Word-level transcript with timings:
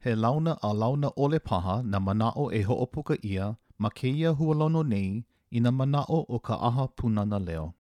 he 0.00 0.14
launa 0.14 0.56
a 0.62 0.68
launa 0.74 1.08
ole 1.16 1.38
paha 1.38 1.82
na 1.84 2.00
manao 2.00 2.50
e 2.52 2.62
hoopuka 2.62 3.16
ia 3.22 3.54
ma 3.78 3.90
keia 3.90 4.30
hualono 4.30 4.82
nei 4.82 5.24
i 5.50 5.60
na 5.60 5.70
manao 5.70 6.24
o 6.28 6.38
ka 6.40 6.54
aha 6.60 6.88
punana 6.88 7.38
leo. 7.38 7.72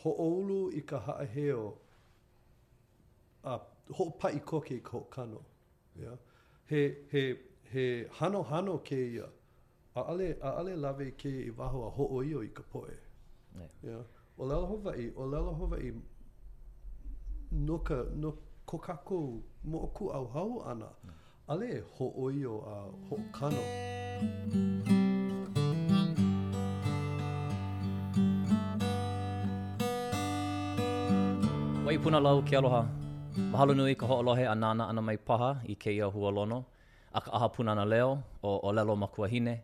Hoolu 0.00 0.60
i 0.70 0.80
ka 0.82 0.98
haaheo 1.06 1.64
a 3.44 3.58
ho 3.96 4.04
pai 4.20 4.38
koke 4.38 4.74
i 4.74 4.80
ka 4.80 4.90
hokano. 4.90 5.40
Yeah? 6.02 6.16
He, 6.70 6.80
he, 7.10 7.34
he 7.72 8.04
hano 8.20 8.42
hano 8.42 8.78
ke 8.78 8.98
ia 9.14 9.26
a 9.96 10.00
ale, 10.12 10.36
a 10.42 10.50
ale 10.60 10.76
lawe 10.76 11.10
ke 11.18 11.28
i 11.48 11.50
waho 11.50 11.86
a 11.86 11.90
hoo 11.96 12.22
io 12.22 12.42
i 12.44 12.48
ka 12.54 12.62
poe. 12.72 12.94
Yeah. 13.82 14.02
O 14.38 14.46
lalohova 14.46 14.94
i, 14.96 15.10
o 15.16 15.26
lalohova 15.26 15.82
i 15.82 15.92
no 17.52 17.78
ka, 17.78 18.04
no 18.14 18.38
kokakou 18.66 19.42
mo 19.66 19.78
ku 19.96 20.04
au 20.18 20.24
hau 20.34 20.50
ana 20.70 20.86
ale 21.52 21.68
ho 21.94 22.06
oio 22.24 22.54
a 22.74 22.76
ho 23.06 23.14
kano 23.36 23.62
Wai 31.88 31.96
puna 32.02 32.18
lau 32.26 32.38
ke 32.48 32.52
aloha. 32.58 32.82
Mahalo 33.52 33.72
nui 33.78 33.96
ka 34.00 34.04
ho'olohe 34.10 34.44
a 34.44 34.52
nana 34.62 34.84
ana 34.92 35.00
mai 35.08 35.16
paha 35.26 35.50
i 35.72 35.72
ke 35.82 35.88
ia 35.98 36.04
hua 36.14 36.28
lono, 36.36 36.58
a 37.16 37.20
ka 37.24 37.30
aha 37.36 37.46
puna 37.54 37.72
na 37.78 37.84
leo 37.92 38.10
o 38.44 38.50
o 38.68 38.68
lelo 38.76 38.92
makuahine. 39.02 39.54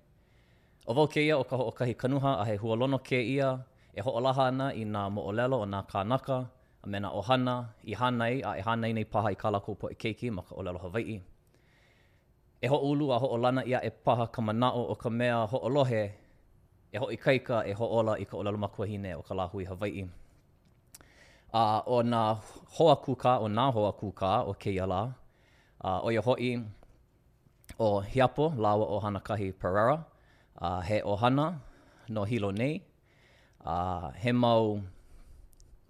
O 0.88 0.94
vau 0.96 1.06
ke 1.12 1.20
ia 1.28 1.34
o 1.36 1.44
ka 1.48 1.54
ho'okahi 1.60 1.94
kanuha 2.00 2.30
a 2.40 2.44
he 2.48 2.54
hua 2.62 2.74
lono 2.80 2.98
ke 3.08 3.18
ia, 3.34 3.48
e 3.92 4.00
ho'olaha 4.06 4.44
ana 4.50 4.66
i 4.72 4.82
nā 4.94 5.00
mo 5.14 5.20
o 5.28 5.32
lelo 5.38 5.56
o 5.60 5.66
nā 5.72 5.80
kānaka, 5.90 6.38
a 6.84 6.86
mena 6.92 7.08
o 7.18 7.20
hana 7.28 7.56
i 7.90 7.94
hana 8.00 8.24
i 8.36 8.38
a 8.50 8.52
e 8.60 8.62
i 8.88 8.92
nei 8.96 9.06
paha 9.12 9.28
i 9.34 9.36
kalako 9.42 9.70
po 9.80 9.86
e 9.94 9.96
keiki 10.02 10.26
ma 10.36 10.42
ka 10.46 10.52
olelo 10.58 10.78
Hawaii. 10.84 11.18
E 12.64 12.66
ho 12.72 12.78
ulu 12.90 13.04
a 13.14 13.16
ho 13.22 13.26
olana 13.34 13.62
ia 13.70 13.78
e 13.88 13.90
paha 14.04 14.24
ka 14.34 14.40
manao 14.46 14.82
o 14.92 14.94
ka 15.02 15.10
mea 15.18 15.36
ho 15.50 15.56
olohe 15.66 16.02
e 16.94 16.96
ho 17.00 17.06
i 17.16 17.18
kaika 17.24 17.56
e 17.70 17.72
ho 17.78 17.86
ola 17.98 18.14
i 18.22 18.24
ka 18.30 18.36
makua 18.64 18.84
hine 18.90 19.10
o 19.20 19.22
ka 19.28 19.34
lahui 19.38 19.64
Hawaii. 19.70 20.04
A 21.62 21.64
uh, 21.64 21.80
o 21.96 21.98
na 22.12 22.22
hoa 22.76 22.96
kuka 23.04 23.32
o 23.44 23.46
na 23.56 23.64
hoa 23.74 23.92
kuka 24.00 24.30
o 24.50 24.52
ke 24.62 24.70
iala 24.76 25.02
a 25.88 25.88
o 26.06 26.08
ia 26.14 26.20
hoi 26.26 26.52
o 27.86 27.88
hiapo 28.10 28.46
lawa 28.62 28.86
o 28.94 28.96
hana 29.04 29.20
kahi 29.26 29.48
Pereira 29.60 29.98
a 30.68 30.68
he 30.88 30.98
o 31.12 31.14
hana 31.22 31.46
no 32.14 32.22
hilo 32.30 32.50
nei 32.60 32.74
a 33.74 33.76
he 34.22 34.30
mau 34.42 34.64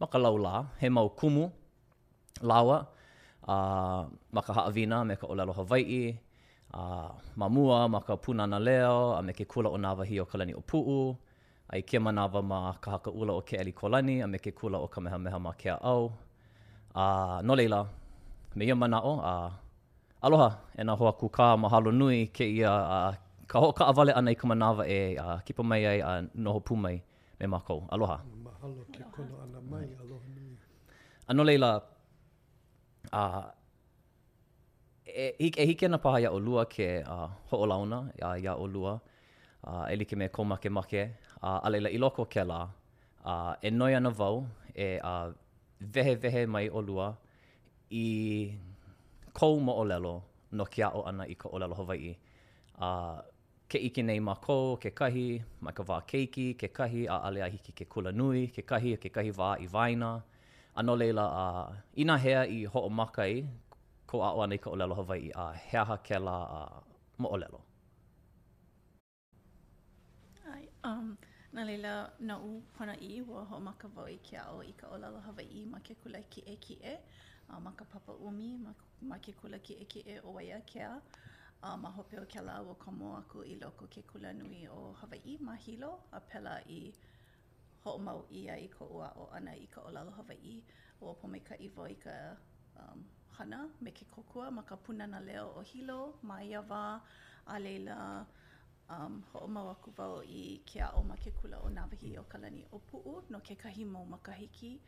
makalau 0.05 0.37
la, 0.37 0.67
he 0.81 0.89
mau 0.89 1.09
kumu, 1.09 1.49
lawa, 2.45 2.87
uh, 3.49 4.05
maka 4.33 4.53
haawina 4.53 5.05
me 5.07 5.17
ka 5.17 5.27
olelo 5.27 5.53
Hawaii, 5.55 6.17
uh, 6.75 7.11
mamua, 7.37 7.89
maka 7.91 8.17
na 8.35 8.59
leo, 8.59 9.15
a 9.19 9.23
me 9.23 9.33
ke 9.33 9.45
kula 9.47 9.71
o 9.73 9.77
nawa 9.79 10.05
hi 10.05 10.19
o 10.21 10.27
kalani 10.27 10.53
o 10.55 10.61
puu, 10.61 11.17
ai 11.73 11.83
ke 11.83 11.99
manawa 11.99 12.43
ma 12.45 12.75
ka 12.81 12.99
ka 12.99 13.11
ula 13.11 13.33
o 13.35 13.41
ke 13.41 13.57
kolani, 13.75 14.23
a 14.23 14.27
me 14.27 14.39
ke 14.39 14.53
kula 14.53 14.77
o 14.79 14.89
kamehameha 14.89 15.41
ma 15.41 15.53
ao 15.85 16.07
a 16.07 16.11
Uh, 16.97 17.43
no 17.43 17.55
leila, 17.55 17.89
me 18.55 18.65
ia 18.65 18.77
manao, 18.77 19.19
a 19.19 19.33
uh, 19.47 19.51
aloha, 20.27 20.59
e 20.79 20.85
na 20.85 20.95
hoa 20.95 21.13
kuka, 21.13 21.57
mahalo 21.59 21.91
nui 21.93 22.29
ke 22.29 22.43
ia 22.47 22.71
uh, 22.71 23.13
ka 23.49 23.59
ho 23.59 23.73
ka 23.73 23.87
awale 23.93 24.15
ana 24.15 24.31
i 24.31 24.35
ka 24.35 24.47
manawa 24.47 24.87
e 24.87 25.17
uh, 25.19 25.41
kipa 25.45 25.65
mai 25.65 25.85
ai 25.87 25.99
a 26.01 26.23
uh, 26.23 26.23
noho 26.39 26.61
pumai 26.63 27.03
me 27.41 27.47
makau. 27.47 27.83
Aloha. 27.91 28.19
Mm 28.23 28.35
-hmm. 28.35 28.44
mahalo 28.65 28.85
ke 28.97 29.05
kono 29.15 29.37
ana 29.45 29.61
mai 29.71 29.85
mm. 29.93 30.01
aloha 30.03 30.27
nui. 30.37 30.57
Ano 31.31 31.43
leila, 31.49 31.71
uh, 33.21 33.45
e, 35.05 35.37
e 35.39 35.65
hike 35.71 35.89
na 35.93 35.99
paha 36.05 36.19
ia 36.25 36.31
o 36.33 36.39
lua 36.41 36.65
ke 36.75 37.05
uh, 37.05 37.29
hoolauna, 37.53 38.09
ia, 38.17 38.29
ia 38.41 38.53
o 38.57 38.65
uh, 38.67 38.99
ah, 39.69 39.87
e 39.93 39.97
like 39.97 40.17
me 40.17 40.29
komake 40.29 40.71
make, 40.73 41.11
uh, 41.43 41.61
a 41.63 41.71
leila 41.71 41.91
i 41.91 41.99
loko 41.99 42.25
ke 42.25 42.41
la, 42.47 42.65
uh, 43.25 43.55
e 43.63 43.71
noi 43.71 43.95
ana 43.95 44.11
vau, 44.11 44.47
e 44.75 44.97
uh, 44.99 45.29
vehe 45.81 46.15
vehe 46.23 46.47
mai 46.47 46.69
olua, 46.71 47.15
i 47.93 48.51
kou 49.35 49.61
mo 49.61 49.75
o 49.77 49.85
no 49.85 50.65
ki 50.67 50.83
o 50.85 51.03
ana 51.07 51.25
i 51.27 51.35
ko 51.35 51.51
o 51.53 51.59
lelo 51.59 51.75
Hawaii. 51.75 52.17
Uh, 52.81 53.21
ke 53.71 53.79
ike 53.89 54.03
nei 54.05 54.21
ma 54.21 54.35
ko, 54.47 54.77
ke 54.83 54.91
kahi, 54.99 55.43
ma 55.65 55.73
ka 55.73 55.83
wā 55.89 56.01
keiki, 56.13 56.55
ke 56.61 56.69
kahi, 56.69 57.07
a 57.09 57.17
ale 57.29 57.41
a 57.47 57.49
hiki 57.55 57.73
ke 57.79 57.85
kula 57.93 58.13
nui, 58.13 58.47
ke 58.57 58.63
kahi, 58.63 58.97
ke 59.03 59.09
kahi 59.11 59.31
va 59.41 59.55
i 59.65 59.67
vaina. 59.67 60.13
Ano 60.77 60.97
leila, 61.01 61.25
a 61.25 61.45
uh, 61.61 61.83
ina 62.05 62.19
hea 62.19 62.43
i 62.57 62.61
ho 62.73 62.81
o 62.81 62.91
makai, 63.01 63.33
ko 64.07 64.21
a 64.23 64.31
oanei 64.39 64.61
ka 64.65 64.71
olelo 64.75 64.95
hawai 65.01 65.19
i 65.29 65.31
a 65.35 65.47
uh, 65.47 65.85
ha 65.91 65.97
ke 66.09 66.19
la 66.29 66.37
uh, 66.61 66.81
mo 67.19 67.29
olelo. 67.37 67.61
Ai, 70.55 70.65
um, 70.91 71.15
na 71.53 71.65
lela 71.69 71.95
na 72.21 72.39
u 72.45 72.51
pana 72.79 72.97
i 73.11 73.21
ua 73.23 73.45
ho 73.53 73.57
o 73.61 73.63
maka 73.69 73.89
wau 73.97 74.07
i 74.17 74.19
ke 74.31 74.37
ao 74.47 74.61
i 74.63 74.73
ka 74.81 74.89
olelo 74.97 75.21
hawai 75.29 75.47
i 75.61 75.65
ma 75.77 75.81
ke 75.87 75.95
kula 76.05 76.21
ki 76.31 76.43
e 76.55 76.59
ki 76.67 76.79
e, 76.95 76.99
uh, 77.51 77.61
ma 77.67 77.71
papa 77.95 78.13
umi, 78.21 78.53
ma, 79.11 79.17
ke 79.25 79.33
kula 79.41 79.59
ki 79.67 79.75
e 79.81 79.85
ki 79.89 80.01
e 80.17 80.19
o 80.25 80.35
waia 80.39 80.61
ke 80.73 80.81
a. 80.93 80.99
a 81.65 81.67
uh, 81.67 81.77
mahope 81.83 82.17
o 82.21 82.25
kela 82.33 82.55
o 82.71 82.75
ka 82.77 82.91
mo 82.91 83.11
aku 83.21 83.39
i 83.53 83.55
loko 83.63 83.85
ke 83.93 84.03
kula 84.11 84.31
nui 84.39 84.61
o 84.79 84.81
Hawaii 85.01 85.37
ma 85.41 85.55
hilo 85.65 85.91
a 86.13 86.21
pela 86.29 86.55
i 86.81 86.81
ho 87.85 87.93
mau 88.07 88.21
ia 88.41 88.53
i 88.67 88.69
ko 88.77 88.85
ua 88.97 89.09
o 89.23 89.25
ana 89.37 89.53
i 89.65 89.67
ka 89.73 89.81
olalo 89.89 90.11
Hawaii 90.19 90.63
o 91.01 91.15
po 91.21 91.29
me 91.33 91.41
ka 91.49 91.55
iwo 91.67 91.87
i 91.95 91.97
ka 92.05 92.17
um, 92.81 93.05
hana 93.39 93.61
me 93.81 93.91
ke 93.91 94.05
kokua 94.15 94.51
ma 94.57 94.63
ka 94.63 94.77
punana 94.77 95.21
leo 95.29 95.47
o 95.61 95.63
hilo 95.71 96.19
ma 96.23 96.37
ia 96.45 96.61
wā 96.71 96.83
a 97.55 97.57
leila 97.61 97.97
um, 98.97 99.15
ho 99.33 99.39
o 99.39 99.47
mau 99.57 99.71
aku 99.75 99.91
wau 99.99 100.19
i 100.41 100.43
ke 100.73 100.81
a 100.89 100.91
o 100.99 101.03
ma 101.11 101.17
ke 101.23 101.31
kula 101.39 101.61
o 101.67 101.69
nawahi 101.79 102.11
o 102.23 102.25
kalani 102.33 102.67
o 102.73 102.79
puu 102.91 103.15
no 103.31 103.39
ke 103.47 103.57
kahi 103.63 103.85
mau 103.95 104.05
makahiki 104.17 104.73
a 104.81 104.83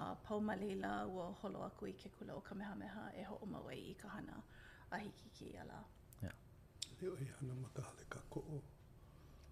uh, 0.00 0.14
pau 0.24 0.38
ma 0.48 0.54
leila 0.62 0.92
ua 1.14 1.26
holo 1.42 1.66
aku 1.70 1.86
i 1.94 1.96
ke 2.04 2.08
kula 2.18 2.34
o 2.38 2.40
kamehameha 2.50 3.04
e 3.22 3.26
ho 3.30 3.38
o 3.42 3.46
mau 3.54 3.66
ai 3.74 3.80
i 3.94 3.96
ka 4.04 4.08
hana 4.14 4.36
a 4.94 4.96
hiki 5.04 5.28
ki 5.36 5.50
ala. 5.64 5.80
te 7.02 7.08
oi 7.10 7.26
ana 7.40 7.54
ma 7.62 7.68
ka 7.76 7.82
hale 7.88 8.04
kako 8.14 8.40
o. 8.40 8.58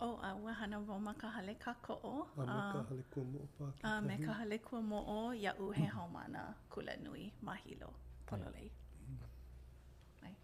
O, 0.07 0.19
a 0.23 0.29
ua 0.43 0.53
hana 0.59 0.77
wau 0.89 0.99
ma 1.07 1.13
ka 1.21 1.29
hale 1.37 1.55
kako 1.65 1.95
o. 2.03 2.15
A 2.37 2.45
ma 2.47 2.63
ka 2.75 2.83
hale 2.89 3.03
kua 3.13 3.25
mo 3.33 3.39
o 3.47 3.49
pāki 3.59 3.81
A 3.91 3.95
me 4.07 4.15
ka 4.27 4.33
hale 4.41 4.59
kua 4.67 4.81
mo 4.91 4.99
o, 5.17 5.33
ia 5.35 5.53
u 5.55 5.67
he 5.79 5.85
haumana 5.95 6.43
kula 6.73 6.93
nui 7.05 7.33
mahilo 7.47 7.89
pololei. 8.27 8.71
Mm. 9.07 10.35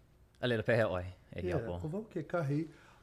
A 0.41 0.45
lera 0.47 0.63
pehe 0.69 0.83
oi, 0.97 1.07
e 1.37 1.41
hi 1.45 1.53
apo. 1.57 1.77
Ko 1.83 1.87
wau 1.93 2.03
ke 2.15 2.21
kahi, 2.33 2.57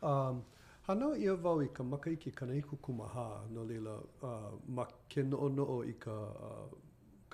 um, 0.08 0.42
hana 0.88 1.08
ia 1.22 1.34
wau 1.46 1.62
i 1.64 1.68
ka 1.78 1.82
maka 1.92 2.10
iki 2.10 2.30
kana 2.32 2.52
iku 2.56 2.76
kumaha 2.76 3.26
no 3.56 3.64
leila 3.70 3.94
uh, 4.32 4.50
ma 4.68 4.84
ke 5.14 5.24
noo 5.30 5.48
noo 5.54 5.78
i 5.94 5.94
ka, 6.06 6.16
uh, 6.48 6.68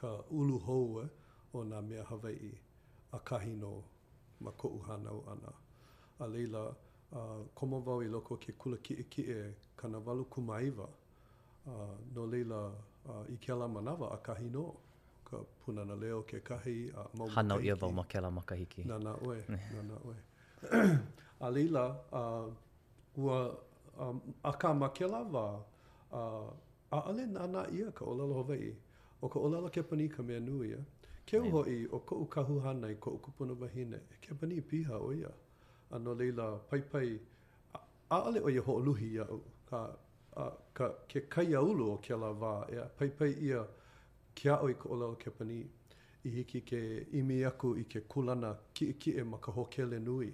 ka 0.03 0.11
ulu 0.43 0.59
hou 0.69 0.87
eh, 1.03 1.11
o 1.53 1.65
nā 1.73 1.83
mea 1.89 2.05
Hawaii 2.13 2.53
a 3.13 3.19
kahi 3.31 3.57
no 3.65 3.73
ma 4.41 4.51
ko'u 4.63 4.79
hanau 4.89 5.25
ana. 5.35 5.53
a 6.21 6.27
leila 6.27 6.75
uh, 7.13 7.47
koma 7.55 7.77
wau 7.79 8.03
i 8.03 8.09
loko 8.09 8.37
ke 8.37 8.53
kula 8.53 8.77
ki 8.83 8.95
e 8.95 9.05
ki 9.11 9.23
e 9.23 9.55
kana 9.77 9.99
walu 10.07 10.25
kumaiwa 10.25 10.89
uh, 11.67 11.97
no 12.15 12.27
leila 12.27 12.61
uh, 13.09 13.25
i 13.33 13.37
ke 13.37 13.53
ala 13.53 13.69
manawa 13.69 14.11
a 14.15 14.17
kahi 14.19 14.51
no 14.53 14.75
ka 15.25 15.39
punana 15.65 15.97
leo 15.97 16.23
ke 16.23 16.41
kahi 16.45 16.91
a 16.95 17.01
uh, 17.01 17.07
maumakahiki. 17.15 17.37
Hanau 17.37 17.61
ia 17.61 17.75
wau 17.81 17.93
ma 17.93 18.05
ke 18.05 18.19
ala 18.19 18.31
makahiki. 18.31 18.85
Nā, 18.85 18.99
nā, 19.05 19.17
oe. 19.27 19.41
nā, 19.49 19.83
nā, 19.91 19.99
oe. 20.05 20.19
a 21.41 21.51
leila, 21.51 21.85
uh, 22.13 23.17
ua 23.17 23.41
um, 23.99 24.21
a 24.45 24.53
ka 24.53 24.75
ma 24.75 24.89
ke 24.91 25.05
ala 25.09 25.23
wā, 25.37 25.45
uh, 26.13 26.49
a 26.97 27.01
ale 27.13 27.27
nā 27.37 27.47
nā 27.53 27.65
ia 27.77 27.93
ka 27.93 28.05
olala 28.05 28.43
hawaii. 28.43 28.75
O 29.23 29.29
ka 29.29 29.41
olala 29.41 29.69
ke 29.71 29.83
pani 29.91 30.09
ka 30.09 30.23
mea 30.23 30.41
nui 30.41 30.73
ia. 30.75 30.83
Ke 31.31 31.39
uho 31.41 31.63
i 31.69 31.87
o 31.89 31.99
ko 32.01 32.17
u 32.25 32.27
kahuhana 32.27 32.91
i 32.93 32.97
ko 32.97 33.15
u 33.15 33.19
kupuna 33.25 33.55
wahine, 33.61 34.01
ke 34.25 34.35
pani 34.41 34.59
i 34.59 34.67
piha 34.73 34.99
o 35.01 35.13
ia. 35.15 35.31
ano 35.91 36.15
leila 36.15 36.57
pai 36.71 36.81
pai 36.83 37.19
a 38.11 38.17
ale 38.27 38.41
o 38.41 38.49
ia 38.51 38.61
ho 38.61 38.79
luhi 38.79 39.15
ia 39.15 39.27
ka 39.71 39.97
a, 40.37 40.51
ka 40.75 40.91
ke 41.09 41.21
kai 41.29 41.53
aulu 41.55 41.91
o 41.91 41.97
ke 41.99 42.15
lava 42.15 42.67
e 42.71 42.85
pai 42.99 43.09
pai 43.19 43.33
ia 43.43 43.65
ke 44.35 44.49
a 44.51 44.57
oi 44.63 44.75
ko 44.75 44.89
ola 44.95 45.07
o 45.07 45.15
ke 45.17 45.31
pani 45.39 45.61
i 46.25 46.31
hiki 46.31 46.61
ke 46.65 46.81
imi 47.13 47.45
aku 47.47 47.75
i 47.77 47.85
ke 47.85 48.01
kulana 48.07 48.57
ki 48.75 48.93
ki 48.99 49.11
e 49.21 49.25
ma 49.25 49.39
ka 49.39 49.53
hokele 49.53 49.99
nui 49.99 50.33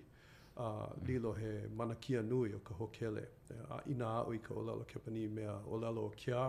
a 0.57 0.69
lilo 1.07 1.33
he 1.33 1.69
manakia 1.77 2.23
nui 2.23 2.53
o 2.55 2.59
ka 2.59 2.75
hokele 2.75 3.25
a 3.71 3.81
ina 3.93 4.07
a 4.07 4.25
oi 4.29 4.39
ka 4.39 4.55
ola 4.55 4.73
o 4.73 4.85
ke 4.93 4.99
pani 5.05 5.27
mea 5.29 5.57
ola 5.71 5.89
o 6.01 6.13
ke 6.25 6.33
a 6.33 6.49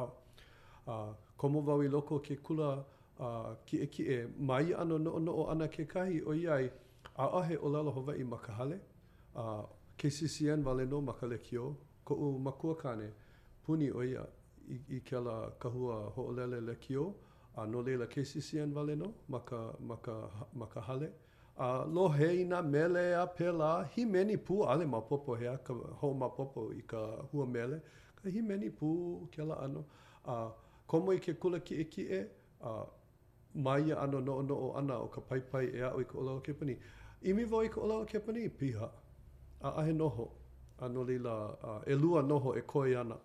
a 0.87 1.13
komo 1.37 1.61
vau 1.61 1.79
i 1.81 1.87
loko 1.87 2.19
ke 2.19 2.35
kula 2.43 2.83
a 3.19 3.29
ki 3.65 3.77
e 3.83 3.87
ki 3.87 4.03
e 4.03 4.19
mai 4.39 4.67
ano 4.81 4.97
no 4.97 5.17
no 5.19 5.47
ana 5.49 5.67
ke 5.67 5.83
kai 5.93 6.21
o 6.25 6.31
iai 6.33 6.69
a 7.17 7.25
ahe 7.39 7.55
o 7.61 7.67
lalo 7.69 7.91
hova 7.91 8.13
i 8.17 8.23
makahale 8.23 8.79
KCCN 9.97 10.63
vale 10.63 10.85
no 10.85 11.01
makalekio 11.01 11.73
ko 12.03 12.13
u 12.15 12.39
makua 12.39 12.75
kane 12.75 13.11
puni 13.65 13.91
o 13.91 14.03
ia 14.03 14.23
i, 14.69 14.79
i 14.97 14.99
ke 15.03 15.19
la 15.19 15.51
kahua 15.65 15.97
hoolele 16.15 16.61
le 16.61 16.75
kio 16.75 17.03
a 17.55 17.65
no 17.65 17.81
leila 17.81 18.07
KCCN 18.07 18.73
vale 18.73 18.95
no 18.95 19.11
maka, 19.27 19.73
maka, 19.79 20.15
maka 20.53 20.81
hale 20.81 21.11
a 21.57 21.85
lo 21.85 22.07
heina 22.09 22.61
mele 22.61 23.13
a 23.19 23.25
pela 23.27 23.71
hi 23.95 24.05
meni 24.05 24.37
pu 24.37 24.63
ale 24.65 24.85
ma 24.85 25.01
popo 25.01 25.35
hea 25.35 25.57
ka 25.57 25.73
ho 25.73 26.13
ma 26.13 26.29
popo 26.29 26.69
i 26.73 26.81
ka 26.81 27.05
hua 27.31 27.45
mele 27.45 27.81
ka 28.15 28.29
hi 28.29 28.41
meni 28.41 28.69
pu 28.69 29.27
ke 29.35 29.43
la 29.43 29.55
ano 29.55 29.85
a 30.25 30.51
komo 30.87 31.13
i 31.13 31.17
ke 31.19 31.33
kula 31.33 31.59
ki 31.59 31.75
e 31.81 31.83
ki 31.83 32.03
e 32.03 32.21
a 32.61 32.85
mai 33.53 33.91
ano 34.03 34.19
no 34.19 34.41
no 34.41 34.55
ana 34.75 34.97
o 34.97 35.07
ka 35.07 35.21
pai 35.21 35.41
pai 35.51 35.65
e 35.73 35.81
a 35.81 35.91
o 35.95 35.99
i 36.01 36.05
ka 36.05 36.17
olao 36.19 36.39
kepani 36.41 36.77
imi 37.21 37.43
voi 37.43 37.67
ko 37.69 37.75
ka 37.75 37.81
olao 37.85 38.05
kepani 38.05 38.49
piha 38.57 38.89
a 39.61 39.69
ahe 39.71 39.93
noho, 39.93 40.29
a 40.79 40.87
no 40.87 41.01
lila, 41.03 41.55
a 41.63 41.81
e 41.87 41.95
lua 41.95 42.21
noho 42.21 42.57
e 42.57 42.61
koe 42.61 42.95
ana 42.97 43.17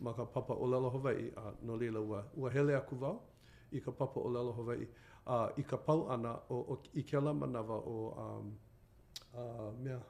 ma 0.00 0.12
ka 0.12 0.24
papa 0.24 0.54
o 0.54 0.66
lalo 0.66 0.90
Hawaii, 0.90 1.32
a 1.36 1.52
no 1.62 1.74
lila 1.76 2.00
ua, 2.00 2.24
ua 2.36 2.50
hele 2.50 2.74
aku 2.76 2.96
vau 2.96 3.22
i 3.72 3.80
ka 3.80 3.90
papa 3.90 4.20
o 4.20 4.28
lalo 4.28 4.52
Hawaii, 4.52 4.86
a 5.26 5.48
i 5.56 5.62
ka 5.62 5.76
pau 5.76 6.08
ana 6.10 6.34
o, 6.50 6.56
o 6.72 6.78
i 6.94 7.02
ke 7.02 7.16
ala 7.16 7.34
manawa 7.34 7.76
o, 7.76 8.10
um, 8.18 8.56
a, 9.36 9.72
mea, 9.82 10.00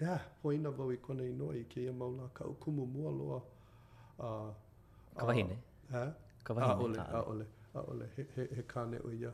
Yeah, 0.00 0.20
poina 0.42 0.70
vau 0.70 0.92
i 0.94 0.96
kone 0.96 1.24
i 1.26 1.32
noa 1.34 1.56
i 1.58 1.64
ke 1.66 1.80
ia 1.80 1.92
mauna 1.92 2.28
ka 2.32 2.44
ukumu 2.46 2.84
mua 2.86 3.10
loa. 3.10 3.38
Uh, 4.18 4.24
uh, 4.24 4.50
ka 5.16 5.24
wahine? 5.26 5.58
Ha? 5.90 6.04
Ka 6.44 6.54
wahine? 6.54 6.98
A 7.02 7.82
ole, 7.82 8.06
he, 8.16 8.26
he, 8.36 8.44
he 8.54 8.62
kāne 8.62 9.02
o 9.04 9.10
ia. 9.10 9.32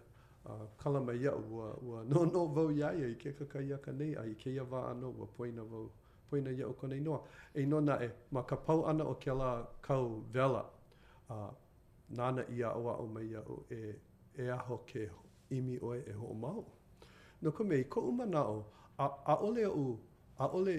uh, 0.49 0.67
kalama 0.79 1.07
mai 1.07 1.17
ia 1.23 1.31
ua, 1.33 1.75
ua 1.83 2.05
no 2.09 2.25
no 2.25 2.45
vau 2.47 2.71
ia 2.71 2.93
ia 2.93 3.07
i 3.09 3.15
ke 3.15 3.33
kakai 3.39 3.69
ia 3.69 3.77
kanei 3.79 4.15
a 4.17 4.23
i 4.29 4.35
ke 4.35 4.51
ia 4.51 4.63
wā 4.65 4.83
ana 4.91 5.07
ua 5.07 5.27
poina 5.37 5.63
vau 5.63 5.91
poina 6.31 6.51
ia 6.51 6.67
o 6.67 6.73
konei 6.73 7.01
noa. 7.01 7.21
E 7.55 7.67
no 7.67 7.81
na 7.81 7.95
e, 8.05 8.09
ma 8.33 8.43
ka 8.43 8.57
pau 8.57 8.85
ana 8.87 9.05
o 9.05 9.15
ke 9.15 9.33
la 9.33 9.51
kau 9.83 10.23
vela 10.33 10.65
uh, 11.31 11.51
nana 12.11 12.43
i 12.51 12.63
a 12.63 12.71
oa 12.73 12.97
o 12.97 13.07
mai 13.07 13.35
o 13.37 13.65
e, 13.71 13.95
e 14.39 14.51
aho 14.51 14.77
ke 14.87 15.09
imi 15.51 15.79
oe 15.83 16.01
e 16.11 16.13
ho 16.13 16.27
o 16.27 16.35
mau. 16.35 16.65
No 17.43 17.51
ko 17.51 17.65
mei, 17.65 17.85
ko 17.85 18.01
umana 18.09 18.41
o, 18.47 18.57
a, 18.99 19.07
a 19.27 19.35
ole 19.43 19.67
u, 19.67 19.99
a 20.39 20.47
ole 20.49 20.77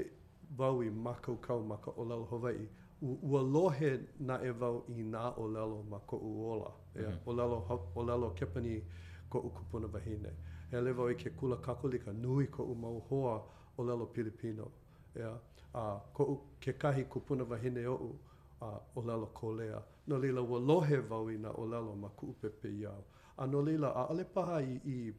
vau 0.58 0.82
i 0.84 0.90
makau 0.90 1.38
kau 1.42 1.60
maka 1.64 1.92
o 1.98 2.04
lalo 2.04 2.26
Hawaii, 2.32 2.68
u, 3.02 3.18
ua 3.30 3.42
lohe 3.54 3.92
na 4.20 4.38
e 4.42 4.50
vau 4.52 4.84
i 4.88 5.04
nā 5.14 5.32
o 5.38 5.48
lelo 5.48 5.84
ma 5.90 6.00
ko 6.08 6.18
u 6.18 6.52
ola. 6.52 6.72
Mm 6.96 7.02
-hmm. 7.02 7.14
e, 7.14 7.94
o 7.96 8.04
lalo, 8.06 8.28
o 8.28 8.34
kepani, 8.36 8.82
ko 9.30 9.40
u 9.40 9.50
kupuna 9.50 9.88
wahine. 9.94 10.30
E 10.72 10.82
lewa 10.82 11.12
i 11.12 11.16
ke 11.16 11.30
kula 11.30 11.58
kakulika 11.62 12.14
nui 12.14 12.48
ko 12.48 12.64
u 12.64 12.76
mau 12.76 13.00
hoa 13.00 13.42
o 13.78 13.84
lelo 13.84 14.06
Pilipino. 14.06 14.68
Ea, 15.16 15.38
a, 15.74 16.00
ko 16.14 16.24
u 16.24 16.40
ke 16.60 16.74
kahi 16.74 17.04
kupuna 17.10 17.44
wahine 17.44 17.86
o 17.88 17.96
u 17.96 18.16
a, 18.62 18.80
o 18.96 19.02
lelo 19.02 19.28
kolea. 19.34 19.82
No 20.08 20.18
lila 20.18 20.42
wa 20.42 20.60
lohe 20.60 20.98
vau 20.98 21.26
o 21.58 21.66
lelo 21.66 21.96
ma 21.96 22.10
ku 22.10 22.26
upepe 22.28 22.70
iau. 22.70 23.04
A 23.38 23.48
no 23.48 23.62
lila 23.62 23.90
a 23.94 24.08
ale 24.10 24.24
paha 24.24 24.62
i, 24.62 24.80
i 24.86 25.14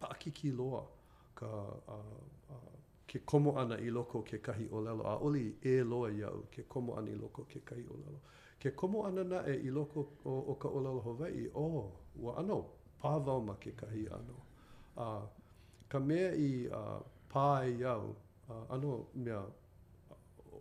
pakiki 0.00 0.50
loa 0.52 0.86
ka 1.34 1.46
a, 1.88 1.96
a, 2.50 2.56
ke 3.06 3.18
komo 3.26 3.58
ana 3.58 3.78
i 3.78 3.90
loko 3.90 4.22
ke 4.22 4.38
kahi 4.38 4.68
o 4.72 4.80
lelo. 4.80 5.04
A 5.06 5.18
oli 5.18 5.56
e 5.62 5.82
loa 5.84 6.10
iau 6.10 6.46
ke 6.50 6.62
komo 6.68 6.96
ana 6.96 7.10
i 7.10 7.14
loko 7.18 7.44
ke 7.44 7.60
kahi 7.60 7.84
o 7.90 7.96
lelo. 7.96 8.20
Ke 8.58 8.70
komo 8.74 9.06
ana 9.06 9.24
na 9.24 9.42
e 9.48 9.54
i 9.56 9.70
loko 9.70 10.08
o, 10.24 10.38
o 10.48 10.54
ka 10.54 10.68
o 10.68 10.80
lelo 10.80 11.00
Hawaii. 11.00 11.48
O, 11.54 11.66
oh, 11.66 11.92
wa 12.16 12.38
ano? 12.38 12.66
pāwau 13.02 13.42
ma 13.46 13.54
ke 13.54 13.72
kahi 13.76 14.04
ano. 14.16 14.36
Uh, 14.96 15.22
ka 15.88 15.98
mea 15.98 16.30
i 16.38 16.48
uh, 16.70 17.00
pāi 17.28 17.70
e 17.70 17.76
iau, 17.82 18.14
uh, 18.48 18.64
ano 18.76 18.92
mea, 19.14 19.42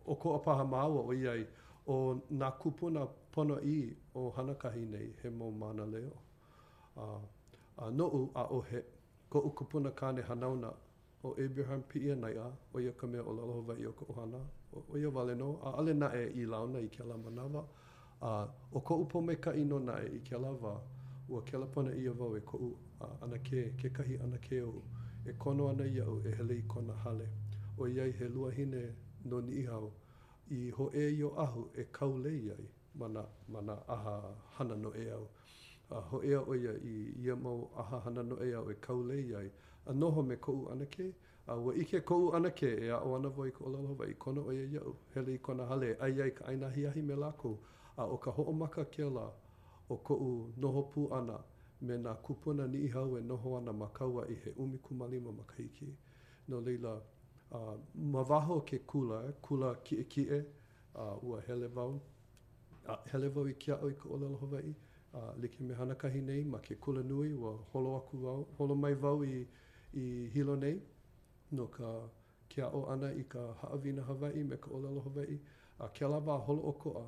o 0.05 0.15
ko 0.15 0.35
a 0.35 0.39
paha 0.45 0.65
māua 0.65 1.03
o 1.05 1.13
iai, 1.13 1.45
o 1.87 1.97
nā 2.31 2.49
kupuna 2.59 3.05
pono 3.31 3.59
i 3.63 3.77
o 4.15 4.29
hana 4.37 4.55
kahi 4.55 4.85
nei, 4.95 5.09
he 5.23 5.29
mō 5.41 5.51
mana 5.63 5.85
leo. 5.85 6.13
Uh, 6.97 7.19
uh, 7.77 7.89
no 7.91 8.07
u 8.09 8.23
a 8.35 8.47
o 8.55 8.61
he, 8.71 8.81
ko 9.29 9.41
u 9.47 9.51
kupuna 9.59 9.91
kāne 10.01 10.25
hanauna 10.29 10.73
o 11.23 11.35
Abraham 11.43 11.83
pi 11.87 12.01
ia 12.09 12.15
nai 12.15 12.33
a, 12.45 12.49
o 12.73 12.79
ia 12.81 12.91
ka 13.01 13.07
mea 13.07 13.21
o 13.21 13.31
lalohova 13.37 13.77
i 13.79 13.85
o 13.85 13.93
ko 13.99 14.07
hana, 14.17 14.41
o, 14.73 14.81
o 14.89 14.97
ia 14.97 15.09
wale 15.17 15.35
no, 15.37 15.51
a 15.63 15.75
ale 15.81 15.93
na 15.93 16.09
e 16.17 16.25
i 16.41 16.45
launa 16.53 16.81
i 16.81 16.89
ke 16.95 17.05
la 17.05 17.17
manawa, 17.23 17.61
uh, 18.21 18.47
o 18.73 18.81
ko 18.81 18.97
upo 19.05 19.21
me 19.27 19.35
ka 19.45 19.53
ino 19.63 19.77
na 19.85 19.99
i 20.07 20.23
ke 20.25 20.39
la 20.41 20.53
ua 21.31 21.41
kelapana 21.41 21.95
ia 21.95 22.11
wau 22.19 22.37
e 22.37 22.41
ko'u 22.41 22.75
ana 23.21 23.37
ke, 23.43 23.71
ke 23.81 23.89
kahi 23.93 24.17
ana 24.23 24.37
ke 24.41 24.61
o, 24.61 24.83
e 25.25 25.31
kono 25.33 25.69
ana 25.69 25.85
ia 25.87 26.03
o 26.03 26.19
e 26.25 26.31
hele 26.37 26.57
i 26.57 26.61
kona 26.67 26.93
hale. 27.03 27.27
O 27.77 27.87
iai 27.87 28.11
he 28.11 28.27
hine 28.57 28.95
no 29.25 29.39
ni 29.41 29.51
ihau, 29.63 29.93
i 30.51 30.69
ho 30.69 30.89
e 30.93 31.07
i 31.07 31.23
o 31.23 31.29
ahu 31.37 31.69
e 31.77 31.83
kau 31.91 32.17
le 32.17 32.29
iai, 32.29 32.65
mana, 32.95 33.23
mana 33.47 33.79
aha 33.87 34.17
hana 34.57 34.75
no 34.75 34.91
e 34.93 35.09
au. 35.09 35.27
A 35.91 36.01
ho 36.01 36.19
ea 36.23 36.39
o 36.41 36.53
ia 36.55 36.71
i 36.83 37.13
ia 37.25 37.35
mau 37.35 37.71
aha 37.77 37.99
hana 37.99 38.23
no 38.23 38.35
e 38.43 38.53
au 38.53 38.69
e 38.69 38.75
kau 38.81 39.01
le 39.03 39.15
iai, 39.23 39.51
a 39.87 39.93
noho 39.93 40.21
me 40.23 40.35
ko'u 40.35 40.67
ana 40.71 40.85
ke, 40.85 41.13
a 41.47 41.55
ua 41.55 41.73
ike 41.75 42.01
ko'u 42.01 42.33
ana 42.35 42.49
ke 42.51 42.67
e 42.75 42.89
a 42.89 42.99
o 42.99 43.15
ana 43.15 43.29
voi 43.29 43.51
ko 43.51 43.65
olalo 43.65 43.93
vai, 43.95 44.13
kono 44.13 44.43
o 44.47 44.51
ia 44.51 44.65
iau, 44.67 44.95
hele 45.13 45.33
i 45.35 45.37
kona 45.37 45.65
hale, 45.65 45.95
ai 46.01 46.21
ai 46.21 46.31
ka 46.31 46.45
aina 46.45 46.69
hiahi 46.69 47.01
me 47.01 47.15
lako, 47.15 47.57
a 47.97 48.03
o 48.03 48.17
ka 48.17 48.31
ho'omaka 48.31 48.85
ke 48.85 49.03
la, 49.09 49.29
o 49.93 50.15
u 50.15 50.51
noho 50.61 50.81
pū 50.95 51.03
ana 51.17 51.37
me 51.81 51.97
nā 52.03 52.13
kupuna 52.23 52.67
ni 52.71 52.81
ihau 52.87 53.17
e 53.17 53.21
noho 53.23 53.57
ana 53.57 53.73
ma 53.73 53.89
i 54.29 54.35
he 54.43 54.51
umi 54.57 54.77
kumalima 54.77 55.31
ma 55.31 55.43
kaiki. 55.43 55.87
No 56.47 56.59
leila, 56.59 57.01
uh, 57.51 57.75
ma 57.95 58.21
waho 58.23 58.61
ke 58.65 58.79
kula, 58.87 59.33
kula 59.41 59.75
ki 59.83 59.95
e 59.97 60.03
ki 60.03 60.21
e, 60.37 60.45
uh, 60.95 61.17
ua 61.23 61.41
hele 61.41 61.67
vau, 61.67 61.99
uh, 62.87 62.97
hele 63.11 63.29
vau 63.29 63.47
i 63.47 63.53
kia 63.53 63.77
oi 63.83 63.93
ka 63.95 64.09
ola 64.09 64.29
loho 64.29 64.47
vai, 64.47 64.75
uh, 65.13 65.33
li 65.37 65.49
ke 65.49 65.63
mehana 65.63 65.95
kahi 65.95 66.21
nei 66.21 66.43
ma 66.45 66.59
ke 66.59 66.75
kula 66.75 67.03
nui, 67.03 67.33
ua 67.33 67.53
holo 67.73 67.95
aku 67.97 68.17
vau, 68.17 68.47
holo 68.57 68.75
mai 68.75 68.93
vau 68.93 69.23
i, 69.23 69.45
i 69.93 70.05
hilo 70.33 70.55
nei, 70.55 70.81
no 71.51 71.67
ka 71.67 72.07
kia 72.49 72.67
o 72.73 72.85
ana 72.89 73.11
i 73.13 73.23
ka 73.23 73.43
haawina 73.61 74.03
Hawaii 74.03 74.43
me 74.43 74.57
ka 74.57 74.71
ola 74.71 74.89
loho 74.91 75.09
vai, 75.09 75.39
uh, 75.79 75.87
kia 75.93 76.07
lava 76.07 76.37
holo 76.37 76.61
o 76.63 76.71
koa, 76.73 77.07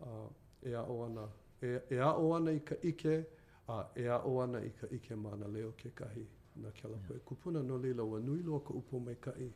uh, 0.00 0.28
e 0.62 0.74
o 0.76 1.04
ana 1.04 1.26
e, 1.60 1.80
e 1.88 2.00
a 2.00 2.12
o 2.14 2.34
ana 2.34 2.52
i 2.52 2.60
ka 2.60 2.74
ike, 2.82 3.24
a 3.68 3.86
e 3.94 4.08
a 4.08 4.18
o 4.24 4.40
ana 4.42 4.60
i 4.64 4.70
ka 4.70 4.86
ike 4.90 5.16
ma 5.16 5.36
na 5.36 5.46
leo 5.48 5.72
ke 5.72 5.90
kahi 5.94 6.26
na 6.56 6.70
ke 6.70 6.88
la 6.88 6.96
hmm. 6.96 7.10
yeah. 7.10 7.20
Kupuna 7.24 7.62
no 7.62 7.76
lila 7.76 8.04
wa 8.04 8.18
nui 8.18 8.42
loa 8.42 8.60
ka 8.60 8.74
upo 8.74 8.98
mai 8.98 9.14
kai 9.14 9.50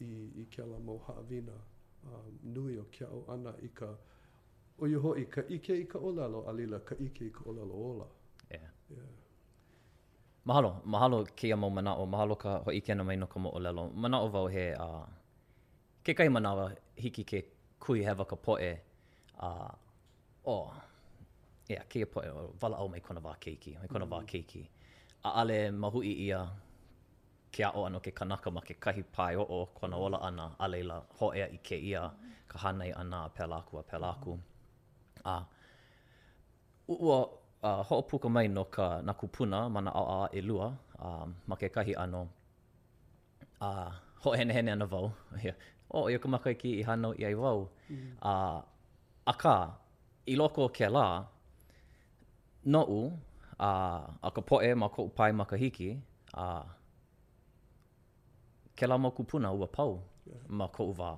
i, 0.00 0.30
i 0.40 0.46
ke 0.56 0.62
la 0.62 0.78
mau 0.78 0.98
haawina 1.06 1.52
um, 2.06 2.38
nui 2.52 2.78
o 2.78 2.84
ke 2.90 3.04
au 3.04 3.24
ana 3.28 3.54
i 3.62 3.68
ka 3.68 3.88
o 4.78 4.86
iho 4.86 5.14
i 5.16 5.24
ka 5.24 5.40
ike 5.48 5.72
i 5.76 5.84
ka 5.84 5.98
olalo 5.98 6.44
a 6.48 6.52
lila 6.52 6.78
ka 6.80 6.94
ike 7.00 7.24
i 7.26 7.30
ka 7.30 7.40
olalo 7.46 7.74
ola. 7.90 8.06
Yeah. 8.50 8.70
yeah. 8.90 9.10
Mahalo, 10.44 10.82
mahalo 10.84 11.24
ke 11.36 11.46
ia 11.46 11.56
mau 11.56 11.68
o, 11.68 12.06
mahalo 12.06 12.34
ka 12.36 12.58
ho 12.64 12.70
ike 12.72 12.90
ana 12.92 13.04
mai 13.04 13.16
no 13.16 13.26
ka 13.26 13.38
mo 13.38 13.52
olalo. 13.54 13.92
o 14.24 14.28
vau 14.28 14.46
he, 14.48 14.74
uh, 14.74 15.06
ke 16.02 16.14
kai 16.16 16.28
manawa 16.28 16.72
hiki 16.96 17.24
ke 17.24 17.44
kui 17.78 18.02
hewa 18.04 18.24
ka 18.26 18.36
poe, 18.36 18.78
uh, 19.40 19.68
oh, 20.44 20.70
e 21.72 21.76
a 21.82 21.84
kia 21.92 22.06
poe, 22.12 22.26
o 22.38 22.40
wala 22.62 22.76
au 22.80 22.88
mai 22.92 23.00
kona 23.06 23.20
wā 23.26 23.32
keiki, 23.44 23.72
mai 23.80 23.88
kona 23.92 24.06
mm. 24.06 24.12
wā 24.14 24.20
keiki. 24.32 24.62
A 25.26 25.30
ale 25.40 25.58
mahu 25.80 26.00
i 26.12 26.12
ia 26.26 26.40
ke 27.56 27.62
a 27.68 27.70
o 27.78 27.80
ano 27.88 27.98
ke 28.04 28.10
kanaka 28.20 28.48
ma 28.56 28.60
ke 28.68 28.74
kahi 28.84 29.04
pai 29.16 29.32
o 29.42 29.44
o 29.58 29.60
kona 29.80 29.96
ola 30.06 30.18
ana 30.28 30.46
a 30.64 30.66
leila 30.72 30.96
ho 31.18 31.26
ea 31.40 31.46
i 31.56 31.58
ke 31.68 31.76
ia 31.90 32.02
ka 32.50 32.56
hanai 32.64 32.90
ana 33.02 33.18
a 33.28 33.30
pelaku 33.38 33.72
a 33.80 33.84
mm. 33.84 33.90
pelaku. 33.90 34.32
A 35.34 35.36
ua 36.94 37.18
a, 37.68 37.70
ho 37.86 37.94
opuka 38.02 38.28
mai 38.36 38.46
no 38.56 38.64
ka 38.76 38.86
na 39.06 39.12
kupuna 39.20 39.58
mana 39.74 39.90
a 40.00 40.02
a 40.16 40.18
e 40.38 40.40
lua 40.48 40.66
a, 41.06 41.08
ma 41.48 41.54
ke 41.60 41.68
kahi 41.74 41.94
ano 42.04 42.22
a 43.70 43.70
ho 44.22 44.30
hene 44.38 44.52
hene 44.56 44.70
ana 44.76 44.86
vau. 44.92 45.06
o 45.96 45.98
oh, 45.98 46.06
i 46.12 46.16
i 46.52 46.60
ki 46.62 46.70
i 46.80 46.82
hanau 46.88 47.12
i 47.20 47.22
ai 47.28 47.34
vau. 47.42 47.60
Mm. 47.90 48.16
A, 48.32 48.34
a 49.32 49.34
ka, 49.42 49.56
i 50.32 50.34
loko 50.40 50.62
ke 50.76 50.86
la, 50.96 51.06
no'u 52.64 53.00
a 53.58 53.68
uh, 53.72 54.08
a 54.26 54.30
ka 54.34 54.42
poe 54.48 54.74
ma 54.82 54.88
ko 54.94 55.00
pai 55.16 55.30
ma 55.38 55.44
ka 55.50 55.56
hiki 55.62 55.88
a 55.92 56.48
uh, 56.56 56.64
ke 58.76 58.84
la 58.90 58.96
moku 58.98 59.22
puna 59.30 59.48
ua 59.56 59.68
pau 59.76 59.90
yeah. 60.30 60.42
ma 60.48 60.66
ko 60.76 60.84
va 60.98 61.12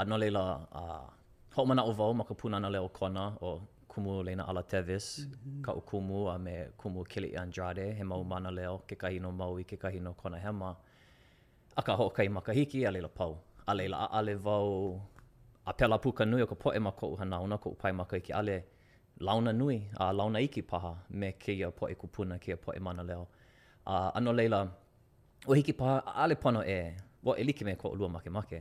a 0.00 0.04
no 0.08 0.16
leila 0.22 0.42
a 0.54 0.84
uh, 0.84 1.06
ho 1.54 1.64
mana 1.68 1.82
o 1.90 1.92
vau 2.00 2.12
ma 2.20 2.24
ka 2.28 2.34
puna 2.40 2.56
na 2.64 2.68
leo 2.74 2.88
kona 2.98 3.24
o 3.48 3.50
kumu 3.90 4.10
leina 4.26 4.44
ala 4.50 4.62
tevis 4.70 5.06
mm 5.18 5.24
-hmm. 5.24 5.62
ka 5.64 5.70
o 5.80 5.80
kumu 5.88 6.18
a 6.34 6.36
me 6.44 6.54
kumu 6.80 7.00
kili 7.10 7.28
i 7.34 7.38
andrade 7.42 7.84
he 7.98 8.02
mo 8.10 8.16
mana 8.30 8.50
leo 8.58 8.74
ke 8.88 8.94
kahi 9.02 9.18
no 9.24 9.30
maui 9.40 9.64
ke 9.70 9.76
kahi 9.82 10.00
no 10.06 10.10
kona 10.20 10.38
hema 10.44 10.70
a 11.80 11.82
ka 11.86 11.92
ho 11.98 12.04
kai 12.16 12.28
ma 12.34 12.40
ka 12.46 12.52
hiki 12.58 12.80
a 12.88 12.90
leila 12.94 13.08
pau 13.18 13.32
a 13.70 13.72
leila 13.78 13.96
a 14.04 14.06
ale 14.18 14.34
vau 14.46 14.68
a 15.70 15.72
pela 15.78 15.96
puka 16.02 16.24
nui 16.30 16.42
o 16.46 16.48
ka 16.52 16.56
poe 16.62 16.78
ma 16.86 16.92
ko 16.98 17.06
u 17.14 17.16
ona 17.22 17.56
ko 17.62 17.68
pai 17.80 17.92
ma 17.98 18.04
ka 18.08 18.14
hiki 18.18 18.32
a 18.40 18.42
leila 18.48 18.66
launa 19.24 19.52
nui 19.52 19.76
a 20.00 20.04
uh, 20.06 20.12
launa 20.18 20.38
iki 20.46 20.62
paha 20.70 20.92
me 21.20 21.28
keia 21.42 21.70
poe 21.78 21.94
kupuna 22.00 22.34
keia 22.42 22.56
poe 22.64 22.78
mana 22.86 23.02
leo 23.10 23.24
a 23.92 23.94
uh, 24.10 24.16
ano 24.16 24.32
leila 24.38 24.60
o 25.50 25.52
hiki 25.54 25.72
paha 25.80 25.96
ale 26.22 26.34
pono 26.42 26.60
e 26.78 26.78
o 27.28 27.30
e 27.40 27.42
like 27.48 27.64
me 27.68 27.74
ko 27.80 27.86
lua 27.98 28.08
make 28.14 28.30
make 28.36 28.58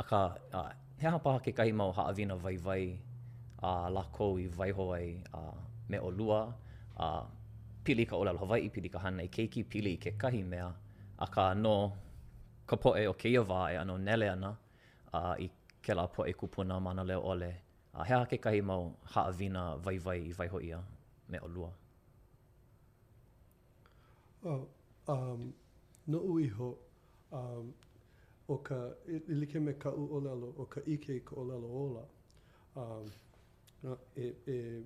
a 0.00 0.02
ka 0.10 0.20
uh, 0.58 0.70
he 1.00 1.06
ha 1.12 1.18
paha 1.24 1.38
ke 1.44 1.52
kai 1.58 1.70
mau 1.78 1.90
ha 1.96 2.02
avina 2.10 2.34
vai 2.44 2.56
vai 2.66 2.84
a 3.68 3.70
uh, 3.70 3.86
la 3.96 4.02
ko 4.16 4.26
i 4.42 4.46
vai 4.58 4.70
hoai 4.78 5.06
a 5.38 5.40
uh, 5.40 5.56
me 5.90 5.98
o 6.06 6.08
lua 6.18 6.40
a 7.04 7.06
uh, 7.06 7.24
pili 7.84 8.04
ka 8.10 8.14
olal 8.20 8.38
hawai 8.42 8.68
pili 8.74 8.88
ka 8.94 8.98
hana 9.04 9.20
i 9.28 9.30
keiki 9.36 9.62
pili 9.70 9.92
i 9.96 10.00
ke 10.04 10.10
kahi 10.22 10.42
mea 10.52 10.68
a 11.24 11.26
ka 11.34 11.44
no 11.64 11.74
ka 12.68 12.76
poe 12.82 13.02
o 13.12 13.14
keia 13.20 13.42
va 13.50 13.60
e 13.72 13.76
ano 13.82 13.94
nele 14.06 14.26
ana 14.34 14.50
uh, 15.18 15.34
i 15.46 15.48
ke 15.84 15.92
la 15.98 16.04
poe 16.14 16.32
kupuna 16.40 16.76
mana 16.84 17.02
leo 17.10 17.22
ole 17.32 17.52
A 17.94 18.04
hea 18.04 18.24
ke 18.26 18.36
kahi 18.42 18.60
mau 18.64 18.92
haawina 19.14 19.76
vai 19.84 19.98
vai 19.98 20.14
i 20.28 20.32
vai 20.32 20.48
hoia 20.48 20.78
me 21.28 21.38
o 21.40 21.46
lua. 21.48 21.72
Oh, 24.44 24.66
um, 25.06 25.52
no 26.08 26.18
ui 26.18 26.48
ho, 26.48 26.70
um, 27.30 27.72
o 28.48 28.56
ka, 28.68 28.78
i 29.06 29.58
me 29.66 29.72
ka 29.84 29.90
u 29.92 30.08
o 30.16 30.20
lalo, 30.20 30.48
o 30.58 30.64
ka 30.66 30.80
ike 30.86 31.14
i 31.16 31.20
ka 31.20 31.36
o 31.36 31.44
lalo 31.44 31.68
ola, 31.84 32.04
um, 32.76 33.08
na, 33.82 33.96
e, 34.16 34.26
e, 34.56 34.84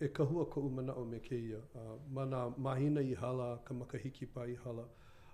e 0.00 0.08
ka 0.08 0.24
hua 0.24 0.46
ko 0.46 0.60
umana 0.60 0.92
o 0.96 1.04
me 1.04 1.20
ke 1.20 1.32
ia. 1.34 1.60
Uh, 1.76 1.96
mana 2.10 2.50
mahina 2.58 3.00
i 3.00 3.14
hala, 3.14 3.60
ka 3.64 3.74
makahiki 3.74 4.26
pa 4.26 4.40
i 4.44 4.56
hala, 4.64 4.84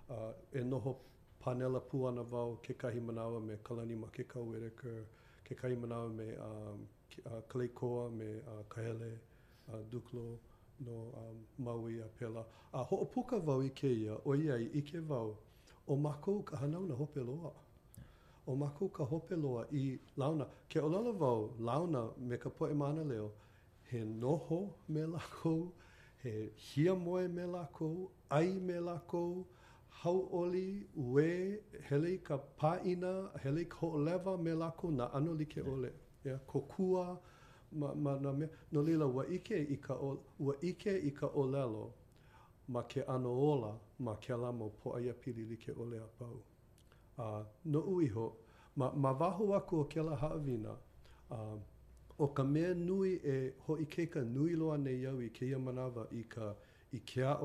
uh, 0.09 0.31
e 0.53 0.59
noho 0.69 0.95
panela 1.39 1.79
puana 1.81 2.23
vau 2.23 2.57
ke 2.61 2.77
kahi 2.77 2.99
manawa 3.01 3.41
me 3.41 3.57
kalani 3.63 3.97
ma 3.97 4.07
ke 4.07 4.23
kau 4.27 4.45
ere 4.53 4.69
kua. 4.69 5.01
ke 5.51 5.57
kai 5.59 5.75
manawa 5.75 6.07
me 6.15 6.25
um, 6.39 6.87
uh, 7.29 7.41
Kaleikoa, 7.49 8.09
me 8.11 8.39
uh, 8.47 8.63
Kahele, 8.69 9.11
uh, 9.73 9.79
Duklo, 9.91 10.37
no 10.85 11.11
um, 11.13 11.35
Maui 11.59 11.99
a 11.99 12.05
Pela. 12.19 12.43
A 12.73 12.79
uh, 12.79 12.83
ho'opuka 12.87 13.43
vau 13.43 13.59
i 13.61 13.69
ke 13.69 13.91
ia, 13.91 14.15
o 14.23 14.35
ia 14.35 14.55
i 14.55 14.81
ke 14.81 15.01
vau, 15.03 15.35
o 15.87 15.95
mako 15.97 16.39
ka 16.43 16.57
hanau 16.57 16.85
na 16.87 16.95
hope 16.95 17.19
O 18.47 18.55
mako 18.55 18.87
ka 18.89 19.03
hope 19.03 19.31
loa 19.31 19.65
i 19.73 19.99
launa. 20.17 20.47
Ke 20.69 20.79
o 20.79 20.87
lala 20.87 21.11
vau, 21.11 21.49
launa 21.59 22.07
me 22.17 22.37
ka 22.37 22.49
poe 22.49 22.71
mana 22.73 23.03
leo, 23.03 23.31
he 23.91 23.99
noho 24.05 24.69
me 24.87 25.01
lako, 25.01 25.71
he 26.23 26.49
hia 26.55 26.95
moe 26.95 27.27
me 27.27 27.43
lako, 27.43 28.07
ai 28.31 28.47
me 28.47 28.79
lako, 28.79 29.43
hauoli 30.03 30.87
ue 30.97 31.63
hele 31.89 32.17
ka 32.23 32.37
paina 32.37 33.29
hele 33.43 33.65
ka 33.65 33.87
leva 34.05 34.37
me 34.37 34.51
lako 34.51 34.91
na 34.91 35.13
ano 35.13 35.33
like 35.33 35.61
ole 35.61 35.87
ya 35.87 35.93
yeah. 36.23 36.39
kokua 36.45 37.19
ma 37.71 37.93
ma 37.95 38.17
na 38.19 38.33
me 38.33 38.49
no 38.71 38.81
lila 38.81 39.05
wa 39.07 39.25
ike 39.27 39.55
i 39.69 39.75
ka 39.77 39.93
o 39.93 40.17
wa 40.39 40.55
ike 40.61 40.97
i 41.03 41.11
ka 41.11 41.27
olelo 41.27 41.93
ma 42.67 42.81
ke 42.83 43.03
ano 43.07 43.29
ola 43.35 43.77
ma 43.99 44.15
ke 44.15 44.33
la 44.33 44.51
mo 44.51 44.69
po 44.83 44.97
ia 44.99 45.13
pili 45.13 45.57
ke 45.57 45.71
ole 45.77 45.97
a 45.97 46.07
pau 46.19 46.41
a 47.17 47.39
uh, 47.39 47.45
no 47.65 47.79
uiho 47.79 48.33
ma 48.75 48.91
ma 48.93 49.11
waho 49.11 49.45
wa 49.45 49.59
ko 49.59 49.83
ke 49.85 50.01
la 50.01 50.15
havina 50.15 50.73
uh, 51.29 51.59
o 52.17 52.27
ka 52.27 52.43
me 52.43 52.73
nui 52.73 53.19
e 53.23 53.53
ho 53.65 53.77
ike 53.77 54.05
ka 54.09 54.21
nui 54.21 54.51
loa 54.55 54.77
nei 54.77 55.01
yau 55.03 55.19
i 55.21 55.29
ke 55.29 55.45
ia 55.45 55.59
manawa 55.59 56.07
i 56.11 56.23
ka 56.23 56.55
i 56.93 56.99
ke 56.99 57.23
a 57.23 57.37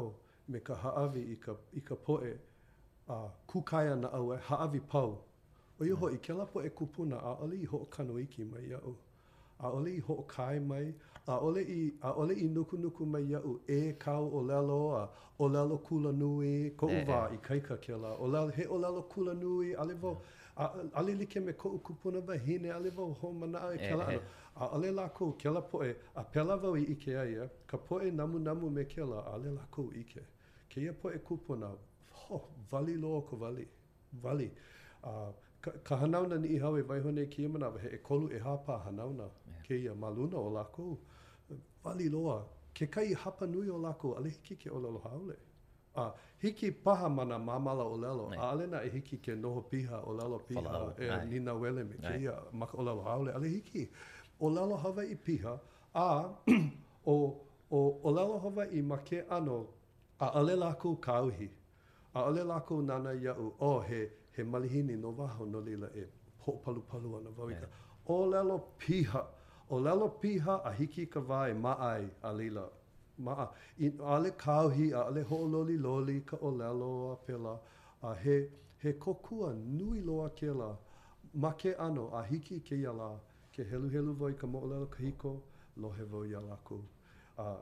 me 0.49 0.61
ka 0.61 0.75
haawi 0.75 1.23
i 1.33 1.37
ka, 1.37 1.57
i 1.75 1.81
ka 1.85 1.97
poe 2.07 2.35
a 3.09 3.15
uh, 3.15 3.31
kukaya 3.47 3.97
na 3.97 4.09
au 4.19 4.33
e 4.35 4.39
haawi 4.49 4.81
pau. 4.81 5.19
O 5.81 5.85
iho 5.85 5.97
hoi, 5.97 6.19
ke 6.19 6.33
la 6.33 6.45
poe 6.47 6.69
kupuna 6.71 7.19
a 7.19 7.37
ole 7.45 7.57
i 7.57 7.65
ho 7.67 7.79
kano 7.91 8.19
iki 8.19 8.45
mai 8.45 8.67
iau. 8.71 8.97
A 9.59 9.71
ole 9.73 9.91
i 9.91 10.01
ho 10.01 10.15
kai 10.29 10.59
mai, 10.59 10.95
a 11.27 11.37
ole 11.41 11.61
i, 11.63 11.93
a 12.03 12.13
ole 12.13 12.35
i 12.35 12.49
nuku 12.49 12.77
nuku 12.79 13.07
mai 13.07 13.23
iau 13.23 13.61
e 13.67 13.93
kau 14.05 14.29
o 14.33 14.41
lelo 14.43 14.79
a 14.97 15.09
o 15.39 15.49
lelo 15.49 15.79
kula 15.79 16.13
nui, 16.13 16.71
ko 16.71 16.87
uwa 16.87 17.19
eh, 17.27 17.31
eh. 17.31 17.35
i 17.35 17.39
kaika 17.43 17.77
ke 17.77 17.97
la, 18.03 18.13
o 18.17 18.27
lelo, 18.27 18.49
he 18.57 18.67
o 18.69 18.79
lelo 18.79 19.03
kula 19.03 19.35
nui, 19.35 19.75
ale 19.75 19.95
vau, 19.95 20.23
a 20.57 20.71
ale 20.95 21.15
like 21.15 21.37
me 21.41 21.53
ko 21.53 21.79
kupuna 21.79 22.21
ba 22.27 22.35
hine 22.35 22.71
ale 22.73 22.91
vo 22.91 23.13
ho 23.13 23.33
mana 23.33 23.71
e 23.73 23.75
eh, 23.79 23.91
kala 23.91 24.07
ano. 24.07 24.21
a 24.57 24.69
ale 24.77 24.91
la 24.93 25.09
ko 25.09 25.33
kala 25.43 25.61
po 25.63 25.83
e 25.85 25.95
a 26.15 26.23
pela 26.25 26.57
vo 26.57 26.75
i 26.77 26.95
ke 26.95 27.11
ia 27.13 27.51
ka 27.67 27.77
po 27.77 27.99
namu 27.99 28.39
namu 28.39 28.71
me 28.71 28.85
kala 28.85 29.25
ale 29.35 29.51
la 29.53 29.63
ko 29.71 29.91
ike. 29.93 30.21
ke 30.21 30.23
ke 30.77 30.83
ia 30.85 30.93
po 31.01 31.09
e 31.11 31.19
kupo 31.27 31.57
ho 31.57 32.37
oh, 32.37 32.45
vali 32.71 32.95
lo 33.03 33.09
ko 33.29 33.35
vali 33.45 33.65
vali 34.25 34.49
a 35.09 35.13
uh, 35.13 35.31
ka, 35.85 35.95
hanau 36.01 36.25
na 36.31 36.37
ni 36.43 36.59
hawe 36.65 36.81
vai 36.89 37.01
hone 37.07 37.23
e 37.23 37.29
ki 37.33 37.43
ia 37.45 37.49
mana 37.55 37.71
he 37.85 37.89
e 37.97 38.01
kolu 38.09 38.29
e 38.37 38.41
hapa 38.47 38.75
hanau 38.85 39.11
na 39.21 39.25
yeah. 39.27 39.63
ke 39.67 39.75
ia 39.85 39.95
maluna 40.03 40.37
o 40.49 40.51
lako 40.57 40.85
vali 41.85 42.09
loa 42.15 42.37
ke 42.77 42.91
kai 42.95 43.09
hapa 43.25 43.47
nui 43.53 43.69
o 43.77 43.79
lako 43.87 44.11
ale 44.19 44.29
hiki 44.35 44.57
ke 44.63 44.69
o 44.79 44.81
lalo 44.87 45.01
haole 45.07 45.37
a 45.97 46.03
uh, 46.05 46.13
hiki 46.43 46.69
paha 46.85 47.09
mana 47.17 47.39
mamala 47.47 47.83
o 47.95 47.97
lalo 48.05 48.27
a 48.41 48.43
ale 48.51 48.67
na 48.73 48.83
e 48.89 48.91
hiki 48.97 49.17
ke 49.25 49.37
no 49.45 49.53
piha 49.71 50.03
o 50.11 50.17
lalo 50.19 50.39
piha 50.51 50.61
Falau. 50.61 50.93
e 51.05 51.09
Nei. 51.09 51.27
nina 51.31 51.53
wele 51.63 51.83
me 51.89 51.97
ke 52.05 52.15
ia 52.27 52.35
maka 52.61 52.77
o 52.83 52.85
lalo 52.89 53.03
ale 53.33 53.49
hiki 53.57 53.89
o 54.45 54.51
lalo 54.59 54.77
hawa 54.85 55.03
i 55.15 55.17
piha 55.29 55.55
a 56.03 56.09
o 57.15 57.17
o 57.77 57.81
o 58.09 58.17
lalo 58.17 58.63
i 58.81 58.85
make 58.93 59.19
ano 59.39 59.59
A 60.21 60.27
ale 60.41 60.55
lākou 60.57 60.95
kāuhi. 61.05 61.47
A 62.15 62.23
ale 62.29 62.45
lākou 62.51 62.81
nāna 62.85 63.13
iau. 63.21 63.51
O, 63.61 63.71
oh, 63.77 63.81
he, 63.85 64.07
he 64.37 64.43
malihini 64.45 64.97
no 65.01 65.11
waho 65.13 65.47
no 65.51 65.59
lila 65.61 65.91
e 65.95 66.07
ho 66.47 66.53
palu 66.65 66.81
palu 66.93 67.17
ana 67.19 67.31
vawika. 67.31 67.61
Yeah. 67.61 68.13
O 68.15 68.21
lelo 68.31 68.59
piha. 68.79 69.27
O 69.71 69.79
lelo 69.81 70.09
piha 70.23 70.61
a 70.65 70.73
hiki 70.73 71.07
ka 71.11 71.21
vai 71.21 71.53
ma 71.53 71.75
ai 71.91 72.09
a 72.23 72.33
lila. 72.33 72.65
Ma 73.19 73.35
a. 73.45 73.49
I 73.79 73.93
ale 74.17 74.31
kāuhi 74.45 74.93
a 74.95 75.05
ale 75.11 75.23
ho 75.23 75.45
loli 75.47 75.77
loli 75.79 76.21
ka 76.25 76.39
o 76.41 76.51
lelo 76.51 77.13
a 77.13 77.17
pela. 77.17 77.59
A 78.03 78.15
he, 78.15 78.41
he 78.79 78.93
kokua 78.95 79.53
nui 79.53 80.01
loa 80.01 80.31
ke 80.31 80.49
la. 80.63 80.75
Ma 81.35 81.51
ke 81.53 81.77
ano 81.79 82.09
a 82.15 82.23
hiki 82.23 82.61
ke 82.65 82.75
ia 82.75 82.93
Ke 83.57 83.65
helu 83.69 83.89
helu 83.91 84.13
vai 84.15 84.33
ka 84.33 84.47
mo 84.47 84.61
o 84.61 84.67
lelo 84.67 84.87
ka 84.87 85.03
hiko. 85.03 85.41
Lohe 85.79 86.05
vau 86.11 86.25
ia 86.25 86.41
lākou. 86.41 86.81
A 87.39 87.43
uh, 87.53 87.57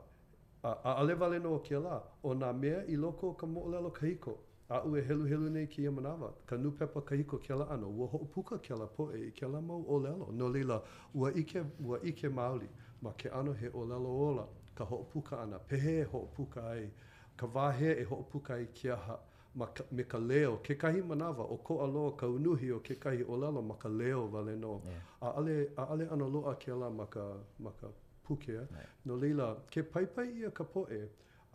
A, 0.65 0.71
a 0.83 0.91
ale 0.97 1.15
vale 1.15 1.39
no 1.39 1.59
ke 1.61 1.77
la, 1.79 2.01
o 2.23 2.33
nga 2.33 2.51
mea 2.53 2.83
i 2.89 2.95
loko 2.97 3.29
o 3.29 3.33
ka 3.33 3.45
mo'olelo 3.45 3.91
kahiko, 3.93 4.33
a 4.69 4.81
ue 4.89 5.01
helu 5.05 5.25
helu 5.29 5.49
nei 5.49 5.67
ki 5.67 5.89
manawa, 5.89 6.31
ka 6.45 6.57
nupepa 6.57 7.01
kahiko 7.01 7.37
ke 7.37 7.53
la 7.53 7.67
ano, 7.73 7.89
ua 7.93 8.07
ho'upuka 8.13 8.57
ke 8.57 8.73
la 8.79 8.87
poe 8.87 9.13
i 9.27 9.31
ke 9.31 9.45
la 9.45 9.61
mau 9.61 9.85
olelo, 9.87 10.31
no 10.31 10.47
leila, 10.49 10.79
ua 11.13 11.29
ike, 11.33 11.61
ua 11.85 11.99
ike 12.03 12.29
mali 12.33 12.67
ma 13.01 13.13
ke 13.13 13.29
ano 13.29 13.53
he 13.53 13.69
olelo 13.69 14.15
ola, 14.29 14.47
ka 14.75 14.83
ho'upuka 14.85 15.37
ana, 15.43 15.59
pehe 15.59 16.01
ho 16.01 16.01
e 16.01 16.07
ho'upuka 16.13 16.63
ai, 16.71 16.89
ka 17.37 17.45
vahe 17.47 17.91
e 18.01 18.03
ho'upuka 18.03 18.55
ai 18.57 18.65
ke 18.81 18.89
aha, 18.91 19.19
ma 19.55 19.67
ka, 19.73 19.83
me 19.91 20.03
ka 20.03 20.17
leo, 20.17 20.57
ke 20.63 20.75
kahi 20.79 21.01
manawa, 21.03 21.45
o 21.45 21.57
ko 21.57 21.83
alo 21.83 22.11
ka 22.17 22.25
unuhi 22.27 22.71
o 22.71 22.79
ke 22.79 22.97
kahi 22.99 23.21
olelo, 23.29 23.61
ma 23.61 23.75
ka 23.77 23.87
leo 23.89 24.25
vale 24.27 24.55
no, 24.55 24.81
a, 25.21 25.29
ale, 25.29 25.69
a 25.77 25.85
ale 25.91 26.09
ano 26.09 26.27
loa 26.29 26.55
ke 26.55 26.71
la 26.73 26.89
ma 26.89 27.05
ka, 27.05 27.27
ma 27.59 27.69
ka 27.81 27.87
pukea. 28.27 28.67
No 29.05 29.15
leila, 29.17 29.55
ke 29.69 29.83
pai 29.83 30.05
pai 30.05 30.25
ia 30.39 30.49
ka 30.51 30.63
poe, 30.63 31.07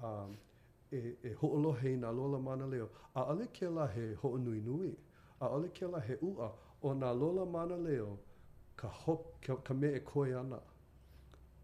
um, 0.02 0.36
e, 0.92 1.14
e 1.22 1.32
ho'olo 1.42 1.72
hei 1.80 1.96
nā 1.96 2.12
lola 2.16 2.38
mana 2.40 2.66
leo, 2.66 2.88
a 3.14 3.24
ale 3.24 3.46
ke 3.52 3.66
la 3.70 3.86
he 3.94 4.14
ho'o 4.22 4.38
nui 4.38 4.60
nui, 4.60 4.90
a 5.40 5.46
ale 5.46 5.68
ke 5.68 5.86
la 5.90 6.00
he 6.00 6.16
ua 6.20 6.52
o 6.82 6.94
na 6.94 7.12
lola 7.12 7.44
mana 7.46 7.76
leo 7.76 8.18
ka, 8.76 8.88
hop, 8.88 9.24
ka, 9.46 9.56
ka 9.56 9.74
me 9.74 9.92
e 9.96 10.00
koe 10.00 10.34
ana. 10.40 10.60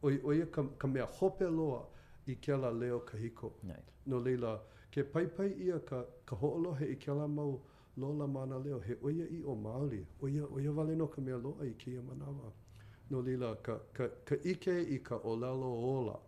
O, 0.03 0.09
o 0.11 0.33
ia 0.33 0.47
ka, 0.47 0.63
ka 0.79 0.87
mea 0.87 1.07
hope 1.21 1.47
loa 1.51 1.87
i 2.27 2.35
ke 2.35 2.53
la 2.57 2.71
leo 2.71 3.01
ka 3.01 3.17
hiko. 3.19 3.53
Nei. 3.63 3.81
No 4.07 4.19
leila, 4.19 4.59
ke 4.93 5.03
pai 5.13 5.25
ia 5.59 5.79
ka, 5.81 6.05
ka 6.27 6.37
ho'olo 6.37 6.75
hei 6.81 6.93
i 6.93 6.97
ke 6.97 7.13
la 7.15 7.27
mau 7.27 7.61
lola 7.97 8.27
mana 8.27 8.59
leo, 8.59 8.79
he 8.81 8.93
ia 9.13 9.27
i 9.39 9.43
o 9.45 9.55
Māori, 9.55 10.05
oia, 10.23 10.47
oia 10.53 10.73
vale 10.73 10.97
no 10.97 11.07
ka 11.07 11.21
mea 11.21 11.37
loa 11.39 11.65
i 11.67 11.73
ke 11.79 11.91
ia 11.95 12.03
manawa. 12.03 12.51
Nei. 12.53 12.66
no 13.11 13.21
lila 13.23 13.55
ka 13.63 13.79
ka 13.95 14.09
ka 14.25 14.35
ike 14.43 14.73
i 14.95 14.99
ka 15.03 15.19
olalo 15.25 15.69
ola 15.71 16.19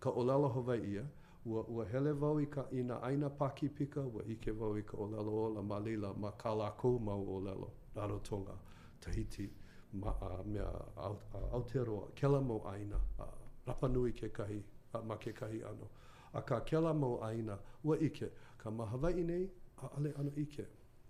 ka 0.00 0.10
olalo 0.10 0.48
hawaii 0.54 0.94
ia 0.94 1.04
ua 1.46 1.62
ua 1.68 1.84
hele 1.90 2.12
vau 2.12 2.38
i 2.40 2.46
ka 2.46 2.66
ina 2.70 2.96
aina 3.02 3.30
paki 3.30 3.68
pika 3.68 4.00
ua 4.00 4.22
ike 4.26 4.50
vau 4.52 4.76
i 4.78 4.82
ka 4.82 4.96
olalo 4.96 5.32
ola 5.46 5.62
ma 5.62 5.78
lila 5.80 6.14
ma 6.14 6.30
kala 6.32 6.70
ko 6.72 6.98
ma 6.98 7.14
olalo 7.14 7.70
raro 7.96 8.18
tonga 8.18 8.54
tahiti 9.00 9.50
ma 9.92 10.10
a 10.20 10.38
uh, 10.38 10.42
me 10.46 10.58
a 10.58 11.52
aut, 11.52 11.72
kela 12.14 12.40
mo 12.40 12.62
aina 12.68 12.96
uh, 13.18 13.26
rapa 13.66 13.88
nui 13.88 14.12
ke 14.12 14.30
kahi 14.32 14.62
uh, 14.94 15.02
ma 15.02 15.16
ke 15.16 15.32
kahi 15.32 15.62
ano 15.64 15.90
a 16.32 16.40
ka 16.44 16.60
kela 16.60 16.94
mo 16.94 17.18
aina 17.22 17.58
ua 17.84 17.96
ike 17.98 18.30
ka 18.58 18.70
ma 18.70 18.86
hawaii 18.86 19.24
nei 19.24 19.50
a 19.82 19.86
ale 19.96 20.12
ano 20.18 20.30
ike 20.36 20.66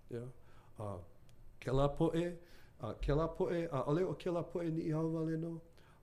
ya 0.09 0.23
a 0.79 0.83
uh, 0.83 0.99
kela 1.59 1.89
po 1.89 2.09
e 2.15 2.37
a 2.81 2.93
ke 3.01 3.13
la 3.15 3.27
poe, 3.37 3.67
a 3.71 3.79
ole 3.89 4.03
o 4.11 4.13
ke 4.21 4.29
la 4.35 4.41
poe 4.51 4.63
ni 4.75 4.81
iau 4.89 5.07
wale 5.15 5.35
no, 5.43 5.51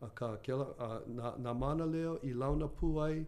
a 0.07 0.09
ka 0.19 0.29
ke 0.45 0.53
a, 0.87 0.89
na, 1.19 1.35
na 1.45 1.51
mana 1.63 1.85
leo 1.95 2.13
i 2.31 2.33
launa 2.41 2.67
puai, 2.79 3.19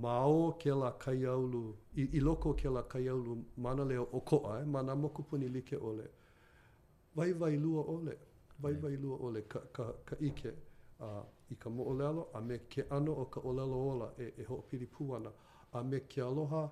mao 0.00 0.56
ke 0.62 0.72
la 0.82 0.90
kaiaulu, 1.02 1.64
i, 2.00 2.02
i 2.18 2.20
loko 2.26 2.52
ke 2.60 2.68
la 2.76 2.82
kaiaulu 2.92 3.32
mana 3.64 3.84
leo 3.90 4.04
o 4.18 4.20
koa, 4.30 4.60
eh? 4.60 4.64
mana 4.74 4.94
moku 5.02 5.22
puni 5.28 5.48
like 5.48 5.76
ole. 5.88 6.06
Vai 7.16 7.32
vai 7.40 7.56
lua 7.64 7.82
ole, 7.96 8.14
vai 8.62 8.74
vai 8.82 8.96
lua 9.02 9.16
ole, 9.26 9.40
ka, 9.52 9.60
ka, 9.74 9.84
ka 10.08 10.16
ike, 10.28 10.52
a, 11.00 11.08
i 11.50 11.54
ka 11.54 11.68
mo 11.70 11.82
olelo, 11.92 12.22
a 12.36 12.40
me 12.40 12.56
ke 12.72 12.82
ano 12.90 13.12
o 13.22 13.24
ka 13.26 13.40
olelo 13.40 13.78
ola 13.92 14.08
e, 14.18 14.32
e 14.38 14.44
ho 14.44 14.56
piri 14.68 14.86
puana, 14.86 15.30
a 15.74 15.82
me 15.84 16.00
ke 16.00 16.20
aloha, 16.22 16.68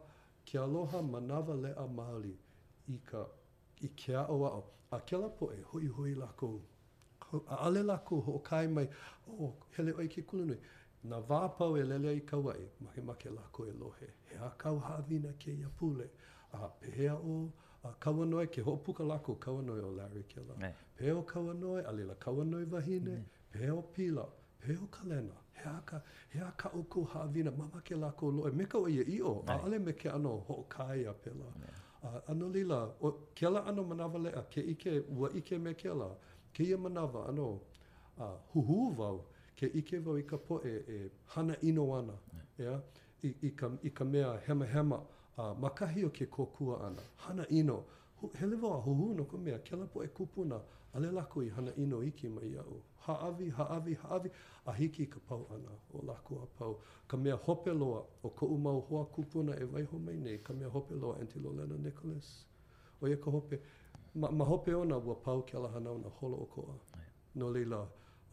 ke 0.46 0.58
aloha 0.58 1.02
manawa 1.02 1.54
a 1.84 1.86
maali 1.86 2.32
i 2.88 2.98
ka 3.10 3.24
i 3.80 3.88
ke 3.96 4.16
a 4.16 4.22
o 4.28 4.44
ao. 4.46 4.64
A 4.90 4.98
ke 5.00 5.16
la 5.18 5.28
poe, 5.28 5.56
hui 5.72 5.86
hui 5.88 6.14
la 6.14 6.26
ko. 6.26 6.60
A 7.46 7.56
ale 7.66 7.82
la 7.82 7.98
ko, 7.98 8.20
ho 8.20 8.38
kai 8.38 8.66
mai, 8.68 8.88
o 9.26 9.44
oh, 9.46 9.52
hele 9.76 9.92
oi 9.92 10.08
ke 10.08 10.22
kulu 10.22 10.44
nui. 10.46 10.58
Na 11.04 11.18
vāpau 11.28 11.76
e 11.78 11.82
lele 11.84 12.12
i 12.16 12.20
kawai, 12.30 12.60
ma 12.80 12.90
he 12.94 13.02
ma 13.02 13.14
ke 13.14 13.30
la 13.30 13.42
ko 13.52 13.66
e 13.66 13.72
lohe. 13.80 14.08
He 14.30 14.36
a 14.42 14.50
kau 14.58 14.78
hāwina 14.80 15.32
ke 15.42 15.50
i 15.54 15.64
apule. 15.68 16.08
A 16.52 16.68
pehea 16.80 17.14
o, 17.16 17.36
a 17.84 17.92
kawanoe, 18.04 18.46
ke 18.46 18.62
hopuka 18.68 19.02
la 19.04 19.18
ko, 19.18 19.34
kawanoe 19.44 19.82
o 19.84 19.90
Larry 19.96 20.22
ke 20.32 20.40
la. 20.48 20.54
Pehe 20.98 21.12
o 21.12 21.22
kawanoe, 21.22 21.84
a 21.86 21.92
lila 21.92 22.14
kawanoe 22.14 22.64
vahine, 22.64 23.24
pehe 23.52 23.70
o 23.70 23.82
pila, 23.82 24.24
pehe 24.60 24.76
o 24.82 24.86
kalena. 24.98 25.34
He 25.56 25.68
a 25.70 25.80
ka, 25.86 26.00
he 26.32 26.38
a 26.40 26.52
ka 26.56 26.70
oku 26.74 27.04
hāwina, 27.14 27.50
mama 27.56 27.82
ke 27.84 27.96
la 27.96 28.10
ko 28.12 28.30
lohe. 28.30 28.52
Me 28.52 28.64
kau 28.66 28.86
e 28.88 29.02
i 29.16 29.20
o, 29.22 29.42
a 29.48 29.60
ale 29.66 29.78
me 29.78 29.92
ke 29.92 30.08
ano, 30.14 30.38
ho 30.48 30.62
kai 30.70 31.04
a 31.04 31.12
pela. 31.24 31.50
Nei. 31.60 31.74
ano 32.26 32.48
lila, 32.48 32.88
o, 33.02 33.12
ke 33.34 33.46
la 33.50 33.60
ano 33.64 33.82
manawa 33.84 34.18
lea, 34.18 34.42
ke 34.50 34.60
ike, 34.60 35.02
ua 35.10 35.30
ike 35.34 35.58
me 35.58 35.74
ke 35.74 35.88
la, 35.94 36.08
ke 36.52 36.62
ia 36.64 36.76
manawa 36.78 37.28
ano 37.28 37.60
uh, 38.18 38.36
huhu 38.54 38.90
vau, 38.94 39.24
ke 39.58 39.66
ike 39.74 39.98
vau 40.04 40.16
i 40.18 40.22
ka 40.22 40.36
po 40.36 40.60
e, 40.64 40.82
e 40.88 41.10
hana 41.34 41.56
ino 41.62 41.94
ana, 41.96 42.14
yeah. 42.58 42.80
I, 43.24 43.34
i, 43.42 43.50
ka, 43.50 43.70
i 43.82 43.90
ka 43.90 44.04
mea 44.04 44.38
hema 44.46 44.66
hema, 44.66 45.00
uh, 45.38 45.54
makahi 45.58 46.04
o 46.04 46.10
ke 46.10 46.26
kokua 46.26 46.80
ana, 46.86 47.02
hana 47.26 47.46
ino, 47.48 47.84
hu, 48.20 48.30
hele 48.40 48.56
vau 48.56 48.72
a 48.74 48.80
huhu 48.80 49.14
no 49.14 49.24
ka 49.24 49.36
mea, 49.36 49.58
ke 49.58 49.76
la 49.76 49.86
po 49.86 50.02
e 50.04 50.08
kupuna, 50.08 50.60
ale 50.94 51.10
lako 51.12 51.42
i 51.42 51.48
hana 51.48 51.72
ino 51.76 52.02
iki 52.02 52.28
mai 52.28 52.54
au. 52.60 52.82
haavi, 53.14 53.48
haavi, 53.50 53.94
haavi, 53.94 54.30
a 54.66 54.72
hiki 54.72 55.06
ka 55.06 55.20
pau 55.28 55.46
ana 55.54 55.70
o 55.94 56.02
lako 56.06 56.42
a 56.42 56.46
pau. 56.58 56.80
Ka 57.06 57.16
mea 57.16 57.34
hope 57.36 57.70
loa 57.72 58.04
o 58.24 58.30
ko 58.30 58.46
umau 58.46 58.80
hoa 58.80 59.04
kupuna 59.06 59.52
e 59.60 59.64
waiho 59.64 59.98
mai 59.98 60.16
nei, 60.16 60.38
ka 60.38 60.52
mea 60.52 60.68
hope 60.68 60.94
loa 60.94 61.18
anti 61.20 61.40
Lolena 61.40 61.76
Nicholas. 61.78 62.44
O 63.00 63.08
ia 63.08 63.16
ka 63.16 63.30
hope, 63.30 63.60
ma, 64.14 64.28
ma 64.30 64.44
hope 64.44 64.74
ona 64.74 64.96
ua 64.98 65.14
pau 65.14 65.42
ke 65.42 65.56
ala 65.56 65.68
hanau 65.68 65.98
na 65.98 66.08
holo 66.20 66.36
o 66.36 66.46
koa. 66.46 66.74
No 67.34 67.48
leila, 67.50 67.82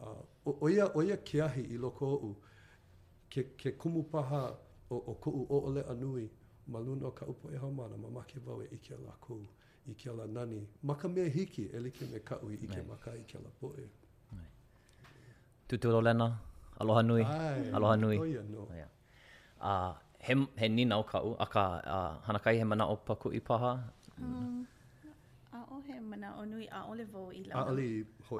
uh, 0.00 0.22
o, 0.46 0.58
o, 0.60 0.68
ia, 0.68 0.86
o 0.94 1.02
ia 1.02 1.16
keahi 1.18 1.62
i 1.70 1.76
loko 1.78 2.06
o'u, 2.06 2.34
ke, 3.30 3.42
ke 3.56 3.72
kumupaha 3.76 4.54
o, 4.90 4.96
o 4.96 5.14
ko'u 5.14 5.44
o 5.50 5.58
ole 5.68 5.82
anui, 5.88 6.30
ma 6.66 6.78
luna 6.80 7.06
o 7.06 7.10
ka 7.10 7.26
upo 7.26 7.50
e 7.50 7.56
haumana, 7.56 7.96
ma 7.96 8.08
make 8.10 8.38
vau 8.38 8.62
e 8.62 8.68
ike 8.72 8.94
ala 8.94 9.12
kou, 9.20 9.44
ike 9.86 10.08
ala 10.08 10.26
nani, 10.26 10.66
ma 10.82 10.94
ka 10.96 11.08
hiki, 11.08 11.64
e 11.72 11.78
like 11.80 12.00
me 12.12 12.18
ka 12.20 12.38
ui 12.42 12.54
ike 12.54 12.82
maka 12.88 13.10
ike 13.16 13.36
ala 13.36 13.50
poe. 13.60 13.88
tutulo 15.68 16.00
lena. 16.06 16.28
Aloha 16.80 17.02
nui. 17.02 17.24
Ai, 17.24 17.70
Aloha 17.76 17.96
nui. 17.96 18.16
a 18.18 18.42
no. 18.52 18.60
Oh, 19.66 19.68
uh, 19.70 19.92
he, 20.20 20.34
he 20.60 20.66
nina 20.68 20.94
o 20.98 21.02
aka 21.04 21.18
a 21.44 21.46
ka 21.54 21.64
uh, 21.96 22.12
hanakai 22.26 22.54
he 22.58 22.64
mana 22.70 22.84
o 22.88 22.94
paku 23.06 23.28
i 23.36 23.40
paha. 23.48 23.72
Um, 24.20 24.66
a 25.52 25.58
o 25.72 25.76
he 25.86 25.94
mana 26.10 26.28
o 26.40 26.44
nui 26.52 26.66
a 26.68 26.80
ole 26.90 27.04
vo 27.12 27.22
i 27.40 27.42
launa. 27.48 27.60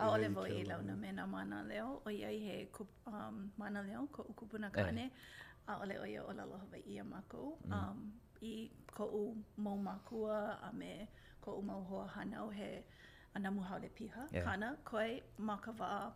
A 0.05 0.11
ole 0.15 0.29
hoi 0.35 0.51
i 0.61 0.65
launa 0.71 0.95
me 1.03 1.11
na 1.17 1.25
mana 1.35 1.57
leo. 1.71 1.89
O 2.07 2.11
iai 2.11 2.37
he 2.47 2.55
kup, 2.77 2.91
um, 3.09 3.37
mana 3.61 3.81
leo 3.89 4.03
ko 4.15 4.21
ukupuna 4.33 4.69
kane. 4.77 5.05
Eh. 5.07 5.11
A 5.71 5.81
ole 5.83 5.95
oia 6.05 6.21
o 6.29 6.33
lalo 6.39 6.55
hawa 6.63 6.79
i 6.93 7.01
ma 7.13 7.19
ko 7.31 7.57
mm. 7.69 7.73
Um, 7.73 7.99
i 8.49 8.69
ko 8.97 9.05
u 9.21 9.23
mau 9.65 9.79
makua 9.89 10.37
a 10.69 10.71
me 10.81 11.09
ko 11.43 11.49
u 11.61 11.63
ho 11.89 11.99
hana 12.15 12.45
o 12.45 12.51
he... 12.59 12.85
ana 13.35 13.51
namu 13.51 13.61
haole 13.63 13.89
piha, 13.89 14.27
yeah. 14.33 14.45
kana, 14.45 14.77
koi 14.85 15.23
ma 15.39 15.57
ka 15.57 15.73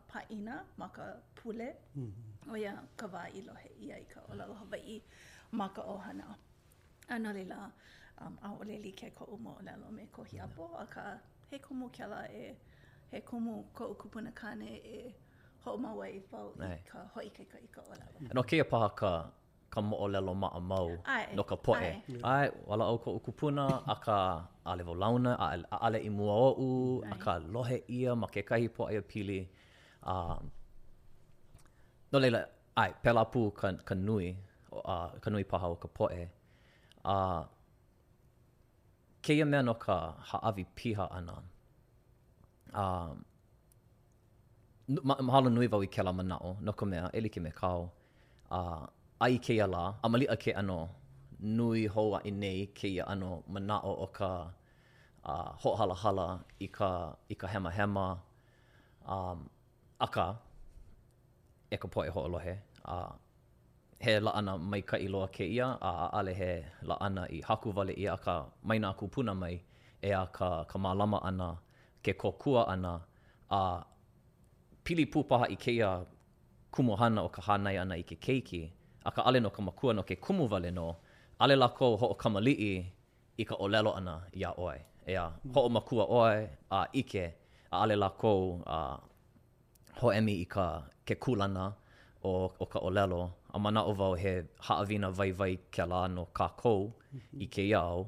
paina, 0.08 0.62
maka 0.76 0.96
ka 1.02 1.06
pule, 1.34 1.70
mm 1.96 2.12
-hmm. 2.12 2.52
o 2.52 2.56
ia 2.56 2.72
ka 2.96 3.06
wā 3.12 3.22
i 3.38 3.40
lohe 3.48 3.70
ia 3.86 3.96
i 3.96 4.04
ka 4.14 4.20
olalo 4.32 4.54
Hawaii, 4.54 5.02
ma 5.50 5.66
ka 5.68 5.82
ohana. 5.94 6.34
ana 7.10 7.32
lila, 7.32 7.72
um, 8.20 8.38
a 8.42 8.48
ole 8.60 8.76
li 8.84 8.92
ke 8.92 9.08
ko 9.10 9.24
umo 9.24 9.50
olalo 9.60 9.90
me 9.90 10.04
ko 10.12 10.22
hiapo, 10.30 10.64
a 10.78 10.86
ka 10.94 11.18
he 11.50 11.58
kumu 11.58 11.88
ke 11.96 12.06
la 12.12 12.22
e, 12.28 12.56
he 13.10 13.20
kumu 13.20 13.54
ko 13.76 13.84
ukupuna 13.92 14.30
kane 14.40 14.68
e 14.96 15.14
ho 15.62 15.76
mawai 15.82 16.12
i 16.18 16.20
fau 16.20 16.48
i 16.62 16.76
ka 16.90 17.00
hoi 17.14 17.30
kai 17.36 17.46
ka 17.52 17.58
i 17.58 17.68
ka 17.74 17.80
olalo. 17.92 18.18
Mm 18.20 18.30
No 18.34 18.42
ke 18.42 18.56
a 18.60 18.88
ka 19.00 19.12
ka 19.72 19.80
mo'o 19.88 20.04
lelo 20.14 20.32
ma'a 20.42 20.60
mau 20.70 20.88
ai, 21.14 21.24
no 21.36 21.42
ka 21.50 21.56
poe. 21.64 21.88
Ai, 21.88 21.94
ai 22.34 22.46
wala 22.68 22.84
au 22.90 22.96
ko 23.04 23.08
u 23.18 23.20
kupuna, 23.26 23.64
a 23.94 23.96
ka 24.04 24.16
ale 24.70 24.82
launa, 25.02 25.32
a, 25.44 25.46
a 25.74 25.76
ale 25.86 25.98
i 26.08 26.10
mua 26.18 26.34
o'u, 26.48 26.66
a 27.14 27.16
ka 27.24 27.32
lohe 27.54 27.76
ia, 27.98 28.10
ma 28.20 28.26
ke 28.34 28.40
kahi 28.48 28.66
poe 28.76 28.94
a 29.02 29.04
pili. 29.10 29.40
Um, 30.12 30.40
no 32.10 32.16
leila, 32.22 32.40
ai, 32.82 32.90
pela 33.02 33.22
pu 33.32 33.40
ka, 33.60 33.66
ka 33.88 33.94
nui, 34.06 34.26
uh, 34.92 35.08
ka 35.22 35.28
nui 35.32 35.44
paha 35.50 35.66
o 35.74 35.76
ka 35.84 35.88
poe. 35.96 36.20
Uh, 37.14 37.40
keia 39.24 39.44
mea 39.52 39.60
no 39.68 39.74
ka 39.84 39.94
haavi 40.28 40.64
piha 40.76 41.04
ana. 41.16 41.34
Um, 42.82 43.12
ma, 45.08 45.14
mahalo 45.28 45.48
nui 45.56 45.66
vau 45.72 45.80
i 45.86 45.94
kela 45.94 46.12
mana 46.18 46.36
o, 46.48 46.50
no 46.66 46.70
ka 46.78 46.84
mea, 46.90 47.08
elike 47.18 47.38
me 47.46 47.50
kao. 47.60 47.80
Uh, 48.58 48.84
ai 49.24 49.36
ke 49.44 49.52
ia 49.58 49.66
la, 49.74 49.84
a 50.02 50.06
malia 50.12 50.36
ke 50.44 50.50
ano, 50.60 50.78
nui 51.56 51.82
hou 51.94 52.08
a 52.16 52.20
inei 52.30 52.60
ke 52.78 52.88
ia 52.96 53.04
ano, 53.12 53.30
mana 53.52 53.76
o 53.90 53.92
o 54.06 54.06
ka 54.18 54.30
uh, 55.30 55.48
ho 55.62 55.70
hala 55.80 55.96
hala 56.02 56.28
i 56.60 56.68
ka, 56.76 56.90
i 57.28 57.34
ka 57.40 57.46
hema 57.52 57.70
hema, 57.76 58.06
um, 59.14 59.38
a 60.00 60.06
ka, 60.14 60.26
e 61.70 61.76
ka 61.82 61.88
poe 61.92 62.08
ho 62.14 62.20
alohe, 62.28 62.54
a 62.94 62.98
uh, 62.98 63.12
he 64.04 64.12
la 64.26 64.30
ana 64.38 64.52
mai 64.70 64.80
ka 64.88 64.96
i 64.96 65.06
iloa 65.06 65.28
ke 65.36 65.44
ia, 65.56 65.68
a 65.90 65.92
ale 66.18 66.32
he 66.40 66.52
la 66.88 66.96
ana 67.06 67.22
i 67.36 67.42
haku 67.48 67.68
vale 67.76 67.94
i 67.98 68.04
a 68.06 68.16
ka 68.24 68.34
maina 68.68 68.88
aku 68.94 69.04
puna 69.14 69.34
mai, 69.42 69.54
e 70.02 70.10
a 70.24 70.26
ka, 70.36 70.48
ka 70.70 70.76
malama 70.84 71.18
ana, 71.28 71.48
ke 72.04 72.12
kokua 72.22 72.62
ana, 72.74 72.94
a 73.50 73.62
pili 74.84 75.04
pupaha 75.12 75.46
i 75.54 75.56
ke 75.64 75.70
ia 75.80 75.90
kumohana 76.74 77.20
o 77.26 77.28
ka 77.36 77.42
hanai 77.48 77.76
ana 77.82 77.94
i 77.94 78.04
ke 78.10 78.16
keiki, 78.26 78.62
a 79.08 79.10
ka 79.14 79.22
ale 79.28 79.38
no 79.44 79.48
ka 79.56 79.60
makua 79.68 79.90
no 79.96 80.02
ke 80.08 80.14
kumu 80.24 80.44
wale 80.52 80.70
no, 80.78 80.86
ale 81.42 81.54
lako 81.62 81.86
ho 82.00 82.06
o 82.14 82.16
kamali'i 82.22 82.74
i 83.42 83.44
ka 83.48 83.54
olelo 83.64 83.90
ana 83.98 84.14
i 84.38 84.40
a 84.50 84.50
oe. 84.64 84.78
E 85.10 85.14
a 85.24 85.26
ho 85.54 85.60
o 85.66 85.70
makua 85.76 86.04
oe 86.18 86.36
a 86.78 86.80
ike 87.00 87.24
a 87.74 87.76
ale 87.82 87.96
lako 88.04 88.30
a 88.76 88.78
ho 89.98 90.08
emi 90.18 90.34
i 90.44 90.46
ka 90.54 90.66
ke 91.06 91.14
kulana 91.22 91.64
o, 92.30 92.32
o 92.62 92.64
ka 92.72 92.78
olelo 92.88 93.22
a 93.54 93.56
mana 93.62 93.80
o 93.90 93.92
vau 94.00 94.14
he 94.22 94.32
haawina 94.66 95.08
vai 95.18 95.30
vai 95.38 95.52
ke 95.74 95.82
la 95.92 96.00
no 96.14 96.22
ka 96.38 96.48
kou 96.62 96.80
i 97.44 97.46
ke 97.54 97.62
iau 97.70 97.98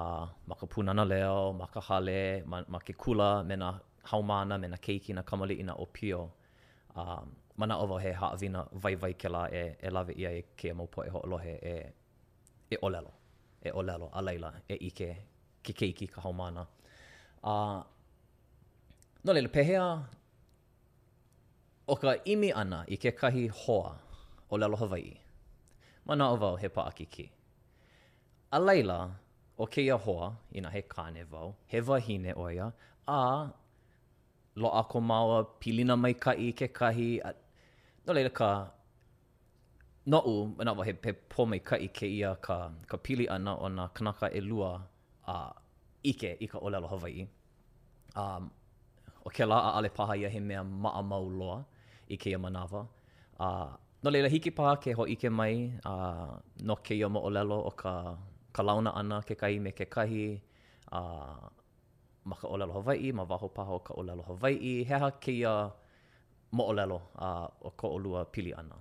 a 0.00 0.02
ma 0.48 0.54
ka 0.60 0.66
punana 0.72 1.04
leo, 1.12 1.40
ma 1.60 1.66
ka 1.74 1.80
hale, 1.88 2.42
ma, 2.50 2.56
ma 2.72 2.78
ke 2.86 2.92
kula 3.02 3.30
me 3.48 3.54
haumana 4.10 4.54
mena 4.62 4.70
na 4.72 4.78
keiki 4.84 5.10
na 5.18 5.22
kamali'i 5.28 5.64
na 5.68 5.74
o 5.84 5.86
pio. 5.96 6.22
Um, 7.00 7.26
mana 7.56 7.74
ova 7.82 7.96
he 8.04 8.12
haawina 8.20 8.60
vai 8.82 8.94
vai 9.02 9.12
ke 9.12 9.28
e, 9.52 9.76
e 9.86 9.90
lawe 9.90 10.12
ia 10.20 10.30
e 10.30 10.42
ke 10.60 10.70
amau 10.70 10.86
po 10.86 11.02
e 11.02 11.08
ho 11.14 11.20
lohe 11.32 11.54
e, 11.72 11.74
e 12.70 12.76
olelo, 12.86 13.12
e 13.64 13.70
olelo 13.70 14.08
a 14.18 14.20
leila 14.22 14.52
e 14.68 14.74
ike 14.88 15.08
ke 15.64 15.72
keiki 15.80 16.06
ka 16.14 16.20
haumana. 16.22 16.66
A, 17.52 17.54
no 19.24 19.32
leila, 19.32 19.48
pehea 19.48 19.86
o 21.88 21.94
ka 21.96 22.14
imi 22.32 22.50
ana 22.62 22.84
i 22.88 22.96
ke 22.96 23.12
kahi 23.20 23.48
hoa 23.48 23.98
o 24.50 24.56
lelo 24.56 24.76
Hawaii. 24.76 25.14
Mana 26.06 26.30
ova 26.30 26.40
vau 26.46 26.56
he 26.56 26.68
paa 26.68 26.90
kiki. 26.96 27.30
A 28.52 28.58
leila, 28.60 28.98
o 29.58 29.66
ke 29.66 29.78
ia 29.82 29.96
hoa, 29.96 30.34
na 30.64 30.68
he 30.70 30.82
kāne 30.82 31.24
vau, 31.24 31.54
he 31.66 31.80
wahine 31.80 32.32
o 32.36 32.48
ia, 32.50 32.72
a 33.08 33.52
loa 34.56 34.84
ko 34.84 34.98
pilina 35.60 35.96
mai 35.96 36.12
ka 36.14 36.32
i 36.32 36.52
ke 36.52 36.68
kahi, 36.72 37.08
a, 37.24 37.32
no 38.06 38.10
leila 38.16 38.30
ka 38.40 38.50
no 40.12 40.18
u 40.32 40.34
na 40.66 40.72
wa 40.78 40.82
he 40.88 40.92
pe 41.04 41.10
po 41.32 41.42
me 41.50 41.58
ka 41.68 41.76
i 41.86 41.88
ke 41.98 42.06
ia 42.18 42.32
ka 42.46 42.58
ka 42.90 42.96
pili 43.04 43.26
ana 43.36 43.52
o 43.64 43.66
na 43.78 43.84
kanaka 43.96 44.26
e 44.38 44.40
lua 44.50 44.70
a 45.34 45.36
uh, 45.36 45.50
ike 46.10 46.30
i 46.44 46.46
ka 46.52 46.58
olelo 46.66 46.86
hawaii 46.92 47.24
um 48.22 48.42
o 49.26 49.28
ke 49.36 49.44
la 49.50 49.58
a 49.68 49.70
ale 49.78 49.88
paha 49.98 50.14
ia 50.22 50.28
he 50.34 50.40
mea 50.48 50.62
ma 50.82 50.90
a 51.00 51.02
mau 51.10 51.24
loa 51.38 51.56
i 52.14 52.16
ke 52.22 52.28
ia 52.32 52.38
manawa 52.44 52.80
a 53.46 53.46
uh, 53.46 53.68
no 54.02 54.08
leila 54.14 54.28
hiki 54.34 54.50
pa 54.58 54.66
ke 54.82 54.90
ho 54.98 55.04
ike 55.14 55.28
mai 55.38 55.54
a 55.92 55.94
uh, 55.94 56.30
no 56.66 56.74
ke 56.86 56.92
ia 57.00 57.06
mo 57.14 57.20
olelo 57.28 57.58
o 57.70 57.72
ka 57.82 57.92
ka 58.56 58.62
launa 58.68 58.90
ana 59.00 59.16
ke 59.28 59.34
kai 59.42 59.54
me 59.64 59.70
ke 59.78 59.84
kahi 59.94 60.24
a 61.00 61.00
uh, 61.00 61.38
ma 62.28 62.34
ka 62.40 62.46
olelo 62.54 62.72
hawaii 62.78 63.10
ma 63.18 63.22
waho 63.30 63.48
paha 63.56 63.72
o 63.78 63.82
ka 63.86 63.92
olelo 64.00 64.22
hawaii 64.28 64.74
he 64.88 64.94
ha 65.02 65.08
ke 65.24 65.32
mo'olelo 66.54 67.00
a 67.14 67.28
uh, 67.44 67.66
o 67.66 67.70
ko 67.70 67.88
o 67.88 67.98
lua 67.98 68.24
pili 68.24 68.54
ana. 68.54 68.76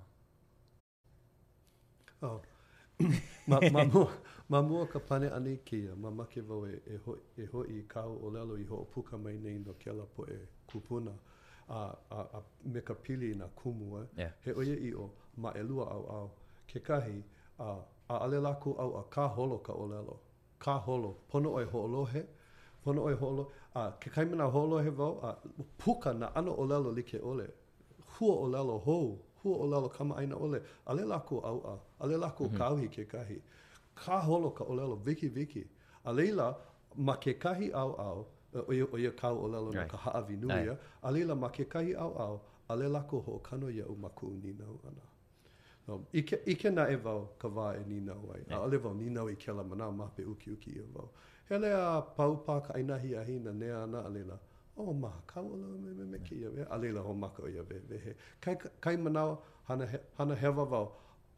Oh. 2.21 2.41
ma 3.47 3.59
ma 3.73 3.83
mo 3.83 4.03
ma 4.49 4.59
mo 4.62 4.86
ka 4.86 4.99
pane 4.99 5.27
ani 5.29 5.57
ki 5.65 5.79
ma 6.01 6.09
ma 6.12 6.25
ke 6.33 6.41
vo 6.41 6.65
e, 6.65 6.75
e 6.86 6.95
ho 7.05 7.13
e 7.38 7.45
ho 7.51 7.63
i 7.77 7.83
ka 7.88 8.03
o 8.07 8.29
le 8.29 8.62
i 8.62 8.65
ho 8.65 8.83
puka 8.93 9.17
mai 9.17 9.38
nei 9.38 9.57
no 9.59 9.73
ke 9.79 9.91
la 9.91 10.05
po 10.15 10.25
e 10.25 10.39
kupuna 10.71 11.13
a 11.69 11.79
a, 12.09 12.19
a 12.38 12.39
me 12.65 12.81
ka 12.81 12.93
pili 12.93 13.36
na 13.36 13.47
kumu 13.47 13.99
e 14.03 14.07
yeah. 14.21 14.31
he 14.43 14.51
o 14.53 14.62
ye 14.62 14.75
i 14.89 14.93
o 14.93 15.09
ma 15.38 15.49
e 15.53 15.63
lua 15.63 15.86
au 15.91 16.03
au 16.19 16.29
ke 16.73 16.79
kahi 16.79 17.23
a 17.59 17.67
a 18.09 18.15
ale 18.23 18.39
la 18.41 18.53
ku 18.55 18.71
au 18.83 18.95
a 18.99 19.03
ka 19.09 19.25
holo 19.27 19.57
ka 19.59 19.73
o 19.73 19.86
le 19.88 19.97
ka 20.63 20.73
holo 20.86 21.12
pono 21.29 21.53
oi 21.55 21.65
ho 21.65 21.88
lo 21.88 22.05
he 22.05 22.23
pono 22.83 23.01
oi 23.03 23.13
ho 23.21 23.29
lo 23.38 23.51
a 23.75 23.91
ke 23.99 24.09
kai 24.13 24.25
mena 24.25 24.43
holo 24.45 24.77
he 24.79 24.89
vo 24.89 25.19
a 25.27 25.29
puka 25.77 26.13
na 26.13 26.27
ano 26.38 26.51
o 26.55 26.65
lelo 26.65 26.91
like 26.91 27.19
ole 27.23 27.47
hua 28.19 28.36
o 28.43 28.47
lalo 28.47 28.78
hou, 28.86 29.19
hua 29.43 29.58
o 29.58 29.65
lalo 29.67 29.89
kama 29.89 30.15
aina 30.15 30.36
ole, 30.36 30.62
le 30.95 31.04
lako 31.06 31.39
au 31.39 31.60
a, 31.73 31.80
ale 32.04 32.17
lako 32.17 32.43
mm 32.43 32.49
-hmm. 32.49 32.58
kauhi 32.58 32.88
ke 32.88 33.06
kahi, 33.06 33.41
ka 34.06 34.19
holo 34.21 34.49
ka 34.52 34.63
o 34.63 34.76
lalo 34.76 34.95
viki 34.95 35.28
viki, 35.30 35.65
a 36.06 36.12
leila 36.13 36.56
ma 36.95 37.15
ke 37.17 37.34
kahi 37.34 37.71
au 37.71 37.91
au, 37.95 38.28
e, 38.54 38.60
o 38.67 38.71
ia, 38.73 38.86
o 38.91 38.97
ia 38.97 39.12
kau 39.12 39.36
o 39.43 39.47
lalo 39.47 39.69
right. 39.71 39.76
na 39.76 39.86
ka 39.88 39.97
haa 39.97 40.21
vinu 40.21 40.47
ya, 40.49 40.78
a 41.02 41.12
leila 41.12 41.36
ma 41.36 41.49
ke 41.49 41.65
kahi 41.65 41.93
au 41.95 42.13
au, 42.28 42.41
ale 42.69 42.88
lako 42.88 43.19
ho 43.21 43.39
kano 43.39 43.69
ia 43.69 43.86
u 43.88 43.95
maku 43.95 44.30
ni 44.43 44.54
nau 44.54 44.80
ana. 44.88 45.02
No, 45.88 46.04
ike, 46.13 46.36
ike 46.45 46.69
na 46.69 46.88
e 46.88 46.95
vau 46.95 47.28
ka 47.39 47.47
vā 47.47 47.76
e 47.82 47.84
ni 47.88 47.99
nau 47.99 48.32
ai, 48.34 48.43
yeah. 48.47 48.60
a 48.62 48.63
ale 48.63 48.78
vau 48.78 48.93
ni 48.93 49.10
nau 49.10 49.30
i 49.30 49.36
ke 49.36 49.52
la 49.54 49.63
e 49.63 49.65
e 49.65 49.67
mana 49.69 49.91
mape 49.91 50.23
uki 50.26 50.52
uki 50.52 50.71
i 50.71 50.80
a 50.80 50.86
vau. 50.93 51.10
Hele 51.49 51.67
a 51.76 51.99
paupā 52.17 52.62
ka 52.67 52.73
ainahi 52.73 53.15
ahina 53.15 53.52
ne 53.54 53.71
ana 53.71 53.99
a 54.08 54.10
leila, 54.10 54.39
oh 54.77 54.93
ma 54.93 55.12
kau 55.27 55.53
ala 55.53 55.67
me 55.67 55.89
me 55.97 56.03
me 56.12 56.17
ki 56.25 56.45
ave 56.45 56.65
ale 56.73 56.91
la 56.93 57.01
ma 57.13 57.27
ko 57.29 57.47
ia 57.49 57.62
ve 57.63 57.77
ve 57.89 58.15
kai 58.41 58.55
kai 58.81 58.97
mana 58.97 59.38
hana 59.67 59.86
hana 60.17 60.36
heva 60.36 60.65
va 60.65 60.79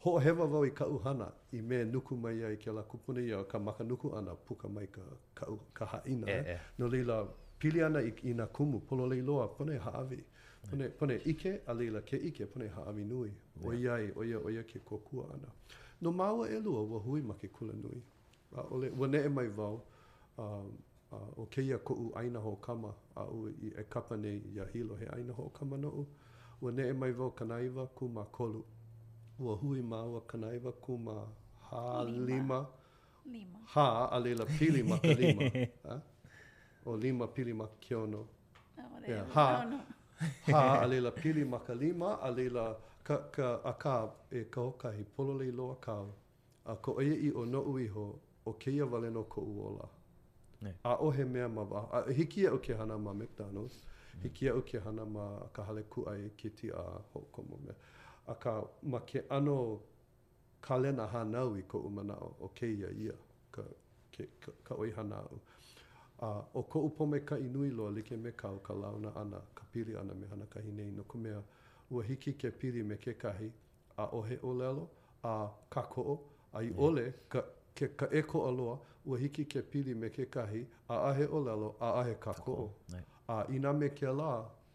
ho 0.03 0.19
heva 0.19 0.45
va 0.47 0.61
i 0.67 0.71
ka 0.71 0.85
u 0.85 0.97
hana 0.99 1.31
i 1.51 1.61
me 1.61 1.83
nuku 1.83 2.15
mai 2.15 2.43
ai 2.45 2.55
ke 2.55 2.71
la 2.71 2.81
kupuna 2.83 3.19
ia 3.21 3.43
ka 3.43 3.59
maka 3.59 3.83
nuku 3.83 4.15
ana 4.17 4.35
puka 4.35 4.69
mai 4.69 4.87
ka 4.87 5.01
ka 5.35 5.45
u, 5.51 5.59
ka 5.73 5.85
ha 5.85 6.01
ina 6.05 6.27
eh, 6.29 6.37
eh, 6.39 6.53
eh. 6.53 6.59
no 6.77 6.87
lela 6.87 7.27
pili 7.59 7.83
ana 7.83 7.99
i, 7.99 8.11
i 8.23 8.33
na 8.33 8.47
kumu 8.47 8.79
polo 8.79 9.05
le 9.07 9.21
loa 9.21 9.47
pone 9.47 9.77
ha 9.77 9.91
ave 9.91 10.23
pone 10.69 10.89
pone 10.89 11.15
ike 11.31 11.53
ale 11.67 11.89
la 11.91 12.01
ke 12.01 12.15
ike 12.29 12.45
pone 12.51 12.67
ha 12.69 12.83
ave 12.89 13.03
nui 13.11 13.31
o 13.65 13.73
ia 13.73 13.95
i 14.07 14.11
o 14.15 14.23
ia 14.23 14.39
o 14.39 14.49
ia 14.49 14.63
ke 14.63 14.79
kokua 14.79 15.25
ana 15.33 15.49
no 16.01 16.11
mau 16.11 16.45
e 16.45 16.59
lua 16.59 16.81
wa 16.91 16.99
hui 16.99 17.21
ma 17.21 17.33
ke 17.33 17.47
kula 17.47 17.73
nui 17.83 18.01
a 18.55 18.61
ole 18.71 18.89
wa 18.99 19.07
ne 19.07 19.27
mai 19.27 19.47
va 19.47 19.69
um 20.37 20.75
o 21.37 21.45
keia 21.49 21.77
ko 21.77 21.93
u 21.93 22.11
aina 22.15 22.39
ho 22.39 22.55
kama 22.55 22.93
a 23.15 23.23
u 23.29 23.49
i 23.49 23.67
e 23.77 23.83
kapa 23.89 24.15
nei 24.23 24.41
ya 24.57 24.65
hilo 24.73 24.95
he 24.99 25.05
aina 25.15 25.33
ho 25.33 25.43
kama 25.57 25.77
no 25.77 25.87
u 25.87 26.03
ua 26.61 26.71
ne 26.71 26.83
e 26.83 26.93
mai 26.99 27.11
vau 27.11 27.31
kanaiva 27.37 27.83
ku 27.97 28.05
ma 28.15 28.23
kolu 28.35 28.61
ua 29.43 29.53
hui 29.61 29.81
ma 29.91 29.99
ua 30.11 30.21
kanaiva 30.29 30.71
ku 30.83 30.93
ma 31.05 31.15
ha 31.67 32.03
lima 32.27 32.59
lima 33.33 33.59
ha 33.73 33.85
a 34.11 34.17
leila 34.23 34.45
pili 34.57 34.81
ma 34.89 34.97
ka 35.01 35.07
lima 35.21 35.41
ha? 35.87 35.95
o 36.89 36.97
lima 37.01 37.25
pili 37.35 37.53
ma 37.59 37.67
kiono 37.83 38.19
oh, 38.19 38.29
yeah. 39.09 39.25
ha 39.35 39.47
ha 40.55 40.63
a 40.83 40.87
leila 40.91 41.11
pili 41.21 41.43
ma 41.51 41.59
ka 41.65 41.73
lima 41.81 42.09
a 42.21 42.29
leila 42.37 42.65
ka 43.07 43.15
ka 43.35 43.49
a 43.63 43.73
ka 43.83 43.95
e 44.31 44.39
ka 44.53 44.59
hokahi 44.65 45.03
pololei 45.13 45.51
loa 45.59 45.75
kau 45.85 46.07
a 46.65 46.73
ko 46.83 46.91
e 47.05 47.13
i 47.13 47.29
o 47.31 47.41
no 47.51 47.59
u 47.61 47.73
iho 47.85 48.05
o 48.45 48.51
keia 48.61 48.85
valeno 48.91 49.11
no 49.11 49.23
ko 49.33 49.39
u 49.51 49.67
ola 49.67 49.87
a 50.83 50.93
o 50.95 51.09
he 51.11 51.25
mea 51.25 51.47
ma 51.47 51.63
wa 51.63 51.81
a 51.95 51.99
hiki 52.17 52.41
e 52.45 52.49
o 52.49 52.57
ke 52.57 52.73
hana 52.73 52.97
ma 52.97 53.13
McDonald's 53.13 53.83
mm. 53.83 54.21
hiki 54.23 54.45
e 54.47 54.51
o 54.51 54.61
ke 54.61 54.79
hana 54.85 55.05
ma 55.05 55.25
ka 55.53 55.63
hale 55.63 55.83
ku 55.83 56.05
ai 56.09 56.29
ke 56.37 56.49
ti 56.57 56.71
a 56.71 56.83
ho 57.13 57.25
komo 57.31 57.59
me 57.65 57.73
a 58.27 58.33
ka 58.43 58.53
ma 58.83 58.99
ke 58.99 59.23
ano 59.29 59.57
ka 60.61 60.77
lena 60.77 61.07
hanau 61.13 61.55
i 61.57 61.61
ko 61.61 61.79
umana 61.79 62.13
o, 62.13 62.35
o 62.39 62.47
ke 62.47 62.65
ia 62.73 62.89
ia 62.89 63.13
ka, 63.51 63.63
ke, 64.11 64.29
ka, 64.41 64.51
ka 64.63 64.75
oi 64.75 64.91
hanau 64.97 65.39
a 66.27 66.29
o 66.53 66.63
ko 66.63 66.79
upo 66.89 67.05
me 67.05 67.19
ka 67.19 67.35
inui 67.47 67.69
loa 67.71 67.91
like 67.91 68.11
me 68.17 68.31
ka 68.31 68.49
o 68.49 68.59
ka 68.59 68.73
launa 68.73 69.11
ana 69.21 69.41
ka 69.55 69.63
piri 69.73 69.95
ana 70.01 70.13
me 70.15 70.27
hana 70.27 70.45
ka 70.45 70.59
hine 70.59 70.91
no 70.95 71.03
ko 71.03 71.17
mea 71.17 71.43
ua 71.91 72.03
hiki 72.03 72.33
ke 72.33 72.51
piri 72.51 72.83
me 72.83 72.97
ke 72.97 73.13
kahi 73.13 73.51
a 73.97 74.07
ohe 74.19 74.37
o 74.43 74.53
lelo 74.61 74.89
a 75.23 75.35
ka 75.69 75.81
ko'o 75.93 76.15
a 76.53 76.59
i 76.63 76.69
mm. 76.69 76.77
ole 76.79 77.05
ka, 77.29 77.41
ke 77.75 77.87
ka 77.99 78.07
eko 78.11 78.47
aloa 78.47 78.77
ua 79.05 79.17
hiki 79.19 79.45
ke 79.45 79.61
pili 79.71 79.93
me 80.01 80.09
ke 80.09 80.25
kahi 80.35 80.61
a 80.87 80.97
ahe 81.09 81.25
o 81.27 81.39
lelo 81.47 81.75
a 81.79 81.89
ahe 82.01 82.13
ka 82.25 82.33
ko 82.45 82.53
a 83.35 83.35
ina 83.55 83.73
me 83.79 83.89
ke 83.99 84.07
la 84.19 84.29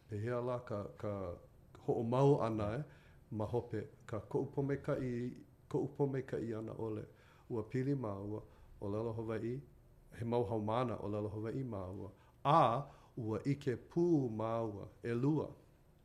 pe 0.08 0.16
hea 0.24 0.40
la 0.48 0.58
ka, 0.68 0.80
ka 1.02 1.12
ho 1.84 1.92
o 2.02 2.02
mau 2.02 2.40
ana 2.46 2.66
e 2.78 2.82
ma 3.30 3.44
hope 3.44 3.80
ka 4.06 4.20
ko 4.28 4.38
upo 4.46 4.62
me 4.62 4.76
ka 4.76 4.94
i 5.10 5.12
ko 5.68 5.78
upo 5.86 6.06
me 6.06 6.22
ka 6.22 6.36
i 6.48 6.54
ana 6.60 6.72
ole 6.78 7.04
ua 7.50 7.62
pili 7.62 7.94
ma 8.04 8.12
ua 8.20 8.42
o 8.80 8.88
lelo 8.94 9.12
hova 9.12 9.36
i 9.52 9.54
he 10.18 10.24
mau 10.24 10.44
hau 10.44 10.60
mana 10.60 10.96
o 11.04 11.08
lelo 11.08 11.28
hova 11.28 11.50
i 11.62 11.62
ma 11.64 11.82
ua 11.90 12.10
a 12.44 12.86
ua 13.16 13.38
ike 13.54 13.76
pū 13.90 14.04
ma 14.42 14.52
ua 14.62 14.88
e 15.02 15.14
lua 15.22 15.48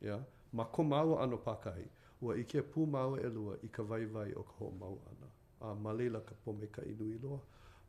ya 0.00 0.08
yeah? 0.08 0.22
ma 0.52 0.64
ko 0.64 0.82
ma 0.82 1.02
ua 1.04 1.22
ano 1.22 1.36
pakai 1.36 1.86
ua 2.22 2.34
ike 2.42 2.60
pū 2.72 2.86
ma 2.94 3.06
ua 3.06 3.18
e 3.20 3.28
lua 3.38 3.58
i 3.62 3.68
ka 3.68 3.82
vai 3.82 4.04
vai 4.06 4.32
o 4.32 4.42
ka 4.48 4.52
ho 4.60 4.70
mau 4.80 4.98
ana 5.10 5.15
a 5.60 5.74
ma 5.74 5.92
leila 5.92 6.20
ka 6.20 6.34
pome 6.44 6.66
ka 6.66 6.82
inu 6.82 7.04
i 7.14 7.18
loa. 7.22 7.40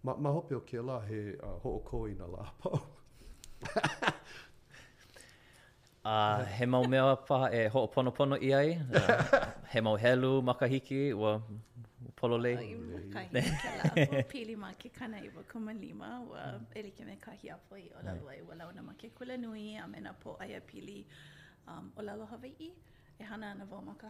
Ma, 0.04 0.14
ma 0.16 0.30
hope 0.32 0.56
o 0.56 0.60
ke 0.60 0.80
la 0.90 1.00
he 1.10 1.22
uh, 1.44 1.48
ho 1.64 1.70
o 1.78 1.80
koe 1.86 2.12
i 2.12 2.14
na 2.20 2.26
la 2.26 2.44
apau. 2.52 2.82
uh, 6.06 6.44
he 6.58 6.66
mau 6.66 6.84
mea 6.84 7.16
pa 7.28 7.40
e 7.54 7.68
ho 7.68 7.82
o 7.84 7.88
pono 7.88 8.12
pono 8.12 8.36
i 8.50 8.54
ai. 8.54 8.72
Uh, 9.02 9.46
he 9.72 9.82
mau 9.82 9.96
helu 10.06 10.32
makahiki 10.50 11.02
ua 11.22 11.34
polo 12.16 12.38
le. 12.44 12.54
Uh, 12.56 12.68
I 12.68 12.76
makahiki 12.76 13.92
ke 13.96 14.06
la 14.18 14.24
pili 14.36 14.56
ma 14.66 14.72
ke 14.84 14.90
kana 15.00 15.18
i 15.30 15.32
wa 15.38 15.44
kuma 15.52 15.74
lima 15.74 16.12
wa 16.30 16.46
ele 16.76 16.92
ke 17.00 17.06
me 17.10 17.18
kahi 17.26 17.50
apo 17.58 17.76
i 17.86 17.90
o 18.00 18.06
la 18.06 18.14
lua 18.22 18.36
i 18.38 18.42
wa 18.50 18.56
launa 18.62 18.82
ma 18.92 18.94
ke 19.02 19.12
kula 19.18 19.38
nui 19.44 19.68
a 19.86 19.88
mena 19.88 20.14
po 20.24 20.38
aia 20.46 20.62
pili 20.72 21.04
um, 21.68 21.92
o 21.98 22.02
la 22.02 22.14
lo 22.14 22.26
Hawaii. 22.36 22.72
E 23.20 23.24
hana 23.24 23.48
ana 23.52 23.66
wau 23.66 23.82
ma 23.82 23.94
ka 23.98 24.08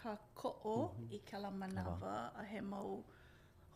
ka 0.00 0.12
ko'o 0.40 0.76
mm 0.80 0.92
-hmm. 0.92 1.14
i 1.16 1.18
kala 1.30 1.50
manawa 1.62 2.14
a 2.40 2.42
he 2.50 2.60
mau 2.72 2.92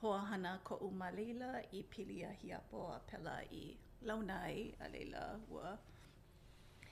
hoahana 0.01 0.53
ko'u 0.69 0.89
malila 1.03 1.51
i 1.79 1.81
pili 1.93 2.19
a 2.31 2.33
hiapo 2.41 2.79
a 2.97 2.99
pela 3.09 3.35
i 3.63 3.65
launai 4.09 4.57
a 4.85 4.87
leila 4.95 5.23
ua 5.55 5.67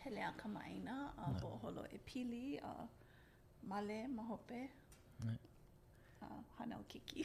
hele 0.02 0.22
a 0.30 0.32
kamaina 0.40 0.94
a 1.22 1.24
mm. 1.30 1.36
holo 1.62 1.84
e 1.96 1.98
pili 2.08 2.44
a 2.70 2.72
male 3.70 3.98
ma 4.16 4.22
hope 4.30 4.60
mm. 5.24 5.38
a 6.24 6.26
hana 6.56 6.74
o 6.82 6.84
kiki. 6.90 7.22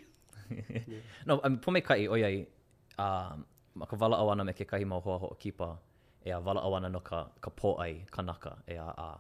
no, 1.28 1.34
I'm 1.46 1.54
um, 1.54 1.56
pome 1.64 1.80
kai 1.90 2.02
o 2.14 2.16
iai 2.24 2.38
um, 3.04 3.36
ma 3.80 3.86
ka 3.90 3.96
wala 4.02 4.16
awana 4.22 4.44
me 4.48 4.54
ke 4.60 4.66
kahi 4.72 4.86
mau 4.92 5.02
hoa 5.06 5.18
ho'o 5.24 5.36
kipa 5.44 5.70
e 6.28 6.30
a 6.38 6.40
wala 6.46 6.60
awana 6.68 6.88
no 6.96 7.00
ka, 7.10 7.20
ka 7.44 7.50
po 7.60 7.70
ai 7.84 7.94
kanaka 8.16 8.52
e 8.74 8.76
a 8.88 8.90
a 9.08 9.10
uh, 9.10 9.20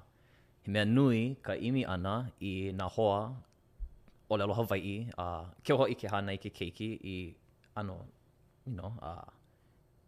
he 0.66 0.72
mea 0.72 0.86
nui 0.86 1.36
ka 1.44 1.54
imi 1.56 1.84
ana 1.86 2.16
i 2.42 2.52
nā 2.74 2.86
hoa 2.96 3.32
o 4.30 4.38
le 4.38 4.44
aloha 4.44 4.64
vai'i 4.64 4.96
a 5.18 5.24
uh, 5.26 5.46
keoha 5.64 5.88
i 5.92 5.96
ke 5.96 6.08
hana 6.12 6.32
i 6.32 6.38
ke 6.38 6.50
keiki 6.50 6.88
i 7.04 7.36
ano, 7.76 7.96
you 8.66 8.74
know, 8.74 8.94
a 9.02 9.10
uh, 9.20 9.26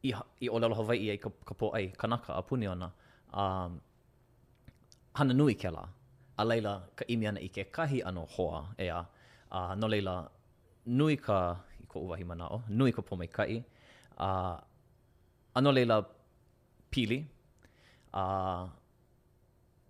i, 0.03 0.11
i 0.41 0.47
o 0.49 0.59
le 0.59 0.65
aloha 0.65 0.83
vai'i 0.89 1.09
i 1.11 1.17
ka, 1.17 1.29
ka 1.47 1.53
po 1.59 1.67
ai 1.75 1.87
kanaka 1.99 2.31
a 2.39 2.41
puni 2.43 2.67
ona. 2.67 2.89
Um, 3.33 3.79
hana 5.15 5.33
nui 5.33 5.55
ke 5.55 5.69
la. 5.71 5.83
A 6.39 6.43
leila 6.49 6.73
ka 6.97 7.03
imi 7.13 7.25
ana 7.27 7.39
i 7.47 7.49
ke 7.55 7.63
kahi 7.75 7.99
ano 8.09 8.23
hoa 8.33 8.59
e 8.79 8.87
a 8.87 9.01
uh, 9.57 9.71
no 9.79 9.85
leila 9.93 10.15
nui 10.97 11.15
ka 11.25 11.39
i 11.83 11.85
ko 11.91 11.97
uwahi 12.05 12.23
mana 12.29 12.45
o, 12.55 12.57
nui 12.77 12.91
ka 12.95 13.01
pomei 13.07 13.27
kai 13.35 13.57
a 13.59 13.59
uh, 14.29 14.55
ano 15.57 15.69
leila 15.77 15.97
pili 16.91 17.19
a 18.21 18.25
uh, 18.39 18.65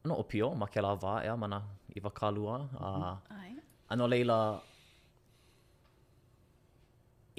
ano 0.06 0.14
o 0.22 0.24
pio 0.32 0.48
ma 0.62 0.66
ke 0.74 0.80
lava 0.86 1.12
ea 1.26 1.36
mana 1.42 1.60
i 1.98 2.00
wakalua. 2.06 2.56
Mm 2.64 3.52
ano 3.94 4.06
leila, 4.14 4.40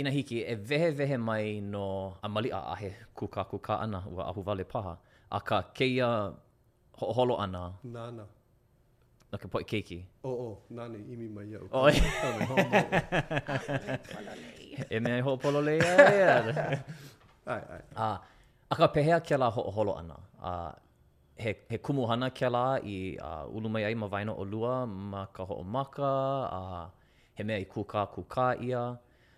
ina 0.00 0.10
hiki 0.16 0.38
e 0.52 0.54
vehe 0.68 0.90
vehe 0.98 1.16
mai 1.28 1.60
no 1.72 1.86
a 2.22 2.28
mali 2.34 2.50
a 2.58 2.60
ahe 2.72 2.90
kuka 3.18 3.42
kuka 3.50 3.74
ana 3.84 4.00
ua 4.14 4.22
ahu 4.30 4.40
vale 4.48 4.64
paha. 4.72 4.94
A 5.36 5.38
ka 5.48 5.58
keia 5.78 6.08
ho 6.98 7.06
holo 7.16 7.34
ana. 7.44 7.62
Nana. 7.94 8.24
Na 9.30 9.36
ka 9.42 9.48
poi 9.52 9.64
keiki. 9.70 9.98
O, 10.30 10.32
o, 10.46 10.46
oh, 10.46 10.54
imi 11.12 11.26
mai 11.34 11.46
iau. 11.52 11.66
O, 11.78 11.80
e. 11.90 11.98
E 14.96 14.98
mea 15.02 15.16
i 15.20 15.22
ho 15.26 15.30
polo 15.42 15.60
leia. 15.68 15.92
Ai, 17.52 17.62
ai. 17.74 17.82
A, 18.06 18.06
a 18.72 18.74
ka 18.80 18.86
pehea 18.94 19.20
ke 19.28 19.34
la 19.42 19.48
ho 19.54 19.62
holo 19.76 19.92
ana. 20.02 20.16
A, 20.50 20.52
he, 21.38 21.54
he 21.68 21.78
kumuhana 21.78 22.30
kia 22.34 22.50
la 22.50 22.66
i 22.96 22.96
uh, 23.28 23.46
ulu 23.56 23.68
mai 23.72 23.84
ai 23.84 23.94
ma 24.02 24.06
vaino 24.12 24.32
o 24.42 24.44
lua 24.52 24.74
ma 24.86 25.22
ka 25.34 25.42
ho'o 25.48 25.64
maka, 25.74 26.12
uh, 26.60 26.84
he 27.36 27.42
mea 27.48 27.58
i 27.64 27.66
kuka 27.72 28.00
kuka 28.14 28.46
ia. 28.66 28.84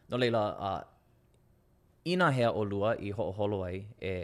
No 0.08 0.14
leila, 0.22 0.42
uh, 0.68 0.80
ina 2.12 2.26
hea 2.36 2.50
o 2.60 2.62
lua 2.70 2.90
i 3.08 3.10
ho'o 3.16 3.32
holo 3.38 3.58
ai 3.70 3.80
e, 4.10 4.14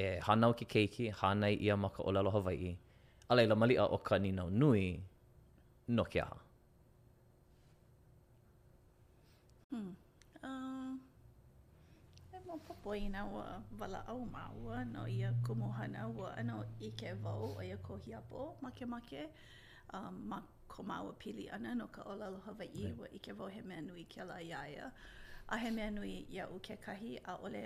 e 0.00 0.02
hanau 0.26 0.52
ki 0.58 0.64
keiki, 0.72 1.06
hanai 1.20 1.54
ia 1.66 1.76
ma 1.76 1.88
ka 1.94 2.02
olelo 2.08 2.30
Hawaii. 2.36 2.74
A 3.30 3.32
leila, 3.38 3.54
malia 3.60 3.84
o 3.96 3.98
ka 4.06 4.16
ninau 4.24 4.48
nui 4.60 4.84
no 5.96 6.04
kia 6.12 6.24
ha. 6.24 6.36
Hmm. 9.70 9.94
maopopo 12.50 12.90
i 12.98 13.08
nā 13.14 13.20
ua 13.32 13.42
walaʻau 13.80 14.22
ma 14.30 14.40
ua 14.62 14.78
no 14.92 15.02
ia 15.16 15.28
kumuhana 15.48 16.06
ua 16.20 16.30
ano 16.40 16.54
i 16.86 16.88
ke 17.02 17.10
wau 17.26 17.44
o 17.50 17.60
ia 17.66 17.76
kohiapo 17.88 18.40
makemake 18.64 19.20
um, 19.96 20.16
ma 20.32 20.38
ko 20.72 20.82
māua 20.90 21.12
pili 21.24 21.44
ana 21.56 21.74
no 21.80 21.86
ka 21.96 22.02
ʻōlelo 22.06 22.40
Hawaiʻi 22.46 22.82
yeah. 22.84 22.96
ua 23.00 23.10
i 23.18 23.20
ke 23.26 23.36
wau 23.40 23.48
he 23.56 23.62
mea 23.68 23.84
nui 23.90 24.04
kēlā 24.14 24.40
iā 24.48 24.64
ia 24.72 24.88
a 25.56 25.60
he 25.64 25.70
mea 25.76 25.90
nui 25.98 26.16
iaʻu 26.38 26.58
kekahi 26.70 27.12
ole 27.36 27.62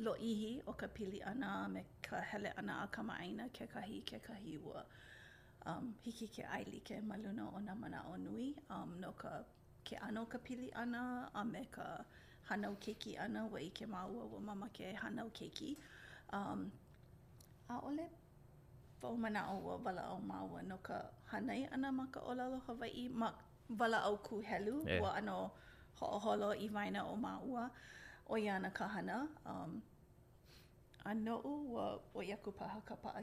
loʻihi 0.09 0.51
o 0.67 0.73
ka 0.83 0.91
pili 0.99 1.23
ʻana 1.31 1.53
me 1.77 1.85
ka 2.09 2.19
hele 2.31 2.51
ana 2.63 2.81
a 2.83 2.87
kamaʻaina 2.97 3.49
kekahi 3.59 4.01
kekahi 4.13 4.59
ua 4.67 4.85
um, 5.65 5.93
hiki 6.01 6.27
ke 6.27 6.43
ai 6.45 6.63
like 6.71 6.93
ma 7.03 7.15
luna 7.23 7.47
o 7.55 7.59
nga 7.65 7.75
mana 7.81 7.99
o 8.13 8.15
nui 8.25 8.49
um, 8.69 8.89
no 9.01 9.11
ka 9.21 9.31
ke 9.85 9.95
ano 10.07 10.25
ka 10.25 10.37
pili 10.45 10.69
ana 10.81 11.29
a 11.33 11.41
me 11.45 11.61
ka 11.75 11.87
hanau 12.49 12.75
keiki 12.83 13.11
ana 13.25 13.41
wa 13.53 13.57
i 13.67 13.69
ke 13.77 13.85
maua 13.95 14.23
wa 14.33 14.39
mama 14.47 14.67
ke 14.77 14.93
hanau 15.01 15.29
keiki 15.37 15.71
um, 16.37 16.71
a 17.69 17.75
ole 17.89 18.05
fau 19.01 19.15
mana 19.23 19.41
o 19.53 19.57
wa 19.67 19.75
wala 19.85 20.03
o 20.15 20.17
maua 20.31 20.59
no 20.69 20.77
ka 20.87 20.99
hanai 21.31 21.61
ana 21.75 21.91
ma 21.91 22.05
ka 22.13 22.21
olalo 22.31 22.59
Hawaii 22.67 23.07
ma 23.21 23.29
wala 23.79 23.99
au 24.09 24.15
ku 24.27 24.35
helu 24.49 24.77
yeah. 24.87 25.01
wa 25.01 25.09
ano 25.19 25.37
ho'oholo 25.99 26.49
i 26.65 26.67
waina 26.75 27.01
o 27.13 27.15
maua 27.25 27.65
o 28.33 28.35
iana 28.45 28.69
ka 28.77 28.85
hana 28.93 29.17
um, 29.51 29.81
a 31.05 31.13
no'u 31.13 31.51
wa 31.73 31.85
o 32.15 32.19
iaku 32.23 32.51
paha 32.59 32.79
ka 32.87 32.95
paa 33.03 33.21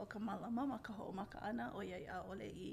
o 0.00 0.04
ka 0.06 0.18
malama 0.18 0.62
ma 0.70 0.78
ka 0.86 0.92
ho'o 0.98 1.12
maka 1.20 1.38
ana 1.48 1.64
o 1.76 1.80
iai 1.90 2.04
a 2.06 2.18
ole 2.30 2.48
i 2.68 2.70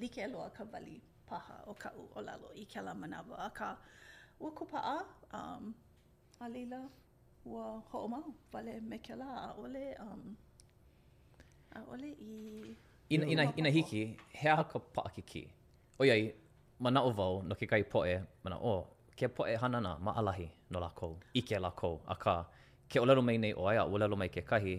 like 0.00 0.20
loa 0.32 0.48
ka 0.56 0.64
wali 0.72 0.94
paha 1.28 1.56
o 1.66 1.72
ka 1.82 1.88
u 2.00 2.04
o 2.14 2.18
lalo 2.26 2.48
i 2.54 2.64
ke 2.72 2.80
la 2.86 2.92
manawa 3.00 3.34
um, 3.38 3.46
a 3.46 3.50
ka 3.58 3.68
ua 4.40 4.50
ku 4.58 4.64
um, 5.32 5.74
a 6.40 6.46
leila 6.54 6.80
ua 7.52 7.64
ho'o 7.90 8.06
mau 8.12 8.28
wale 8.52 8.72
me 8.90 8.96
ke 9.06 9.14
la 9.20 9.30
ole 9.62 9.84
um, 10.06 10.36
a 11.70 11.78
ole 11.92 12.10
i 12.12 12.32
ina, 13.08 13.24
ina, 13.32 13.42
ina 13.56 13.70
hiki 13.70 14.16
hea 14.40 14.64
ka 14.70 14.78
paa 14.94 15.08
kiki 15.16 15.42
o 16.00 16.04
iai 16.04 16.34
mana 16.78 17.00
o 17.08 17.12
no 17.48 17.54
ke 17.58 17.64
kai 17.72 17.82
poe 17.82 18.20
mana 18.44 18.56
ke 19.18 19.26
po 19.28 19.42
poe 19.42 19.54
hanana 19.62 19.92
ma 20.06 20.12
alahi 20.20 20.46
no 20.70 20.78
lakou, 20.84 21.12
i 21.40 21.42
ke 21.48 21.56
lakou. 21.64 21.94
A 22.14 22.14
ka, 22.24 22.34
ke 22.90 23.00
olelo 23.04 23.22
mai 23.28 23.36
nei 23.42 23.52
o 23.60 23.66
aia, 23.70 23.82
olelo 23.94 24.16
mai 24.22 24.28
ke 24.28 24.42
kahi, 24.50 24.74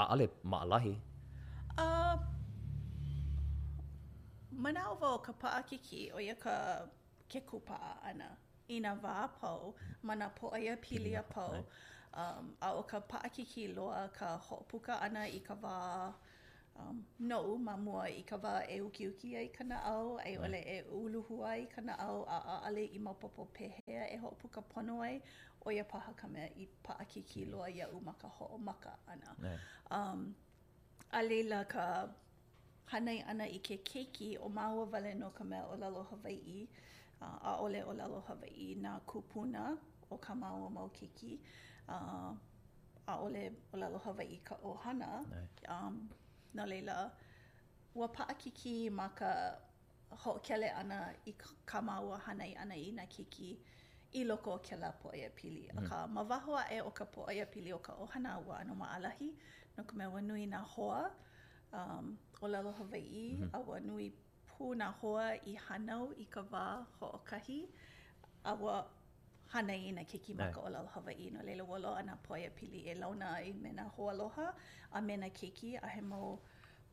a 0.00 0.04
ale 0.12 0.26
ma 0.50 0.62
alahi. 0.64 0.94
Uh, 1.84 2.16
manao 4.64 4.94
vau 5.02 5.16
ka 5.26 5.32
paa 5.42 5.62
kiki 5.70 6.10
o 6.16 6.20
ia 6.28 6.34
ka 6.44 6.56
ke 7.32 7.40
kupa 7.50 7.78
ana. 8.10 8.30
I 8.74 8.80
na 8.84 8.94
vā 9.02 9.74
mana 10.02 10.28
po 10.34 10.48
aia 10.54 10.76
pili 10.76 11.14
a 11.18 11.22
pau. 11.34 11.52
Um, 12.14 12.54
a 12.62 12.72
o 12.74 12.82
ka 12.82 13.00
paa 13.00 13.28
kiki 13.34 13.68
loa 13.76 14.08
ka 14.18 14.38
hopuka 14.48 14.94
ana 15.02 15.24
i 15.28 15.40
ka 15.40 15.54
vā... 15.64 15.76
no 16.78 16.86
um, 16.90 16.98
noʻu 17.30 17.52
ma 17.66 17.72
mua 17.84 18.02
i 18.18 18.22
ka 18.28 18.36
wā 18.42 18.52
e 18.70 18.76
ukiuki 18.86 19.28
ai 19.36 19.48
ka 19.56 19.64
au, 19.92 20.16
ai 20.18 20.34
ʻole 20.42 20.60
e 20.60 20.82
uluhu 21.00 21.36
ai 21.50 21.64
ka 21.72 21.80
au, 22.06 22.16
a 22.36 22.56
ale 22.68 22.82
i 22.84 22.98
maopopo 23.06 23.42
pehea 23.56 24.02
e 24.14 24.18
hoʻopuka 24.22 24.60
pono 24.70 25.00
ai 25.02 25.16
o 25.60 25.68
ia 25.76 25.84
paha 25.84 26.12
ka 26.20 26.28
mea 26.28 26.48
i 26.56 26.64
paʻakiki 26.86 27.50
loa 27.50 27.68
iaʻu 27.70 27.96
ma 28.04 28.12
um, 28.12 28.18
ka 28.20 28.28
hoʻomaka 28.36 28.92
ʻana. 29.08 29.58
Um, 29.90 30.34
a 31.10 31.20
leila 31.22 31.64
ka 31.64 31.84
hanai 32.92 33.22
ana 33.30 33.44
i 33.44 33.58
ke 33.58 33.76
keiki 33.84 34.38
o 34.40 34.48
māua 34.48 34.84
wale 34.92 35.14
no 35.14 35.30
ka 35.30 35.44
mea 35.44 35.64
o 35.66 35.76
lalo 35.76 36.02
Hawaiʻi, 36.10 36.68
uh, 37.20 37.38
a 37.50 37.56
ole 37.64 37.82
o 37.84 37.92
lalo 37.92 38.20
Hawaiʻi 38.28 38.76
na 38.80 39.00
kupuna 39.06 39.78
o 40.10 40.16
ka 40.16 40.34
māua 40.34 40.70
mau 40.70 40.88
keiki. 40.90 41.38
Uh, 41.88 42.32
a 43.08 43.18
ole 43.18 43.50
o 43.72 43.76
lalo 43.76 43.98
Hawaii 43.98 44.40
ka 44.44 44.54
ohana. 44.62 45.24
yeah. 45.32 45.46
Um, 45.80 46.10
no 46.54 46.66
leila 46.66 47.10
ua 47.94 48.08
paa 48.16 48.34
kiki 48.42 48.76
ma 48.98 49.06
ka 49.18 49.32
ho 50.22 50.32
kele 50.46 50.68
ana 50.80 50.98
i 51.30 51.32
ka 51.70 51.78
maua 51.88 52.16
hanai 52.26 52.52
ana 52.62 52.74
i 52.86 52.90
na 52.98 53.04
kiki 53.14 53.50
i 54.20 54.22
loko 54.30 54.50
o 54.56 54.60
kela 54.66 54.90
po 55.00 55.08
ia 55.20 55.30
pili 55.38 55.64
mm. 55.74 55.90
a 55.92 55.96
ma 56.14 56.22
waho 56.30 56.54
e 56.76 56.78
o 56.88 56.90
ka 56.98 57.04
po 57.14 57.20
ia 57.36 57.46
pili 57.52 57.70
o 57.78 57.80
ka 57.86 57.92
ohana 58.04 58.30
ua 58.46 58.54
ano 58.62 58.74
maʻalahi 58.82 59.28
no 59.76 59.80
ka 59.88 59.94
mea 59.98 60.08
wanui 60.14 60.44
na 60.54 60.58
hoa 60.72 61.00
um, 61.78 62.06
o 62.44 62.46
lalo 62.52 62.70
Hawaii 62.78 63.24
mm 63.36 63.42
-hmm. 63.44 63.56
a 63.56 63.58
wanui 63.68 64.08
pū 64.48 64.64
na 64.80 64.86
hoa 65.00 65.26
i 65.50 65.52
hanau 65.66 66.04
i 66.24 66.26
ka 66.34 66.42
wā 66.52 66.66
ho 66.96 67.06
a 68.50 68.54
wanui 68.54 68.97
hana 69.48 69.74
i 69.76 69.92
na 69.92 70.02
keki 70.04 70.34
maka 70.34 70.60
o 70.60 70.70
lau 70.70 70.86
Hawaii 70.86 71.30
no 71.30 71.42
lele 71.42 71.62
wolo 71.70 71.90
ana 71.94 72.16
poia 72.28 72.46
e 72.46 72.50
pili 72.56 72.80
e 72.92 72.94
launa 72.94 73.30
i 73.42 73.52
mena 73.52 73.84
hoa 73.96 74.12
loha 74.12 74.46
a 74.92 75.00
mena 75.02 75.28
keki 75.30 75.70
a 75.82 75.88
he 75.88 76.00
mau 76.00 76.38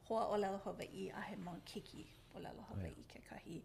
hoa 0.07 0.25
o 0.33 0.37
lau 0.43 0.57
Hawaii 0.65 1.07
a 1.11 1.21
he 1.21 1.35
mau 1.35 1.55
keki 1.71 2.05
o 2.35 2.39
lau 2.39 2.55
Hawaii 2.69 3.03
ke 3.13 3.19
kahi. 3.29 3.61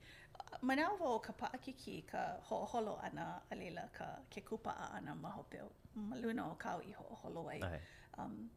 Manao 0.69 0.97
wa 1.01 1.09
o 1.15 1.19
ka 1.21 1.33
paa 1.33 1.57
keki 1.67 1.95
ka 2.11 2.23
hoaholo 2.49 2.95
ana 3.05 3.43
a 3.51 3.55
leila 3.55 3.85
ka 3.99 4.07
ke 4.35 4.41
kupa 4.49 4.71
a 4.85 4.87
ana 4.97 5.15
maho 5.23 5.43
peo. 5.53 5.69
Maluna 5.97 6.49
o 6.53 6.55
kau 6.65 6.79
i 6.91 6.95
hoaholo 6.99 7.45
ai. 7.55 7.63
Um, 8.19 8.51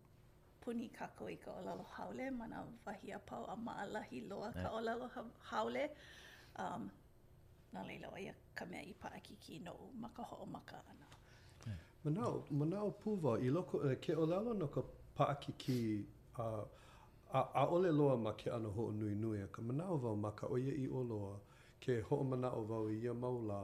puni 0.61 0.89
kako 0.97 1.29
i 1.35 1.37
ka 1.45 1.51
o 1.59 1.61
lau 1.65 1.85
haole 1.95 2.25
mana 2.39 2.65
wahi 2.87 3.11
a 3.17 3.19
pau 3.31 3.43
a 3.55 3.55
maalahi 3.67 4.27
loa 4.29 4.51
ka 4.59 4.67
o 4.77 4.81
lau 4.89 4.99
haole. 5.51 5.87
Um, 6.65 6.89
nga 7.73 7.83
leila 7.89 8.07
o 8.15 8.17
ia 8.25 8.33
ka 8.57 8.65
mea 8.69 8.83
i 8.91 8.93
paa 9.01 9.19
ki 9.25 9.35
ki 9.43 9.55
no 9.65 9.73
ma 10.01 10.09
ka 10.15 10.23
ho 10.29 10.35
o 10.45 10.45
maka 10.55 10.77
ana. 10.91 11.07
Ma 12.03 12.11
nao, 12.17 12.35
ma 12.59 12.65
nao 12.65 12.89
i 13.45 13.49
loko, 13.55 13.75
uh, 13.87 13.95
ke 14.03 14.13
o 14.15 14.25
lalo 14.33 14.53
no 14.53 14.67
ka 14.67 14.81
paa 15.17 15.33
ki 15.43 15.51
ki 15.63 15.79
a, 16.45 16.47
a, 17.39 17.41
a 17.61 17.63
ole 17.75 17.89
loa 17.99 18.15
ma 18.17 18.31
ke 18.39 18.49
ano 18.51 18.69
ho 18.75 18.81
o 18.89 18.91
nui 18.91 19.15
nui 19.15 19.41
a 19.41 19.47
ka 19.47 19.61
ma 19.61 19.73
nao 19.73 19.97
vau 19.97 20.15
ma 20.15 20.31
ka 20.31 20.45
oia 20.47 20.71
i 20.85 20.87
o 20.99 21.01
loa 21.11 21.39
ke 21.79 22.01
ho 22.07 22.15
o 22.17 22.23
ma 22.23 22.35
nao 22.35 22.87
i 22.89 22.99
ia 23.03 23.13
maula 23.13 23.59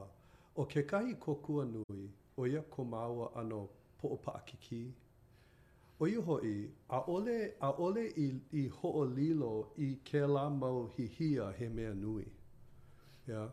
o 0.55 0.65
ke 0.65 0.81
kahi 0.89 1.13
kokua 1.23 1.65
nui 1.65 2.05
o 2.37 2.47
ia 2.47 2.61
ko 2.61 2.83
maua 2.83 3.27
ano 3.35 3.69
po 3.97 4.07
o 4.15 4.17
paa 4.17 4.41
ki 4.45 4.57
ki 4.67 4.83
O 6.01 6.07
iu 6.07 6.21
hoi, 6.23 6.63
a 6.95 7.01
ole, 7.11 7.55
a 7.59 7.69
ole 7.75 8.03
i, 8.23 8.27
i 8.55 8.61
ho 8.71 8.89
o 9.01 9.01
lilo 9.03 9.67
i 9.75 9.87
ke 10.09 10.21
la 10.33 10.45
mau 10.49 10.85
hi 10.95 11.07
he 11.57 11.67
mea 11.69 11.93
nui. 11.93 12.23
Yeah? 13.27 13.49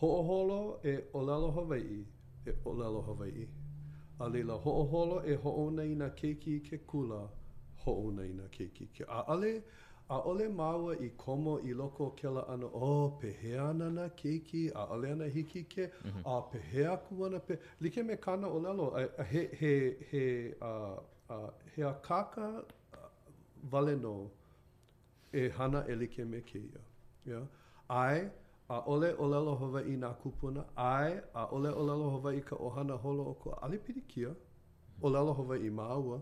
Ho'oholo 0.00 0.80
e 0.84 1.04
olelo 1.12 1.50
Hawaii 1.52 2.04
e 2.46 2.52
olelo 2.64 3.00
Hawaii. 3.02 3.48
A 4.18 4.28
leila 4.28 4.54
ho'oholo 4.54 5.24
e 5.26 5.34
ho'onei 5.44 5.94
na 5.96 6.08
keiki 6.10 6.60
ke 6.64 6.78
kula 6.86 7.28
ho'onei 7.84 8.32
na 8.40 8.44
keiki 8.56 8.88
ke 8.96 9.04
a 9.08 9.20
a'ale. 9.22 9.62
A 10.10 10.18
ole 10.30 10.48
māua 10.58 10.94
i 11.06 11.10
komo 11.16 11.54
i 11.64 11.72
loko 11.72 12.10
ke 12.20 12.26
la 12.34 12.40
ana, 12.54 12.66
o, 12.66 12.86
oh, 12.94 13.18
pehea 13.22 13.66
ana 13.68 13.88
na 13.90 14.08
keiki, 14.22 14.62
a 14.74 14.86
ole 14.94 15.04
ana 15.12 15.24
hiki 15.30 15.62
ke, 15.74 15.86
mm 15.86 16.10
-hmm. 16.10 16.24
a 16.26 16.42
pehea 16.52 16.96
ku 17.04 17.26
ana 17.26 17.38
pe... 17.38 17.56
Like 17.80 18.02
me 18.02 18.16
olalo, 18.16 18.46
o 18.54 18.60
lelo, 18.60 18.90
he, 19.32 19.42
he, 19.52 19.96
he, 20.10 20.54
a, 20.60 20.96
a, 21.28 21.50
he 21.76 21.82
a 21.84 21.94
kāka 22.06 22.64
vale 23.62 24.28
e 25.32 25.48
hana 25.50 25.84
e 25.88 25.94
like 25.94 26.24
me 26.24 26.40
keia. 26.40 26.80
Yeah? 27.26 27.46
Ai, 27.88 28.30
a 28.70 28.76
ole 28.86 29.08
ole 29.18 29.28
lelo 29.38 29.54
hawa 29.54 29.80
i 29.82 29.94
nga 29.98 30.10
kupuna, 30.22 30.62
ai 30.76 31.12
a 31.34 31.42
ole 31.54 31.68
ole 31.80 31.92
lelo 31.92 32.10
hawa 32.10 32.34
i 32.34 32.40
ka 32.48 32.56
ohana 32.66 32.94
holo 33.02 33.22
o 33.30 33.34
ko 33.34 33.50
alipiri 33.64 34.02
kia, 34.10 34.30
ole 35.02 35.12
lelo 35.18 35.32
hawa 35.38 35.56
i 35.58 35.70
maua, 35.70 36.18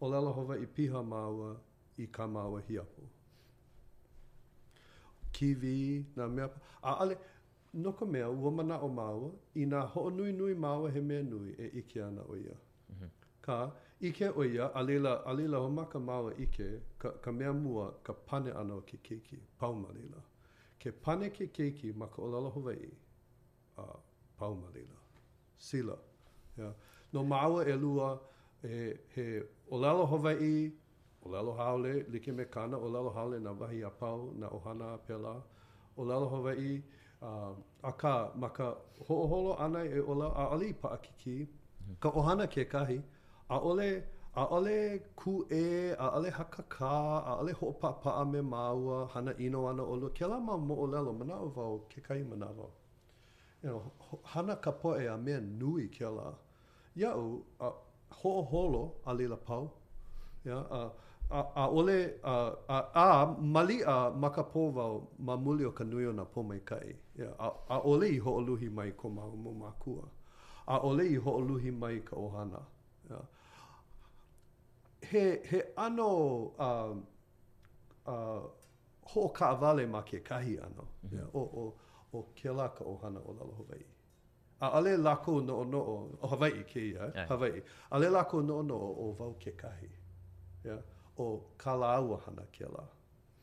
o 0.00 0.06
lelo 0.10 0.32
hawa 0.32 0.56
i 0.58 0.66
piha 0.66 1.02
maua 1.02 1.50
i 1.98 2.06
ka 2.06 2.26
maua 2.28 2.60
hiapu. 2.68 3.02
Kiwi, 5.32 6.04
na 6.16 6.28
mea, 6.28 6.50
a 6.82 6.98
ale, 7.00 7.16
no 7.74 7.92
ka 7.92 8.04
mea, 8.06 8.30
ua 8.30 8.50
mana 8.50 8.78
o 8.80 8.88
maua, 8.88 9.30
i 9.54 9.64
nga 9.66 9.80
ho 9.82 10.10
nui 10.10 10.32
nui 10.32 10.54
maua 10.54 10.90
he 10.90 11.00
mea 11.00 11.22
nui 11.22 11.54
e 11.58 11.66
ike 11.78 12.02
ana 12.04 12.22
o 12.22 12.36
ia. 12.36 12.56
Mhm. 12.90 13.08
Ka, 13.42 13.70
ike 14.00 14.28
o 14.36 14.44
ia, 14.44 14.74
alila, 14.74 15.24
alila 15.24 15.58
o 15.58 15.70
maka 15.70 15.98
maua 16.00 16.34
ike, 16.36 16.68
ka, 16.98 17.10
ka 17.22 17.32
mea 17.32 17.52
mua, 17.52 17.94
ka 18.02 18.12
pane 18.12 18.50
ana 18.52 18.74
o 18.74 18.80
ki 18.80 18.96
kiki, 18.98 19.38
paumalila. 19.58 20.16
Mm 20.16 20.34
ke 20.82 20.92
pane 20.92 21.30
ke 21.32 21.48
keiki 21.58 21.92
ma 21.96 22.06
ka 22.14 22.22
olala 22.22 22.50
Hawaii 22.54 22.88
a 23.78 23.82
uh, 23.84 23.96
pau 24.38 24.54
malila 24.62 24.98
sila 25.68 25.96
yeah. 26.58 26.72
no 27.12 27.24
maua 27.32 27.64
e 27.72 27.76
lua 27.84 28.08
e, 28.64 28.96
he 29.14 29.26
olala 29.76 30.06
Hawaii 30.12 30.72
olala 31.24 31.56
haole 31.60 31.92
like 32.14 32.28
me 32.40 32.44
kana 32.56 32.76
olala 32.88 33.10
haole 33.18 33.38
na 33.48 33.52
wahi 33.62 33.82
a 33.90 33.90
pau 34.02 34.18
na 34.42 34.48
ohana 34.58 34.92
a 34.96 34.98
pela 35.08 35.34
olala 36.04 36.30
Hawaii 36.34 36.74
uh, 37.22 37.54
a 37.90 37.92
ka 38.02 38.14
ma 38.44 38.48
ka 38.60 38.68
hoholo 39.08 39.56
ana 39.68 39.84
e 39.84 40.00
olala 40.00 40.34
a 40.44 40.48
ali 40.58 40.72
pa 40.84 40.88
a 40.98 40.98
kiki 41.08 41.38
ka 42.04 42.10
ohana 42.22 42.46
ke 42.56 42.68
kahi 42.76 43.00
a 43.56 43.60
ole 43.72 43.90
A 44.40 44.44
ole 44.56 44.78
ku 45.20 45.32
e, 45.62 45.64
a 46.04 46.06
ole 46.16 46.30
hakaka 46.38 46.96
a 47.30 47.32
ole 47.40 47.52
ho 47.58 47.66
pa 47.82 47.90
pa 48.02 48.10
me 48.32 48.40
maua, 48.52 48.98
hana 49.12 49.32
ino 49.44 49.60
ana 49.70 49.82
o 49.92 49.94
lua. 50.00 50.10
Ke 50.16 50.26
la 50.32 50.38
ma 50.46 50.54
mo 50.68 50.74
o 50.84 50.86
lelo, 50.92 51.10
mana 51.18 51.36
o 51.46 51.48
vau, 51.56 51.74
ke 51.92 51.98
kai 52.06 52.22
mana 52.30 52.46
vau. 52.58 52.70
You 53.62 53.70
know, 53.70 54.18
hana 54.32 54.54
ka 54.64 54.72
poe 54.80 55.04
a 55.14 55.16
me 55.24 55.34
nui 55.60 55.86
ke 55.96 56.06
la. 56.16 56.28
Ia 57.00 57.10
u, 57.24 57.26
ho 58.18 58.30
o 58.40 58.42
holo 58.50 58.82
a 59.08 59.12
lila 59.18 59.38
pau. 59.46 59.64
Ia, 60.46 60.58
a, 60.78 60.80
a, 61.38 61.40
a 61.62 61.64
ole, 61.78 61.98
a, 62.32 62.34
a, 62.76 62.78
a 63.04 63.06
mali 63.54 63.78
a 63.94 63.96
maka 64.22 64.44
po 64.52 64.62
ma 65.26 65.34
muli 65.44 65.64
o 65.70 65.70
ka 65.78 65.82
nui 65.90 66.04
na 66.18 66.24
po 66.34 66.42
mai 66.50 66.58
kai. 66.70 66.90
Yeah, 67.22 67.32
a, 67.74 67.78
ole 67.92 68.04
i 68.18 68.18
ho 68.24 68.30
o 68.40 68.74
mai 68.78 68.90
ko 69.00 69.08
ma 69.16 69.22
mo 69.44 69.52
makua. 69.62 70.04
A 70.74 70.76
ole 70.90 71.04
i 71.16 71.18
ho 71.24 71.30
o 71.54 71.74
mai 71.82 71.96
ka 72.08 72.14
ohana. 72.24 72.60
ya 73.12 73.16
he, 75.10 75.36
he 75.50 75.62
ano 75.76 76.52
um, 76.58 77.06
uh, 78.06 78.12
uh, 78.36 78.40
ho 79.02 79.28
ka 79.28 79.54
vale 79.54 79.86
ma 79.86 80.02
ke 80.02 80.22
kahi 80.24 80.58
ano 80.62 80.88
mm 81.04 81.14
yeah, 81.18 81.28
o, 81.34 81.40
o, 81.40 81.74
o 82.12 82.22
ke 82.40 82.50
la 82.54 82.68
ka 82.68 82.84
ohana 82.84 83.20
o 83.20 83.32
lalo 83.38 83.54
Hawaii. 83.60 83.86
A 84.60 84.70
ale 84.78 84.96
lako 84.96 85.40
no 85.46 85.62
no 85.64 85.78
o, 85.78 86.18
o 86.22 86.26
Hawaii 86.26 86.62
ke 86.64 86.92
ya 86.94 87.10
yeah. 87.14 87.26
Hawaii. 87.28 87.62
Ale 87.92 88.06
lako 88.10 88.42
no 88.42 88.58
o 88.58 88.62
no 88.62 88.74
o 88.76 89.12
vau 89.18 89.32
ke 89.44 89.56
kahi. 89.56 89.90
Yeah? 90.64 90.80
O 91.18 91.44
ka 91.56 91.76
la 91.76 91.96
au 91.96 92.12
ohana 92.18 92.46
ke 92.58 92.66
la. 92.76 92.84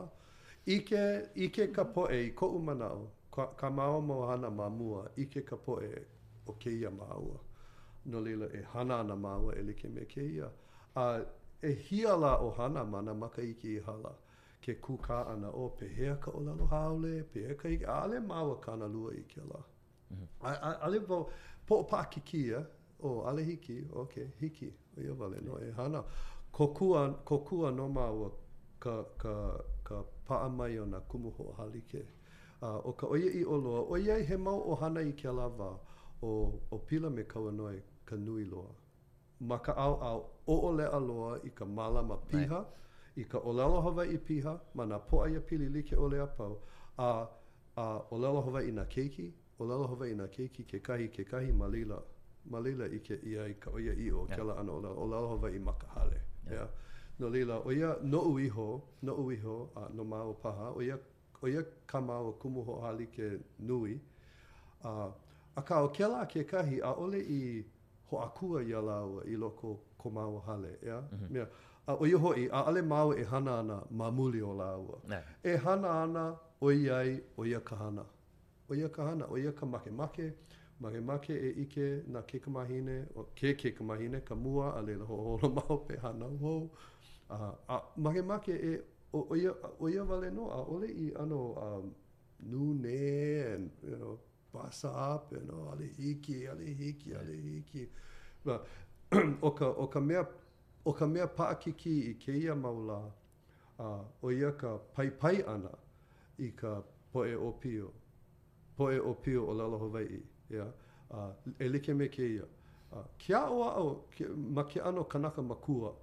ike, 0.67 1.31
ike 1.35 1.67
ka 1.73 1.85
poʻe 1.85 2.27
i 2.27 2.33
koʻu 2.33 2.61
manaʻo 2.65 3.07
ka, 3.33 3.47
ka 3.57 3.71
māo 3.71 4.01
mohana 4.01 4.51
mā 4.51 4.69
mua 4.69 5.11
ike 5.17 5.43
ka 5.49 5.57
poʻe 5.57 6.05
o 6.47 6.53
kēia 6.53 6.91
māua 6.91 7.39
no 8.07 8.21
leila 8.21 8.47
e 8.47 8.63
hana 8.73 9.01
ana 9.01 9.17
māua 9.17 9.55
e 9.57 9.63
like 9.63 9.85
me 9.89 10.03
kēia 10.15 10.51
a 10.97 11.21
e 11.65 11.73
hiala 11.89 12.37
o 12.43 12.51
hana 12.51 12.85
nā 12.85 13.17
maka 13.17 13.41
ike 13.43 13.65
i 13.77 13.81
hala 13.87 14.15
ke 14.61 14.75
kuka 14.81 15.23
ana 15.27 15.51
o 15.51 15.69
pe 15.79 15.87
hea 15.95 16.17
ka 16.21 16.31
o 16.33 16.41
lalo 16.49 16.65
haole, 16.75 17.23
pe 17.33 17.41
hea 17.47 17.55
ka 17.57 17.69
i 17.69 17.79
ale 17.85 18.21
mawa 18.21 18.61
ka 18.61 18.77
na 18.77 18.87
lua 18.87 19.13
i 19.15 19.23
ke 19.33 19.41
la. 19.51 19.61
Mm 20.11 20.17
-hmm. 20.19 20.47
a, 20.49 20.51
a, 20.69 20.71
ale 20.85 20.99
vau, 20.99 21.29
po 21.67 21.75
o 21.81 21.85
paki 21.85 22.21
ki 22.29 22.43
ia, 22.47 22.61
o 23.01 23.09
oh, 23.09 23.23
ale 23.29 23.43
hiki, 23.43 23.87
ok, 23.93 24.15
hiki, 24.41 24.73
o 24.97 25.01
ia 25.01 25.15
vale, 25.15 25.39
no 25.41 25.59
e 25.61 25.71
hana. 25.73 26.05
Kokua, 26.53 27.11
kokua 27.25 27.71
no 27.71 27.89
mawa 27.89 28.31
ka, 28.81 29.05
ka, 29.19 29.35
ka 29.85 30.05
paa 30.27 30.49
mai 30.49 30.79
o 30.79 30.87
na 30.87 31.01
kumuho 31.01 31.53
halike. 31.59 32.03
Uh, 32.63 32.77
o 32.89 32.93
ka 32.93 33.07
oia 33.07 33.31
i 33.41 33.45
o 33.45 33.57
loa, 33.57 33.81
o 33.91 33.97
iai 33.97 34.23
he 34.23 34.37
mau 34.37 34.61
o 34.71 34.75
hana 34.75 35.01
i 35.01 35.13
ke 35.13 35.31
la 35.39 35.49
vau, 35.49 35.77
o, 36.23 36.31
o 36.71 36.79
pila 36.79 37.11
me 37.11 37.23
kawa 37.25 37.53
noe 37.53 37.81
ka 38.05 38.17
nui 38.17 38.45
loa. 38.45 38.73
maka 39.43 39.73
au 39.73 39.95
au 40.01 40.19
o 40.47 40.55
o 40.69 40.73
lea 40.79 40.99
loa 41.09 41.39
i 41.45 41.51
ka 41.51 41.65
malama 41.65 42.17
piha, 42.29 42.57
right. 42.59 42.69
i 43.17 43.25
ka 43.29 43.39
olelo 43.41 43.81
hawa 43.81 44.07
i 44.07 44.19
piha, 44.19 44.61
ma 44.75 44.87
nga 44.87 44.99
poa 44.99 45.29
i 45.29 45.37
a 45.37 45.41
pili 45.41 45.69
li 45.69 45.83
ke 45.83 45.97
ole 45.97 46.17
apau, 46.21 46.57
a, 46.99 47.27
a 47.77 47.87
olelo 48.11 48.41
hawa 48.41 48.63
i 48.65 48.73
nga 48.73 48.85
keiki, 48.85 49.33
olelo 49.61 49.87
hawa 49.87 50.07
i 50.09 50.15
nga 50.15 50.29
keiki, 50.29 50.65
ke 50.65 50.81
kahi, 50.83 51.09
ke 51.09 51.25
kahi, 51.25 51.53
ma 51.53 51.67
lila, 51.69 52.03
ma 52.45 52.59
lila 52.61 52.87
i 52.87 53.01
ke 53.01 53.19
ia 53.27 53.45
i 53.49 53.55
ka 53.55 53.71
oia 53.71 53.93
i 53.93 54.11
o, 54.13 54.27
yeah. 54.27 54.37
ke 54.37 54.45
la 54.45 54.55
ana 54.55 54.73
olelo, 54.73 54.97
olelo 55.05 55.29
hawa 55.29 55.51
i 55.51 55.59
makahale. 55.59 56.21
Yeah. 56.45 56.53
yeah. 56.55 56.69
No 57.19 57.29
lila, 57.29 57.61
oia 57.67 57.97
no 58.03 58.21
uiho, 58.33 58.69
no 59.03 59.15
uiho, 59.17 59.57
a 59.77 59.89
no 59.95 60.05
mao 60.05 60.33
paha, 60.43 60.71
oia, 60.77 60.99
oia 61.43 61.65
ka 61.87 62.01
mao 62.01 62.33
kumuho 62.33 62.81
hali 62.81 63.07
ke 63.07 63.31
nui, 63.59 64.01
a, 64.85 65.11
a 65.57 65.63
ka 65.63 65.83
o 65.83 65.89
ke 65.89 66.07
la 66.09 66.25
ke 66.27 66.47
kahi, 66.47 66.81
a 66.83 66.95
ole 66.95 67.19
i 67.19 67.43
ho 68.11 68.21
akua 68.23 68.63
ia 68.65 68.81
lawa 68.81 69.23
i 69.27 69.37
loko 69.37 69.79
komao 69.99 70.39
hale, 70.47 70.79
yeah? 70.83 71.03
Mm 71.13 71.19
-hmm. 71.19 71.37
yeah. 71.37 71.47
a 71.91 71.97
o 72.03 72.07
iho 72.07 72.31
e 72.37 72.45
a 72.59 72.61
ale 72.69 72.83
mau 72.83 73.11
e 73.23 73.25
hana 73.33 73.53
ana 73.61 73.77
ma 73.91 74.11
muli 74.17 74.41
o 74.51 74.53
la 74.61 74.71
ua. 74.85 75.01
E 75.53 75.57
hana 75.65 75.93
ana 76.05 76.25
o 76.61 76.71
iai 76.73 77.13
o 77.41 77.45
ia 77.51 77.61
kahana. 77.69 78.05
O 78.69 78.75
ia 78.81 78.89
kahana, 78.97 79.25
o 79.35 79.37
ia 79.39 79.53
ka 79.53 79.67
make 79.67 79.91
make, 80.01 80.25
make 80.81 81.01
make 81.09 81.31
e 81.33 81.51
ike 81.63 81.87
na 82.09 82.21
ke 82.23 82.39
kamahine, 82.45 82.97
o 83.17 83.23
ke 83.39 83.55
ke 83.61 83.73
kamahine, 83.79 84.19
ka 84.25 84.35
mua 84.35 84.67
a 84.79 84.81
le 84.83 84.95
ho 85.13 85.17
holo 85.39 85.49
mau 85.57 85.79
pe 85.89 85.97
hana 86.05 86.27
uhou. 86.37 86.69
A, 87.31 87.39
a 87.75 87.77
make 87.97 88.23
make 88.33 88.49
e 88.71 88.73
o, 89.13 89.27
o, 89.31 89.35
ia, 89.37 89.53
o 89.81 89.89
ia 89.89 90.05
vale 90.05 90.31
no, 90.31 90.45
a 90.57 90.59
le 90.83 90.87
i 91.07 91.11
ano 91.23 91.41
um, 91.69 91.95
nu 92.51 92.75
ne, 92.75 93.55
and, 93.55 93.71
you 93.91 93.97
know, 93.97 94.19
basa 94.55 94.89
up, 95.15 95.33
you 95.33 95.43
know, 95.49 95.69
ale 95.73 95.89
hiki, 95.99 96.45
ale 96.53 96.65
hiki, 96.83 97.11
ale 97.23 97.35
hiki. 97.47 97.89
Ma, 98.45 98.59
oka 99.49 99.75
ka, 99.93 100.01
mea 100.01 100.25
o 100.85 100.93
ka 100.93 101.07
mea 101.07 101.27
paa 101.27 101.55
i 101.67 102.15
keia 102.15 102.55
maula 102.55 103.01
a 103.79 103.89
uh, 103.89 104.05
o 104.23 104.31
ia 104.31 104.53
ka 104.53 104.79
pai 104.95 105.11
pai 105.11 105.43
ana 105.47 105.71
i 106.39 106.49
ka 106.57 106.83
poe 107.13 107.35
o 107.35 107.53
pio 107.61 107.91
poe 108.77 108.99
o 108.99 109.15
pio 109.15 109.47
o 109.47 109.53
lalo 109.55 109.79
hawaii 109.79 110.23
ya 110.51 110.65
a, 111.11 111.19
uh, 111.19 111.33
e 111.59 111.69
like 111.69 111.95
me 111.95 112.09
keia 112.09 112.45
uh, 112.93 113.05
kia 113.19 113.39
o 113.49 113.63
au 113.63 114.05
ma 114.37 114.65
ke 114.65 114.81
ano 114.81 115.05
kanaka 115.05 115.43
makua 115.43 115.95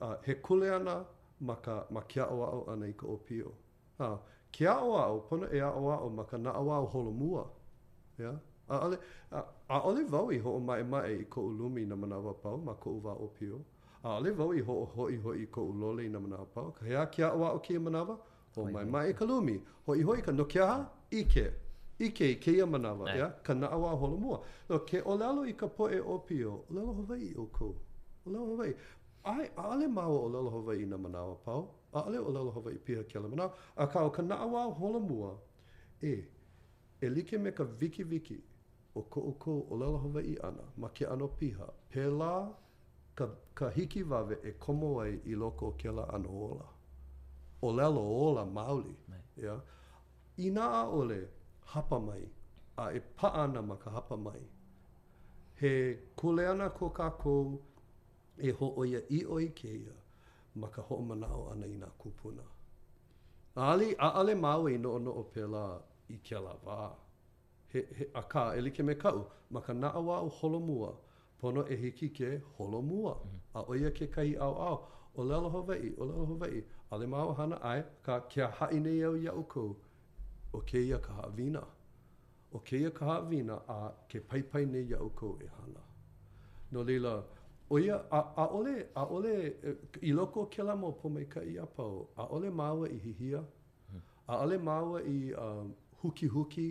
uh, 0.00 0.16
he 0.22 0.34
kule 0.34 0.70
ana 0.74 1.04
ma, 1.40 1.54
ka, 1.56 1.86
ma 1.90 2.00
kia 2.02 2.26
o 2.26 2.42
au 2.44 2.70
ana 2.72 2.86
i 2.86 2.92
ka 2.92 3.06
o 3.06 3.16
pio 3.16 3.52
uh, 3.98 4.18
kia 4.52 4.74
o 4.78 4.96
au 4.96 5.26
pono 5.28 5.46
e 5.52 5.60
a 5.60 5.70
o 5.70 5.90
au 5.92 6.08
ma 6.10 6.24
ka 6.24 6.38
na 6.38 6.52
o 6.52 6.70
au 6.72 6.86
holomua 6.86 7.50
ya 8.18 8.24
yeah? 8.24 8.38
A 8.68 8.76
ole, 8.86 8.96
a, 9.30 9.44
a 9.76 9.78
ole 9.88 10.02
vau 10.08 10.30
ho 10.44 10.50
o 10.56 10.58
mae 10.60 10.82
mae 10.82 11.16
i 11.18 11.24
ko 11.24 11.44
ulumi 11.46 11.84
na 11.86 11.96
manawa 11.96 12.32
pau 12.42 12.56
ma 12.56 12.74
ko 12.74 12.90
uwa 12.90 13.12
o 13.12 13.26
pio. 13.28 13.58
A 14.06 14.20
le 14.20 14.30
vau 14.36 14.50
i 14.52 14.60
hoʻi 14.60 14.86
hoʻi 14.96 15.18
ho 15.22 15.32
ko 15.54 15.62
u 15.64 15.72
lole 15.80 16.02
i 16.04 16.08
na 16.12 16.20
manawa 16.20 16.44
pau. 16.54 16.72
Ka 16.72 16.84
hea 16.86 17.04
kia 17.06 17.26
awa 17.28 17.50
o 17.56 17.58
kia 17.58 17.80
manawa, 17.80 18.16
ho 18.54 18.64
mai 18.70 18.84
mai 18.84 19.10
e 19.10 19.12
ka 19.14 19.24
lumi. 19.24 19.54
Hoʻi 19.86 20.02
hoʻi 20.08 20.24
ka 20.26 20.32
no 20.32 20.44
kia 20.44 20.66
ha, 20.72 20.90
ike. 21.10 21.46
Ike 21.98 22.26
i 22.32 22.34
kia 22.34 22.66
manawa, 22.66 23.08
ia, 23.16 23.30
ka 23.42 23.54
na 23.54 23.66
awa 23.68 23.92
a 23.92 23.96
holo 23.96 24.16
mua. 24.18 24.38
No 24.68 24.78
ke 24.78 25.00
o 25.06 25.16
lalo 25.16 25.42
i 25.44 25.52
ka 25.56 25.66
poe 25.68 26.00
o 26.00 26.18
pio, 26.18 26.52
o 26.68 26.74
lalo 26.76 26.92
Hawaii 26.98 27.32
o 27.38 27.46
ko. 27.46 27.66
O 28.26 28.30
lalo 28.30 28.44
Hawaii. 28.52 28.74
Ai, 29.24 29.48
a 29.56 29.62
ale 29.72 29.86
mawa 29.88 30.18
o 30.26 30.28
lalo 30.34 30.50
Hawaii 30.50 30.82
i 30.82 30.86
na 30.86 30.96
manawa 30.98 31.36
pau. 31.44 31.62
A 31.94 32.02
ale 32.04 32.18
o 32.18 32.30
lalo 32.32 32.50
Hawaii 32.50 32.78
piha 32.84 33.02
kia 33.04 33.20
la 33.20 33.28
manawa. 33.28 33.54
A 33.76 33.86
ka 33.88 34.04
o 34.04 34.10
ka 34.10 34.22
na 34.22 34.34
awa 34.36 34.64
a 34.64 34.70
holo 34.80 34.98
mua, 35.00 35.30
e, 36.02 36.14
e 37.00 37.08
like 37.08 37.38
me 37.38 37.50
ka 37.52 37.64
viki 37.64 38.04
viki 38.04 38.36
o 38.94 39.02
ko 39.02 39.20
o 39.20 39.32
ko 39.32 39.52
o 39.70 39.76
lalo 39.76 39.96
Hawaii 39.96 40.36
ana, 40.42 40.68
ma 40.76 40.88
ke 40.88 41.06
ano 41.06 41.28
piha. 41.28 41.68
Pela, 41.88 42.12
pela, 42.18 42.54
ka, 43.14 43.28
ka 43.54 43.66
hiki 43.70 44.02
wawe 44.02 44.34
e 44.42 44.52
komo 44.52 45.00
ai 45.00 45.14
i 45.26 45.34
loko 45.34 45.70
ke 45.78 45.90
la 45.90 46.04
ana 46.04 46.28
ola. 46.28 46.66
O 47.62 47.72
lelo 47.72 48.02
ola 48.02 48.44
maoli. 48.46 48.94
Yeah. 49.36 49.60
I 50.38 50.50
nā 50.50 50.66
ole 50.94 51.28
hapa 51.72 51.98
mai, 52.00 52.22
a 52.76 52.90
e 52.94 53.00
paana 53.18 53.42
ana 53.44 53.62
ma 53.62 53.76
ka 53.76 53.90
hapa 53.90 54.16
mai. 54.16 54.40
He 55.60 55.98
kule 56.16 56.46
ana 56.48 56.70
ko 56.70 56.90
ka 56.90 57.10
kou 57.10 57.60
e 58.40 58.50
ho 58.50 58.74
oia 58.78 59.00
i 59.10 59.24
oi 59.26 59.48
ke 59.54 59.68
ia 59.70 59.94
ma 60.54 60.68
ka 60.68 60.82
ho 60.82 60.96
manao 60.98 61.50
ana 61.52 61.66
i 61.66 61.76
nā 61.76 61.88
kupuna. 61.98 62.42
Ali, 63.56 63.94
a 63.98 64.08
ale 64.20 64.34
mau 64.34 64.68
e 64.68 64.74
i 64.74 64.78
no 64.78 64.94
ono 64.94 65.12
o 65.12 65.22
pela 65.24 65.80
i 66.10 66.16
ke 66.18 66.38
la 66.38 66.54
wā. 66.66 66.90
He, 67.72 67.80
he, 67.96 68.06
a 68.14 68.22
ka, 68.22 68.50
elike 68.54 68.82
me 68.84 68.94
kau, 68.94 69.26
ma 69.50 69.60
ka 69.60 69.72
naawa 69.72 70.20
o 70.26 70.28
holomua, 70.28 70.94
pono 71.40 71.66
e 71.72 71.76
hiki 71.76 72.08
ke 72.12 72.40
holo 72.58 72.82
mua. 72.82 73.14
Mm 73.14 73.28
-hmm. 73.30 73.58
A 73.58 73.60
oia 73.68 73.90
ke 73.90 74.06
kai 74.10 74.34
au 74.36 74.54
au, 74.54 74.78
o 75.16 75.24
lelo 75.24 75.50
hawaii, 75.50 75.92
o 75.98 76.04
lelo 76.06 76.26
hawaii. 76.26 76.62
A 76.90 76.96
le 76.96 77.06
mau 77.06 77.32
hana 77.34 77.60
ai, 77.62 77.84
ka 78.02 78.20
kia 78.28 78.46
hai 78.48 78.78
nei 78.80 79.02
au 79.04 79.14
ia 79.16 79.32
uko, 79.32 79.76
o 80.52 80.60
ke 80.60 80.78
ia 80.86 80.98
ka 80.98 81.12
hawina. 81.14 81.62
O 82.52 82.58
ke 82.58 82.78
ia 82.80 82.90
ka 82.90 83.06
hawina, 83.06 83.56
a 83.68 83.92
ke 84.08 84.20
paipai 84.20 84.64
nei 84.66 84.84
ia 84.88 85.00
uko 85.00 85.38
e 85.42 85.46
hana. 85.46 85.80
No 86.72 86.82
leila, 86.84 87.24
oia, 87.70 87.96
a, 88.10 88.20
a 88.36 88.46
ole, 88.46 88.86
a 88.94 89.04
ole, 89.04 89.34
e, 89.62 89.76
i 90.02 90.12
loko 90.12 90.46
ke 90.46 90.62
la 90.62 90.76
mo 90.76 90.92
po 90.92 91.08
mai 91.08 91.24
ka 91.24 91.40
i 91.40 91.58
apau, 91.58 92.08
a 92.16 92.26
ole 92.30 92.50
mau 92.50 92.84
i 92.84 92.98
hihia, 92.98 93.44
hmm. 93.92 94.00
a 94.28 94.38
ole 94.42 94.58
maua 94.58 95.02
i 95.02 95.32
um, 95.34 95.74
huki 96.02 96.26
huki, 96.26 96.68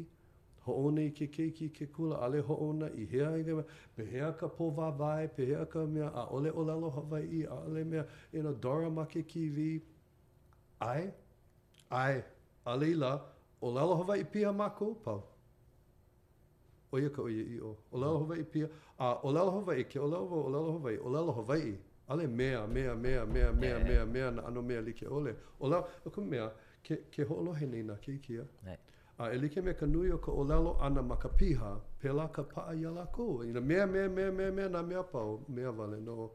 hoʻone 0.65 1.01
i 1.07 1.11
ke 1.17 1.25
keiki 1.37 1.65
ke 1.77 1.85
kula 1.95 2.19
ʻale 2.25 2.43
hoʻona 2.49 2.89
i 2.99 3.05
hea 3.13 3.29
i 3.39 3.43
ke 3.47 3.55
pehea 3.95 4.29
ka 4.41 4.47
pō 4.59 4.67
wāwae 4.77 5.25
pehea 5.39 5.65
ka 5.73 5.85
mea 5.95 6.09
ole 6.37 6.49
o 6.51 6.63
lalo 6.69 6.91
hawaiʻi 6.97 7.41
ʻaʻole 7.53 7.83
mea 7.93 8.05
you 8.31 8.43
know 8.45 8.53
dora 8.67 8.89
ma 8.97 9.05
ke 9.15 9.23
kiwi 9.33 9.67
ai 10.91 11.03
ai 12.01 12.23
a 12.65 12.77
leila 12.83 13.11
o 13.61 13.73
lalo 13.79 13.97
hawaiʻi 14.03 14.29
pia 14.35 14.53
mākou 14.61 14.93
pau 15.07 15.21
o 16.93 16.99
ia 17.03 17.09
ka 17.17 17.23
o 17.23 17.27
ia 17.35 17.43
iʻo 17.57 17.75
o 17.91 17.99
lalo 18.05 18.23
hawaiʻi 18.23 18.45
pia 18.55 18.69
a 18.99 19.11
o 19.21 19.31
lalo 19.39 19.55
hawaiʻi 19.59 19.87
ke 19.95 19.99
o 19.99 20.07
lalo 20.15 20.43
o 20.45 20.49
lalo 20.57 20.71
hawaiʻi 20.79 20.99
o 21.09 21.13
lalo 21.17 21.35
hawaiʻi 21.41 21.75
ʻaʻole 22.07 22.29
mea 22.39 22.65
mea 22.67 22.95
mea 22.95 23.25
mea 23.37 23.51
mea 23.63 23.79
mea 23.89 24.05
mea 24.15 24.31
na 24.31 24.47
ʻano 24.47 24.65
mea 24.71 24.81
like 24.89 25.05
ʻole 25.05 25.35
o 25.59 25.67
lalo 25.67 25.89
o 26.05 26.09
ka 26.09 26.21
mea 26.21 26.49
ke 26.83 27.01
ke 27.11 27.27
hoʻolohe 27.33 27.69
nei 27.75 27.83
nā 27.83 27.99
keiki 28.07 28.39
a 28.39 28.47
right. 28.69 28.79
a 29.21 29.25
e 29.33 29.37
like 29.37 29.61
me 29.61 29.73
ka 29.79 29.85
nui 29.85 30.11
o 30.11 30.17
ka 30.17 30.31
olelo 30.31 30.71
ana 30.81 31.01
ma 31.09 31.15
ka 31.15 31.29
piha, 31.29 31.71
pela 31.99 32.27
ka 32.35 32.43
paa 32.43 32.73
ia 32.73 32.89
lako. 32.97 33.43
Ina 33.43 33.61
mea, 33.61 33.85
mea, 33.85 34.09
mea, 34.09 34.31
mea, 34.31 34.51
mea, 34.51 34.69
na 34.69 34.81
mea 34.81 35.03
pau, 35.03 35.45
mea 35.49 35.71
vale, 35.71 35.99
no, 36.01 36.31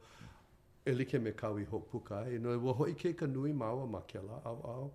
e 0.87 0.93
like 0.93 1.18
me 1.18 1.33
kawi 1.33 1.64
ho 1.64 1.81
puka. 1.81 2.24
Ina 2.35 2.49
e 2.57 2.59
wahoi 2.64 2.95
ke 2.95 3.11
ka 3.18 3.26
nui 3.26 3.53
maua 3.53 3.85
ma 3.95 4.01
ke 4.03 4.18
la 4.29 4.37
au 4.45 4.59
au, 4.74 4.93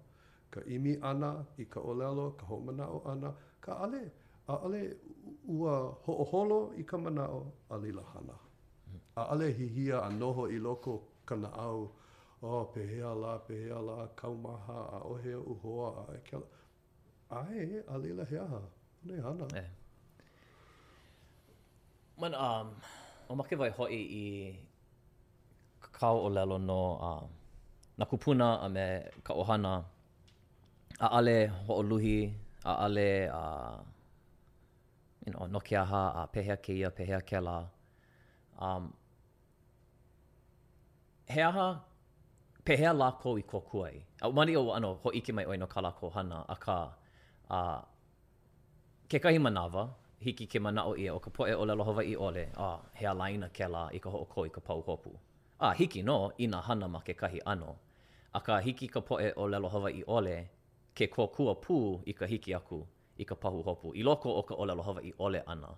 ka 0.51 0.61
imi 0.61 0.93
ana, 1.01 1.45
i 1.59 1.65
ka 1.65 1.79
olelo, 1.81 2.25
ka 2.39 2.45
ho 2.45 2.55
o 2.97 3.01
ana, 3.11 3.35
ka 3.59 3.73
ale, 3.85 4.11
a 4.47 4.53
ale 4.65 4.81
ua 5.47 5.73
ho'oholo 6.05 6.71
i 6.77 6.83
ka 6.83 6.97
mana 6.97 7.25
o 7.27 7.41
a 7.69 7.75
lila 7.77 8.03
hana. 8.13 8.37
A 9.17 9.21
ale 9.31 9.47
hihia 9.57 9.97
a 10.07 10.09
noho 10.09 10.47
i 10.55 10.57
loko 10.59 11.01
ka 11.25 11.35
na 11.35 11.49
au, 11.67 11.81
o 12.41 12.47
oh, 12.47 12.65
pehea 12.73 13.11
la, 13.21 13.33
pehea 13.47 13.79
la, 13.87 14.07
kaumaha, 14.19 14.79
a 14.97 14.99
ohe 15.13 15.35
uhoa, 15.35 15.89
a 16.07 16.13
e 16.17 16.19
kela. 16.27 16.45
Ai, 17.29 17.81
a 17.87 17.95
leila 18.01 18.23
hea 18.29 18.45
ha. 18.51 18.59
Nei 19.03 19.21
hana. 19.21 19.47
Eh. 19.55 19.67
Man, 22.19 22.33
um, 22.35 22.67
o 23.29 23.35
make 23.35 23.55
vai 23.55 23.69
hoi 23.77 23.93
i 24.23 24.25
kau 25.99 26.15
o 26.25 26.29
lelo 26.35 26.57
no 26.69 26.81
uh, 27.09 27.25
na 27.97 28.05
kupuna 28.09 28.47
a 28.65 28.67
me 28.75 28.85
ka 29.25 29.33
ohana 29.41 29.73
a 31.05 31.07
ale 31.17 31.35
ho 31.65 31.73
o 31.81 31.83
luhi, 31.89 32.17
a 32.71 32.73
ale 32.85 33.07
a 33.29 33.43
uh, 33.43 33.75
you 35.25 35.31
know, 35.33 35.45
no 35.53 35.59
ke 35.67 35.75
aha 35.83 36.01
a 36.19 36.21
pehea 36.33 36.57
ke 36.65 36.73
ia, 36.79 36.89
pehea 36.97 37.19
ke 37.29 37.37
la. 37.47 37.57
Um, 38.67 38.83
he 41.33 41.41
aha 41.49 41.67
pehea 42.65 42.91
la 43.01 43.07
ko 43.21 43.29
i 43.41 43.43
ko 43.51 43.59
kuai. 43.69 43.95
A 44.21 44.31
mani 44.31 44.51
o 44.55 44.71
ano, 44.77 44.89
ho 45.03 45.09
ike 45.19 45.31
mai 45.35 45.45
oi 45.49 45.57
no 45.61 45.67
ka 45.73 45.79
la 45.85 45.91
ko 45.99 46.05
hana 46.15 46.37
a 46.55 46.55
ka 46.65 46.77
kuai. 46.85 46.97
a 47.59 47.61
uh, 47.61 47.79
ke 49.09 49.17
kahi 49.23 49.37
manawa 49.45 49.83
hiki 50.23 50.45
ke 50.51 50.57
o 50.89 50.91
ia 51.01 51.11
o 51.17 51.19
ka 51.25 51.29
poe 51.35 51.53
o 51.61 51.63
lalo 51.69 51.83
hawa 51.87 52.03
i 52.13 52.15
ole 52.27 52.43
a 52.65 52.67
uh, 52.67 52.77
hea 52.99 53.13
laina 53.21 53.47
ke 53.57 53.65
la 53.73 53.83
i 53.97 53.99
ka 54.03 54.09
ho 54.13 54.17
o 54.35 54.45
i 54.49 54.51
ka 54.55 54.61
pau 54.67 54.79
hopu 54.87 55.11
a 55.65 55.67
uh, 55.69 55.73
hiki 55.79 56.01
no 56.09 56.17
i 56.43 56.45
na 56.53 56.59
hana 56.67 56.87
ma 56.93 56.99
ke 57.07 57.13
kahi 57.21 57.39
ano 57.53 57.71
a 58.37 58.39
ka 58.47 58.55
hiki 58.65 58.87
ka 58.93 59.01
poe 59.07 59.27
o 59.41 59.43
lalo 59.53 59.67
hawa 59.73 59.89
i 60.01 60.03
ole 60.17 60.37
ke 60.97 61.05
ko 61.15 61.23
kokua 61.35 61.53
pu 61.63 61.75
i 62.11 62.13
ka 62.19 62.25
hiki 62.31 62.51
aku 62.59 62.79
i 63.23 63.25
ka 63.29 63.35
pahu 63.43 63.59
hopu 63.67 63.87
i 63.99 64.01
loko 64.07 64.29
o 64.39 64.41
ka 64.49 64.55
o 64.61 64.63
lalo 64.69 64.81
hawa 64.87 65.01
i 65.09 65.11
ole 65.25 65.39
ana 65.53 65.71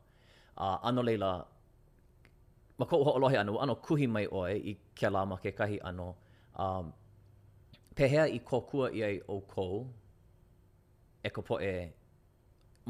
a 0.64 0.66
uh, 0.68 0.78
ano 0.88 1.02
leila 1.10 1.32
ma 2.80 2.86
ko 2.90 2.96
ho 3.06 3.12
lohe 3.24 3.38
ano 3.42 3.58
ano 3.64 3.76
kuhi 3.86 4.08
mai 4.16 4.26
oe 4.40 4.56
i 4.72 4.74
ke 5.00 5.08
la 5.16 5.22
ma 5.32 5.36
ke 5.44 5.52
kahi 5.60 5.78
ano 5.90 6.08
um, 6.64 6.86
pehea 7.98 8.26
i 8.38 8.40
kokua 8.50 8.88
i 8.98 9.00
ai 9.10 9.18
o 9.36 9.38
ko 9.54 9.68
e 11.28 11.30
ka 11.36 11.42
poe 11.48 11.72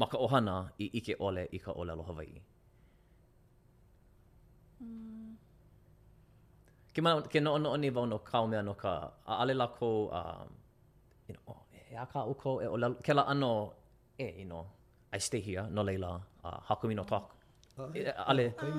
maka 0.00 0.12
ka 0.12 0.18
ohana 0.24 0.56
i 0.84 0.86
ike 0.98 1.14
ole 1.26 1.42
i 1.56 1.58
ka 1.64 1.70
ole 1.80 1.90
aloha 1.92 2.12
wai. 2.18 2.30
Hmm. 4.80 5.32
Ke, 6.94 6.98
mana, 7.04 7.24
ke 7.32 7.38
no 7.44 7.56
noo 7.62 7.76
ni 7.80 7.88
vau 7.96 8.04
no 8.10 8.16
kao 8.30 8.44
mea 8.50 8.62
no 8.68 8.74
ka 8.82 8.92
a 9.30 9.32
ale 9.42 9.54
lako 9.62 9.88
um, 10.18 10.48
you 11.28 11.32
know, 11.34 11.46
oh, 11.52 11.60
e 11.90 11.96
a 12.04 12.04
ka 12.12 12.20
uko 12.32 12.50
e 12.64 12.66
o 12.74 12.76
ke 13.06 13.12
la 13.18 13.24
ano 13.32 13.52
e 14.20 14.24
eh, 14.24 14.32
you 14.40 14.44
know, 14.50 14.64
I 15.16 15.18
stay 15.28 15.40
here 15.48 15.64
no 15.74 15.80
leila 15.88 16.12
a 16.46 16.48
uh, 16.48 16.58
hakumi 16.68 16.94
talk. 17.12 17.26
Ah, 17.78 17.88
e, 17.96 18.00
ale. 18.30 18.44
E. 18.64 18.70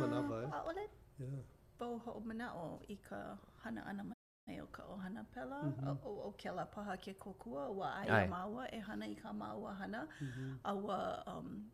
Ah, 0.55 0.69
ole. 0.69 0.85
Yeah. 1.21 1.41
Bau 1.79 1.93
ho 2.03 2.11
o 2.19 2.21
mana 2.29 2.47
o 2.63 2.65
i 2.93 2.95
ka 3.09 3.17
hana 3.63 3.81
ana 3.89 4.03
Ai 4.47 4.61
o 4.61 4.67
ka 4.71 4.83
ohana 4.93 5.23
pela, 5.33 5.63
mm 5.63 5.73
-hmm. 5.79 5.97
o, 6.05 6.09
o, 6.27 6.33
ke 6.37 6.51
la 6.55 6.65
paha 6.65 6.97
ke 6.97 7.13
kokua, 7.19 7.67
ua 7.69 7.89
ai, 7.95 8.07
ai. 8.09 8.25
a 8.25 8.27
maua, 8.29 8.67
e 8.71 8.79
hana 8.79 9.05
i 9.07 9.15
ka 9.15 9.33
maua 9.33 9.73
hana, 9.75 10.07
mm 10.21 10.27
-hmm. 10.27 10.57
a 10.63 10.73
ua 10.73 11.23
um, 11.27 11.69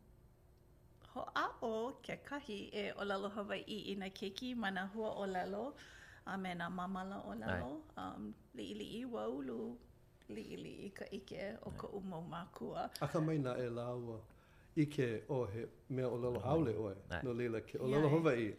ho 1.12 1.24
a 1.34 1.46
o 1.62 1.92
ke 2.02 2.16
kahi 2.24 2.70
e 2.72 2.90
o 2.98 3.04
lalo 3.04 3.28
Hawaii 3.30 3.78
i 3.92 3.94
na 3.94 4.10
keiki, 4.10 4.54
mana 4.54 4.86
hua 4.92 5.10
o 5.10 5.26
lalo, 5.26 5.74
a 6.26 6.36
me 6.38 6.54
na 6.54 6.68
mamala 6.70 7.22
o 7.24 7.34
lalo, 7.34 7.82
um, 7.96 8.34
li 8.54 8.64
ili 8.72 8.84
i 9.00 9.04
wa 9.04 9.28
ulu, 9.28 9.78
li 10.28 10.42
ili 10.42 10.74
i 10.86 10.90
ka 10.90 11.04
ike 11.12 11.56
o 11.62 11.70
ka 11.70 11.86
umo 11.88 12.22
mākua. 12.30 12.90
A 13.00 13.06
ka 13.08 13.20
maina 13.20 13.54
e 13.58 13.70
la 13.70 13.94
ua, 13.94 14.18
ike 14.76 15.22
o 15.28 15.44
he 15.46 15.66
mea 15.90 16.08
o 16.08 16.18
lalo 16.18 16.40
haole 16.40 16.74
oe, 16.76 16.96
no 17.22 17.32
lila 17.34 17.60
ke 17.60 17.78
o 17.78 17.86
lalo 17.86 18.08
Hawaii. 18.08 18.54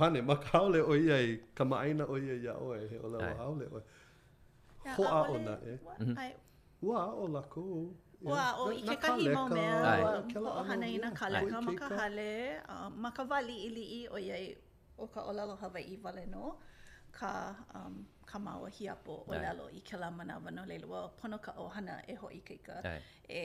pane 0.00 0.20
ma 0.28 0.34
kaole 0.46 0.80
o 0.90 0.92
ia 1.06 1.16
ka 1.56 1.64
maina 1.70 2.04
o 2.14 2.14
ia 2.26 2.36
ia 2.44 2.54
oe 2.68 2.78
he 2.90 2.96
ola 3.06 3.18
o 3.28 3.30
haole 3.40 3.66
oe 3.76 3.80
ho 4.96 5.02
a 5.18 5.20
ona 5.34 5.54
e 5.70 5.72
mhm. 6.02 6.14
ua 6.86 6.96
a 7.08 7.10
o 7.22 7.24
lako 7.34 7.60
ua 8.30 8.42
o 8.62 8.64
i 8.80 8.82
ke 8.88 8.96
kahi 9.04 9.26
mau 9.36 9.46
mea 9.56 9.74
ua 10.04 10.12
ke 10.32 10.38
o 10.58 10.62
hana 10.68 10.86
ina 10.96 11.08
ka 11.18 11.26
leka 11.34 11.58
ma 11.68 11.72
ka 11.80 11.88
hale 11.98 12.30
ma 13.02 13.10
ka 13.16 13.22
wali 13.30 13.56
i 13.66 13.68
li 13.76 13.84
i 14.00 14.00
o 14.16 14.18
ia 14.28 14.36
o 15.04 15.06
ka 15.14 15.20
ola 15.30 15.42
lo 15.50 15.54
hawa 15.62 15.80
i 15.92 15.94
wale 16.04 16.24
no 16.34 16.44
ka 17.18 17.30
um, 17.78 17.94
ka 18.30 18.36
mau 18.46 18.62
hiapo 18.76 19.14
o 19.30 19.32
lalo 19.44 19.64
i 19.78 19.80
ke 19.88 19.96
la 20.02 20.08
manawa 20.18 20.48
no 20.56 20.62
leilua 20.70 21.00
pono 21.18 21.36
ka 21.46 21.52
o 21.62 21.64
hana 21.74 21.94
e 22.12 22.14
ho 22.20 22.26
i 22.38 22.40
keika 22.48 22.76
e 23.40 23.42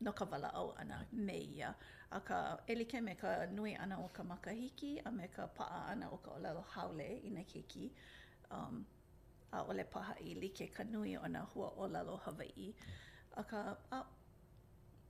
no 0.00 0.12
ka 0.12 0.24
wala 0.30 0.48
au 0.54 0.68
ana 0.80 0.96
me 1.12 1.34
ia. 1.38 1.74
A 2.12 2.20
ka 2.20 2.58
elike 2.68 3.00
me 3.00 3.14
ka 3.22 3.30
nui 3.56 3.72
ana 3.74 3.98
o 4.04 4.08
ka 4.08 4.22
makahiki 4.22 4.92
a 5.04 5.10
me 5.10 5.26
ka 5.36 5.46
paa 5.46 5.84
ana 5.92 6.06
o 6.12 6.16
ka 6.16 6.30
olelo 6.36 6.60
haole 6.72 7.08
i 7.24 7.30
na 7.30 7.40
keiki. 7.42 7.90
Um, 8.50 8.86
a 9.52 9.62
ole 9.62 9.84
paha 9.92 10.14
i 10.20 10.34
like 10.42 10.68
ka 10.76 10.82
nui 10.82 11.16
o 11.16 11.26
na 11.26 11.40
hua 11.44 11.70
olelo 11.78 12.20
Hawaii. 12.24 12.74
A 13.36 13.42
ka... 13.44 13.76
A, 13.92 14.02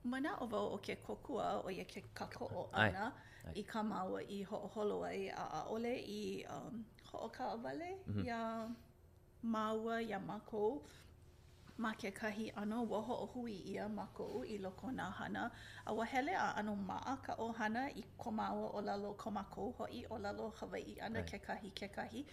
Mana 0.07 0.37
o 0.39 0.45
vau 0.47 0.67
o 0.73 0.77
ke 0.77 0.95
kokua 1.05 1.59
o 1.65 1.69
ia 1.69 1.83
ke 1.83 2.01
kako 2.13 2.45
o 2.45 2.69
ana 2.73 3.05
ai, 3.05 3.47
ai. 3.49 3.53
i 3.59 3.63
ka 3.63 3.81
maua 3.83 4.21
i 4.35 4.37
ho'oholo 4.49 5.01
ai 5.07 5.25
a 5.35 5.43
a 5.57 5.61
ole 5.75 5.91
i 5.91 6.45
um, 6.53 6.77
ho 7.09 7.17
o 7.25 7.29
ka 7.37 7.43
awale 7.55 7.89
mm 8.07 8.13
-hmm. 8.13 8.23
ia 8.23 8.71
maua, 9.55 9.97
ia 10.01 10.19
makou. 10.19 10.85
ma 11.79 11.91
ke 11.93 12.09
kahi 12.11 12.51
ano 12.57 12.77
waho 12.91 13.13
o 13.23 13.25
hui 13.31 13.53
ia 13.71 13.87
ma 13.89 14.05
ko 14.13 14.41
i 14.47 14.57
loko 14.57 14.91
na 14.91 15.09
hana 15.11 15.51
a 15.85 15.93
wa 15.93 16.03
hele 16.05 16.33
a 16.33 16.53
ano 16.57 16.75
maa 16.75 17.15
ka 17.25 17.35
o 17.37 17.51
hana 17.51 17.83
i 17.95 18.03
komawa 18.17 18.71
o 18.73 18.81
lalo 18.81 19.13
komako 19.13 19.71
hoi 19.77 20.05
o 20.09 20.17
lalo 20.17 20.49
Hawaii 20.57 20.97
ana 20.99 21.19
right. 21.19 21.29
ke 21.31 21.39
kahi 21.45 21.69
ke 21.75 21.87
kahi 21.97 22.25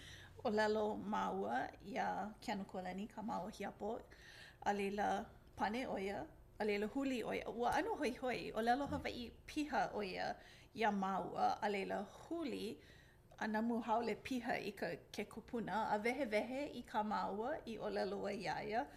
o 0.45 0.49
lalo 0.49 0.95
maua 0.97 1.69
i 1.85 1.93
a 1.97 2.33
kianukoleni 2.41 3.07
ka 3.07 3.21
maua 3.21 3.51
hiapo 3.51 4.01
a 4.65 4.73
leila 4.73 5.09
pane 5.55 5.85
oia 5.87 6.25
a 6.59 6.65
leila 6.65 6.87
huli 6.87 7.23
oia 7.23 7.47
wa 7.49 7.69
ano 7.75 7.95
hoi 7.95 8.13
hoi 8.15 8.51
o 8.55 8.61
lalo 8.61 8.85
Hawaii 8.87 9.29
piha 9.45 9.89
oia 9.93 10.35
i 10.73 10.81
a 10.83 10.91
maua 10.91 11.59
a 11.61 11.69
leila 11.69 12.01
huli 12.25 12.77
a 13.37 13.47
na 13.47 13.61
mu 13.61 13.79
haole 13.81 14.15
piha 14.15 14.57
i 14.59 14.71
ka 14.71 14.87
ke 15.15 15.25
kupuna 15.29 15.85
a 15.93 15.97
vehe 15.99 16.25
vehe 16.25 16.65
i 16.81 16.81
ka 16.81 17.03
maua 17.03 17.53
i 17.67 17.77
o 17.77 17.89
lalo 17.89 18.25
iaia 18.29 18.87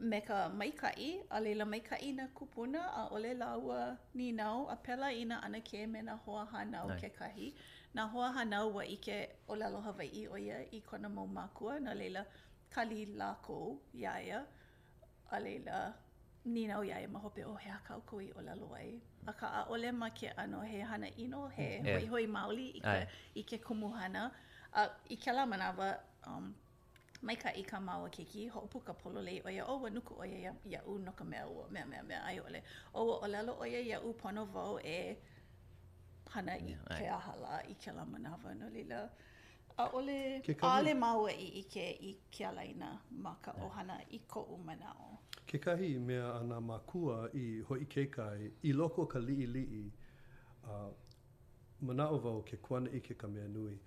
me 0.00 0.20
ka 0.20 0.48
maikai, 0.58 1.14
a 1.30 1.40
leila 1.40 1.64
maikai 1.64 2.14
na 2.16 2.24
kupuna, 2.38 2.80
a 2.96 3.08
ole 3.14 3.34
laua 3.34 3.98
ni 4.14 4.32
nau, 4.32 4.64
a 4.70 4.76
pela 4.76 5.06
i 5.20 5.24
na 5.24 5.36
ana 5.44 5.60
ke 5.60 5.80
me 5.86 6.00
na 6.02 6.16
hoa 6.26 6.46
hanau 6.52 6.88
no. 6.88 6.94
ke 6.96 7.10
kahi. 7.18 7.52
Na 7.94 8.08
hoa 8.08 8.32
hanau 8.32 8.74
wa 8.74 8.82
ike 8.82 9.28
o 9.48 9.54
lalo 9.54 9.80
Hawaii 9.80 10.26
o 10.30 10.36
ia 10.36 10.64
i 10.72 10.80
kona 10.80 11.08
mau 11.08 11.26
makua, 11.26 11.80
na 11.80 11.92
leila 11.94 12.24
kali 12.70 13.06
lako 13.06 13.76
iaia, 13.94 14.44
a 15.30 15.38
leila 15.40 15.92
ni 16.46 16.66
nau 16.66 16.80
iaia 16.82 17.08
ma 17.10 17.18
hope 17.18 17.44
o 17.44 17.54
hea 17.54 17.78
kau 17.88 18.00
koi 18.00 18.30
o 18.36 18.40
lalo 18.40 18.72
ai. 18.74 19.00
A 19.26 19.32
ka 19.34 19.66
ma 19.92 20.08
ke 20.08 20.28
ano 20.36 20.60
he 20.60 20.78
hana 20.80 21.08
ino, 21.18 21.48
he 21.56 21.82
yeah. 21.84 21.98
hoi 22.00 22.06
hoi 22.06 22.26
maoli 22.26 22.80
i 23.34 23.42
ke, 23.42 23.52
i 23.52 23.58
kumuhana, 23.58 24.30
a 24.72 24.88
i 25.10 25.16
ke 25.16 25.30
la 25.34 25.44
manawa, 25.44 25.98
um, 26.26 26.54
mai 27.22 27.36
ka 27.36 27.50
i 27.54 27.62
ka 27.68 27.80
mau 27.80 28.04
a 28.04 28.08
keki, 28.16 28.42
ho 28.52 28.60
puka 28.72 28.92
polo 29.00 29.20
lei 29.28 29.38
oia, 29.46 29.62
o 29.70 29.74
wanuku 29.82 30.14
oia 30.22 30.38
ia, 30.44 30.52
ia 30.72 30.80
u 30.90 30.98
no 30.98 31.12
ka 31.12 31.24
mea 31.24 31.44
ua, 31.46 31.64
mea 31.70 31.84
mea 31.86 32.02
mea, 32.02 32.20
ai 32.28 32.38
ole. 32.40 32.62
O 32.94 33.02
o 33.02 33.26
la 33.26 33.26
lalo 33.34 33.52
oia 33.62 33.80
ia 33.90 33.98
u 34.00 34.08
pono 34.20 34.44
vau 34.54 34.78
e 34.84 34.96
hana 36.32 36.54
i 36.60 36.76
ke 36.96 37.04
a 37.08 37.18
hala 37.26 37.60
i 37.68 37.74
ke 37.74 37.92
la 37.92 38.04
manawa 38.06 38.54
no 38.58 38.68
lila. 38.70 39.10
A 39.78 39.84
ole, 39.96 40.40
kahi... 40.42 40.56
ale 40.62 40.94
mau 40.94 41.26
i 41.26 41.32
e 41.32 41.48
ike 41.60 41.86
i 42.10 42.12
ke 42.30 42.48
ina 42.70 42.90
ma 43.10 43.34
ka 43.44 43.52
yeah. 43.56 43.66
ohana 43.66 43.96
i 44.10 44.18
ko 44.28 44.40
u 44.40 44.54
o 44.54 45.18
Ke 45.46 45.58
kahi 45.58 45.98
mea 45.98 46.34
ana 46.38 46.60
makua 46.60 47.28
i 47.34 47.60
hoi 47.60 47.84
kai 48.14 48.50
i 48.62 48.72
loko 48.72 49.06
ka 49.08 49.18
i 49.18 49.46
lii, 49.46 49.92
uh, 50.64 50.90
manao 51.82 52.18
vau 52.18 52.42
ke 52.42 52.56
kuana 52.62 52.90
i 52.92 53.00
ke 53.00 53.14
ka 53.14 53.26
mea 53.28 53.48
nui. 53.48 53.78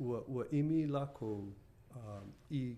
Ua, 0.00 0.22
ua 0.28 0.44
imi 0.50 0.86
lakou 0.86 1.52
um, 1.96 2.32
i, 2.50 2.76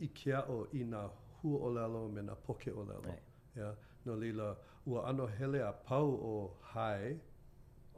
i 0.00 0.06
kia 0.08 0.40
o 0.48 0.66
ina 0.72 1.02
hu 1.02 1.14
hua 1.42 1.58
o 1.66 1.70
lelo 1.74 2.08
me 2.08 2.22
nga 2.22 2.34
poke 2.34 2.70
o 2.72 2.84
lelo. 2.84 3.02
Right. 3.10 3.22
Yeah? 3.56 3.74
No 4.04 4.14
lila, 4.16 4.56
ua 4.86 5.08
ano 5.08 5.26
hele 5.26 5.60
a 5.62 5.72
pau 5.88 6.10
o 6.30 6.32
hai, 6.70 7.16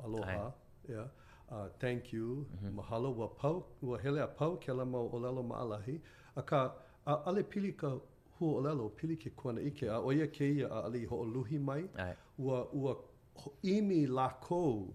aloha, 0.04 0.26
hai. 0.26 0.94
yeah? 0.94 1.04
Uh, 1.50 1.68
thank 1.80 2.12
you, 2.12 2.24
mm 2.24 2.46
-hmm. 2.68 2.74
mahalo, 2.76 3.12
ua, 3.16 3.28
pau, 3.36 3.62
ua 3.82 3.98
hele 3.98 4.22
a 4.22 4.26
pau 4.26 4.56
ke 4.66 4.72
la 4.72 4.84
mau 4.84 5.08
o 5.12 5.18
lelo 5.18 5.42
maalahi. 5.42 6.00
A 6.36 6.42
ka, 6.42 6.60
a, 7.06 7.12
ale 7.26 7.42
pili 7.42 7.72
ka 7.72 7.90
hua 8.38 8.58
o 8.58 8.60
lelo, 8.66 8.88
pili 8.90 9.16
ke 9.16 9.30
kuana 9.30 9.60
ike, 9.60 9.88
a 9.90 9.98
oia 10.00 10.26
ke 10.26 10.44
ia 10.56 10.68
a 10.68 10.82
ali 10.84 11.04
ho 11.06 11.24
luhi 11.24 11.58
mai, 11.58 11.82
right. 11.96 12.16
ua, 12.38 12.58
ua 12.72 12.96
ho, 13.34 13.52
imi 13.62 14.00
lakou 14.06 14.94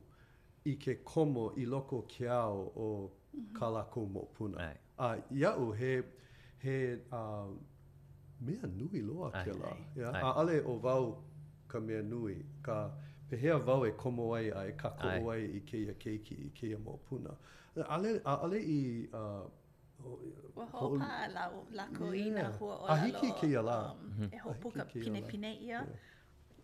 i 0.66 0.76
ke 0.76 0.93
komo 1.04 1.45
i 1.58 1.66
loko 1.66 2.01
kiao 2.08 2.60
o 2.86 2.88
Mm-hmm. 3.36 3.55
ka 3.57 3.65
lako 3.69 4.01
mo 4.05 4.21
puna. 4.38 4.57
Ai. 4.61 4.75
A 5.01 5.15
iau 5.34 5.71
he, 5.73 6.01
he 6.61 6.97
uh, 7.11 7.49
mea 8.41 8.61
nui 8.69 9.01
loa 9.01 9.31
ke 9.41 9.49
la. 9.57 9.73
Yeah? 9.97 10.13
A 10.21 10.34
ale 10.39 10.61
o 10.65 10.75
vau 10.77 11.17
ka 11.67 11.79
mea 11.81 12.03
nui, 12.05 12.45
ka 12.61 12.89
pehea 13.29 13.57
vau 13.57 13.86
e 13.89 13.91
komo 13.97 14.34
ai 14.38 14.49
a 14.53 14.65
e 14.69 14.73
kako 14.77 15.07
ai. 15.34 15.49
ai 15.49 15.65
ke 15.65 15.65
keia 15.71 15.93
keiki, 15.97 16.36
i 16.45 16.49
keia 16.53 16.77
mo 16.77 16.99
puna. 17.09 17.34
A 17.81 17.97
ale, 17.97 18.21
a 18.25 18.34
ale 18.45 18.59
i... 18.61 19.09
Uh, 19.13 19.45
Wa 20.53 20.65
ho 20.71 20.97
pa 20.99 21.29
la 21.31 21.47
lako 21.71 22.11
yeah. 22.11 22.25
ina 22.27 22.43
ho 22.59 22.65
o 22.67 22.86
la 22.86 22.91
lo. 22.91 22.91
A 22.91 22.95
hiki 23.01 23.29
keia 23.39 23.61
la. 23.65 23.79
Um, 23.95 23.97
e 23.97 24.05
mm-hmm. 24.05 24.39
ho 24.43 24.51
puka 24.61 24.84
pine 24.86 25.21
pine 25.25 25.51
ia. 25.63 25.79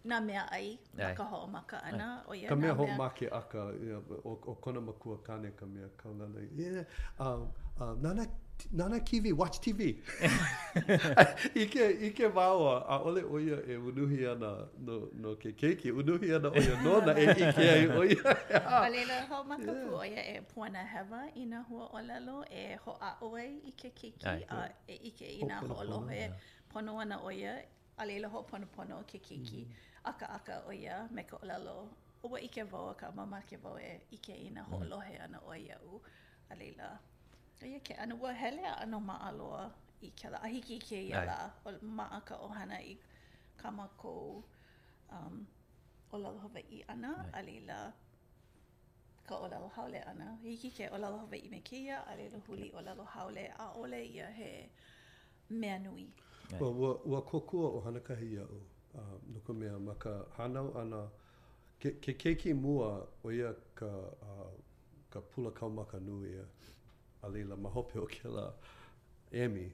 na 0.04 0.22
mea 0.22 0.44
ai, 0.52 0.74
nā 0.98 1.14
ka 1.18 1.24
ho'o 1.30 1.48
maka 1.52 1.84
ana. 1.84 2.10
O 2.28 2.36
ia, 2.36 2.50
ka 2.50 2.56
mea 2.56 2.74
ho'o 2.76 2.88
maki 2.98 3.28
aka, 3.40 3.66
o, 4.24 4.36
o 4.46 4.56
kona 4.64 4.82
makua 4.82 5.18
kane 5.24 5.52
ka 5.58 5.66
mea 5.66 5.90
ka 5.98 6.10
lana. 6.10 6.46
Yeah. 6.56 6.84
Um, 7.20 7.48
um, 7.80 8.02
nana, 8.02 8.26
nana 8.72 9.00
kiwi, 9.02 9.34
watch 9.34 9.60
TV. 9.60 9.98
ike, 11.64 11.84
ike 12.08 12.30
vāua, 12.34 12.78
a 12.88 13.00
ole 13.04 13.24
o 13.28 13.40
ia 13.44 13.58
e 13.68 13.76
unuhi 13.76 14.26
ana 14.32 14.52
no, 14.88 15.00
no 15.16 15.36
ke 15.36 15.52
ke 15.52 15.76
keiki, 15.76 15.92
unuhi 15.92 16.32
ana 16.36 16.50
o 16.52 16.56
ia 16.64 16.78
nona 16.84 17.16
e 17.20 17.26
ike 17.34 17.66
ai 17.66 17.88
o 17.88 18.04
ia. 18.06 18.36
Walela 18.84 19.14
yeah. 19.14 19.28
ho'o 19.34 19.44
maka 19.44 19.76
yeah. 20.08 20.38
e 20.38 20.46
puana 20.56 20.86
hewa 20.94 21.26
i 21.36 21.44
nā 21.56 21.66
hua 21.68 21.90
o 21.94 22.00
lalo 22.08 22.46
e 22.50 22.78
ho'a 22.86 23.12
oe 23.28 23.50
i 23.72 23.76
ke 23.76 23.92
ke 24.00 24.14
e 24.16 25.02
ike 25.12 25.28
i 25.28 25.44
nā 25.44 25.60
ho'o 25.68 25.84
lohe. 25.84 26.22
Yeah. 26.24 26.40
Pono 26.70 27.00
ana 27.02 27.20
o 27.26 27.32
a 28.00 28.06
leila 28.06 28.28
ho 28.28 28.44
pono 28.44 28.68
pono 28.76 29.04
ke 29.04 29.20
kiki 29.20 29.64
mm. 29.70 29.76
aka 30.12 30.26
aka 30.36 30.54
o 30.68 30.72
ia 30.72 31.08
me 31.12 31.24
ka 31.24 31.38
olalo 31.44 31.76
o 32.24 32.28
wa 32.34 32.40
ike 32.48 32.64
vau 32.72 32.88
a 32.90 32.94
ka 33.02 33.12
mama 33.16 33.42
ke 33.50 33.58
vau 33.64 33.76
e 33.76 33.92
ike 34.18 34.34
i 34.46 34.50
na 34.56 34.64
mm. 34.64 34.72
holohe 34.72 35.16
ana 35.26 35.40
o 35.46 35.52
ia 35.56 35.78
u 35.92 36.00
a 36.52 36.56
leila 36.56 36.90
a 37.62 37.66
ia 37.68 37.80
ke 37.88 37.94
anu 38.04 38.16
wa 38.24 38.34
hele 38.42 38.64
a 38.72 38.76
anu 38.84 39.00
maa 39.12 39.32
loa 39.40 39.64
i 40.08 40.12
ke 40.22 40.32
la 40.34 40.40
a 40.48 40.52
hiki 40.54 40.78
ke 40.90 41.00
ia 41.10 41.26
la 41.32 41.40
o 41.66 41.72
maa 42.00 42.22
ka 42.32 42.38
ohana 42.50 42.80
i 42.92 42.96
kama 43.64 43.88
ko 44.04 44.14
um, 45.12 45.46
olalo 46.12 46.40
hawa 46.44 46.62
i 46.80 46.80
ana 46.96 47.12
a 47.42 47.44
leila 47.50 47.80
ka 49.28 49.36
olalo 49.48 49.68
haole 49.76 50.00
ana 50.14 50.30
hiki 50.44 50.72
ke 50.78 50.88
olalo 50.98 51.18
hawa 51.26 51.36
i 51.44 51.50
me 51.56 51.60
ke 51.70 51.76
ia 51.90 51.98
a 52.14 52.16
leila 52.22 52.40
huli 52.48 52.72
olalo 52.82 53.04
haole 53.16 53.46
a 53.60 53.68
ole 53.84 54.02
ia 54.06 54.32
he 54.40 54.52
mea 55.62 55.78
nui 55.86 56.08
Ua, 56.60 56.70
wo 56.70 57.02
wo 57.06 57.22
kokua 57.22 57.70
o 57.70 57.80
hana 57.80 58.00
kahi 58.00 58.28
iau, 58.34 58.48
uh, 58.96 59.00
um, 59.02 59.34
nuku 59.34 59.54
mea, 59.54 59.80
maka 59.80 60.24
ka 60.24 60.26
hanau 60.38 60.74
ana, 60.78 61.10
ke, 61.80 61.92
ke 62.02 62.14
keiki 62.14 62.54
mua 62.54 63.08
o 63.24 63.32
ia 63.32 63.54
ka, 63.76 63.86
uh, 64.22 64.50
ka 65.10 65.22
pula 65.22 65.52
maka 65.70 66.00
nu 66.00 66.26
ia, 66.26 66.44
a 67.22 67.30
leila 67.30 67.56
ma 67.56 67.70
hope 67.70 68.00
o 68.00 68.06
ke 68.08 68.28
la 68.28 68.54
emi, 69.32 69.72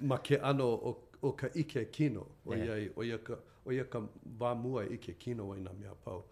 ma 0.00 0.16
ke 0.18 0.36
ano 0.40 0.64
o, 0.64 1.08
o 1.22 1.32
ka 1.32 1.48
ike 1.54 1.90
kino, 1.90 2.26
o 2.46 2.54
ia, 2.54 2.76
yeah. 2.76 2.90
o 2.96 3.02
ia, 3.02 3.18
ka, 3.18 3.34
o 3.66 3.72
ia 3.72 3.84
ka 3.84 4.00
wā 4.38 4.54
mua 4.54 4.84
ike 4.84 5.18
kino 5.18 5.48
o 5.50 5.54
ina 5.56 5.72
mea 5.72 5.94
pau. 6.04 6.24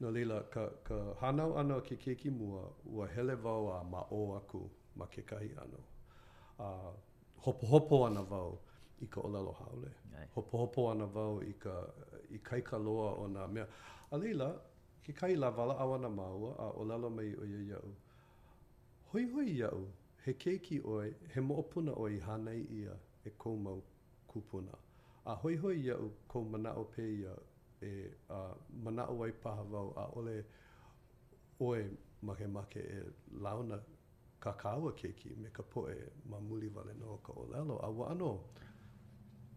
No 0.00 0.10
leila, 0.10 0.42
ka, 0.50 0.70
ka 0.84 1.14
hanau 1.20 1.56
ana 1.58 1.76
o 1.76 1.80
ke 1.80 1.96
keiki 1.96 2.30
mua, 2.30 2.70
ua 2.84 3.06
hele 3.06 3.34
vau 3.34 3.68
a 3.72 3.82
ma 3.84 4.02
o 4.10 4.34
aku 4.36 4.70
ma 4.96 5.06
ke 5.06 5.22
kahi 5.26 5.50
ano. 5.58 5.80
a 6.58 6.62
uh, 6.70 6.92
hopo 7.36 7.66
hopo 7.66 8.06
ana 8.06 8.22
vau. 8.22 8.58
i 9.04 9.06
ka 9.10 9.20
olalo 9.20 9.52
haole. 9.52 9.90
Hopo 10.34 10.56
hopo 10.58 10.90
ana 10.90 11.06
vau 11.06 11.40
i 11.42 11.52
ka 11.52 11.88
i 12.30 12.38
kai 12.38 12.60
ka 12.62 12.78
loa 12.78 13.14
ona 13.24 13.48
me. 13.48 13.66
Alila 14.12 14.46
A 14.46 15.06
ke 15.06 15.12
kai 15.12 15.34
la 15.36 15.50
wala 15.50 15.74
awa 15.78 15.98
na 15.98 16.08
maua 16.08 16.50
a 16.58 16.66
olalo 16.80 17.08
mai 17.10 17.34
o 17.36 17.44
ia 17.44 17.60
iau. 17.60 17.94
Hoi 19.12 19.24
hoi 19.32 19.48
iau, 19.58 19.88
he 20.24 20.32
keiki 20.32 20.80
oi, 20.86 21.12
he 21.34 21.40
moopuna 21.40 21.92
oi 22.04 22.18
hanei 22.26 22.62
ia 22.80 22.92
e 23.24 23.30
koumau 23.38 23.80
kupuna. 24.28 24.72
A 25.26 25.34
hoi 25.34 25.56
hoi 25.62 25.76
iau 25.86 26.10
ko 26.28 26.40
mana 26.52 26.70
o 26.80 26.84
pe 26.84 27.02
ia 27.20 27.32
e 27.82 27.90
a, 28.30 28.40
mana 28.84 29.02
o 29.12 29.22
ai 29.24 29.32
paha 29.42 29.62
vau 29.72 29.88
a 29.96 30.04
ole 30.18 30.44
oe 31.60 31.80
make 32.22 32.46
make 32.46 32.80
e 32.96 33.00
launa 33.42 33.78
kakaua 34.40 34.92
keiki 34.96 35.30
me 35.42 35.48
ka 35.50 35.62
poe 35.62 35.94
ma 36.30 36.38
muli 36.40 36.68
vale 36.68 36.94
no 36.94 37.18
ka 37.26 37.32
olalo. 37.32 37.76
A 37.84 37.88
wano 37.90 38.32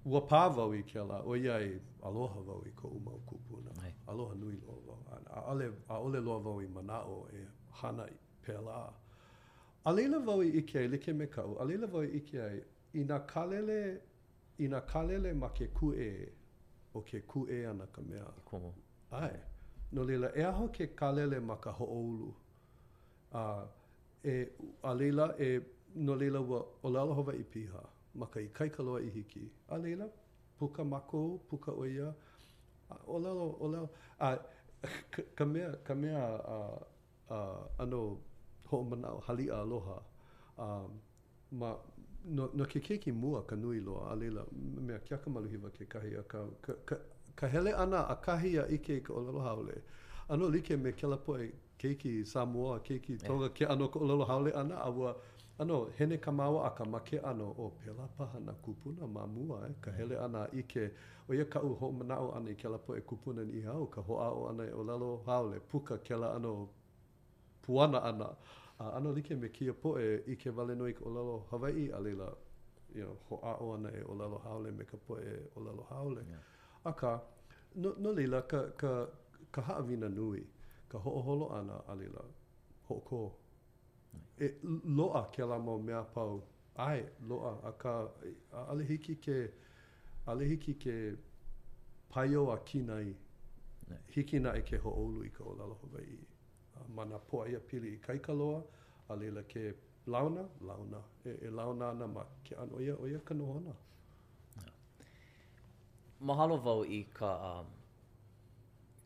ua 0.08 0.22
pā 0.24 0.40
vau 0.56 0.72
i 0.76 0.84
ke 0.88 1.02
la, 1.04 1.20
o 1.28 1.36
ia 1.36 1.58
i 1.64 1.74
aloha 2.08 2.42
vau 2.48 2.62
i 2.68 2.72
ko 2.80 2.88
uma 2.98 3.16
kupuna. 3.28 3.74
Ai. 3.84 3.92
Aloha 4.14 4.36
nui 4.40 4.60
o 4.70 4.76
vau. 4.88 5.00
A, 5.14 5.18
a, 5.36 5.42
ole, 5.52 5.70
a 5.94 5.98
ole 6.00 6.22
loa 6.24 6.40
vau 6.44 6.62
i 6.64 6.68
manao 6.76 7.18
e 7.40 7.44
hana 7.82 8.06
i 8.12 8.18
pēlā. 8.46 8.82
A 9.86 9.94
leila 9.94 10.20
vau 10.24 10.44
i 10.44 10.50
ike 10.62 10.80
ai, 10.84 10.88
like 10.94 11.14
me 11.16 11.28
kau, 11.32 11.56
a 11.60 11.66
leila 11.68 11.88
vau 11.92 12.04
i 12.04 12.10
ike 12.22 12.40
ai, 12.44 12.58
i 13.00 13.04
nā 13.08 13.20
kalele, 13.28 13.80
i 14.64 14.68
nā 14.72 14.80
kalele 14.88 15.34
ma 15.42 15.50
ke 15.56 15.68
ku 15.76 15.92
e, 15.96 16.10
o 16.96 17.02
ke 17.08 17.22
ku 17.28 17.46
e 17.52 17.62
ana 17.68 17.88
ka 17.92 18.02
mea. 18.08 18.32
komo. 18.46 18.74
Ai. 19.20 19.34
No 19.92 20.04
leila, 20.04 20.32
e 20.36 20.44
aho 20.44 20.70
ke 20.78 20.90
kalele 20.96 21.42
ma 21.52 21.56
ka 21.64 21.72
hoʻoulu. 21.80 22.34
A, 23.36 23.46
e, 24.24 24.38
a 24.84 24.94
leila, 24.94 25.30
e, 25.40 25.60
no 25.96 26.16
leila, 26.16 26.40
ua, 26.42 26.64
o 26.84 26.90
lalohova 26.96 27.36
i 27.36 27.44
piha. 27.44 27.84
Mm 27.90 27.97
ma 28.14 28.28
i 28.36 28.48
kai 28.54 28.70
kaloa 28.70 29.02
i 29.02 29.10
hiki. 29.10 29.50
A 29.70 29.78
leila, 29.78 30.08
puka 30.58 30.84
makou, 30.84 31.40
puka 31.50 31.72
oia. 31.72 32.14
O 33.08 33.20
lalo, 33.20 33.48
o 33.60 33.68
lalo. 33.68 33.90
A, 34.20 34.38
ka 35.38 35.46
mea, 35.46 35.74
ka 35.84 35.96
mea, 35.96 36.24
a, 36.48 36.80
a, 37.30 37.38
ano, 37.80 38.20
ho 38.66 38.84
mana 38.84 39.10
hali 39.28 39.50
a 39.50 39.60
aloha. 39.62 40.02
A, 40.58 40.82
ma, 41.52 41.76
no, 42.26 42.50
no 42.54 42.66
ke 42.66 42.80
ki 43.00 43.12
mua 43.12 43.42
ka 43.44 43.56
nui 43.56 43.80
loa, 43.80 44.12
a 44.12 44.16
leila, 44.16 44.46
mea 44.56 45.00
kia 45.00 45.18
ka 45.18 45.30
maluhiwa 45.30 45.70
ke 45.72 45.86
kahi 45.90 46.18
a 46.20 46.24
ka, 46.24 46.46
ka, 46.62 46.74
ka, 46.86 46.96
ka 47.36 47.48
hele 47.48 47.74
ana 47.76 48.06
a 48.08 48.16
kahi 48.16 48.58
a 48.60 48.66
ike 48.70 48.90
i 48.98 49.02
ka 49.02 49.14
o 49.14 49.20
lalo 49.22 49.40
haole. 49.40 49.82
Ano 50.30 50.48
like 50.50 50.72
me 50.76 50.92
kelapoe 50.92 51.54
keiki 51.80 52.26
Samoa, 52.26 52.80
keiki 52.82 53.18
Tonga, 53.24 53.46
yeah. 53.46 53.54
ke 53.68 53.72
ano 53.72 53.88
ka 53.88 54.00
haole 54.00 54.54
ana, 54.54 54.76
a 54.82 54.92
Ano, 55.60 55.88
hene 55.98 56.18
ka 56.22 56.32
māua 56.32 56.66
a 56.68 56.70
ka 56.78 56.86
make 56.86 57.18
ano 57.26 57.46
o 57.58 57.72
pela 57.82 58.08
paha 58.18 58.40
na 58.40 58.54
kupuna 58.54 59.08
mā 59.10 59.24
mua 59.28 59.64
e, 59.66 59.72
ka 59.82 59.92
hele 59.92 60.14
ana 60.22 60.42
i 60.54 60.62
ke, 60.74 60.84
o 61.28 61.34
ia 61.34 61.46
ka 61.46 61.60
uho 61.66 61.92
manao 61.92 62.28
ana 62.38 62.52
i 62.52 62.56
ke 62.56 62.70
lapo 62.70 62.94
e 62.96 63.02
kupuna 63.02 63.44
ni 63.46 63.62
hao, 63.62 63.86
ka 63.90 64.02
hoa 64.02 64.28
o 64.38 64.44
ana 64.50 64.68
e 64.70 64.72
o 64.72 64.84
lalo 64.84 65.08
haole, 65.26 65.60
puka 65.60 65.98
ke 65.98 66.14
la 66.16 66.36
ano 66.36 66.52
puana 67.62 68.04
ana. 68.04 68.30
A 68.80 68.92
ano 69.00 69.10
like 69.16 69.32
me 69.36 69.50
kia 69.50 69.74
po 69.74 69.96
e 69.98 70.22
i 70.28 70.36
ke 70.36 70.52
vale 70.54 70.76
no 70.76 70.86
i 70.86 70.94
ke 70.94 71.02
o 71.02 71.10
lalo 71.10 71.48
Hawaii 71.50 71.90
a 71.90 72.00
leila, 72.00 72.30
you 72.94 73.02
know, 73.04 73.18
hoa 73.30 73.58
o 73.60 73.74
ana 73.74 73.90
e 73.90 74.04
o 74.06 74.14
lalo 74.14 74.40
haole 74.46 74.72
me 74.72 74.86
ka 74.86 74.98
po 75.08 75.18
e 75.18 75.40
o 75.56 75.60
lalo 75.60 75.88
haole. 75.90 76.22
Yeah. 76.30 76.44
A 76.86 76.94
ka, 76.94 77.20
no, 77.74 77.96
no 77.98 78.12
leila, 78.12 78.42
ka, 78.44 78.62
ka, 78.78 79.08
ka 79.52 79.62
haawina 79.62 80.08
nui, 80.10 80.46
ka 80.88 81.00
hoa 81.00 81.24
holo 81.24 81.50
ana 81.52 81.82
a 81.88 81.96
leila, 81.96 82.22
hoa 82.90 83.02
koo. 83.02 83.34
e 84.40 84.50
loa 84.86 85.28
ke 85.36 85.46
la 85.46 85.58
mau 85.60 85.80
mea 85.80 86.04
pau. 86.04 86.44
Ai, 86.76 87.06
loa. 87.30 87.58
aka 87.64 87.74
ka 88.52 88.62
alehiki 88.72 89.16
ke, 89.16 89.38
alehiki 90.28 90.74
ke 90.74 90.96
paio 92.10 92.50
a 92.52 92.58
kinai. 92.66 93.14
Nei. 93.90 94.00
Hiki 94.16 94.40
na 94.42 94.52
e 94.58 94.62
ke 94.62 94.78
ho 94.78 94.92
olu 94.92 95.24
i 95.26 95.30
ka 95.30 95.44
o 95.44 95.54
lalo 95.60 95.78
hawaii. 95.82 96.20
Mana 96.96 97.18
poa 97.20 97.48
ia 97.50 97.60
pili 97.60 97.94
i 97.94 97.98
kaika 97.98 98.34
loa, 98.34 98.62
a 99.10 99.16
leila 99.16 99.44
ke 99.44 99.64
launa, 100.08 100.46
launa. 100.62 101.02
E, 101.26 101.30
e 101.42 101.50
launa 101.50 101.90
ana 101.90 102.08
ma 102.08 102.24
ke 102.50 102.56
ano 102.62 102.80
ia, 102.80 102.96
o 102.96 103.08
ia 103.08 103.20
ka 103.20 103.34
nohona. 103.34 103.74
No. 104.58 104.64
Mahalo 106.22 106.58
vau 106.58 106.84
i 106.86 107.02
ka 107.14 107.32
um, 107.60 107.68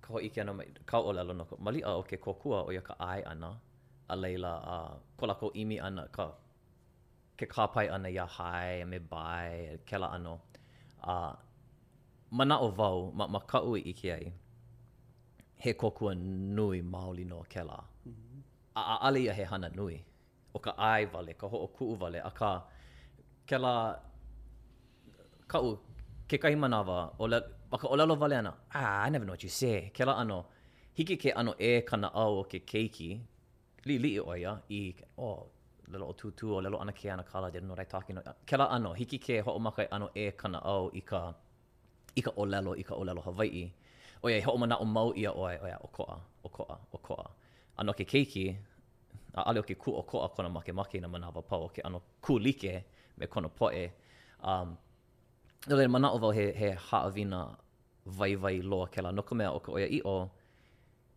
ka 0.01 0.11
ho 0.13 0.19
i 0.27 0.29
ke 0.29 0.41
ana 0.41 0.53
mai, 0.53 0.67
ka 0.85 0.99
o 0.99 1.11
lalo 1.13 1.33
noko. 1.33 1.55
Mali 1.57 1.81
a 1.85 1.95
o 1.97 2.03
ke 2.03 2.17
kokua 2.27 2.63
o 2.67 2.71
ia 2.73 2.81
ka 2.81 2.97
ai 2.99 3.23
ana, 3.23 3.55
a 4.13 4.15
leila 4.23 4.53
a 4.73 4.75
ko 5.17 5.23
lako 5.29 5.47
imi 5.61 5.77
ana 5.87 6.03
ka 6.15 6.25
ke 7.39 7.45
kāpai 7.53 7.87
ana 7.95 8.09
ya 8.17 8.25
hai, 8.35 8.73
me 8.91 8.97
bai, 9.11 9.51
ke 9.87 9.95
la 10.01 10.07
ano. 10.17 10.35
A, 11.13 11.13
mana 12.37 12.55
o 12.65 12.67
vau, 12.79 12.97
ma, 13.17 13.25
ma 13.33 13.39
ka 13.51 13.59
ui 13.69 13.79
i 13.91 13.93
ki 13.99 14.07
ai, 14.17 14.25
he 15.63 15.71
kokua 15.81 16.13
nui 16.57 16.79
mauli 16.93 17.25
no 17.31 17.39
ke 17.53 17.61
la. 17.69 17.79
Mm 18.07 18.13
-hmm. 18.15 18.39
A 18.91 18.95
ali 19.07 19.21
ia 19.27 19.33
he 19.39 19.43
hana 19.51 19.69
nui, 19.77 19.97
o 20.55 20.57
ka 20.65 20.71
ai 20.91 21.01
vale, 21.13 21.31
ka 21.39 21.45
ho 21.51 21.57
o 21.65 21.67
kuu 21.75 21.95
vale, 22.01 22.19
a 22.29 22.31
ka 22.39 22.49
ke 23.49 23.57
la 23.63 23.73
ka 25.51 25.57
u, 25.67 25.69
ke 26.29 26.37
mana 26.63 26.79
va 26.89 26.99
o 27.23 27.25
le, 27.31 27.37
baka 27.71 27.85
o 27.93 27.95
lalo 27.99 28.13
vale 28.21 28.35
ana, 28.41 28.53
ah, 28.77 28.95
I 29.05 29.07
never 29.11 29.25
know 29.27 29.33
what 29.37 29.43
you 29.45 29.49
say, 29.59 29.77
ke 29.95 30.03
la 30.07 30.13
ano, 30.21 30.39
hiki 30.97 31.15
ke 31.23 31.29
ano 31.39 31.51
e 31.69 31.71
kana 31.89 32.07
au 32.21 32.31
o 32.41 32.43
ke 32.51 32.59
keiki, 32.71 33.09
li 33.85 33.95
li 33.99 34.19
oia 34.19 34.57
i 34.69 34.93
o 35.17 35.25
oh, 35.31 35.47
lelo 35.87 36.07
o 36.09 36.13
tutu 36.13 36.53
o 36.55 36.61
lelo 36.63 36.79
ana 36.81 36.91
ke 36.91 37.09
ana 37.11 37.23
kala 37.23 37.51
de 37.51 37.61
no 37.61 37.75
rai 37.75 37.85
talking 37.85 38.15
no 38.15 38.21
ke 38.45 38.55
la 38.57 38.65
ano 38.75 38.93
hiki 38.93 39.17
ke 39.19 39.41
ho 39.41 39.59
makai 39.59 39.87
ano 39.91 40.07
e 40.15 40.31
kana 40.31 40.59
o 40.63 40.89
i 40.93 41.01
ka 41.01 41.21
i 42.17 42.21
ka 42.21 42.31
o 42.37 42.45
lelo 42.45 42.73
i 42.77 42.83
ka 42.83 42.93
o 42.95 43.03
lelo 43.03 43.21
hawaii 43.21 43.65
o 44.23 44.29
ia 44.29 44.43
ho 44.45 44.57
mana 44.57 44.75
o 44.77 44.85
mau 44.85 45.09
ia 45.21 45.31
oia 45.31 45.59
oia 45.65 45.77
o 45.77 45.87
koa 45.95 46.17
o 46.45 46.49
koa 46.49 46.75
o 46.91 46.97
koa 46.97 47.25
ano 47.79 47.93
ke 47.93 48.05
keiki 48.11 48.45
a 49.37 49.41
ale 49.49 49.59
o 49.59 49.63
ke 49.69 49.75
ku 49.81 49.91
o 50.01 50.01
koa 50.03 50.27
kona 50.33 50.49
make 50.49 50.71
make 50.73 50.97
na 51.01 51.07
manawa 51.13 51.41
pau 51.49 51.61
o 51.67 51.69
ke 51.75 51.81
ano 51.87 51.99
ku 52.23 52.39
like 52.39 52.75
me 53.17 53.25
kona 53.33 53.49
e 53.83 53.85
um 54.43 54.77
no 55.67 55.73
le 55.77 55.87
mana 55.87 56.07
o 56.13 56.17
vo 56.17 56.29
he 56.37 56.45
he 56.59 56.69
ha 56.71 56.97
avina 57.07 57.41
vai 58.05 58.35
vai 58.35 58.57
loa 58.61 58.85
ke 58.93 58.99
la 59.05 59.11
no 59.11 59.21
kome 59.27 59.45
o 59.57 59.59
ka 59.59 59.71
oia 59.73 59.87
i 59.97 60.01
o 60.15 60.17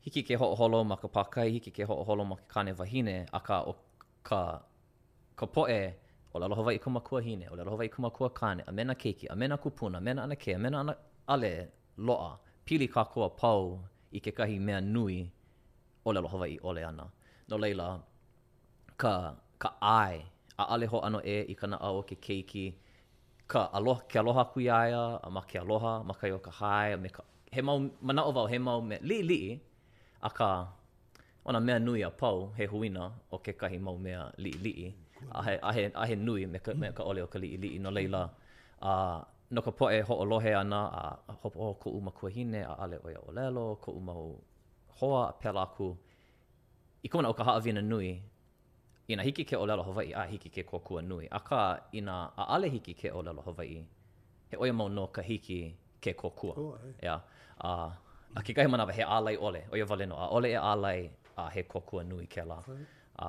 hiki 0.05 0.23
ke 0.29 0.35
ho'oholo 0.41 0.81
ma 0.87 0.97
ka 1.03 1.09
pākai, 1.09 1.47
hiki 1.55 1.71
ke 1.73 1.87
ho'oholo 1.89 2.25
ma 2.29 2.37
ka 2.41 2.45
kāne 2.55 2.75
wahine, 2.79 3.25
a 3.33 3.41
o, 3.67 3.75
ka, 4.23 4.61
ka 5.37 5.47
poe 5.47 5.79
o 6.35 6.39
la 6.39 6.47
lohawai 6.47 6.79
kuma 6.81 7.01
kua 7.01 7.23
hine, 7.23 7.49
o 7.51 7.55
la 7.57 7.65
lohawai 7.65 7.89
kuma 7.91 8.11
kua 8.11 8.31
kāne, 8.31 8.63
a 8.67 8.73
mena 8.73 8.95
keiki, 8.95 9.27
a 9.31 9.37
mena 9.37 9.57
kupuna, 9.59 10.01
mena 10.03 10.23
ana 10.23 10.37
ke, 10.37 10.53
a 10.55 10.59
mena 10.59 10.79
ana 10.81 10.97
ale 11.29 11.69
loa, 11.97 12.39
pili 12.67 12.89
kā 12.89 13.07
kua 13.13 13.29
pau 13.31 13.79
i 14.13 14.21
ke 14.21 14.31
kahi 14.37 14.59
mea 14.61 14.81
nui 14.81 15.33
o 16.05 16.13
la 16.13 16.21
lohawai 16.21 16.59
ole 16.63 16.85
ana. 16.85 17.09
No 17.49 17.57
leila, 17.57 17.89
ka, 18.99 19.37
ka 19.59 19.73
ai, 19.81 20.21
a 20.59 20.67
ale 20.75 20.87
ho 20.87 21.01
ano 21.01 21.21
e 21.25 21.41
i 21.49 21.55
kana 21.55 21.79
au 21.81 22.03
ke 22.03 22.19
keiki, 22.21 22.75
ka 23.49 23.69
aloha, 23.73 24.01
ke 24.09 24.19
aloha 24.19 24.45
kui 24.53 24.69
aia, 24.69 25.03
a 25.23 25.31
ma 25.31 25.41
ke 25.41 25.59
aloha, 25.59 26.03
ma 26.05 26.13
ka 26.15 26.29
o 26.35 26.39
ka 26.39 26.51
hai, 26.61 26.89
a 26.93 26.97
me 26.99 27.09
ka, 27.09 27.23
he 27.51 27.63
mau, 27.63 27.81
mana 28.03 28.25
o 28.25 28.33
vau, 28.33 28.47
he 28.47 28.59
mau 28.59 28.81
me 28.83 28.99
li 29.03 29.23
li, 29.23 29.61
Aka, 30.25 30.67
ona 31.45 31.61
mea 31.61 31.79
nui 31.79 32.03
a 32.03 32.11
pau 32.21 32.53
he 32.57 32.67
huina 32.67 33.03
o 33.33 33.37
ke 33.45 33.53
kahi 33.63 33.79
mau 33.87 33.97
mea 34.05 34.23
li'i 34.43 34.59
li'i. 34.65 34.87
he, 35.45 35.53
a 36.03 36.05
he 36.09 36.15
nui 36.27 36.43
me 36.53 36.59
ka, 36.65 36.71
me 36.81 36.87
ka 36.97 37.03
ole 37.11 37.21
o 37.27 37.29
ka 37.33 37.39
li'i 37.43 37.57
li'i 37.63 37.79
no 37.85 37.91
leila. 37.97 38.23
A, 38.89 38.91
no 39.55 39.61
ka 39.67 39.71
poe 39.79 40.01
ho 40.09 40.15
o 40.23 40.25
lohe 40.31 40.51
ana 40.63 40.81
a 41.01 41.03
hopo 41.43 41.59
o 41.71 41.75
ko 41.83 41.89
uma 41.99 42.11
kua 42.17 42.29
hine 42.35 42.61
a 42.73 42.75
ale 42.83 42.97
oia 43.07 43.21
o 43.29 43.31
lelo, 43.37 43.67
ko 43.83 43.91
uma 43.99 44.13
o 44.27 44.29
hoa 44.99 45.21
a 45.33 45.35
pelaku. 45.41 45.89
I 47.05 47.09
kumana 47.11 47.29
o 47.33 47.35
ka 47.39 47.45
haawina 47.47 47.83
nui, 47.91 48.09
ina 49.11 49.23
hiki 49.27 49.45
ke 49.49 49.55
o 49.63 49.65
lelo 49.69 49.83
Hawaii 49.89 50.13
a 50.21 50.23
hiki 50.33 50.49
ke 50.55 50.63
kokua 50.71 51.01
nui. 51.11 51.25
A 51.39 51.41
ka 51.49 51.61
ina 51.99 52.15
a 52.43 52.45
ale 52.55 52.67
hiki 52.75 52.95
ke 53.01 53.09
o 53.19 53.21
lelo 53.27 53.41
Hawaii, 53.47 53.81
he 54.51 54.57
oia 54.63 54.73
mau 54.79 54.89
no 54.97 55.05
ka 55.15 55.23
hiki 55.31 55.61
ke 56.03 56.13
kokua. 56.21 56.55
Oh, 56.59 56.79
eh? 56.89 56.95
yeah. 57.07 57.21
uh, 57.69 57.91
a 58.39 58.41
ke 58.47 58.51
kahi 58.57 58.69
manawa 58.73 58.93
he 58.97 59.03
alai 59.17 59.37
ole, 59.47 59.63
o 59.73 59.75
ia 59.81 59.87
valeno, 59.91 60.15
a 60.25 60.27
ole 60.37 60.49
e 60.57 60.59
alai 60.73 60.99
a 61.43 61.45
he 61.55 61.63
kokua 61.73 62.03
nui 62.11 62.27
ke 62.35 62.43
la. 62.51 62.59
a, 63.25 63.29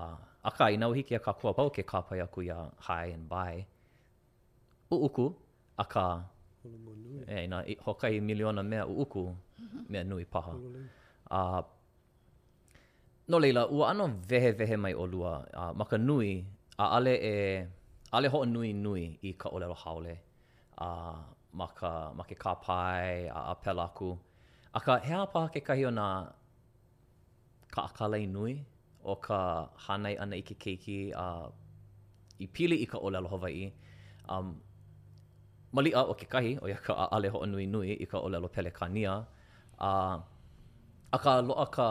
a 0.50 0.52
ka 0.58 0.66
inau 0.76 0.92
hiki 0.98 1.14
a 1.20 1.22
ka 1.26 1.32
kua 1.40 1.52
pau 1.58 1.70
ke 1.76 1.84
ka 1.92 2.00
pai 2.08 2.20
aku 2.26 2.40
ia 2.50 2.58
high 2.86 3.10
and 3.16 3.26
by. 3.34 3.56
U 4.94 4.96
uku, 5.08 5.26
a 5.84 5.86
ka... 5.94 6.06
e, 7.36 7.48
na, 7.52 7.58
hokai 7.86 8.16
miliona 8.28 8.62
mea 8.72 8.84
u 8.92 8.94
uku 9.06 9.24
mhm. 9.34 9.80
mea 9.92 10.04
nui 10.10 10.26
paha. 10.34 10.54
a, 11.38 11.40
no 13.30 13.36
leila, 13.44 13.62
ua 13.74 13.86
ano 13.92 14.06
vehe 14.30 14.52
vehe 14.60 14.76
mai 14.84 14.94
olua 15.04 15.12
lua, 15.14 15.34
a, 15.62 15.64
maka 15.80 15.98
nui, 16.08 16.32
a 16.84 16.86
ale 16.98 17.14
e... 17.34 17.36
Ale 18.18 18.28
ho 18.34 18.40
nui 18.56 18.70
nui 18.86 19.06
i 19.28 19.30
ka 19.42 19.48
olelo 19.56 19.74
haole. 19.84 20.16
A, 20.86 20.88
maka, 21.60 21.92
maka 22.18 22.36
ka 22.44 22.52
pai, 22.66 23.08
a, 23.38 23.40
a 23.52 23.56
Aka 24.76 25.00
hea 25.00 25.24
paha 25.32 25.48
ke 25.56 25.62
kahi 25.64 25.88
o 25.88 25.92
nga 25.96 26.36
ka 27.74 27.88
akala 27.88 28.20
nui 28.28 28.60
o 29.04 29.16
ka 29.16 29.72
hanai 29.86 30.18
ana 30.20 30.36
i 30.36 30.44
ke 30.44 30.56
keiki 30.64 31.00
a 31.16 31.20
uh, 31.24 31.44
i 32.44 32.48
pili 32.56 32.78
i 32.84 32.88
ka 32.92 32.98
ola 33.00 33.18
aloha 33.22 33.38
wai. 33.44 33.72
Um, 34.34 34.48
mali 35.76 35.92
a 36.00 36.02
o 36.12 36.14
ke 36.20 36.28
kahi 36.34 36.52
o 36.64 36.68
ia 36.74 36.80
ka 36.88 36.94
ale 37.16 37.32
ho 37.34 37.40
nui 37.52 37.66
nui 37.74 37.96
i 38.06 38.08
ka 38.12 38.20
ola 38.28 38.36
aloha 38.40 38.52
pele 38.56 38.72
kania. 38.80 39.14
A, 39.90 39.90
uh, 39.90 40.16
a 41.16 41.18
ka 41.24 41.34
loa 41.50 41.66
ka 41.76 41.88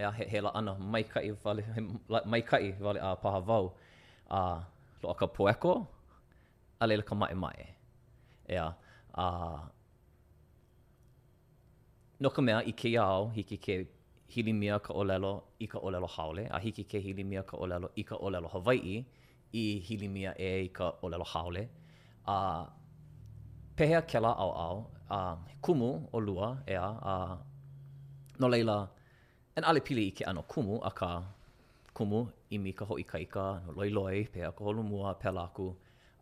ea, 0.00 0.10
he, 0.18 0.24
he 0.32 0.38
la 0.46 0.50
ana 0.60 0.72
mai 0.92 1.02
kai 1.12 1.24
wale, 1.44 1.60
mai 2.32 2.40
kai 2.50 2.64
a 2.70 2.92
uh, 3.08 3.16
paha 3.24 3.40
vau. 3.48 3.64
A, 4.38 4.40
uh, 4.40 4.58
loa 5.02 5.14
ka 5.20 5.26
poeko 5.34 5.74
a 6.80 6.84
leila 6.88 7.02
ka 7.10 7.14
mae 7.20 7.34
mae. 7.42 7.66
Ea, 8.48 8.74
a... 9.12 9.24
Uh, 9.24 9.60
no 12.22 12.28
ka 12.34 12.40
mea 12.46 12.58
i 12.70 12.72
ke 12.80 12.88
iau 12.94 13.20
hiki 13.36 13.56
ke 13.66 13.74
hili 14.34 14.52
mea 14.52 14.78
ka 14.86 14.92
olelo 15.02 15.30
i 15.66 15.66
ka 15.66 15.78
olelo 15.78 16.06
haole, 16.16 16.44
a 16.56 16.58
hiki 16.64 16.84
ke 16.84 16.98
hili 17.06 17.24
mea 17.30 17.42
ka 17.50 17.56
olelo 17.66 17.88
i 17.96 18.02
ka 18.10 18.16
olelo 18.16 18.48
Hawaii 18.48 18.98
i 19.62 19.64
hili 19.88 20.08
mea 20.16 20.32
e 20.48 20.50
i 20.64 20.68
ka 20.68 20.90
olelo 21.02 21.24
haole. 21.32 21.68
A 22.26 22.38
pehea 23.76 24.02
ke 24.12 24.20
la 24.24 24.32
au 24.44 24.50
au, 24.66 24.78
a 25.18 25.20
kumu 25.64 25.90
o 26.12 26.20
lua 26.26 26.48
ea, 26.66 26.84
a 27.12 27.14
no 28.40 28.48
leila, 28.48 28.78
en 29.56 29.64
ale 29.72 29.80
pili 29.86 30.06
i 30.10 30.12
ke 30.18 30.24
ano 30.30 30.42
kumu, 30.54 30.78
a 30.88 30.90
ka 30.90 31.10
kumu 31.94 32.24
i 32.50 32.58
mi 32.58 32.72
ka 32.72 32.84
hoi 32.84 33.02
kaika, 33.12 33.46
no 33.66 33.72
loi 33.78 33.90
loi, 33.98 34.16
pehea 34.34 34.50
ka 34.58 34.64
holo 34.66 34.82
mua, 34.92 35.14
pehea 35.20 35.32
laku, 35.38 35.68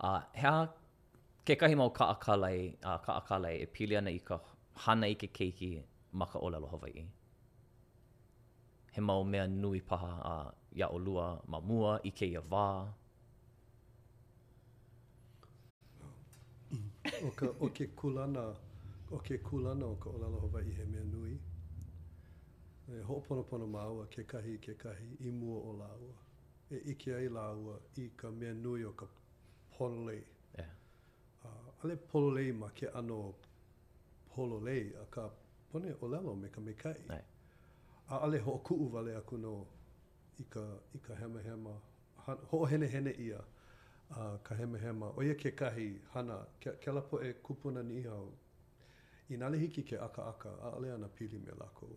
a 0.08 0.10
hea 0.40 0.68
ke 1.46 1.54
kahi 1.60 1.74
mau 1.82 1.90
ka 1.98 2.06
akalai, 2.14 2.76
a 2.84 2.98
ka 3.04 3.18
akalai 3.20 3.56
e 3.64 3.66
pili 3.74 3.96
ana 4.00 4.10
i 4.20 4.22
ka 4.30 4.36
hoi, 4.44 4.56
hana 4.84 5.06
i 5.12 5.14
ke 5.20 5.28
keiki 5.38 5.68
ma 6.12 6.26
ka 6.32 6.38
ola 6.46 6.58
lo 6.62 6.68
Hawaii. 6.74 7.06
He 8.94 9.00
mau 9.08 9.22
mea 9.32 9.46
nui 9.46 9.80
paha 9.88 10.12
a 10.34 10.36
ia 10.80 10.86
o 10.96 10.98
lua 11.06 11.26
ma 11.52 11.58
mua 11.68 11.92
i 12.10 12.10
ke 12.18 12.26
ia 12.32 12.40
vā. 12.52 12.66
o, 17.28 17.30
ka, 17.38 17.46
o 17.66 17.68
ke 17.76 17.86
kulana, 17.98 18.44
o 19.16 19.18
ke 19.26 19.36
kulana 19.48 19.84
o 19.94 19.96
ka 20.02 20.08
ola 20.16 20.26
lo 20.32 20.38
Hawaii 20.44 20.72
he 20.78 20.84
mea 20.92 21.04
nui. 21.12 21.34
E 22.92 23.02
hoʻoponopono 23.08 23.66
māua 23.74 24.04
ke 24.14 24.22
kahi 24.30 24.54
ke 24.64 24.74
kahi 24.82 25.08
i 25.20 25.30
mua 25.30 25.58
o 25.58 25.72
lāua. 25.82 26.14
E 26.76 26.78
ike 26.92 27.14
ai 27.18 27.28
la 27.28 27.48
lāua 27.50 27.76
i 28.02 28.10
ka 28.16 28.30
mea 28.30 28.54
nui 28.54 28.82
o 28.84 28.92
ka 28.92 29.06
pololei. 29.76 30.22
Yeah. 30.58 30.72
Uh, 31.44 31.84
ale 31.84 31.96
pololei 32.10 32.52
ma 32.60 32.68
ke 32.80 32.88
ano 33.00 33.18
holo 34.38 34.60
lei 34.60 34.92
a 35.02 35.04
ka 35.10 35.30
pone 35.70 35.94
o 36.00 36.08
lelo 36.08 36.34
me 36.36 36.48
ka 36.48 36.60
mekai. 36.60 37.00
Ai. 37.10 37.22
A 38.08 38.16
ale 38.24 38.38
ho 38.38 38.58
kuu 38.66 38.88
vale 38.94 39.16
aku 39.16 39.36
no 39.36 39.54
i 40.38 40.44
ka, 40.50 40.62
i 40.96 40.98
ka 40.98 41.14
hema 41.14 41.40
hema, 41.42 41.74
ho 42.50 42.64
hene 42.70 42.86
hene 42.94 43.10
ia 43.26 43.40
a 44.10 44.26
uh, 44.26 44.36
ka 44.42 44.54
hema 44.54 44.78
hema. 44.78 45.08
O 45.16 45.22
ia 45.22 45.34
ke 45.34 45.50
kahi 45.56 45.88
hana, 46.14 46.36
ke, 46.62 46.72
ke 46.82 46.90
lapo 46.92 47.20
e 47.22 47.32
kupuna 47.42 47.82
ni 47.82 48.02
hau. 48.06 48.28
I 49.30 49.36
nale 49.36 49.58
hiki 49.58 49.82
ke 49.82 49.98
aka 50.06 50.22
aka, 50.26 50.52
a 50.62 50.68
ale 50.76 50.92
ana 50.92 51.08
pili 51.08 51.38
me 51.46 51.52
lako. 51.60 51.88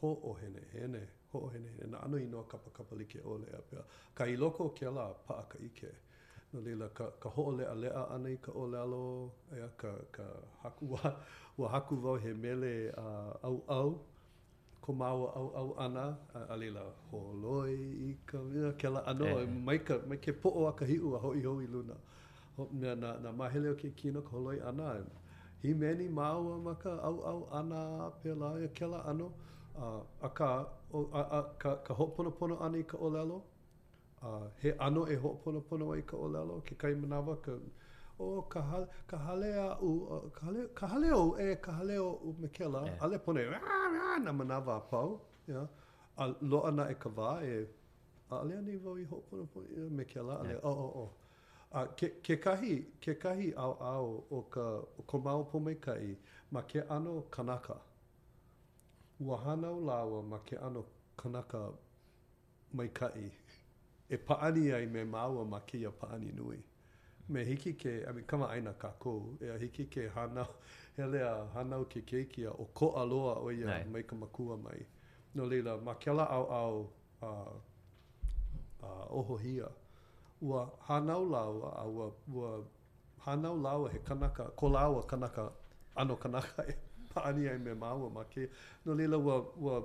Ho 0.00 0.12
o 0.30 0.32
hene 0.40 0.62
hene, 0.72 1.02
ho 1.32 1.38
o 1.46 1.48
hene 1.48 1.68
hene, 1.68 1.90
na 1.92 1.98
ano 2.04 2.18
inoa 2.18 2.46
kapa 2.48 2.70
kapa 2.70 2.94
like 2.94 3.18
ole 3.24 3.46
a 3.58 3.62
pia. 3.70 3.84
Ka 4.14 4.24
i 4.24 4.36
loko 4.36 4.68
ke 4.78 4.86
la 4.94 5.08
pa 5.26 5.42
ike. 5.42 5.48
Ka 5.50 5.58
i 5.66 5.70
ke 5.80 5.92
no 6.52 6.58
lela 6.66 6.86
ka 6.98 7.06
ka 7.22 7.28
ho'o 7.34 7.50
le 7.58 7.64
ale 7.72 7.88
ana 8.14 8.28
i 8.34 8.38
ka 8.44 8.52
olalo 8.62 9.06
alo 9.52 9.70
ka 9.80 9.90
ka 10.14 10.24
haku 10.62 10.84
wa 10.92 11.10
wa 11.60 11.66
haku 11.74 11.94
wa 12.04 12.18
he 12.24 12.32
mele 12.42 12.74
a 13.04 13.06
uh, 13.06 13.46
au 13.48 13.56
au 13.78 13.90
ko 14.82 14.90
mau 15.00 15.22
au 15.40 15.48
au 15.60 15.68
ana 15.84 16.04
a, 16.34 16.38
a 16.52 16.56
ho 17.10 17.18
loi 17.42 17.72
i 18.08 18.16
ka 18.28 18.38
mea 18.48 18.70
ke 18.80 18.88
la 18.94 19.00
ano 19.10 19.26
e. 19.26 19.42
Eh. 19.42 19.46
mai 19.66 19.78
ka 19.86 19.94
mai 20.08 20.18
ke 20.24 20.32
po 20.42 20.48
o 20.58 20.72
ka 20.78 20.84
hiu 20.90 21.14
a 21.16 21.20
ho 21.24 21.30
i 21.40 21.42
ho 21.48 21.54
i 21.66 21.68
luna 21.74 21.96
ho 22.56 22.68
mea 22.80 22.94
na 23.02 23.08
na 23.22 23.30
ma 23.38 23.46
hele 23.52 23.68
o 23.74 23.76
ke 23.82 23.90
kino 24.00 24.20
ko 24.28 24.38
loi 24.46 24.58
ana 24.70 24.86
he 25.62 25.70
meni 25.80 26.06
mau 26.08 26.52
a 26.54 26.58
ma 26.66 26.74
ka 26.82 26.92
au 27.08 27.16
au 27.32 27.40
ana 27.60 27.80
pe 28.22 28.30
la 28.40 28.50
ke 28.76 28.86
la 28.92 28.98
ano 29.10 29.28
a, 29.82 29.86
a 30.26 30.28
ka 30.38 30.50
o, 30.96 30.98
a, 31.20 31.22
a, 31.38 31.40
ka 31.62 31.70
ka 31.86 31.92
ho 31.98 32.04
pono 32.14 32.30
pono 32.38 32.56
ana 32.66 32.76
i 32.82 32.90
ka 32.94 32.98
ole 33.08 33.40
uh, 34.22 34.46
he 34.60 34.72
ano 34.78 35.06
e 35.08 35.16
ho'opono 35.16 35.60
pono 35.60 35.92
ai 35.92 36.02
ka 36.04 36.16
olelo 36.16 36.62
ke 36.64 36.74
kai 36.76 36.94
manawa 36.94 37.36
ka 37.42 37.52
o 38.18 38.38
oh, 38.38 38.42
ka 38.42 38.60
hal 38.62 38.86
ka 39.06 39.16
halea 39.16 39.78
u 39.80 39.88
uh, 39.88 40.28
ka 40.32 40.46
hale 40.46 40.64
ka 40.74 40.86
hale 40.86 41.08
e 41.40 41.56
ka 41.56 41.72
hale 41.72 41.96
u 41.98 42.34
mekela 42.38 42.84
yeah. 42.86 43.02
ale 43.02 43.18
pone 43.18 43.40
ah, 43.40 43.88
ah, 44.04 44.18
na 44.18 44.32
manawa 44.32 44.80
pau 44.90 45.20
ya 45.48 45.54
yeah. 45.54 45.68
a 46.18 46.34
lo 46.42 46.62
ana 46.66 46.90
e 46.90 46.94
ka 46.94 47.08
va 47.08 47.40
e 47.42 47.66
a 48.30 48.36
ale 48.40 48.56
ani 48.58 48.76
vo 48.76 48.96
i 48.98 49.04
ho'opono 49.04 49.46
pono 49.46 49.66
i 49.72 49.90
mekela 49.90 50.38
ale 50.40 50.56
o 50.62 50.70
o 50.70 51.02
o 51.04 51.10
a 51.72 51.86
ke 51.96 52.12
ke 52.22 52.36
kahi 52.36 52.84
ke 53.00 53.14
kahi 53.18 53.54
au 53.56 53.72
au 53.80 54.24
o 54.30 54.42
ka 54.42 54.84
o 54.98 55.02
ko 55.06 55.18
mau 55.18 55.44
po 55.44 55.58
me 55.58 55.74
kai 55.74 56.16
ma 56.52 56.62
ke 56.62 56.82
ano 56.90 57.22
kanaka 57.30 57.78
wahana 59.20 59.68
o 59.70 59.80
lawa 59.80 60.22
ma 60.22 60.38
ke 60.44 60.58
ano 60.60 60.84
kanaka 61.16 61.70
mai 62.72 62.88
kai 62.88 63.30
e 64.10 64.16
paani 64.18 64.72
ai 64.72 64.86
me 64.86 65.04
maua 65.04 65.44
ma 65.44 65.60
kia 65.60 65.90
paani 65.90 66.32
nui. 66.32 66.58
Me 67.28 67.44
hiki 67.44 67.74
ke, 67.78 68.04
I 68.08 68.12
mean, 68.12 68.24
kama 68.26 68.46
aina 68.48 68.72
kākou, 68.72 69.36
e 69.42 69.48
a 69.54 69.58
hiki 69.58 69.84
ke 69.88 70.08
hanau, 70.14 70.46
he 70.96 71.04
lea 71.04 71.26
hanau 71.54 71.84
ke 71.88 72.00
keikia 72.06 72.50
o 72.58 72.68
ko 72.74 72.90
aloa 73.02 73.36
o 73.42 73.50
ia 73.50 73.66
Nei. 73.66 73.84
mai 73.84 74.02
ka 74.02 74.16
makua 74.16 74.56
mai. 74.56 74.82
No 75.34 75.44
leila, 75.44 75.76
ma 75.80 75.94
ke 75.94 76.10
la 76.12 76.24
au 76.24 76.44
au 76.50 76.90
uh, 77.22 77.52
uh, 78.88 79.06
oho 79.20 79.36
hia, 79.36 79.68
ua 80.42 80.68
hanau 80.88 81.22
laua, 81.30 81.70
a 81.82 81.86
ua, 81.86 82.10
ua 82.34 82.64
hanau 83.26 83.56
laua 83.62 83.88
he 83.92 83.98
kanaka, 83.98 84.50
ko 84.56 84.74
a 84.74 85.02
kanaka, 85.06 85.52
ano 85.96 86.16
kanaka 86.16 86.66
e 86.68 86.74
paani 87.14 87.48
ai 87.48 87.58
me 87.58 87.74
maua 87.74 88.10
ma 88.10 88.24
kia. 88.24 88.48
No 88.84 88.92
leila, 88.92 89.16
ua, 89.16 89.38
ua 89.56 89.84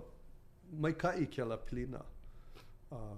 mai 0.73 0.93
kai 0.93 1.27
ke 1.27 1.45
la 1.45 1.57
pilina. 1.57 2.01
Uh, 2.91 3.13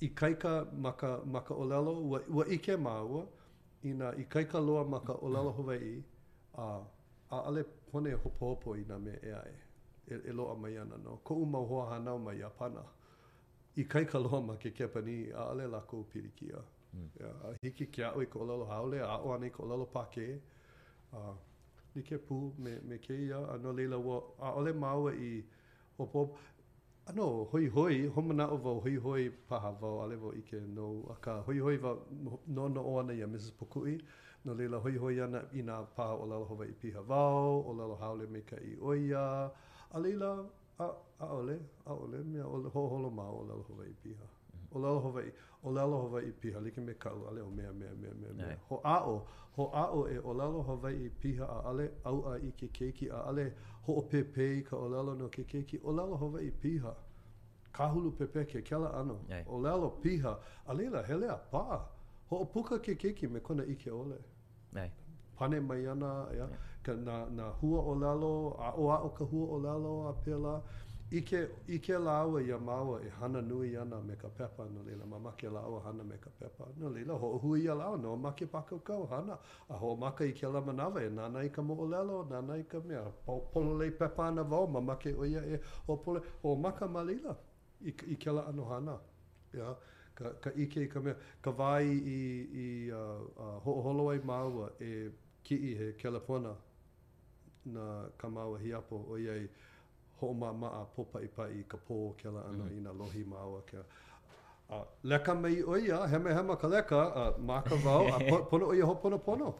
i 0.00 0.08
kaika 0.08 0.66
maka 0.78 1.20
maka 1.24 1.54
olelo 1.54 2.08
wa, 2.08 2.20
wa 2.28 2.48
ike 2.48 2.76
mau 2.76 3.28
ina 3.82 4.14
i 4.16 4.24
kaika 4.24 4.60
loa 4.60 4.84
maka 4.84 5.12
olelo 5.14 5.52
hawaii 5.52 6.02
a 6.58 6.80
a 7.30 7.38
ale 7.42 7.64
pone 7.90 8.12
hopo 8.12 8.46
hopo 8.46 8.76
ina 8.76 8.98
me 8.98 9.10
ea 9.22 9.44
e 9.44 9.54
e, 10.06 10.14
e 10.14 10.32
loa 10.32 10.54
mai 10.56 10.78
ana 10.78 10.96
no 10.96 11.16
ko 11.24 11.34
uma 11.34 11.58
ho 11.58 11.82
hana 11.84 11.92
hanau 11.94 12.18
mai 12.18 12.42
a 12.42 12.48
pana 12.50 12.82
i 13.76 13.84
kaika 13.84 14.18
loa 14.18 14.40
maka 14.40 14.70
ke 14.70 14.86
pani 14.88 15.32
a 15.32 15.44
ale 15.50 15.66
lako 15.66 16.02
pirikia 16.02 16.64
mm. 16.94 17.08
yeah, 17.20 17.44
a 17.44 17.54
hiki 17.62 17.86
kia 17.86 18.12
ui 18.16 18.26
ko 18.26 18.38
olelo 18.40 18.64
haole 18.64 19.00
a 19.00 19.16
o 19.18 19.32
ane 19.34 19.50
ko 19.50 19.86
pa 19.92 20.04
ke 20.14 20.40
a 21.12 21.34
ni 21.94 22.02
pu 22.02 22.52
me, 22.58 22.80
me 22.84 22.98
ke 22.98 23.14
ia 23.26 23.36
ano 23.54 23.72
no 23.72 24.00
wa 24.00 24.22
a 24.38 24.52
ole 24.52 24.72
mau 24.72 25.08
i 25.08 25.44
hopo 25.98 26.36
ano 27.06 27.44
hoi 27.44 27.66
hoi 27.68 28.06
homa 28.06 28.34
na 28.34 28.48
ova 28.48 28.70
hoi 28.80 28.96
hoi 28.96 29.30
paha 29.48 29.70
va 29.80 30.04
ale 30.04 30.16
vo 30.16 30.32
ike 30.32 30.60
no 30.60 31.06
aka 31.12 31.40
hoi 31.46 31.58
hoi 31.58 31.76
va 31.76 31.94
no 32.46 32.68
no 32.68 32.82
ona 32.94 33.12
ya 33.12 33.26
mrs 33.26 33.50
pokui 33.58 33.96
no 34.44 34.54
lela 34.54 34.78
hoi 34.80 34.96
hoi 34.96 35.20
ana 35.20 35.42
ina 35.52 35.82
pa 35.96 36.12
o 36.14 36.26
lalo 36.26 36.44
hova 36.44 36.66
i 36.66 36.72
piha 36.72 37.00
va 37.08 37.20
o 37.64 37.74
lalo 37.78 37.94
haole 38.00 38.26
me 38.30 38.40
ka 38.40 38.56
i 38.56 38.76
oia 38.82 39.50
alela 39.92 40.46
a 40.78 40.86
a 41.20 41.26
ole 41.38 41.58
a 41.86 41.92
ole 41.92 42.18
me 42.24 42.42
o 42.42 42.56
le 42.58 42.68
ho 42.68 42.86
holo 42.88 43.10
ma 43.10 43.26
o 43.30 43.42
lalo 43.48 43.62
hova 43.68 43.84
i 43.86 43.94
piha 44.02 44.28
o 44.72 44.78
lalo 44.78 45.00
hova 45.00 45.22
i 45.24 45.32
o 45.62 45.70
lalo 45.72 45.96
hova 46.02 46.22
i 46.22 46.32
piha 46.32 46.60
like 46.60 46.78
me 46.80 46.94
ka 46.94 47.10
ale 47.30 47.40
o 47.40 47.50
me 47.50 47.62
me 47.72 47.88
me 48.02 48.10
me 48.20 48.32
me 48.38 48.56
ho 48.68 48.80
a 48.84 48.96
o 49.12 49.26
ho 49.56 49.68
a 49.74 49.84
o 49.90 50.06
e 50.08 50.18
o 50.24 50.32
lalo 50.32 50.62
hova 50.68 50.90
i 50.92 51.08
piha 51.10 51.44
a 51.46 51.58
ale 51.70 51.90
au 52.04 52.22
a 52.32 52.36
ike 52.38 52.68
keiki 52.72 53.10
a 53.10 53.20
ale 53.28 53.54
ho 53.90 53.98
o 53.98 54.02
pepe 54.10 54.64
ka 54.70 54.76
olalo 54.76 55.14
no 55.14 55.28
ke 55.28 55.44
keiki, 55.44 55.78
olelo 55.84 56.16
hova 56.16 56.40
i 56.40 56.50
piha. 56.50 56.94
Kahulu 57.72 58.12
pepe 58.18 58.44
ke 58.46 58.62
kela 58.64 58.88
ano, 59.00 59.20
yeah. 59.28 59.44
olelo 59.46 59.90
piha. 60.02 60.34
A 60.66 60.74
leila, 60.74 61.02
hele 61.02 61.28
a 61.30 61.38
pā. 61.52 61.80
Ho 62.30 62.36
o 62.44 62.44
puka 62.44 62.78
ke 62.78 62.94
keiki 62.96 63.30
me 63.30 63.40
kona 63.40 63.62
i 63.64 63.74
ke 63.74 63.90
ole. 63.92 64.18
Yeah. 64.76 64.88
Pane 65.38 65.60
mai 65.66 65.86
ana, 65.86 66.10
yeah. 66.30 66.46
Yeah. 66.46 66.68
ka 66.82 66.92
na, 66.94 67.16
na 67.28 67.50
hua 67.60 67.80
olelo, 67.80 68.56
a 68.60 68.72
o 68.76 68.88
a 68.90 69.00
o 69.08 69.10
ka 69.18 69.24
hua 69.24 69.58
olalo 69.58 69.96
a 70.10 70.14
pela. 70.24 70.62
ike 71.10 71.48
ike 71.66 71.92
lawa 71.98 72.42
ya 72.42 72.58
mawa 72.58 73.02
e 73.02 73.08
hana 73.20 73.42
nui 73.42 73.76
ana 73.76 74.00
me 74.00 74.14
ka 74.16 74.28
pepa 74.28 74.64
no 74.64 74.82
lela 74.82 75.06
mama 75.06 75.32
ke 75.36 75.48
lawa 75.50 75.80
hana 75.82 76.04
me 76.04 76.16
ka 76.16 76.30
pepa 76.38 76.64
no 76.76 76.88
lela 76.90 77.14
ho 77.14 77.38
hu 77.38 77.56
ya 77.56 77.74
lawa 77.74 77.96
no 77.96 78.16
ma 78.16 78.30
ke 78.32 78.46
paka 78.46 78.78
ka 78.78 78.94
hana 79.10 79.38
a 79.68 79.74
ho 79.76 79.96
ma 79.96 80.12
ka 80.12 80.24
ike 80.24 80.46
lama 80.46 80.72
na 80.72 80.88
ve 80.88 81.08
na 81.10 81.28
nai 81.28 81.48
ka 81.50 81.62
mo 81.62 81.74
lelo 81.84 82.26
na 82.30 82.40
nai 82.40 82.62
ka 82.62 82.78
me 82.78 82.94
polo 83.26 83.74
le 83.78 83.90
pepa 83.90 84.30
na 84.30 84.42
vo 84.42 84.66
mama 84.66 84.96
ke 84.96 85.12
o 85.18 85.24
ya 85.24 85.40
e 85.42 85.58
ho 85.86 85.96
polo 85.96 86.22
ho 86.42 86.54
ma 86.54 86.70
ka 86.72 86.86
ma 86.86 87.02
lela 87.02 87.36
ike 87.84 88.30
la 88.30 88.42
ano 88.46 88.64
hana 88.64 88.98
ya 89.52 89.74
ka 90.14 90.30
ka 90.40 90.50
ike 90.54 90.86
ka 90.88 91.00
me 91.00 91.14
ka 91.42 91.50
vai 91.50 91.88
i 91.88 92.20
i 92.54 92.90
uh, 92.90 93.64
uh, 93.66 93.66
ho 93.66 94.08
ai 94.10 94.18
mawa 94.24 94.70
e 94.78 95.10
ki 95.42 95.56
i 95.56 95.74
he 95.74 95.92
kelapona 95.96 96.54
na 97.64 98.08
kamawa 98.18 98.58
hiapo 98.60 99.06
o 99.10 99.16
ye, 99.16 99.48
ho 100.20 100.32
ma 100.34 100.52
ma 100.52 100.68
a 100.80 100.84
po 100.94 101.04
pa 101.12 101.20
i 101.26 101.28
pa 101.36 101.48
i 101.58 101.64
ka 101.72 101.78
po 101.88 101.98
ke 102.20 102.28
la 102.36 102.40
ana 102.52 102.64
mm. 102.64 102.76
i 102.78 102.80
na 102.86 102.92
lohi 103.00 103.22
ma 103.32 103.40
o 103.40 103.62
ke 103.70 103.82
a 104.76 104.80
le 105.12 105.18
ka 105.26 105.34
mai 105.42 105.54
o 105.72 105.76
ia 105.86 106.00
he 106.14 106.18
me 106.24 106.34
he 106.38 106.42
ma 106.48 106.56
ka 106.64 106.70
leka 106.74 107.00
a 107.22 107.26
ma 107.50 107.60
ka 107.68 107.74
vau 107.74 108.06
a 108.16 108.18
po, 108.28 108.36
pono 108.50 108.66
o 108.72 108.76
ia 108.80 108.84
ho 108.90 108.94
pono 109.04 109.18
pono 109.28 109.50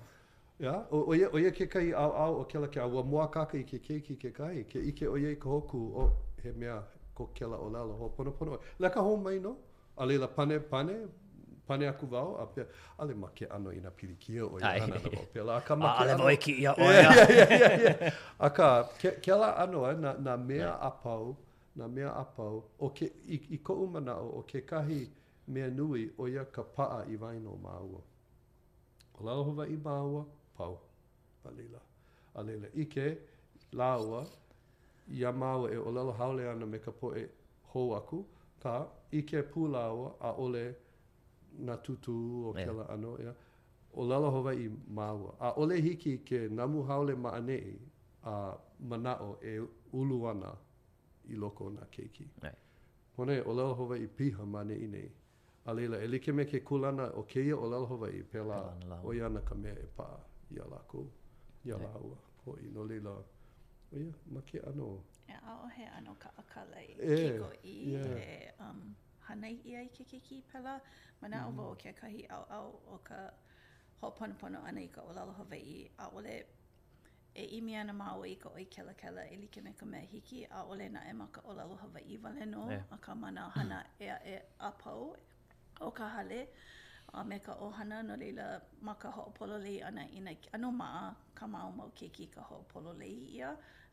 ya 0.67 0.67
yeah? 0.67 1.11
o 1.13 1.15
ia 1.21 1.31
o 1.39 1.43
ia 1.45 1.51
ke 1.59 1.67
kai 1.77 1.87
au 2.03 2.13
au 2.27 2.35
o 2.43 2.45
ke 2.53 2.59
la 2.67 2.71
ke 2.77 2.81
a 2.85 2.89
wa 2.97 3.03
mua 3.15 3.29
ka 3.37 3.47
i 3.63 3.63
ke 3.73 3.81
ke 3.89 3.99
ki 4.09 4.17
ke 4.25 4.33
kai 4.33 4.65
ke 4.73 4.85
i 4.93 4.93
ke 4.99 5.09
o 5.15 5.17
ia 5.25 5.33
i 5.39 5.41
ka 5.41 5.49
o 5.61 6.09
he 6.45 6.53
mea 6.61 6.77
ko 7.17 7.29
ke 7.39 7.49
la 7.55 7.63
o 7.67 7.71
lalo 7.77 7.97
ho 8.03 8.13
pono 8.21 8.31
pono 8.41 8.61
le 8.77 8.91
ka 8.97 9.01
ho 9.09 9.17
mai 9.17 9.41
no 9.49 9.57
a 9.97 10.05
le 10.11 10.19
la 10.25 10.29
pane 10.37 10.59
pane 10.75 11.01
pane 11.71 11.87
aku 11.87 12.05
wau, 12.11 12.31
a 12.43 12.45
pia, 12.53 12.65
ale 13.01 13.15
ma 13.15 13.29
ke 13.37 13.47
ano 13.47 13.71
ina 13.79 13.91
pirikia 13.91 14.39
e 14.43 14.43
o 14.43 14.57
i 14.59 14.63
rana 14.63 14.87
na 14.87 15.11
wau 15.15 15.27
pela. 15.35 15.53
A 15.59 15.61
ka 15.67 15.77
ma 15.83 15.89
ke 15.99 16.11
ano... 16.15 16.27
E 16.35 16.39
ki 16.45 16.53
ia 16.63 16.73
oia. 16.75 17.11
Yeah, 17.11 17.31
yeah, 17.31 17.53
yeah, 17.61 17.77
yeah, 17.85 17.97
yeah. 18.07 18.81
ke, 19.01 19.11
ke 19.25 19.37
la 19.43 19.51
ano 19.65 19.85
eh, 19.91 19.95
na, 20.05 20.13
na 20.27 20.37
mea 20.49 20.67
right. 20.71 20.89
apau, 20.91 21.37
na 21.79 21.87
mea 21.95 22.11
apau, 22.19 22.57
o 22.79 22.91
ke, 22.99 23.11
i, 23.35 23.39
i 23.57 23.59
ko 23.59 23.77
uma 23.87 24.01
na 24.03 24.17
o 24.39 24.43
ke 24.51 24.65
kahi 24.71 25.01
me 25.47 25.69
nui 25.71 26.11
o 26.19 26.27
ia 26.29 26.45
ka 26.45 26.63
paa 26.77 27.05
i 27.09 27.17
vai 27.23 27.37
no 27.39 27.55
maua. 27.67 28.03
O 29.15 29.25
la 29.29 29.35
va 29.61 29.67
i 29.77 29.79
maua, 29.89 30.25
pau. 30.59 30.75
Alila. 31.49 31.79
Alila. 32.35 32.67
Ike, 32.75 33.07
laua, 33.73 34.27
ia 35.19 35.33
maua 35.33 35.71
e 35.71 35.77
o 35.79 35.91
lalo 35.95 36.13
haole 36.19 36.51
ana 36.51 36.67
me 36.67 36.79
ka 36.79 36.91
poe 37.01 37.29
hou 37.73 37.89
aku, 38.03 38.25
ka, 38.63 38.79
ike 39.15 39.43
pūlaua 39.55 40.15
a 40.27 40.35
ole 40.43 40.65
na 41.59 41.77
tutu 41.77 42.49
o 42.49 42.55
yeah. 42.59 42.67
kela 42.73 42.89
ano 42.89 43.19
ya 43.19 43.35
o 43.95 44.05
lala 44.05 44.29
hova 44.31 44.55
i 44.55 44.69
mau 44.89 45.35
a 45.41 45.53
ole 45.57 45.77
hiki 45.81 46.19
ke 46.25 46.49
namu 46.49 46.83
haole 46.83 47.15
ma 47.15 47.31
ane 47.33 47.79
a 48.25 48.55
manao 48.89 49.39
e 49.43 49.61
ulu 49.93 50.27
ana 50.31 50.57
i 51.31 51.35
loko 51.37 51.71
na 51.71 51.87
keiki 51.91 52.31
right. 52.43 52.57
hone 53.17 53.41
o 53.43 53.53
lala 53.55 53.75
hova 53.75 53.97
i 53.99 54.07
piha 54.07 54.45
ma 54.47 54.61
ane 54.61 54.75
i 54.75 54.87
nei 54.87 55.11
a 55.67 55.73
leila 55.75 55.99
e 56.05 56.07
like 56.07 56.33
me 56.33 56.45
ke 56.45 56.61
kulana 56.65 57.13
o 57.15 57.23
keia 57.23 57.57
o 57.57 57.67
lala 57.69 57.87
hova 57.87 58.11
i 58.11 58.23
pela 58.23 58.59
o 59.05 59.13
iana 59.15 59.41
ka 59.41 59.55
mea 59.55 59.73
e 59.75 59.87
pa 59.97 60.07
i 60.51 60.59
a 60.59 60.65
lako 60.75 61.07
i 61.65 61.71
a 61.73 61.77
yeah. 61.77 61.83
laua 61.85 62.17
ho 62.45 62.57
i 62.63 62.69
no 62.75 62.85
leila 62.85 63.11
o 63.11 63.25
ia 63.97 64.13
ma 64.27 64.41
ke 64.43 64.59
ano 64.73 65.03
e 65.29 65.37
o 65.65 65.69
he 65.77 65.85
ano 65.99 66.17
ka 66.19 66.31
akalai 66.39 66.87
e, 66.87 67.33
kiko 67.33 67.53
i 67.65 67.93
yeah. 67.93 68.17
e 68.17 68.53
um, 68.61 68.95
hanai 69.31 69.55
i 69.71 69.75
ai 69.79 69.89
ke 69.97 70.05
keiki 70.11 70.37
pela 70.53 70.75
ma 71.23 71.29
na 71.35 71.39
mhm. 71.39 71.49
o 71.49 71.51
vo 71.57 71.75
ke 71.83 71.91
kahi 72.01 72.23
au 72.37 72.45
au 72.57 72.69
o 72.95 72.97
ka 73.09 73.21
ho 74.03 74.11
pono 74.19 74.35
pono 74.43 74.59
ana 74.69 74.81
i 74.89 74.91
ka 74.97 75.03
o 75.09 75.13
lalo 75.19 75.33
hawaii 75.41 75.79
a 76.05 76.07
ole 76.19 76.37
e 77.43 77.45
imi 77.59 77.75
ana 77.83 77.93
mau 78.03 78.25
i 78.25 78.35
ka 78.45 78.49
oi 78.59 78.65
kela 78.77 78.93
kela 79.03 79.23
e 79.33 79.37
like 79.43 79.61
me 79.67 79.73
ka 79.81 79.87
mea 79.93 80.01
hiki 80.15 80.41
a 80.47 80.61
ole 80.73 80.87
na 80.97 81.01
e 81.11 81.13
maka 81.23 81.41
o 81.51 81.53
lalo 81.61 81.75
hawaii 81.83 82.17
vale 82.25 82.45
no 82.55 82.63
yeah. 82.73 82.95
a 82.95 82.97
ka 83.07 83.13
mana 83.23 83.43
hana 83.57 83.79
e 83.99 84.07
a 84.07 84.19
e 84.35 84.37
a 84.59 84.71
pau 84.83 85.05
o 85.81 85.89
ka 85.99 86.07
hale 86.15 86.41
a 87.13 87.25
me 87.31 87.39
ka 87.47 87.53
ohana 87.67 88.03
no 88.09 88.15
leila 88.23 88.47
ma 88.87 88.95
ka 89.03 89.09
ho'opolo 89.17 89.57
lei 89.67 89.79
ana 89.89 90.03
i 90.19 90.21
nei 90.27 90.37
anu 90.57 90.69
maa 90.83 91.07
ka 91.39 91.45
mau 91.55 91.71
mau 91.79 91.91
keiki 91.99 92.27
ka 92.35 92.43
ho'opolo 92.51 92.93
lei 93.03 93.17
ia 93.37 93.51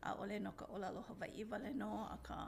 a 0.08 0.10
ole 0.22 0.36
no 0.46 0.50
ka 0.60 0.66
olalo 0.74 1.00
hawaii 1.08 1.44
vale 1.52 1.70
no 1.82 1.90
a 2.14 2.18
ka 2.28 2.38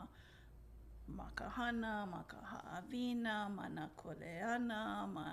ma 1.16 1.30
ka 1.34 1.48
hana, 1.48 2.06
ma 2.06 2.22
ka 2.28 2.36
haawina, 2.40 3.48
ma 3.50 3.64
na 3.68 3.84
koleana, 3.96 5.06
ma 5.14 5.26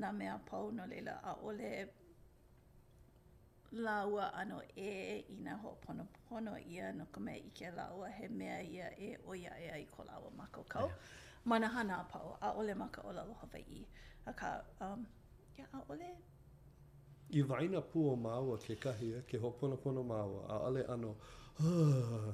na 0.00 0.12
mea 0.12 0.36
pau 0.48 0.66
no 0.76 0.84
leila 0.86 1.14
a 1.24 1.32
ole 1.48 1.72
laua 3.84 4.24
ano 4.40 4.58
e 4.76 4.90
i 5.30 5.36
na 5.44 5.52
ho 5.60 5.70
pono 5.86 6.04
pono 6.28 6.54
ia 6.74 6.92
no 6.92 7.04
ka 7.12 7.20
mea 7.20 7.36
ike 7.36 7.70
laua 7.76 8.06
he 8.16 8.28
mea 8.28 8.62
ia 8.62 8.86
e 9.06 9.16
oia 9.28 9.52
e 9.60 9.68
ai 9.76 9.86
ko 9.86 10.04
laua 10.04 10.30
ma 10.38 10.46
kau 10.52 10.62
kau. 10.68 10.86
Yeah. 10.86 10.94
Mana 11.44 11.68
hana 11.68 11.94
a 11.96 12.04
pau, 12.12 12.36
a 12.42 12.48
ole 12.58 12.74
ma 12.74 12.88
ka 12.88 13.02
ola 13.08 13.22
loha 13.28 13.46
vai 13.52 13.64
i. 13.70 13.80
A 14.26 14.32
ka, 14.32 14.62
um, 14.80 15.06
ia 15.58 15.64
a 15.72 15.80
ole. 15.90 16.10
I 17.36 17.42
vaina 17.42 17.80
pu 17.80 17.98
o 18.10 18.16
maua 18.16 18.56
ke 18.58 18.74
kahi 18.80 19.22
ke 19.28 19.36
ho 19.40 19.50
pono 19.50 19.76
pono 19.76 20.02
maua, 20.04 20.40
a 20.48 20.56
ole 20.68 20.82
ano, 20.88 21.16
uh, 21.60 22.32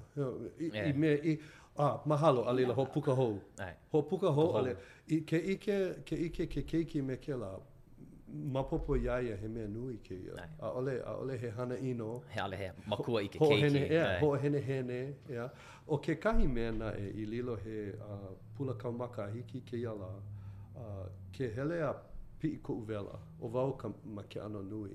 i, 0.61 0.71
yeah. 0.75 0.89
i 0.89 0.93
mea 0.93 1.19
i, 1.31 1.39
Ah, 1.77 2.01
mahalo, 2.07 2.45
a 2.49 2.53
leila, 2.53 2.69
yeah. 2.69 2.77
ho 2.77 2.85
puka 2.87 3.13
hou. 3.15 3.41
Ai. 3.59 3.75
Ho 3.93 4.03
puka 4.03 4.29
hou, 4.31 4.57
ale, 4.57 4.77
i, 5.09 5.21
ke 5.23 5.37
ike, 5.53 5.79
ke 6.07 6.29
ke 6.31 6.47
keiki 6.71 7.03
me 7.03 7.17
ke 7.17 7.35
la, 7.35 7.49
mapopo 8.33 8.97
iaia 8.97 9.37
he 9.37 9.49
mea 9.49 9.67
nui 9.69 9.99
ke 10.09 10.15
ia. 10.15 10.37
Ai. 10.39 10.49
A 10.61 10.69
ole, 10.71 10.95
a 11.05 11.15
ole 11.17 11.37
he 11.37 11.49
hana 11.51 11.75
ino. 11.77 12.23
He 12.33 12.39
ale 12.41 12.57
he, 12.57 12.71
makua 12.87 13.25
i 13.25 13.29
ke 13.29 13.39
ho, 13.39 13.49
keiki. 13.51 13.61
Ho 13.63 13.67
hene, 13.67 13.87
ea, 13.91 13.93
yeah, 13.97 14.21
ho 14.21 14.31
hene 14.45 14.61
hene, 14.63 15.01
ea. 15.31 15.49
O 15.89 15.99
ke 15.99 16.17
kahi 16.21 16.47
mea 16.49 16.71
na 16.79 16.93
e 16.95 17.09
i 17.11 17.27
lilo 17.27 17.57
he 17.65 17.91
uh, 18.11 18.31
pula 18.55 18.75
kaumaka 18.75 19.27
hiki 19.35 19.61
ke 19.71 19.77
ia 19.81 19.93
la, 19.99 20.13
ke 21.35 21.51
hele 21.59 21.81
a 21.91 21.91
pi 22.39 22.55
i 22.55 22.81
vela, 22.87 23.19
o 23.41 23.49
vau 23.49 23.73
ka 23.75 23.91
ma 24.05 24.23
ke 24.23 24.39
ano 24.47 24.63
nui. 24.63 24.95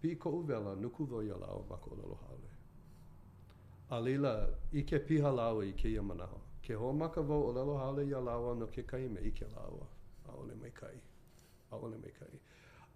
Pi 0.00 0.10
i 0.16 0.16
ko 0.16 0.32
uvela, 0.40 0.74
nuku 0.80 1.06
vau 1.08 1.22
ia 1.22 1.36
la 1.36 1.46
o 1.52 1.64
mako 1.68 1.90
o 1.94 2.00
lalo 2.00 2.18
haole. 2.24 2.53
Alila, 3.90 4.46
i 4.72 4.82
ke 4.86 4.98
piha 4.98 5.30
lawa 5.30 5.64
i 5.64 5.72
ke 5.72 5.88
iamanaho. 5.88 6.40
Ke 6.62 6.74
ho 6.74 6.92
maka 6.92 7.20
vau 7.22 7.42
o 7.48 7.52
lelo 7.52 7.76
hale 7.78 8.06
i 8.08 8.12
a 8.14 8.18
lawa 8.20 8.54
no 8.56 8.66
ke 8.66 8.86
kai 8.86 9.08
me 9.08 9.20
i 9.30 9.30
ke 9.30 9.46
lawa. 9.56 9.86
A 10.28 10.32
ole 10.40 10.54
mai 10.60 10.70
kai. 10.70 10.96
A 11.72 11.76
ole 11.76 11.96
mai 12.00 12.10
kai. 12.18 12.30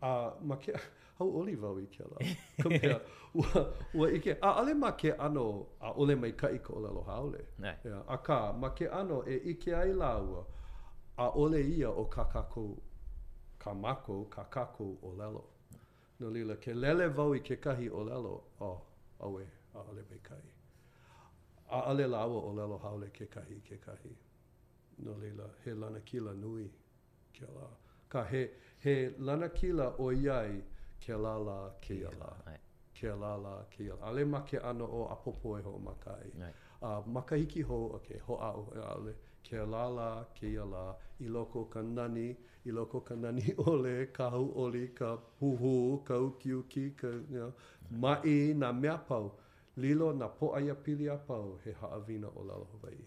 A 0.02 0.08
uh, 0.08 0.34
ma 0.42 0.56
ke... 0.56 0.72
Hau 1.18 1.28
oli 1.38 1.54
vau 1.56 1.78
i 1.78 1.86
ke 1.86 2.04
lawa. 2.06 2.34
Kumpea. 2.62 3.00
ua, 3.34 3.66
ua 3.94 4.08
i 4.10 4.18
ke... 4.20 4.36
A 4.40 4.52
ale 4.62 4.74
ma 4.74 4.90
ke 4.92 5.12
ano 5.26 5.66
a 5.80 5.92
ole 5.94 6.14
mai 6.14 6.30
kai 6.32 6.58
ko 6.58 6.74
o 6.74 6.80
lelo 6.80 7.02
hale. 7.06 7.42
Nei. 7.58 7.74
Yeah. 7.84 8.02
A 8.08 8.18
ka, 8.18 8.52
ma 8.52 8.68
ke 8.70 8.86
ano 9.00 9.22
e 9.26 9.36
i 9.52 9.54
ke 9.58 9.74
ai 9.76 9.92
lawa 9.92 10.44
a 11.18 11.30
ole 11.34 11.60
ia 11.60 11.90
o 11.90 12.04
kakako... 12.04 12.68
Kamako, 13.58 14.24
kakako 14.30 14.94
o 15.02 15.10
lelo. 15.20 15.44
No 16.20 16.28
lila, 16.30 16.56
ke 16.56 16.72
lele 16.74 17.08
vau 17.08 17.34
i 17.34 17.40
ke 17.40 17.60
kahi 17.60 17.90
o 17.90 18.04
lelo. 18.04 18.42
Oh, 18.60 18.80
awe. 19.20 19.44
A 19.74 19.82
ole 19.90 20.04
mai 20.10 20.18
kai. 20.22 20.44
a 21.68 21.78
ale 21.80 22.06
lawa 22.06 22.40
o 22.40 22.52
lelo 22.52 22.78
haole 22.78 23.06
ke 23.12 23.26
kahi 23.30 23.60
ke 23.68 23.78
kahi. 23.86 24.12
No 24.98 25.14
leila, 25.22 25.48
he 25.64 25.72
lana 25.74 26.00
kila 26.00 26.34
nui 26.34 26.70
ke 27.38 27.46
la. 27.56 27.66
Ka 28.08 28.24
he, 28.24 28.48
he 28.78 28.94
lana 29.18 29.48
kila 29.50 29.92
o 29.98 30.06
iai 30.12 30.62
ke 31.06 31.14
la 31.26 31.36
la 31.48 31.58
ke 31.86 31.94
ia 31.94 32.08
la. 32.20 32.32
Ke 33.00 33.12
la 33.22 33.36
la 33.44 33.54
ke 33.76 33.80
ia 33.84 33.94
la. 34.00 34.08
Ale 34.08 34.24
ma 34.24 34.40
ke 34.42 34.56
ana 34.72 34.84
o 34.84 35.04
apopo 35.14 35.58
e 35.58 35.62
ho 35.62 35.76
ma 35.78 35.92
kai. 36.00 36.32
Right. 36.44 36.54
Uh, 36.82 37.00
ma 37.06 37.20
ka 37.20 37.36
ho, 37.68 37.78
ok, 38.00 38.18
ho 38.26 38.36
a 38.48 38.50
o 38.60 38.68
e 38.76 38.78
ale. 38.92 39.14
Ke 39.48 39.62
la 39.72 39.86
la 39.88 40.24
ke 40.38 40.46
ia 40.48 40.64
la. 40.64 40.94
I 41.20 41.24
loko 41.28 41.64
ka 41.70 41.82
nani, 41.82 42.28
i 42.64 42.70
loko 42.70 43.04
ka 43.04 43.14
nani 43.14 43.54
ole, 43.58 44.06
ka 44.12 44.30
hu 44.30 44.52
oli, 44.56 44.88
ka 44.94 45.16
huhu, 45.42 46.02
ka 46.04 46.14
ukiuki, 46.14 46.96
ka, 46.96 47.08
mai 47.90 48.54
na 48.54 48.72
mea 48.72 48.96
pau. 48.98 49.32
lilo 49.78 50.12
na 50.12 50.28
po 50.28 50.56
aia 50.56 50.74
pili 50.74 51.08
a 51.10 51.16
pau 51.16 51.58
he 51.64 51.72
haawina 51.72 52.28
o 52.36 52.44
lalo 52.44 52.64
Hawaii. 52.74 53.04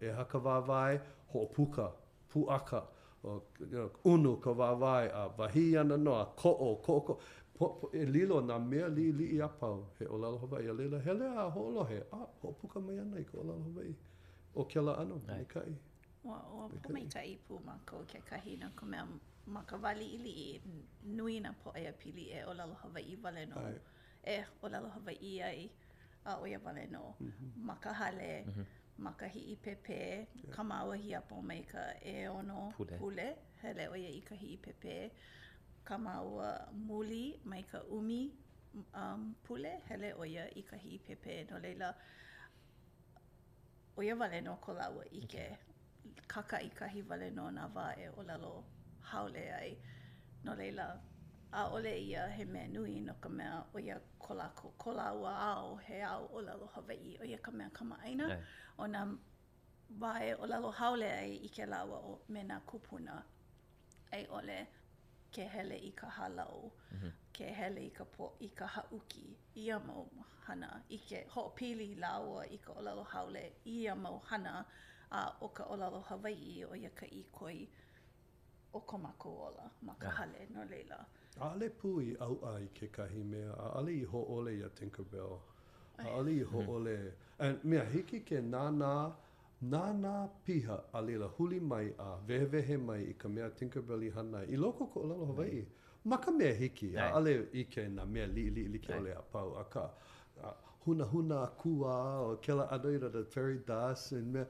E 0.00 0.10
haka 0.10 0.38
wāwai, 0.38 1.00
ho 1.32 1.46
puka, 1.46 1.92
puaka, 2.28 2.86
o, 3.24 3.42
you 3.60 3.66
know, 3.66 3.90
unu 4.04 4.36
ka 4.40 4.50
wāwai, 4.50 5.10
a 5.14 5.28
wahi 5.38 5.78
ana 5.78 5.96
noa, 5.96 6.26
ko 6.36 6.50
o, 6.52 6.76
ko 6.76 6.92
o, 6.96 7.00
ko. 7.00 7.20
Po, 7.54 7.68
po, 7.68 7.90
e 7.94 8.04
lilo 8.06 8.40
na 8.40 8.58
mea 8.58 8.88
li 8.88 9.12
li 9.12 9.24
i 9.36 9.40
a 9.42 9.48
pau 9.48 9.88
he 9.98 10.06
o 10.06 10.16
lalo 10.18 10.38
Hawaii. 10.38 10.66
A 10.68 10.72
lila, 10.72 10.98
hele 11.00 11.26
a 11.36 11.50
ho 11.50 11.60
olohe, 11.68 12.00
a 12.12 12.16
ho 12.40 12.52
puka 12.60 12.80
mai 12.80 12.98
ana 12.98 13.18
i 13.20 13.24
ka 13.24 13.38
o 13.38 13.42
lalo 13.44 13.62
Hawaii. 13.66 13.94
O 14.54 14.64
ke 14.64 14.80
la 14.82 14.94
ano, 15.02 15.20
ni 15.26 15.44
kai. 15.54 15.74
Wa, 16.24 16.38
o 16.54 16.68
pumeitai 16.82 17.38
pu 17.48 17.58
ma 17.66 17.74
ko 17.86 18.04
ke 18.10 18.18
kahi 18.26 18.56
na 18.58 18.70
ko 18.78 18.86
mea 18.86 19.06
ma 19.46 19.62
ka 19.66 19.76
wali 19.76 20.04
ili 20.16 20.30
i 20.42 20.60
nui 21.04 21.40
na 21.40 21.50
po 21.62 21.70
aia 21.74 21.92
pili 21.92 22.26
e 22.30 22.44
o 22.46 22.54
lalo 22.54 22.74
Hawaii 22.74 23.16
wale 23.24 23.46
no. 23.46 23.56
Ai. 23.56 23.80
E 24.36 24.42
o 24.62 24.68
lalo 24.68 24.88
Hawaii 24.88 25.40
ai. 25.42 25.70
a 26.24 26.36
oia 26.42 26.58
wale 26.64 26.86
no. 26.90 27.16
Mm 27.20 27.32
-hmm. 27.32 27.64
Maka 27.64 27.92
hale, 27.92 28.44
mm-hmm. 28.46 28.64
maka 28.98 29.26
hi 29.26 29.40
i 29.52 29.56
pepe, 29.56 29.94
yeah. 29.98 30.26
kamawa 30.56 30.96
hi 30.96 31.14
a 31.14 31.20
pome 31.20 31.62
ka 31.62 31.94
e 32.00 32.28
ono 32.28 32.72
pule. 32.98 33.36
hele 33.62 33.88
oia 33.88 34.08
i 34.08 34.20
ka 34.20 34.34
hi 34.34 34.46
i 34.46 34.56
pepe, 34.56 35.10
kamawa 35.84 36.68
muli 36.72 37.40
mai 37.44 37.62
ka 37.62 37.82
umi 37.82 38.32
um, 38.94 39.34
pule, 39.44 39.80
hele 39.88 40.12
oia 40.14 40.48
i 40.56 40.62
ka 40.62 40.76
hi 40.76 40.88
i 40.94 40.98
pepe, 40.98 41.44
no 41.50 41.58
leila, 41.58 41.94
oia 43.96 44.14
wale 44.16 44.40
no 44.40 44.56
ko 44.56 44.72
laua 44.72 45.04
ike, 45.04 45.18
okay. 45.20 45.56
kaka 46.26 46.60
i 46.60 46.68
ka 46.70 46.86
hi 46.86 47.02
wale 47.02 47.30
no 47.30 47.50
na 47.50 47.66
wa 47.66 47.94
e 47.98 48.08
o 48.08 48.64
haole 49.00 49.54
ai, 49.54 49.76
no 50.44 50.54
leila, 50.54 51.00
a 51.52 51.68
ole 51.72 51.98
ia 51.98 52.26
he 52.28 52.44
mea 52.44 52.66
nui 52.68 53.00
no 53.00 53.12
ka 53.20 53.28
mea 53.28 53.64
o 53.74 53.78
ia 53.78 54.00
kola 54.18 54.48
ko 54.56 54.72
kola 54.78 55.12
ua 55.14 55.32
ao 55.50 55.76
he 55.76 56.00
ao 56.02 56.28
o 56.32 56.40
lalo 56.40 56.66
Hawaii 56.74 57.18
o 57.22 57.24
ia 57.24 57.38
ka 57.38 57.50
mea 57.50 57.68
kama 57.70 57.98
aina 58.00 58.28
yeah. 58.28 58.40
o 58.78 58.88
nga 58.88 59.08
wae 60.00 60.34
o 60.34 60.46
lalo 60.46 60.70
haole 60.70 61.12
ai 61.12 61.36
i 61.44 61.48
ke 61.48 61.66
lawa 61.66 61.98
o 61.98 62.20
me 62.28 62.42
na 62.42 62.60
kupuna 62.60 63.22
ai 64.12 64.26
ole 64.30 64.66
ke 65.30 65.44
hele 65.44 65.74
i 65.76 65.92
ka 65.92 66.08
halau 66.08 66.72
mm 66.92 66.98
-hmm. 66.98 67.12
ke 67.32 67.44
hele 67.44 67.80
i 67.86 67.90
ka 67.90 68.04
po 68.04 68.36
i 68.40 68.48
ka 68.48 68.66
hauki 68.66 69.36
i 69.54 69.70
a 69.72 69.78
mau 69.78 70.08
hana 70.46 70.82
i 70.88 70.98
ke 70.98 71.26
ho 71.28 71.48
pili 71.50 71.94
lawa 71.94 72.46
i 72.46 72.58
ka 72.58 72.72
o 72.72 72.80
lalo 72.82 73.02
haole 73.02 73.52
i 73.64 73.88
a 73.88 73.94
mau 73.94 74.18
hana 74.18 74.64
a 75.10 75.28
o 75.42 75.48
ka 75.48 75.64
o 75.64 75.76
lalo 75.76 76.00
Hawaii 76.00 76.64
o 76.64 76.74
ia 76.76 76.90
ka 76.90 77.06
i 77.06 77.22
koi 77.32 77.68
o 78.74 78.80
ko 78.80 78.98
mako 78.98 79.30
ola 79.46 79.70
ma 79.82 79.94
ka 79.98 80.08
ah. 80.08 80.12
hale 80.12 80.40
no 80.50 80.64
leila 80.64 81.06
A 81.40 81.44
ale 81.48 81.68
pui 81.80 82.14
au 82.20 82.38
ai 82.54 82.68
ke 82.78 82.86
kahi 82.92 83.22
mea, 83.28 83.52
a 83.64 83.66
ale 83.78 83.90
i 83.92 84.04
ho 84.12 84.20
ole 84.36 84.50
i 84.54 84.62
a 84.64 84.68
Tinkerbell, 84.78 85.34
a 85.98 86.08
ale 86.20 86.30
i 86.32 86.42
ho 86.52 86.64
ole. 86.76 87.12
And 87.38 87.64
mea 87.64 87.84
hiki 87.92 88.20
ke 88.30 88.40
nā 88.48 88.64
nā, 88.80 88.92
nā 89.74 89.84
nā 90.00 90.16
piha 90.46 90.78
a 90.92 91.00
lila 91.02 91.28
huli 91.38 91.58
mai 91.68 91.84
a 91.98 92.08
vehevehe 92.30 92.76
mai 92.88 92.98
i 93.04 93.14
ka 93.24 93.28
mea 93.28 93.48
Tinkerbell 93.60 94.02
i 94.08 94.10
hana 94.16 94.42
i 94.56 94.58
loko 94.64 94.88
ko 94.94 95.06
lalo 95.06 95.24
Hawaii. 95.30 95.62
Ma 96.04 96.18
ka 96.18 96.30
mea 96.32 96.52
hiki, 96.54 96.90
a 96.96 97.08
ale 97.20 97.34
i 97.62 97.64
ke 97.64 97.86
nā 97.98 98.06
mea 98.08 98.26
li 98.26 98.50
li 98.50 98.66
li 98.68 98.78
ke 98.78 98.92
ole 98.98 99.12
a 99.14 99.22
pau 99.22 99.54
a 99.62 99.64
ka. 99.76 99.86
A 100.42 100.52
huna 100.84 101.06
huna 101.14 101.40
a 101.46 101.50
kua 101.64 101.96
o 102.28 102.36
ke 102.44 102.52
la 102.60 102.66
anoira 102.78 103.10
the 103.12 103.24
fairy 103.24 103.58
dust 103.72 104.12
and 104.12 104.30
mea. 104.34 104.46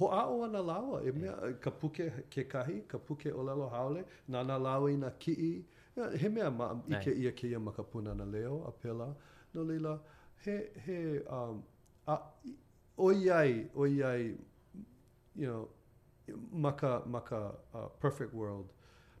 Ho 0.00 0.08
a 0.18 0.26
o 0.34 0.42
ana 0.42 0.58
lawa, 0.72 1.02
e 1.06 1.12
mea 1.12 1.54
ka 1.60 1.70
puke 1.70 2.10
ke 2.34 2.48
kahi, 2.56 2.80
ka 2.88 2.98
puke 2.98 3.30
o 3.32 3.42
lalo 3.42 3.70
haole, 3.78 4.04
nā 4.28 4.42
nā 4.50 4.60
lawa 4.68 4.90
i 4.90 4.96
nā 5.06 5.14
ki 5.20 5.36
i. 5.52 5.54
yeah, 5.96 6.10
he 6.20 6.28
mea 6.34 6.48
ma 6.60 6.68
i 6.88 6.98
ke 7.04 7.12
ia 7.24 7.32
ke 7.32 7.48
ia 7.50 7.60
makapuna 7.68 8.14
na 8.14 8.24
leo 8.24 8.56
a 8.68 8.70
pela 8.82 9.06
no 9.54 9.62
leila 9.64 9.98
he 10.44 10.56
he 10.86 10.96
um 11.38 11.62
a 12.06 12.16
oiai 12.98 13.68
oiai 13.76 14.36
you 15.34 15.46
know 15.46 15.68
maka 16.52 17.02
maka 17.06 17.54
uh, 17.74 17.88
perfect 18.00 18.34
world 18.34 18.68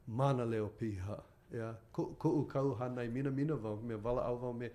mana 0.06 0.44
leo 0.46 0.68
piha 0.68 1.22
yeah. 1.52 1.74
ko 1.92 2.04
ko 2.14 2.44
ka 2.44 2.62
hana 2.78 3.00
i 3.02 3.08
mina 3.08 3.30
mina 3.30 3.54
va 3.56 3.76
me 3.76 3.94
wala 3.94 4.22
au 4.26 4.36
va 4.36 4.52
me 4.52 4.70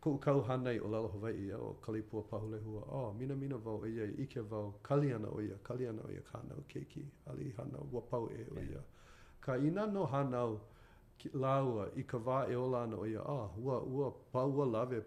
ko 0.00 0.16
ka 0.18 0.34
hana 0.48 0.70
i 0.70 0.78
ola 0.80 0.98
hova 1.08 1.28
i 1.32 1.52
o 1.52 1.72
kalipua 1.84 2.22
pahule 2.22 2.58
hua 2.60 2.82
o 2.88 3.04
oh, 3.08 3.12
mina 3.12 3.34
mina 3.36 3.56
va 3.56 3.72
i 3.88 4.00
ai 4.00 4.10
ike 4.22 4.40
va 4.50 4.72
kaliana 4.82 5.28
o 5.28 5.40
ia 5.40 5.56
kaliana 5.62 6.02
o 6.04 6.10
ia 6.10 6.20
kana 6.22 6.54
o 6.58 6.64
keiki 6.68 7.04
ali 7.26 7.50
hana 7.56 7.78
wa 7.92 8.00
pau 8.00 8.28
e 8.30 8.46
o 8.56 8.60
ia 8.60 8.70
yeah. 8.70 8.82
ka 9.40 9.56
ina 9.56 9.86
no 9.86 10.04
hana 10.06 10.44
o 10.44 10.60
laua 11.34 11.86
i 11.96 12.02
ka 12.08 12.18
wā 12.26 12.38
e 12.50 12.56
ola 12.58 12.82
ana 12.84 12.96
o 13.00 13.06
ia, 13.08 13.20
a, 13.20 13.36
ah, 13.36 13.46
hua, 13.56 13.78
ua, 13.96 14.10
paua 14.32 14.66
lawe 14.70 14.98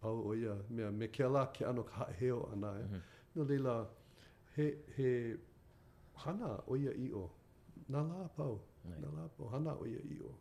pau 0.00 0.28
o 0.30 0.34
ia, 0.34 0.54
mea, 0.70 0.90
me 0.92 1.08
ke 1.08 1.24
ala 1.24 1.46
ke 1.52 1.64
ano 1.66 1.82
ka 1.90 2.04
heo 2.20 2.48
ana, 2.52 2.70
e. 2.80 2.82
Mm 2.82 2.92
-hmm. 2.94 3.02
No 3.34 3.44
leila, 3.44 3.88
he, 4.54 4.66
he 4.96 5.36
hana 6.14 6.58
o 6.66 6.76
ia 6.76 6.92
i 7.06 7.12
o, 7.12 7.30
nā 7.90 8.00
lā 8.12 8.28
pau, 8.36 8.60
right. 8.84 8.98
nā 9.04 9.08
lā 9.18 9.28
pau, 9.36 9.48
hana 9.52 9.74
o 9.76 9.86
ia 9.86 10.00
i 10.00 10.18
o. 10.22 10.34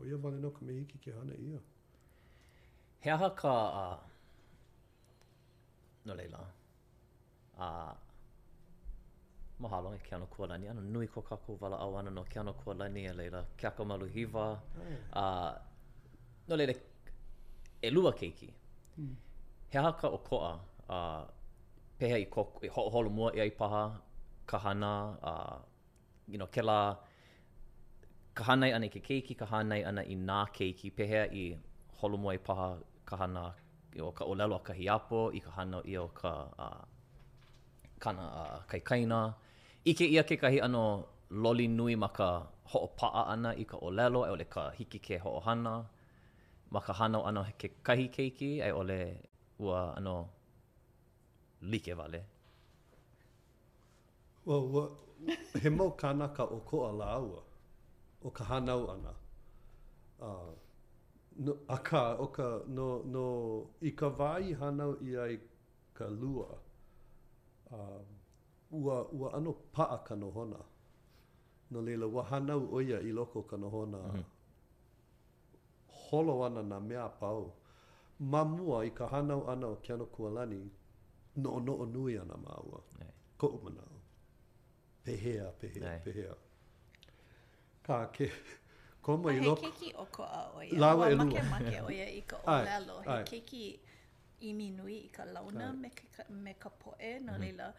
O 0.00 0.04
ia, 0.04 0.14
o 0.16 0.20
wale 0.22 0.38
no 0.40 0.50
ka 0.50 0.64
mehiki 0.66 0.98
ke 0.98 1.12
hana 1.16 1.34
ia. 1.34 1.58
He 3.00 3.10
aha 3.10 3.30
ka, 3.42 3.54
uh, 3.54 5.26
no 6.04 6.14
leila, 6.14 6.44
a, 7.58 7.66
uh, 7.70 7.96
mahalo 9.62 9.88
e 9.94 9.98
ke 10.04 10.10
ano 10.16 10.26
kua 10.26 10.46
lani. 10.50 10.66
Ano 10.72 10.80
nui 10.80 11.06
ko 11.06 11.20
kako 11.28 11.58
wala 11.62 11.76
au 11.84 11.96
ana 11.96 12.10
no 12.10 12.22
ke 12.30 12.36
ano 12.40 12.52
kua 12.52 12.74
lani 12.80 13.02
e 13.10 13.12
leila 13.20 13.42
ke 13.58 13.64
ako 13.70 13.84
malu 13.84 14.06
hiva. 14.14 14.44
Oh, 14.50 14.58
hmm. 14.76 14.96
ah, 15.12 15.22
uh, 15.22 15.52
no 16.48 16.56
leila 16.60 16.74
e 17.86 17.90
lua 17.94 18.12
keiki. 18.20 18.50
Mm. 19.00 19.14
He 19.72 19.78
haka 19.78 20.08
o 20.16 20.18
koa 20.18 20.60
uh, 20.94 21.22
pehe 21.98 22.16
i 22.24 22.24
koku, 22.26 22.68
ho 22.74 22.82
holo 22.92 23.10
mua 23.10 23.30
i 23.36 23.40
ai 23.40 23.50
paha, 23.60 23.84
kahana, 24.46 24.92
uh, 25.30 25.56
you 26.26 26.36
know, 26.38 26.46
ke 26.46 26.60
la 26.62 26.96
kahana 28.34 28.66
i 28.66 28.72
ana 28.76 28.86
i 28.86 28.88
ke 28.88 29.00
keiki, 29.08 29.36
kahana 29.42 29.78
i 29.80 29.84
ana 29.90 30.02
i 30.02 30.16
nā 30.30 30.38
keiki, 30.56 30.90
pehe 30.98 31.22
i 31.42 31.44
holo 32.00 32.16
mua 32.18 32.34
i 32.34 32.38
paha, 32.48 32.68
kahana 33.06 33.44
i 33.96 34.00
o 34.00 34.10
ka 34.12 34.24
olelo 34.24 34.56
a 34.56 34.60
kahi 34.68 34.88
apo, 34.96 35.22
i 35.38 35.40
hana 35.58 35.80
i 35.94 35.96
o 35.96 36.06
ka 36.08 36.34
uh, 36.66 36.82
kana 38.00 38.26
uh, 38.42 38.60
kaikaina. 38.72 39.20
Mm. 39.26 39.49
ike 39.84 40.04
ia 40.12 40.22
ke 40.28 40.36
kahi 40.36 40.60
ano 40.60 40.84
loli 41.32 41.64
nui 41.68 41.96
ma 41.96 42.08
ka 42.12 42.28
ho'o 42.72 42.88
pa'a 43.00 43.22
ana 43.32 43.50
i 43.56 43.64
ka 43.70 43.76
olelo 43.86 44.20
e 44.28 44.30
ole 44.36 44.44
ka 44.54 44.62
hiki 44.76 44.98
ke 45.06 45.14
ho'o 45.24 45.40
hana 45.46 45.74
ma 46.72 46.80
ka 46.84 46.92
hana 46.92 47.18
ano 47.28 47.42
ke 47.60 47.68
kahi 47.86 48.06
keiki 48.14 48.50
e 48.60 48.70
ole 48.72 49.00
ua 49.60 49.96
ano 49.96 50.16
like 51.62 51.92
vale 51.94 52.20
Well, 54.40 54.66
well, 54.72 54.92
he 55.62 55.68
mau 55.68 55.92
kānaka 55.92 56.48
o 56.56 56.64
ko 56.68 56.88
ala 56.88 57.06
aua, 57.20 57.42
o 58.24 58.30
ka 58.30 58.42
hanau 58.50 58.88
ana. 58.92 59.12
Uh, 60.26 60.48
no, 61.36 61.52
a 61.68 61.76
ka, 61.78 62.16
o 62.16 62.26
ka, 62.32 62.64
no, 62.66 63.02
no, 63.04 63.24
i 63.84 63.90
ka 63.92 64.08
wāi 64.20 64.56
hanau 64.60 64.96
i 65.04 65.12
ai 65.22 65.36
ka 65.94 66.08
lua, 66.08 66.56
uh, 67.70 68.00
ua, 68.70 69.02
ua 69.04 69.32
ano 69.36 69.52
paa 69.72 69.96
ka 69.98 70.14
nohona. 70.16 70.56
No 71.70 71.82
leila, 71.82 72.06
ua 72.06 72.22
o 72.72 72.80
ia 72.80 72.98
i 73.00 73.12
loko 73.12 73.42
ka 73.42 73.56
nohona. 73.56 73.98
Mm 73.98 74.10
-hmm. 74.14 74.24
Holo 75.88 76.44
ana 76.44 76.62
na 76.62 76.80
mea 76.80 77.08
pau. 77.08 77.52
Mamua 78.20 78.84
i 78.86 78.90
ka 78.90 79.06
hanau 79.06 79.50
ana 79.50 79.66
o 79.66 79.76
kiano 79.76 80.06
kualani, 80.06 80.68
no 81.36 81.60
no 81.60 81.74
o 81.78 81.86
nui 81.86 82.18
ana 82.18 82.36
maua. 82.36 82.80
Ko 83.38 83.46
umanau. 83.48 84.00
Pehea, 85.04 85.52
pehea, 85.60 85.90
Nei. 85.90 86.00
pehea. 86.04 86.34
Ka 87.82 88.06
ke... 88.12 88.30
Koma 89.02 89.32
i 89.32 89.40
loko... 89.40 89.62
Ma 89.62 89.68
he 89.68 89.72
keki 89.78 89.92
o 89.96 90.04
ko 90.06 90.22
a 90.24 90.52
oia. 90.56 90.78
Lawa 90.78 91.10
e 91.10 91.14
lua. 91.14 91.42
Ma 91.50 91.84
o 91.86 91.90
ia 91.90 92.06
i 92.10 92.20
ka 92.22 92.36
o 92.36 92.64
lelo. 92.64 92.94
ke 93.02 93.22
keki 93.30 93.80
i 94.40 94.52
minui 94.54 94.96
i 94.98 95.08
ka 95.08 95.24
launa 95.24 95.72
me 95.72 95.88
ka, 95.88 96.24
me 96.28 96.52
ka 96.54 96.68
poe. 96.70 97.00
No 97.18 97.32
mm 97.32 97.38
-hmm. 97.38 97.40
leila, 97.40 97.74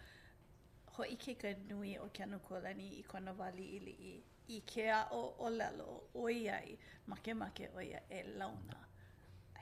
hoʻi 0.98 1.16
ke 1.24 1.34
ka 1.42 1.50
nui 1.70 1.98
o 1.98 2.08
ke 2.14 2.24
anu 2.24 2.40
kolani 2.40 2.88
i 3.00 3.04
kona 3.04 3.34
wali 3.42 3.66
i 3.76 3.80
li 3.86 3.94
i. 4.12 4.14
I 4.56 4.60
ke 4.72 4.90
a 4.92 5.02
o 5.16 5.22
o 5.40 5.50
lalo, 5.50 6.04
o 6.14 6.28
iai, 6.30 6.78
make 7.08 7.34
make 7.34 7.70
o 7.76 7.80
ia 7.82 8.02
e 8.10 8.24
launa. 8.40 8.76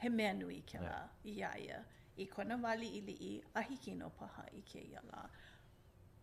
He 0.01 0.09
mea 0.09 0.33
nui 0.33 0.61
ke 0.61 0.79
la, 0.81 0.95
yeah. 1.23 1.57
ia 1.57 1.65
ia, 1.65 1.79
i 2.17 2.25
kona 2.25 2.57
wali 2.57 2.87
i 2.97 3.01
li 3.01 3.13
i, 3.29 3.33
a 3.55 3.61
hiki 3.61 3.93
no 3.95 4.09
paha 4.09 4.47
i 4.57 4.61
ke 4.61 4.81
ia 4.91 5.01
la. 5.11 5.29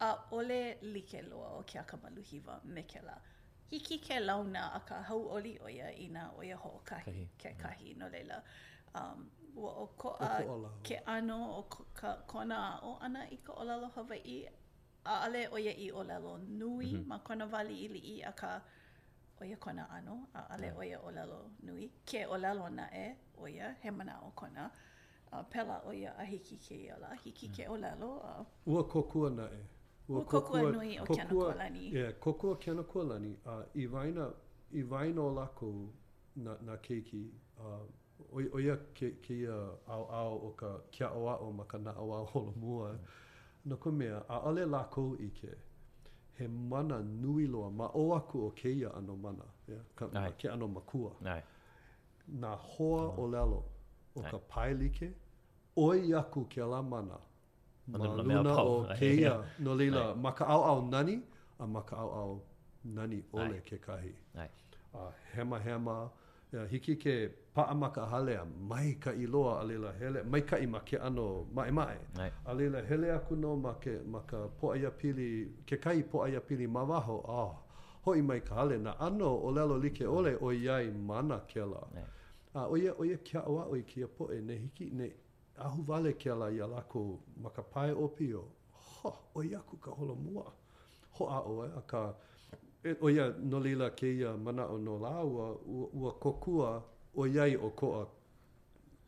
A 0.01 0.09
ole 0.33 0.77
like 0.83 1.23
loa 1.29 1.53
o 1.59 1.63
ke 1.63 1.79
aka 1.79 1.97
maluhiwa 1.97 2.59
me 2.65 2.83
ke 2.83 3.01
la. 3.07 3.15
Hiki 3.71 3.99
ke 4.09 4.19
launa 4.21 4.73
a 4.75 4.81
ka 4.81 5.03
hau 5.03 5.23
oli 5.39 5.59
o 5.63 5.69
ia 5.69 5.91
i 5.95 6.09
nga 6.11 6.33
o 6.37 6.43
ia 6.43 6.57
ho 6.57 6.69
o 6.69 6.81
kahi, 6.85 7.29
ke 7.39 7.51
mm. 7.55 7.59
kahi 7.63 7.95
no 7.99 8.09
leila. 8.09 8.43
Um, 8.95 9.31
ua 9.55 9.71
o 9.81 9.87
koa 9.87 10.75
ke 10.85 10.99
ano 11.07 11.39
o 11.59 11.63
ka 11.95 12.17
kona 12.27 12.81
o 12.83 12.99
ana 13.01 13.23
i 13.31 13.37
ka 13.37 13.53
olalo 13.53 13.93
Hawaii 13.95 14.47
aʻale 15.07 15.49
o 15.53 15.59
ia 15.59 15.73
i 15.73 15.91
o 15.93 16.05
lelo 16.05 16.39
nui 16.49 16.87
mm 16.87 17.01
-hmm. 17.03 17.07
ma 17.07 17.19
kona 17.19 17.47
wali 17.47 17.75
i 17.85 17.89
li 17.89 17.99
i 17.99 18.23
a 18.23 18.33
ka 18.33 18.63
o 19.41 19.45
ia 19.45 19.57
kona 19.57 19.89
ano, 19.91 20.27
aʻale 20.35 20.63
yeah. 20.63 20.73
Mm. 20.75 20.79
o 20.81 20.85
ia 20.85 21.01
o 21.01 21.11
lelo 21.11 21.51
nui. 21.63 21.93
Ke 22.05 22.27
o 22.27 22.39
lelo 22.39 22.69
na 22.69 22.91
e 23.07 23.17
o 23.39 23.49
ia, 23.49 23.77
he 23.81 23.91
mana 23.91 24.19
o 24.25 24.31
kona. 24.35 24.71
a 25.33 25.43
pela 25.43 25.81
o 25.87 25.93
ia 25.93 26.15
a 26.19 26.25
hiki 26.25 26.57
ke 26.57 26.75
i 26.85 26.89
ala, 26.91 27.15
hiki 27.15 27.47
yeah. 27.47 27.57
ke 27.57 27.65
mm. 27.69 27.73
o 27.75 27.77
lelo. 27.77 28.17
Uh, 28.17 28.47
ua 28.75 28.85
kokua 28.85 29.31
na 29.31 29.45
e. 29.53 29.67
Ua, 30.09 30.19
ua 30.19 30.25
kokua, 30.25 30.63
nui 30.63 30.99
o 30.99 31.01
kokua, 31.01 31.15
kiana 31.17 31.31
kualani. 31.35 31.79
Ia, 31.89 32.01
yeah, 32.01 32.13
kokua 32.15 32.57
kiana 32.57 32.83
kualani. 32.83 33.37
Uh, 33.47 33.63
I 33.75 33.87
vaina, 33.87 34.33
i 34.73 34.83
vaina 34.83 35.23
o 35.23 35.31
lako 35.35 35.91
na, 36.37 36.57
na 36.63 36.77
keiki, 36.77 37.31
uh, 37.59 37.87
o, 38.33 38.41
o 38.55 38.61
ia 38.61 38.77
ke, 38.95 39.11
ke 39.23 39.35
ia 39.39 39.55
au 39.89 40.05
au 40.07 40.47
o 40.49 40.51
ka 40.51 40.81
kia 40.91 41.11
o 41.11 41.37
o 41.49 41.53
ma 41.53 41.65
ka 41.65 41.79
na 41.79 41.93
au 41.95 42.13
au 42.15 42.25
holo 42.25 42.53
mua. 42.57 42.93
Mm. 42.93 42.99
no 43.67 43.77
ka 43.77 43.91
mea 43.91 44.19
a 44.29 44.37
ale 44.49 44.65
lākou 44.73 45.17
i 45.21 45.29
ke 45.41 45.53
he 46.39 46.49
mana 46.49 46.99
nui 47.07 47.47
loa 47.53 47.71
ma 47.71 47.87
o 48.01 48.03
aku 48.17 48.43
o 48.47 48.51
ke 48.61 48.73
ia 48.81 48.91
ano 48.99 49.17
mana 49.17 49.47
yeah? 49.69 49.83
ka, 49.97 50.09
ke 50.39 50.49
ano 50.51 50.67
makua 50.69 51.13
Ai. 51.35 51.43
na 52.27 52.51
hoa 52.69 53.03
oh. 53.07 53.23
o 53.23 53.27
lelo 53.35 53.63
o 54.17 54.23
Ai. 54.25 54.31
ka 54.31 54.39
pailike 54.55 55.09
oi 55.87 56.13
aku 56.23 56.45
ke 56.55 56.63
la 56.75 56.83
mana 56.93 57.19
ma 57.87 57.99
Ando 57.99 58.23
luna 58.29 58.55
o 58.61 58.87
ke 59.01 59.11
ia 59.23 59.35
no 59.59 59.75
leila 59.81 60.05
Ai. 60.13 60.15
ma 60.25 60.31
ka 60.33 60.45
au 60.57 60.63
au 60.63 60.83
nani 60.93 61.17
a 61.59 61.67
ma 61.75 61.83
ka 61.91 61.97
au 62.05 62.11
au 62.11 62.43
nani 62.99 63.21
ole 63.41 63.57
Ai. 63.59 63.63
ke 63.69 63.81
kahi 63.89 64.15
Ai. 64.45 64.51
a 65.01 65.11
hema 65.33 65.59
hema 65.67 65.97
Yeah, 66.55 66.63
hiki 66.71 66.95
ke 66.97 67.33
paa 67.55 67.75
maka 67.75 68.07
hale 68.07 68.37
a 68.39 68.45
mai 68.45 68.95
ka 69.03 69.11
iloa 69.11 69.61
a 69.63 69.65
lila 69.67 69.91
hele, 69.99 70.23
mai 70.23 70.43
ka 70.47 70.57
ima 70.63 70.79
ke 70.81 70.95
ano 70.97 71.49
mai 71.53 71.71
mai 71.71 71.99
alela 72.47 72.83
hele 72.87 73.11
aku 73.11 73.35
no 73.35 73.57
make 73.57 74.07
maka 74.07 74.49
po 74.61 74.71
aia 74.71 74.91
pili, 74.91 75.51
ke 75.67 75.81
kai 75.83 76.03
po 76.05 76.23
aia 76.23 76.41
pili 76.41 76.69
ma 76.69 76.83
a 76.83 77.03
oh, 78.11 78.15
i 78.15 78.23
mai 78.23 78.39
ka 78.41 78.55
hale 78.63 78.79
na 78.79 78.93
ano 78.93 79.41
o 79.43 79.51
lelo 79.51 79.77
like 79.77 80.05
ole 80.07 80.37
o 80.41 80.51
iai 80.53 80.91
mana 80.93 81.41
ke 81.53 81.61
la. 81.61 81.83
o 81.83 82.05
Uh, 82.57 82.65
o 82.73 82.77
oia 83.03 83.17
kia 83.19 83.41
awa 83.45 83.67
oi 83.69 83.83
kia 83.83 84.07
po 84.09 84.31
e 84.33 84.41
ne 84.41 84.57
hiki 84.57 84.89
ne 84.91 85.11
ahu 85.61 85.83
vale 85.85 86.13
ke 86.17 86.33
la 86.33 86.47
i 86.49 86.57
alako 86.59 87.21
ma 87.37 87.51
ka 87.51 87.61
pae 87.63 87.91
o 87.93 88.09
pio, 88.09 88.49
ho, 88.73 89.11
oia 89.37 89.61
ku 89.69 89.77
ka 89.77 89.91
holo 89.93 90.15
mua. 90.17 90.53
Ho 91.21 91.25
a 91.27 91.41
o 91.45 91.61
a 91.77 91.83
ka... 91.83 92.15
e, 92.87 92.95
o 93.01 93.11
ia 93.11 93.29
no 93.43 93.59
lila 93.61 93.91
ke 93.91 94.07
ia 94.07 94.33
mana 94.37 94.65
o 94.67 94.79
no 94.79 94.99
laua, 94.99 95.57
ua, 95.67 95.87
ua 95.93 96.13
kokua 96.13 96.83
o 97.17 97.27
iai 97.27 97.57
o 97.57 97.71
koa 97.71 98.07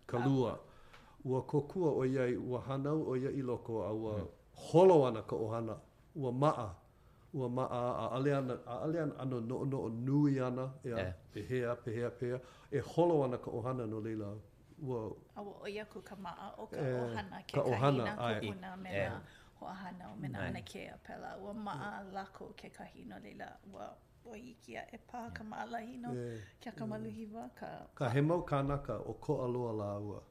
kalua. 0.07 0.51
Ah. 0.53 0.59
Ua 1.25 1.43
kokua 1.43 1.91
o 1.91 2.03
iai 2.07 2.37
ua 2.37 2.61
hanau 2.67 3.09
o 3.11 3.15
iai 3.17 3.43
loko 3.43 3.83
a 3.85 3.91
ua 3.93 4.13
hmm. 4.17 4.29
holo 4.55 5.07
ana 5.07 5.23
ka 5.23 5.37
ohana, 5.37 5.77
ua 6.15 6.33
maa. 6.33 6.75
Ua 7.35 7.47
maa 7.49 7.69
a 8.03 8.09
ale 8.17 8.33
ana, 8.37 8.57
a 8.67 8.79
ale 8.85 9.01
ana 9.01 9.13
ano 9.19 9.41
no 9.41 9.65
no 9.65 9.79
o 9.83 9.89
nui 9.91 10.41
ana, 10.41 10.71
ea, 10.85 10.97
yeah. 10.97 11.15
pehea, 11.33 11.77
pehea, 11.77 12.11
pehea, 12.11 12.41
e 12.73 12.79
holo 12.79 13.25
ana 13.25 13.37
ka 13.39 13.51
ohana 13.51 13.87
no 13.87 14.01
lila. 14.01 14.27
Ua, 14.83 15.11
a 15.37 15.43
ua 15.43 15.53
o 15.63 15.69
iaku 15.69 16.01
ka 16.01 16.17
maa 16.17 16.53
o 16.57 16.67
ka 16.67 16.81
eh, 16.81 16.97
ohana 17.05 17.43
ke 17.47 17.53
ka 17.53 17.63
kahina 17.63 18.05
ka 18.05 18.17
ka 18.17 18.41
ka 18.41 18.77
me 18.81 18.89
ka 18.91 18.97
eh. 18.97 19.11
ka 19.11 19.17
hana 19.67 20.11
o 20.13 20.17
mena 20.21 20.39
ana 20.47 20.61
kēia 20.63 20.97
pēlā. 21.07 21.33
Ua 21.43 21.53
maa 21.55 21.89
yeah. 21.91 22.09
lako 22.15 22.51
ke 22.61 22.71
kahino 22.71 23.19
leila. 23.23 23.49
Ua 23.73 23.89
o 24.31 24.35
iki 24.37 24.77
a 24.77 24.83
e 24.93 24.99
pā 25.11 25.23
ka 25.35 25.45
maalahino 25.45 26.13
yeah. 26.15 26.43
kia 26.61 26.73
ka 26.77 26.87
maluhi 26.87 27.27
wā. 27.33 27.49
Ka, 27.59 27.71
ka 27.95 28.09
he 28.15 28.21
mau 28.23 28.43
kānaka 28.47 28.99
o 29.07 29.15
ko 29.15 29.41
aloa 29.45 29.73
la 29.81 29.91
ua. 29.99 30.23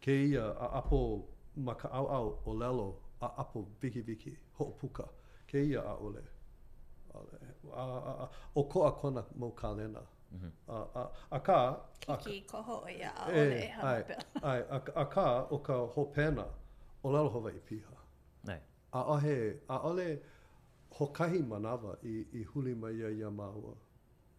Ke 0.00 0.18
ia 0.28 0.44
a 0.44 0.70
apo 0.80 1.00
ma 1.56 1.74
ka 1.74 1.88
au 1.88 2.06
au 2.18 2.32
o 2.46 2.54
lelo 2.62 2.88
a 3.20 3.30
apo 3.44 3.66
viki 3.82 4.02
viki 4.08 4.36
hoʻopuka. 4.58 5.08
Ke 5.46 5.62
ia 5.70 5.82
a 5.82 5.94
ole. 6.08 6.22
A, 7.16 7.20
a, 7.80 7.84
a, 8.24 8.28
o 8.56 8.64
ko 8.64 8.86
a 8.86 8.92
kona 8.92 9.22
mau 9.36 9.52
kālena. 9.54 10.02
Mm 10.36 10.40
mm-hmm. 10.42 10.74
a, 10.74 11.02
a, 11.36 11.40
ka... 11.40 11.56
Kiki 11.98 12.22
ki 12.28 12.40
koho 12.50 12.80
o 12.84 12.88
ia 12.90 13.12
a 13.14 13.30
eh, 13.30 13.42
ole 13.42 13.58
e, 13.58 13.64
e 13.64 13.68
hana 13.72 13.90
ai, 14.52 14.62
a, 15.02 15.04
ka 15.12 15.24
o 15.54 15.58
ka 15.64 15.76
hopena 15.94 16.44
o 17.04 17.12
lalo 17.14 17.30
hawa 17.30 17.52
i 17.54 17.60
piha. 17.70 17.95
Nei. 18.46 18.60
A 18.92 19.00
ahe, 19.14 19.56
a 19.68 19.78
ole 19.88 20.18
hokahi 20.98 21.42
manawa 21.42 21.96
i, 22.02 22.24
i 22.32 22.42
huli 22.42 22.74
mai 22.74 22.94
ia 22.98 23.08
ia 23.10 23.30
maua. 23.30 23.74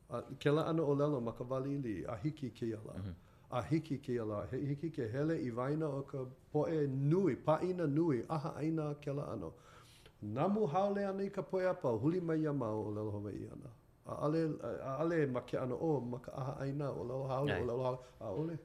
A, 0.09 0.21
ke 0.39 0.51
la 0.51 0.65
ana 0.71 0.81
o 0.83 0.95
lelo 0.95 1.21
ma 1.21 1.31
ka 1.31 1.43
wali 1.49 1.77
li 1.77 1.95
a 2.07 2.15
hiki 2.23 2.49
ke 2.49 2.65
ala. 2.73 2.93
Mm 2.97 3.03
-hmm. 3.03 3.15
A 3.51 3.61
hiki 3.61 3.97
ke 3.99 4.19
ala. 4.19 4.45
He, 4.51 4.57
hiki 4.57 4.89
ke 4.91 5.07
hele 5.13 5.37
i 5.41 5.51
waina 5.51 5.87
o 5.87 6.01
ka 6.01 6.19
poe 6.51 6.87
nui, 6.87 7.35
paina 7.35 7.87
nui, 7.87 8.23
aha 8.29 8.53
aina 8.59 8.93
ke 9.01 9.11
la 9.13 9.27
ano. 9.33 9.53
Namu 10.21 10.65
haole 10.67 11.05
ana 11.07 11.23
i 11.23 11.29
ka 11.29 11.41
poe 11.41 11.67
apa, 11.69 11.89
huli 11.89 12.21
mai 12.21 12.39
ia 12.41 12.53
maua 12.53 12.87
o 12.87 12.91
lelo 12.91 13.11
hawa 13.11 13.31
i 13.31 13.45
ana. 13.53 13.69
A 14.07 14.15
ale, 14.25 14.41
a 14.89 14.95
ale 15.01 15.25
ma 15.27 15.41
ke 15.41 15.57
ana 15.59 15.75
o, 15.75 15.99
ma 15.99 16.17
ka 16.19 16.31
aha 16.41 16.55
aina 16.65 16.89
o 16.91 17.03
lelo 17.03 17.23
haole, 17.27 17.53
Nei. 17.53 17.61
o 17.61 17.65
lelo 17.65 17.83
haole. 17.83 17.99
A 18.19 18.29
ole, 18.37 18.57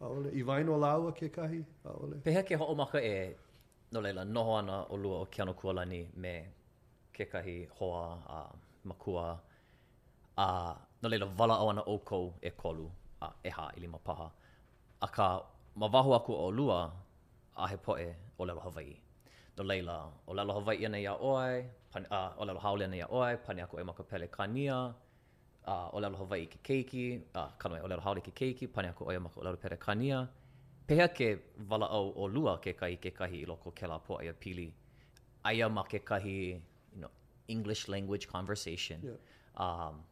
a 0.00 0.06
ole. 0.08 0.30
I 0.40 0.42
waino 0.42 0.76
lawa 0.78 1.12
ke 1.12 1.28
kahi, 1.32 1.64
a 1.84 1.92
ole. 1.92 2.20
Pehe 2.24 2.42
ke 2.44 2.56
ho'o 2.56 2.74
maka 2.74 3.00
e 3.04 3.34
no 3.92 4.00
leila 4.00 4.24
noho 4.24 4.52
ana 4.58 4.76
o 4.92 4.96
lua 5.02 5.16
o 5.22 5.24
Keanu 5.32 5.52
Kualani 5.54 6.00
me 6.22 6.34
kekahi 7.14 7.56
hoa 7.78 8.04
a 8.38 8.38
uh, 8.40 8.50
makua 8.84 9.26
a 10.36 10.46
uh, 10.46 10.74
no 11.02 11.08
leila 11.08 11.26
vala 11.38 11.54
au 11.60 11.70
ana 11.70 11.82
oukou 11.92 12.26
e 12.48 12.50
kolu 12.50 12.86
a 13.26 13.26
uh, 13.28 13.34
eha 13.48 13.64
i 13.76 13.78
lima 13.80 13.98
paha 14.06 14.28
a 15.24 15.28
ma 15.80 15.86
wahu 15.94 16.14
aku 16.14 16.32
o 16.44 16.50
lua 16.58 16.78
a 17.62 17.64
he 17.70 17.76
poe 17.76 18.08
o 18.38 18.42
le 18.48 18.52
Hawaii 18.66 18.96
no 19.56 19.62
leila 19.70 19.96
o 20.28 20.32
lelo 20.36 20.52
Hawaii 20.58 20.84
ana 20.88 20.98
ia 21.04 21.14
oai 21.30 21.56
pan, 21.92 22.04
uh, 22.16 22.30
o 22.40 22.44
le 22.44 22.46
lelo 22.46 22.60
haole 22.64 22.84
ana 22.88 22.96
ia 22.96 23.08
oai 23.18 23.34
pani 23.44 23.60
aku 23.64 23.74
e 23.80 23.84
makapele 23.90 24.26
kania 24.36 24.78
a 25.72 25.74
uh, 25.74 25.86
o 25.96 25.98
le 26.02 26.06
Hawaii 26.20 26.46
ke 26.52 26.58
keiki 26.66 27.06
a 27.40 27.42
uh, 27.42 27.50
kanoe 27.60 27.80
o 27.86 27.88
lelo 27.90 28.00
haole 28.06 28.20
ke 28.26 28.32
keiki 28.38 28.64
pani 28.74 28.88
aku 28.92 29.02
o 29.08 29.10
le 29.14 29.18
makapele 29.26 29.76
kania 29.84 30.18
pēhea 30.92 31.08
ke 31.08 31.26
wala 31.72 31.86
au 31.96 32.10
o 32.20 32.26
lua 32.28 32.58
ke 32.60 32.72
kahi 32.76 32.96
ke 33.00 33.10
kahi 33.16 33.38
i 33.42 33.46
loko 33.48 33.70
ke 33.72 33.86
la 33.88 33.96
po 34.04 34.14
aia 34.20 34.32
pili. 34.44 34.66
Aia 35.48 35.68
ma 35.72 35.82
ke 35.88 36.02
kahi 36.04 36.34
you 36.92 37.00
know, 37.02 37.10
English 37.54 37.86
language 37.88 38.26
conversation. 38.32 38.98
Yeah. 39.02 39.18
Um, 39.66 40.02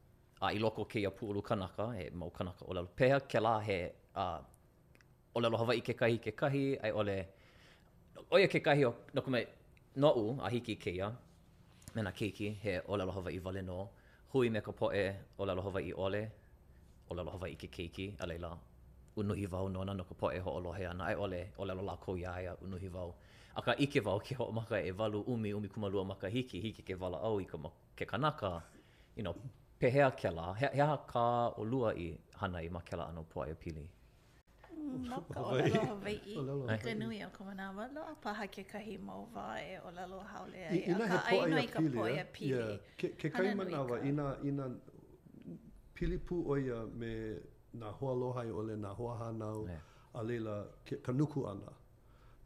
a 0.40 0.52
i 0.52 0.58
loko 0.62 0.84
ke 0.84 0.96
ia 1.02 1.10
puulu 1.10 1.42
kanaka, 1.50 1.90
he 1.98 2.06
mau 2.22 2.30
kanaka 2.30 2.64
o 2.64 2.72
lalo. 2.78 2.88
Pēhea 2.96 3.18
ke 3.28 3.42
la 3.44 3.52
he 3.66 3.78
uh, 4.24 4.38
o 5.36 5.40
lalo 5.44 5.58
Hawaii 5.60 5.80
ke 5.90 5.94
kahi 6.04 6.16
ke 6.28 6.32
kahi, 6.44 6.64
ai 6.84 6.92
ole... 7.02 7.18
Oia 8.32 8.48
ke 8.56 8.62
kahi 8.70 8.84
o 8.88 8.94
nukume 9.14 9.44
no 9.96 10.12
u 10.16 10.38
a 10.40 10.50
hiki 10.54 10.76
ke 10.78 10.92
ia, 10.96 11.12
mena 11.94 12.12
keiki 12.12 12.54
he 12.64 12.78
o 12.86 12.96
lalo 12.96 13.12
Hawaii 13.20 13.38
vale 13.50 13.60
no. 13.68 13.82
Hui 14.32 14.48
me 14.56 14.60
ka 14.64 14.72
poe 14.72 15.04
o 15.38 15.44
lalo 15.50 15.62
Hawaii 15.68 15.92
ole, 15.92 16.24
o 17.10 17.14
lalo 17.20 17.30
Hawaii 17.36 17.56
ke 17.56 17.66
keiki, 17.68 18.14
a 18.20 18.26
leila 18.32 18.56
unuhi 19.16 19.46
vau 19.46 19.68
no 19.68 19.84
na 19.84 19.94
no 19.94 20.04
ka 20.04 20.14
poe 20.14 20.38
ho 20.38 20.50
olohe 20.58 20.86
ana 20.90 21.04
ai 21.04 21.14
ole 21.14 21.50
ole 21.58 21.74
lo 21.74 21.82
la 21.82 21.96
ko 21.96 22.16
ya 22.16 22.38
ya 22.40 22.56
unuhi 22.64 22.88
vau 22.88 23.14
aka 23.56 23.72
ike 23.76 24.00
vau 24.00 24.18
ke 24.28 24.34
ho 24.34 24.50
maka 24.52 24.80
e 24.82 24.90
valu 24.90 25.22
umi 25.22 25.52
umi 25.54 25.68
kumalu 25.68 26.04
maka 26.04 26.28
hiki 26.28 26.60
hiki 26.60 26.82
ke 26.82 26.94
vala 26.94 27.18
au 27.18 27.40
i 27.40 27.44
ka 27.44 27.58
ke 27.96 28.04
kanaka 28.06 28.52
you 29.16 29.22
know 29.22 29.34
pehea 29.78 30.10
ke 30.10 30.30
la 30.30 30.52
ha 30.54 30.96
ka 31.12 31.24
o 31.56 31.64
lua 31.64 31.94
i 31.96 32.10
hana 32.38 32.58
i 32.62 32.68
makela 32.68 33.08
ano 33.08 33.22
poe 33.24 33.54
pili 33.54 33.88
mm, 33.88 35.12
ai. 35.58 35.70
E 42.10 42.24
pili, 42.32 42.46
eh? 42.46 42.98
Ke 43.00 43.26
kai 43.32 44.10
ina 44.10 44.36
pili 45.94 46.18
pu 46.18 46.36
me 46.98 47.12
na 47.74 47.86
hoa 47.90 48.14
loha 48.14 48.44
i 48.46 48.50
ole 48.50 48.76
na 48.76 48.88
hoa 48.88 49.16
hānau 49.18 49.68
yeah. 49.68 49.80
a 50.14 50.22
leila 50.22 50.66
ka 51.02 51.12
nuku 51.12 51.48
ana. 51.48 51.72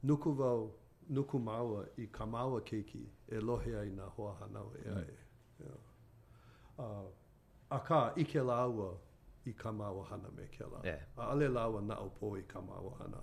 Nuku 0.04 0.32
vau, 0.32 0.72
nuku 1.10 1.38
māua 1.38 1.86
i 1.98 2.06
ka 2.06 2.26
māua 2.26 2.60
keiki 2.60 3.06
e 3.32 3.36
lohe 3.40 3.76
ai 3.80 3.88
nā 3.90 4.08
hoa 4.16 4.34
hānau 4.40 4.72
e 4.84 4.88
ai. 4.88 5.14
Mm. 5.14 5.66
Yeah. 5.66 5.78
Uh, 6.78 7.06
a 7.70 7.78
kā, 7.80 8.00
i 8.16 8.24
ke 8.24 8.42
laua 8.44 8.94
i 9.46 9.52
ka 9.52 9.72
māua 9.72 10.04
hana 10.10 10.30
me 10.36 10.46
ke 10.56 10.68
la. 10.72 10.80
Yeah. 10.84 11.00
A 11.18 11.30
ale 11.32 11.48
laua 11.48 11.82
nā 11.82 11.98
o 12.04 12.10
pō 12.20 12.36
i 12.38 12.42
ka 12.54 12.60
māua 12.60 12.96
hana. 13.00 13.22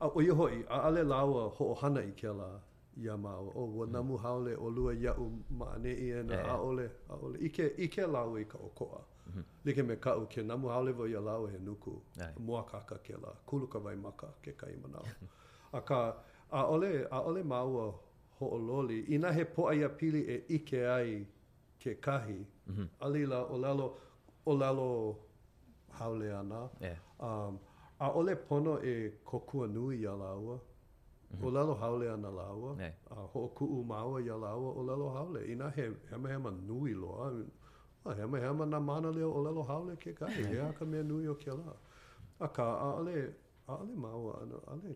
A 0.00 0.06
o 0.08 0.20
iho 0.22 0.48
i, 0.58 0.62
a 0.68 0.82
ale 0.90 1.02
laua 1.04 1.48
ho 1.58 1.70
o 1.74 1.74
hana 1.74 2.04
i 2.04 2.12
ke 2.12 2.32
la 2.40 2.50
i 3.00 3.08
a 3.08 3.14
māua. 3.16 3.54
O, 3.54 3.64
wa 3.80 3.86
mm. 3.86 3.92
namu 3.92 4.16
haole 4.18 4.56
o 4.58 4.68
lua 4.70 4.94
iau 4.94 5.30
maane 5.62 5.92
i 5.96 6.10
ena 6.20 6.40
yeah. 6.42 6.52
a 6.52 6.58
ole, 6.60 6.90
a 7.08 7.22
ole. 7.28 7.40
Ike, 7.50 7.72
ike 7.88 8.04
laua 8.18 8.42
i 8.42 8.44
ka 8.52 8.58
o 8.58 8.68
koa. 8.76 9.00
Yeah. 9.00 9.14
Mm-hmm. 9.28 9.44
Like 9.64 9.76
me 9.84 9.96
ka'u 9.96 10.26
ke 10.30 10.42
namu 10.42 10.68
haole 10.68 10.92
vo 10.92 11.04
ia 11.06 11.20
lau 11.20 11.46
he 11.46 11.58
nuku. 11.58 11.92
Ai. 12.20 12.32
Mua 12.38 12.64
kaka 12.64 12.98
ke 13.04 13.14
la. 13.22 13.32
Kulu 13.46 13.66
ka 13.68 13.78
vai 13.78 13.96
maka 13.96 14.28
ke 14.42 14.56
ka 14.56 14.66
ima 14.66 14.88
nao. 14.88 15.02
a 15.72 15.80
ka, 15.80 16.16
a 16.50 16.62
ole, 16.66 17.04
a 17.10 17.18
ole 17.20 17.42
maua 17.42 17.92
ho 18.38 18.46
o 18.56 18.58
loli. 18.58 19.04
I 19.12 19.32
he 19.34 19.44
po 19.44 19.64
aia 19.68 19.88
pili 19.88 20.20
e 20.34 20.44
ike 20.56 20.80
ai 20.96 21.26
ke 21.80 21.94
kahi. 22.04 22.46
Mm 22.68 22.74
-hmm. 22.74 22.88
Alila 23.00 23.38
o 23.52 23.56
lalo, 24.54 25.16
o 26.00 26.12
ana. 26.40 26.70
Um, 27.20 27.58
a 28.00 28.08
ole 28.14 28.34
pono 28.36 28.82
e 28.84 29.10
kokua 29.24 29.66
nui 29.66 30.02
ya 30.02 30.12
laua. 30.14 30.54
Mm 30.58 31.36
-hmm. 31.36 31.46
O 31.46 31.50
lalo 31.50 31.74
haole 31.74 32.10
ana 32.12 32.30
laua. 32.30 32.76
Yeah. 32.80 32.94
A 33.10 33.14
ho 33.30 33.40
o 33.44 33.48
ku'u 33.48 33.84
maua 33.84 34.20
ia 34.22 34.36
laua 34.44 34.70
o 34.78 34.82
lalo 34.82 35.08
haole. 35.16 35.40
I 35.52 35.54
na 35.54 35.68
he 35.70 35.90
hema 36.10 36.28
hema 36.28 36.50
nui 36.50 36.92
loa. 36.94 37.32
a 38.08 38.14
hema 38.14 38.38
hema 38.38 38.66
na 38.66 38.80
mana 38.80 39.10
leo 39.10 39.32
o 39.34 39.44
lelo 39.44 39.62
haole 39.62 39.96
ke 39.96 40.12
kai, 40.12 40.44
hea 40.50 40.72
ka 40.72 40.84
mea 40.84 41.02
nui 41.02 41.28
o 41.28 41.34
ke 41.34 41.50
la. 41.60 41.72
A 42.40 42.48
ka 42.56 42.64
aale, 42.88 43.16
aale 43.72 43.94
mau, 44.04 44.22
aale 44.32 44.94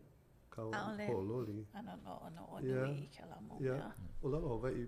ka 0.50 0.62
o 0.62 0.70
ko 1.08 1.16
loli. 1.30 1.66
Ano 1.74 1.92
no, 2.04 2.12
ano 2.26 2.42
o 2.52 2.58
nui 2.60 2.70
yeah. 2.72 3.02
i 3.04 3.08
ke 3.16 3.24
la 3.30 3.38
mo. 3.40 3.54
Yeah. 3.60 3.76
Yeah. 3.78 4.24
O 4.24 4.28
lelo 4.32 4.48
hawa 4.48 4.70
i 4.72 4.82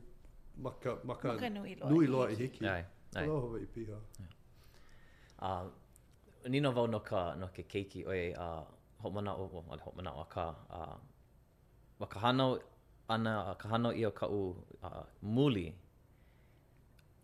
maka, 0.63 0.91
maka, 1.05 1.29
maka 1.33 1.51
nui, 1.51 1.75
loa 1.77 1.91
nui 1.91 2.07
loa 2.07 2.31
i 2.33 2.37
hiki. 2.41 2.67
Ai, 2.69 2.85
ai. 3.17 3.25
O 3.29 3.33
lelo 3.33 3.41
hawa 3.41 3.61
i 3.63 3.67
piha. 3.75 3.99
Yeah. 4.21 4.33
Uh, 5.39 5.65
nino 6.49 6.71
vau 6.73 6.87
no 6.87 7.01
ka, 7.01 7.23
no 7.41 7.49
ke 7.57 7.63
keiki 7.69 8.07
oe, 8.09 8.27
uh, 8.35 8.65
hopmana 9.05 9.35
o, 9.37 9.45
o, 9.59 9.65
ala 9.73 9.83
hopmana 9.85 10.13
o 10.17 10.21
a 10.25 10.29
ka, 10.35 10.49
uh, 10.71 10.97
wakahanao 12.01 12.59
ana, 13.09 13.33
uh, 13.51 13.55
kahanao 13.57 13.93
i 13.93 14.05
o 14.07 14.11
ka 14.11 14.27
u 14.33 14.43
uh, 14.83 15.01
muli, 15.37 15.69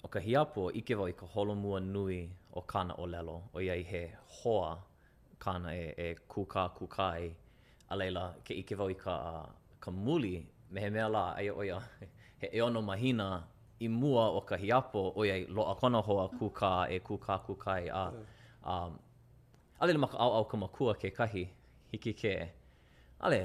o 0.05 0.09
ka 0.09 0.21
hiapo 0.27 0.63
ike 0.79 0.95
wau 0.97 1.09
i 1.09 1.13
ka 1.21 1.27
holo 1.33 1.55
nui 1.81 2.21
o 2.53 2.61
kana 2.73 2.95
o 2.97 3.05
lelo 3.13 3.37
o 3.55 3.59
iai 3.67 3.83
he 3.91 4.03
hoa 4.37 4.71
kana 5.45 5.71
e, 5.77 5.87
e 5.97 6.09
kuka 6.33 6.63
kukai 6.77 7.25
a 7.89 7.95
leila 7.99 8.25
ke 8.47 8.53
ike 8.61 8.75
wau 8.81 8.91
i 8.91 8.95
ka, 9.05 9.15
uh, 9.33 9.49
ka 9.85 9.91
muli 10.05 10.35
me 10.73 10.79
he 10.83 10.89
mea 10.95 11.09
la 11.17 11.25
ai 11.39 11.49
oia 11.61 11.79
he 12.41 12.47
eono 12.59 12.81
mahina 12.89 13.27
i 13.81 13.87
mua 14.01 14.25
o 14.31 14.41
ka 14.49 14.57
hiapo 14.63 15.01
o 15.19 15.25
iai 15.29 15.43
loa 15.57 15.75
kona 15.81 15.99
hoa 16.07 16.25
kuka 16.39 16.71
e 16.91 16.97
kuka 17.07 17.35
kukai 17.47 17.85
a 17.91 18.05
um, 18.73 18.93
a 19.81 19.87
leila 19.87 20.01
maka 20.05 20.17
au 20.25 20.31
au 20.39 20.45
ka 20.51 20.57
makua 20.57 20.95
ke 21.01 21.09
kahi 21.19 21.45
hiki 21.93 22.13
ke 22.21 22.35
ale 23.25 23.41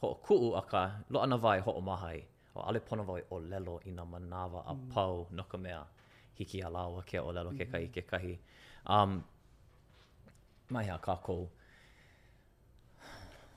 ho 0.00 0.06
kuu 0.26 0.54
aka 0.56 0.80
loa 1.10 1.26
na 1.26 1.36
vai 1.44 1.58
ho 1.60 1.70
o 1.80 1.80
mahai 1.80 2.18
o 2.56 2.60
ale 2.68 2.80
pona 2.86 3.02
vai 3.02 3.22
o 3.30 3.36
lelo 3.50 3.80
i 3.88 3.90
na 3.90 4.04
manawa 4.12 4.60
a 4.70 4.74
mm. 4.74 4.88
pau 4.92 5.14
mm. 5.26 5.36
no 5.36 5.44
ka 5.52 5.58
mea 5.64 5.82
hiki 6.38 6.62
a 6.62 6.68
lawa 6.70 7.02
ke 7.02 7.20
ola 7.20 7.42
lo 7.42 7.50
mm-hmm. 7.50 7.58
ke 7.58 7.66
kai 7.66 7.88
ke 7.88 8.06
kai 8.06 8.38
Um, 8.86 9.22
mai 10.70 10.84
ha 10.88 10.98
kākou. 10.98 11.46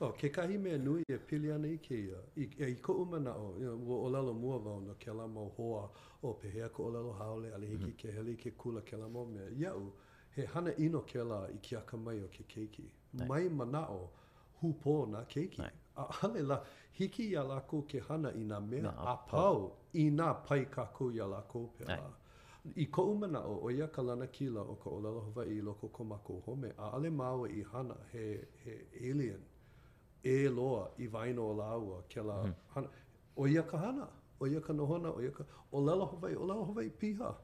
o 0.00 0.06
oh, 0.06 0.12
ke 0.20 0.30
kai 0.32 0.46
mea 0.58 0.78
nui 0.78 1.02
e 1.08 1.18
pili 1.30 1.50
ana 1.52 1.68
i 1.68 1.76
ke 1.86 1.96
e, 2.38 2.46
i 2.68 2.72
ko 2.86 2.92
umana 3.04 3.34
o, 3.36 3.52
you 3.60 3.74
know, 3.76 3.98
o 4.04 4.08
lalo 4.08 4.32
mua 4.32 4.56
vau 4.58 4.80
no 4.80 4.94
ke 5.04 5.12
la 5.16 5.26
mau 5.26 5.52
hoa 5.58 5.82
o 6.22 6.32
pehea 6.32 6.70
ko 6.72 6.84
o 6.84 6.88
lalo 6.94 7.12
haole 7.18 7.52
ale 7.54 7.66
hiki 7.66 7.76
mm-hmm. 7.76 7.98
ke 8.02 8.14
heli 8.16 8.36
ke 8.36 8.50
kula 8.56 8.80
ke 8.80 8.96
la 8.96 9.06
mau 9.08 9.26
mea. 9.26 9.50
Iau, 9.60 9.92
he 10.36 10.46
hana 10.46 10.72
ino 10.78 11.00
ke 11.02 11.20
la 11.32 11.42
i 11.56 11.60
aka 11.76 11.96
mai 11.98 12.22
o 12.24 12.28
ke 12.28 12.48
keiki. 12.54 12.88
Mai 13.28 13.48
mana 13.50 13.82
o 13.90 14.10
hupo 14.62 15.06
na 15.06 15.24
keiki. 15.34 15.58
Nei. 15.60 15.74
A 15.96 16.06
hale 16.22 16.40
la, 16.42 16.62
hiki 16.92 17.26
ia 17.34 17.42
lako 17.44 17.82
ke 17.86 18.00
hana 18.08 18.32
ina 18.32 18.60
nga 18.62 18.70
mea, 18.70 18.82
no, 18.82 18.94
a 18.96 19.12
pau 19.28 19.74
i 19.94 20.08
nga 20.10 20.32
pai 20.34 20.64
kako 20.70 21.12
ia 21.12 21.26
lako 21.26 21.66
pe 21.76 21.84
la. 21.84 22.00
i 22.76 22.86
ko 22.90 23.02
umana 23.12 23.40
o 23.44 23.58
o 23.62 23.70
ia 23.70 23.86
kalana 23.88 24.26
kila 24.26 24.60
o 24.60 24.74
ka 24.74 24.90
olala 24.90 25.20
hova 25.20 25.44
i 25.46 25.60
loko 25.60 25.88
koma 25.88 26.18
ko 26.18 26.40
home 26.46 26.72
a 26.78 26.90
ale 26.94 27.10
mawa 27.10 27.48
i 27.50 27.62
hana 27.62 27.96
he, 28.12 28.42
he 28.64 28.72
alien 29.10 29.40
e 30.22 30.48
loa 30.48 30.90
i 30.98 31.06
vaino 31.08 31.42
o 31.50 31.54
laua 31.54 32.02
ke 32.08 32.20
la 32.22 32.42
mhm. 32.46 32.54
hana 32.74 32.88
o 33.36 33.46
ia 33.46 33.62
ka 33.62 33.78
hana 33.78 34.08
o 34.40 34.46
ia 34.46 34.60
ka 34.60 34.72
nohona 34.72 35.10
o 35.10 35.20
ia 35.22 35.30
ka 35.30 35.44
o 35.72 35.80
lala 35.80 36.04
hova 36.04 36.30
i 36.30 36.34
o 36.36 36.46
lala 36.46 36.64
hova 36.64 36.82
i 36.84 36.90
piha 36.90 37.34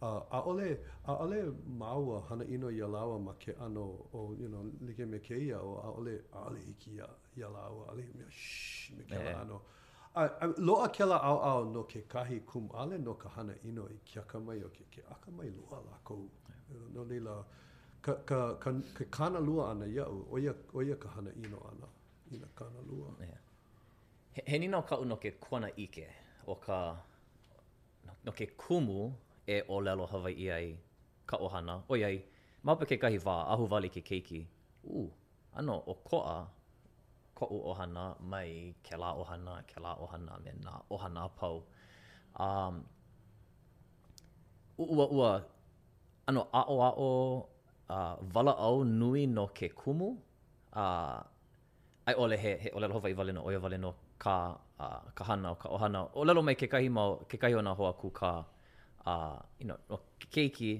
a 0.00 0.08
a 0.30 0.42
ole 0.44 0.78
a 1.06 1.16
ole 1.16 1.44
mawa 1.78 2.20
hana 2.28 2.44
ino 2.44 2.68
ia 2.70 2.88
laua 2.88 3.18
ma 3.18 3.32
ke 3.34 3.52
ano 3.60 3.86
o 4.12 4.34
you 4.34 4.48
know 4.48 4.62
like 4.80 5.06
me 5.06 5.18
ke 5.18 5.34
ia 5.38 5.58
o 5.60 5.80
a 5.82 5.90
ole 5.90 6.22
a 6.32 6.44
ole 6.46 6.60
hiki 6.60 6.94
ia, 6.94 7.06
ia 7.36 7.48
laua 7.48 7.88
a 7.88 7.92
ole 7.92 8.04
me 8.14 8.24
shhh 8.30 8.92
me 8.96 9.04
ke 9.04 9.16
ano 9.34 9.62
a, 10.26 10.46
lo 10.56 10.74
a 10.82 10.90
la 11.06 11.16
au 11.22 11.38
au 11.38 11.64
no 11.74 11.82
ke 11.84 12.00
kahi 12.08 12.40
kum 12.44 12.68
ale 12.74 12.98
no 12.98 13.14
ka 13.14 13.28
hana 13.28 13.54
ino 13.64 13.86
i 13.88 13.98
ke 14.12 14.20
aka 14.20 14.40
mai 14.40 14.58
o 14.64 14.68
ke 14.68 14.84
ke 14.94 15.02
aka 15.14 15.30
mai 15.30 15.48
loa 15.50 15.78
la 15.90 15.98
kou. 16.04 16.28
Yeah. 16.46 16.80
No 16.94 17.04
leila, 17.04 17.44
ka, 18.02 18.14
ka, 18.26 18.54
ka, 18.58 18.70
ka 18.94 19.04
kana 19.10 19.38
lua 19.40 19.70
ana 19.70 19.86
iau, 19.86 20.26
oia, 20.32 20.52
oia 20.74 20.96
ka 20.96 21.08
hana 21.08 21.30
ino 21.30 21.58
ana 21.70 21.86
i 22.32 22.36
na 22.36 22.80
lua. 22.90 23.08
Yeah. 23.20 23.38
He, 24.46 24.58
ni 24.58 24.66
no 24.66 24.82
ka 24.82 24.96
uno 24.96 25.16
ke 25.16 25.30
kona 25.40 25.68
ike 25.76 26.08
o 26.48 26.54
ka 26.54 26.78
no, 28.06 28.12
no 28.24 28.32
ke 28.32 28.46
kumu 28.56 29.12
e 29.46 29.62
o 29.68 29.80
lelo 29.80 30.06
hawai 30.06 30.34
i 30.44 30.50
ai 30.50 30.78
ka 31.26 31.36
ohana. 31.36 31.82
Oia 31.88 32.08
i, 32.10 32.20
maupe 32.64 32.84
ke 32.86 32.96
kahi 33.02 33.18
wā, 33.18 33.36
ahu 33.54 33.66
vali 33.66 33.88
ke 33.88 34.02
keiki. 34.02 34.46
u 34.84 35.10
ano, 35.54 35.82
o 35.86 35.94
ko 35.94 36.18
a 36.22 36.46
koʻu 37.38 37.58
ʻohana 37.70 38.04
mai 38.30 38.50
ke 38.86 38.94
la 39.02 39.10
ʻohana, 39.20 39.52
ke 39.70 39.76
la 39.84 39.92
ʻohana 40.02 40.32
me 40.44 40.52
nā 40.66 40.72
ʻohana 40.94 41.22
pau. 41.38 41.56
Um, 42.46 42.74
ua 44.98 45.06
ua, 45.18 45.28
ano 46.28 46.42
a 46.52 46.60
o, 46.72 46.76
uh, 47.96 48.14
wala 48.34 48.52
au 48.66 48.84
nui 48.84 49.26
no 49.36 49.44
ke 49.58 49.68
kumu, 49.80 50.08
uh, 50.82 51.18
ai 52.08 52.14
ole 52.22 52.36
he, 52.42 52.52
he 52.62 52.68
ʻole 52.76 52.86
lo 52.92 52.98
i 53.12 53.14
wale 53.18 53.32
no, 53.36 53.40
oia 53.48 53.60
wale 53.64 53.78
no 53.84 53.90
ka, 54.22 54.34
uh, 54.84 55.00
ka 55.16 55.22
hana 55.28 55.48
o 55.54 55.56
ka 55.62 55.68
ʻohana. 55.74 55.98
O 56.18 56.24
lalo 56.28 56.42
mai 56.42 56.54
kekahi 56.60 56.88
mau, 56.98 57.10
kekahi 57.30 57.54
o 57.60 57.62
nā 57.66 57.76
hoa 57.78 57.92
ku 58.00 58.10
ka, 58.20 58.32
uh, 59.12 59.38
you 59.60 59.66
know, 59.68 59.78
keiki, 60.34 60.70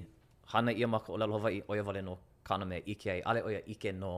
hana 0.51 0.71
ia 0.71 0.87
maka 0.87 1.11
o 1.13 1.17
lalo 1.17 1.33
hawaii, 1.37 1.61
oia 1.71 1.83
wale 1.87 2.01
no 2.01 2.15
kāna 2.45 2.65
mea 2.67 2.81
ike 2.91 3.07
ai, 3.15 3.21
ale 3.29 3.39
oia 3.47 3.61
ike 3.71 3.91
no 4.03 4.11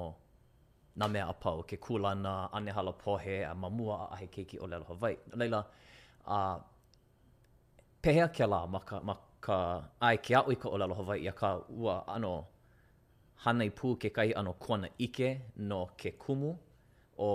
na 0.95 1.07
mea 1.07 1.25
a 1.27 1.33
pau, 1.33 1.63
ke 1.63 1.77
kūlana, 1.77 2.49
anehala 2.53 2.91
pohe, 2.93 3.43
a 3.45 3.53
mamua 3.55 3.95
a 3.95 4.05
ahe 4.15 4.27
keiki 4.27 4.59
o 4.59 4.67
lelo 4.67 4.85
Hawaii. 4.85 5.17
Leila, 5.35 5.63
a, 6.27 6.59
pehea 8.01 8.27
ke 8.27 8.47
la 8.47 8.65
ma 8.67 8.79
ka, 8.79 8.99
ma 8.99 9.15
ka 9.41 9.57
ai 10.01 10.17
ke 10.17 10.35
au 10.35 10.51
i 10.51 10.55
ka 10.55 10.69
o 10.69 10.77
lelo 10.77 10.95
Hawaii 10.99 11.27
a 11.27 11.31
ka 11.33 11.55
ua 11.69 12.03
ano 12.15 12.33
hana 13.45 13.63
i 13.65 13.69
pū 13.69 13.95
ke 13.97 14.09
kai 14.13 14.33
ano 14.35 14.53
kona 14.53 14.87
ike 14.99 15.29
no 15.57 15.79
ke 15.97 16.11
kumu 16.19 16.57
o 17.17 17.29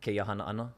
ke 0.00 0.10
iahana 0.12 0.44
ana? 0.46 0.72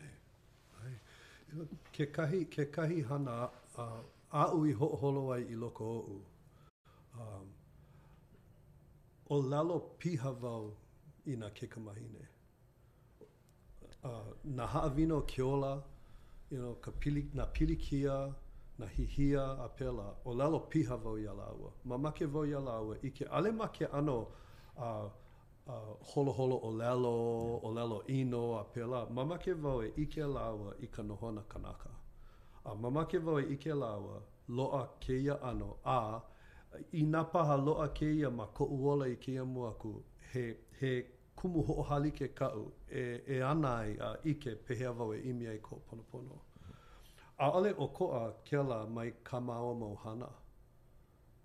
Ai, 0.00 0.88
ai. 0.88 1.66
Ke 1.92 2.06
kahi, 2.12 2.44
ke 2.46 2.64
kahi 2.74 3.04
hana 3.10 3.50
uh, 3.84 4.00
a 4.32 4.48
ui 4.54 4.72
ho 4.72 5.30
ai 5.34 5.40
i 5.42 5.54
loko 5.54 5.84
o 5.94 6.02
u. 6.16 6.18
Um, 7.20 7.46
o 9.30 9.40
lalo 9.42 9.78
piha 9.98 10.30
vau 10.32 10.72
i 11.28 11.36
nga 11.36 11.46
uh, 11.46 11.52
ke 11.52 11.68
kamahine. 11.68 12.26
Uh, 14.02 14.32
nga 14.44 14.66
haa 14.66 14.88
vino 14.88 15.22
ola, 15.42 15.82
you 16.50 16.58
know, 16.58 16.74
ka 16.74 16.90
pili, 16.90 17.22
nga 17.34 17.46
pilikia, 17.46 18.34
nga 18.78 18.86
hihia 18.86 19.44
a 19.64 19.68
pela, 19.68 20.16
o 20.24 20.34
lalo 20.34 20.60
piha 20.60 20.96
vau 20.96 21.18
i 21.18 21.26
ala 21.28 21.52
ua. 21.52 21.72
Ma 21.84 21.96
make 21.98 22.26
vau 22.26 22.44
i 22.44 22.54
ala 22.54 22.80
ua, 22.80 22.96
i 23.02 23.10
ke 23.10 23.24
ale 23.30 23.50
make 23.52 23.84
ano 23.92 24.28
a 24.76 25.04
uh, 25.04 25.10
uh, 25.66 25.94
holo 26.14 26.32
holo 26.32 26.56
o 26.62 26.70
lalo, 26.70 27.60
o 27.62 27.70
lalo 27.74 28.02
ino 28.08 28.56
a 28.58 28.64
pela, 28.64 29.06
ma 29.10 29.24
make 29.24 29.52
vau 29.54 29.82
e 29.82 29.92
i 29.98 30.06
ka 30.86 31.02
nohona 31.02 31.42
kanaka. 31.48 31.90
A 32.64 32.74
mamake 32.74 33.18
make 33.20 33.48
e 33.48 33.52
ike 33.54 33.74
lawa 33.74 34.20
i 34.20 34.20
ke 34.46 34.52
loa 34.52 34.88
keia 35.00 35.38
ano 35.42 35.76
a 35.84 36.20
i 36.92 37.02
nga 37.02 37.24
paha 37.24 37.56
loa 37.56 37.88
keia 37.88 38.30
ma 38.30 38.46
ko 38.46 38.64
uola 38.64 39.06
i 39.08 39.16
keia 39.16 39.44
muaku 39.44 40.02
he, 40.32 40.44
he 40.80 41.06
kumu 41.42 41.62
ho 41.62 41.82
hali 41.82 42.10
ke 42.14 42.28
kau 42.34 42.72
e 42.90 43.00
e 43.26 43.42
ana 43.42 43.68
ai 43.78 43.96
a 44.00 44.10
ike 44.24 44.52
pehea 44.66 44.92
vau 44.98 45.10
i 45.14 45.18
e 45.18 45.30
imi 45.30 45.46
ai 45.50 45.58
ko 45.58 45.76
pono 45.90 46.02
pono 46.12 46.38
a 47.38 47.50
ole 47.50 47.70
o 47.76 47.86
ko 47.88 48.10
a 48.12 48.22
kela 48.44 48.78
mai 48.94 49.10
kamao 49.24 49.74
mo 49.78 49.94
hana 50.04 50.28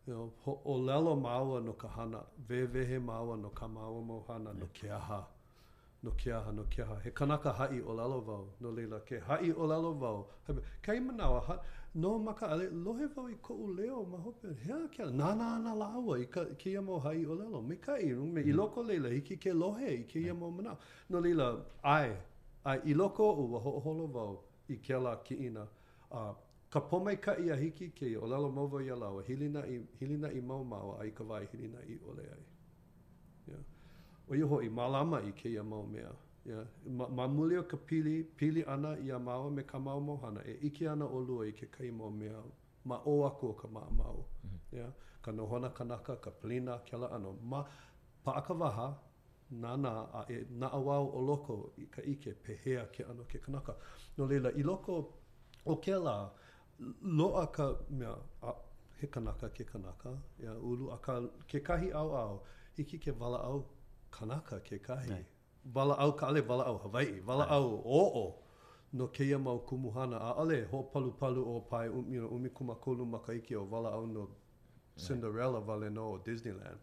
you 0.08 0.14
know, 0.16 0.58
o 0.66 0.78
lelo 0.78 1.16
maua 1.16 1.62
no 1.66 1.74
ka 1.74 1.88
hana 1.88 2.24
ve 2.48 2.66
ve 2.74 2.86
he 2.86 3.00
mau 3.00 3.36
no 3.36 3.50
kamao 3.50 4.02
mo 4.06 4.26
hana 4.28 4.54
no 4.54 4.66
ke 4.80 4.90
aha 5.00 5.22
no 6.04 6.12
ke 6.24 6.34
aha 6.40 6.52
no 6.52 6.64
ke 6.64 6.82
aha 6.88 6.96
he 7.04 7.12
kanaka 7.12 7.54
i 7.72 7.82
o 7.82 7.94
lelo 8.02 8.22
vau 8.30 8.44
no 8.62 8.72
leila 8.72 9.00
ke 9.06 9.22
hai 9.28 9.52
o 9.52 9.68
lelo 9.74 9.94
vau 10.04 10.18
kai 10.88 11.00
manawa 11.10 11.46
hai 11.48 11.58
no 11.96 12.18
maka 12.20 12.48
ale 12.48 12.70
lohe 12.70 13.08
vau 13.16 13.28
i 13.30 13.36
ko'u 13.42 13.68
leo 13.78 14.04
ma 14.06 14.18
hope 14.18 14.48
hea 14.66 14.78
kia 14.92 15.06
na 15.12 15.34
na 15.36 15.58
na 15.60 15.74
la 15.74 15.86
awa 15.94 16.18
i 16.20 16.26
ka 16.26 16.46
ke 16.58 16.70
ia 16.72 16.82
mo 16.82 16.98
hai 17.00 17.26
o 17.26 17.36
lelo 17.38 17.62
me 17.62 17.76
ka 17.76 17.98
i 17.98 18.08
me 18.14 18.42
i 18.42 18.50
mhm. 18.50 18.58
loko 18.58 18.84
leila 18.84 19.10
i 19.10 19.22
ke 19.22 19.38
ke 19.38 19.54
lohe 19.54 19.88
i 19.88 20.04
ke 20.04 20.20
ia 20.20 20.34
mo 20.34 20.50
mana 20.52 20.76
no 21.10 21.20
leila 21.20 21.64
ai 21.84 22.18
ai 22.66 22.80
i 22.86 22.96
o 23.00 23.08
ho 23.18 23.46
wa 23.54 23.60
ho'oholo 23.60 24.08
vau 24.08 24.42
i 24.70 24.76
ke 24.78 24.98
la 25.04 25.16
ki 25.24 25.36
ina 25.46 25.68
a 26.10 26.18
uh, 26.30 26.36
ka 26.70 26.80
pome 26.80 27.16
ka 27.22 27.36
i 27.38 27.52
a 27.52 27.56
hiki 27.56 27.90
ke 27.94 28.06
i 28.10 28.16
o 28.18 28.26
lelo 28.28 28.52
mo 28.52 28.68
va 28.68 28.82
i 28.82 28.90
a 28.90 28.96
lawa 28.96 29.22
hilina 29.28 29.66
i, 29.68 29.82
hilina 30.00 30.32
i 30.32 30.42
mau 30.42 30.64
mau 30.64 30.98
ai 31.00 31.12
ka 31.12 31.24
vai 31.24 31.46
hilina 31.54 31.80
i 31.88 32.00
ole 32.10 32.22
ai 32.26 32.44
yeah. 33.48 34.42
o 34.46 34.48
ho 34.48 34.62
i 34.62 34.70
malama 34.70 35.22
i 35.22 35.32
ke 35.32 35.48
ia 35.50 35.64
mau 35.64 35.86
mea 35.88 36.12
ya 36.46 36.60
Ma, 36.88 37.08
ma 37.08 37.28
muli 37.28 37.56
pili, 38.36 38.66
ana 38.68 38.98
i 39.00 39.12
mao 39.20 39.50
me 39.50 39.64
ka 39.64 39.80
mo 39.80 40.18
hana 40.22 40.42
e 40.46 40.58
iki 40.62 40.88
ana 40.88 41.06
o 41.06 41.20
lua 41.20 41.46
i 41.48 41.52
ke 41.54 41.68
kai 41.72 41.92
mo 41.92 42.10
mea, 42.12 42.44
ma 42.86 43.00
o 43.06 43.26
aku 43.26 43.54
ka 43.56 43.68
mao 43.68 43.90
mao. 43.92 44.26
Mm 44.44 44.50
-hmm. 44.50 44.78
yeah. 44.78 44.92
Ka 45.22 45.32
kanaka, 45.78 46.16
ka 46.20 46.32
plina, 46.32 46.80
ke 46.86 46.98
la 46.98 47.08
ano. 47.08 47.32
Ma 47.42 47.64
paaka 48.24 48.54
waha, 48.54 48.90
nā 49.52 49.72
nā, 49.84 49.92
a 50.20 50.22
e 50.30 50.46
nā 50.60 50.68
awau 50.74 51.06
o 51.18 51.22
loko 51.22 51.72
i 51.78 51.86
ka 51.86 52.02
ike, 52.02 52.34
pehea 52.44 52.86
ke 52.94 53.04
ano 53.06 53.24
ke 53.24 53.40
kanaka. 53.40 53.74
No 54.18 54.26
lela 54.26 54.50
i 54.52 54.64
loko 54.64 54.94
o 55.66 55.76
ke 55.80 55.96
la, 56.06 56.18
loa 57.02 57.46
ka 57.52 57.66
me 57.90 58.06
a, 58.42 58.52
he 59.00 59.08
kanaka 59.08 59.50
ke 59.50 59.64
kanaka, 59.66 60.12
ya 60.40 60.54
ulu, 60.60 60.92
a 60.92 60.98
ka, 60.98 61.22
ke 61.48 61.60
kahi 61.68 61.90
au 61.92 62.10
au, 62.16 62.46
hiki 62.76 62.98
ke 63.00 63.12
wala 63.12 63.38
au 63.40 63.60
kanaka 64.12 64.60
ke 64.60 64.78
kahi. 64.80 65.24
wala 65.76 65.98
au 65.98 66.14
ka 66.16 66.28
ale 66.28 66.42
wala 66.42 66.64
au 66.66 66.78
Hawaii, 66.78 67.22
wala 67.28 67.44
au 67.48 67.66
o 67.86 68.04
o 68.24 68.40
no 68.94 69.08
ke 69.08 69.24
ia 69.26 69.38
mau 69.40 69.60
kumuhana 69.60 70.18
a 70.18 70.30
ale 70.42 70.64
ho 70.72 70.84
palu 70.84 71.12
palu 71.12 71.42
o 71.56 71.60
pai 71.70 71.90
um, 71.90 72.06
you 72.14 72.20
know, 72.22 72.30
umi 72.36 72.50
kuma 72.50 72.76
kolu 72.76 73.06
makaiki 73.06 73.56
o 73.56 73.66
wala 73.72 73.90
au 73.92 74.08
no 74.08 74.30
Cinderella 74.98 75.60
wale 75.60 75.90
no 75.90 76.12
o 76.14 76.18
Disneyland. 76.26 76.78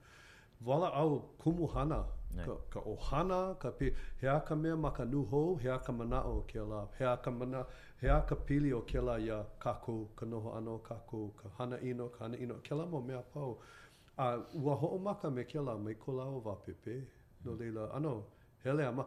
Wala 0.67 0.89
au 0.93 1.23
kumuhana, 1.39 2.05
ka, 2.45 2.55
ka 2.71 2.81
ohana, 2.81 3.55
ka 3.59 3.71
pi, 3.71 3.93
hea 4.21 4.41
ka 4.41 4.55
mea 4.57 4.77
maka 4.77 5.05
nuho, 5.05 5.55
hea 5.63 5.79
ka 5.79 5.93
mana 5.93 6.23
o 6.27 6.43
ke 6.53 6.59
la, 6.59 6.89
hea 6.99 7.17
ka 7.23 7.31
mana, 7.31 7.65
hea 8.03 8.21
ka 8.29 8.35
pili 8.37 8.73
o 8.73 8.81
ke 8.83 8.99
la 9.01 9.17
ia 9.19 9.45
kako, 9.59 10.11
ka 10.17 10.27
noho 10.27 10.53
ano 10.57 10.79
kako, 10.79 11.29
ka 11.37 11.49
hana 11.59 11.81
ino, 11.81 12.09
ka 12.09 12.25
hana 12.25 12.37
ino, 12.37 12.55
ke 12.63 12.75
la 12.75 12.85
mo 12.87 13.01
mea 13.01 13.23
pau. 13.23 13.61
A 14.19 14.37
ua 14.55 14.75
ho 14.75 14.87
o 14.97 14.99
maka 14.99 15.31
me 15.31 15.45
ke 15.45 15.61
la, 15.61 15.77
mai 15.79 15.95
ko 15.95 16.13
o 16.19 16.41
va 16.41 16.57
no 17.45 17.53
mm. 17.53 17.59
leila, 17.59 17.91
ano, 17.95 18.27
Hele 18.65 18.87
ama. 18.87 19.07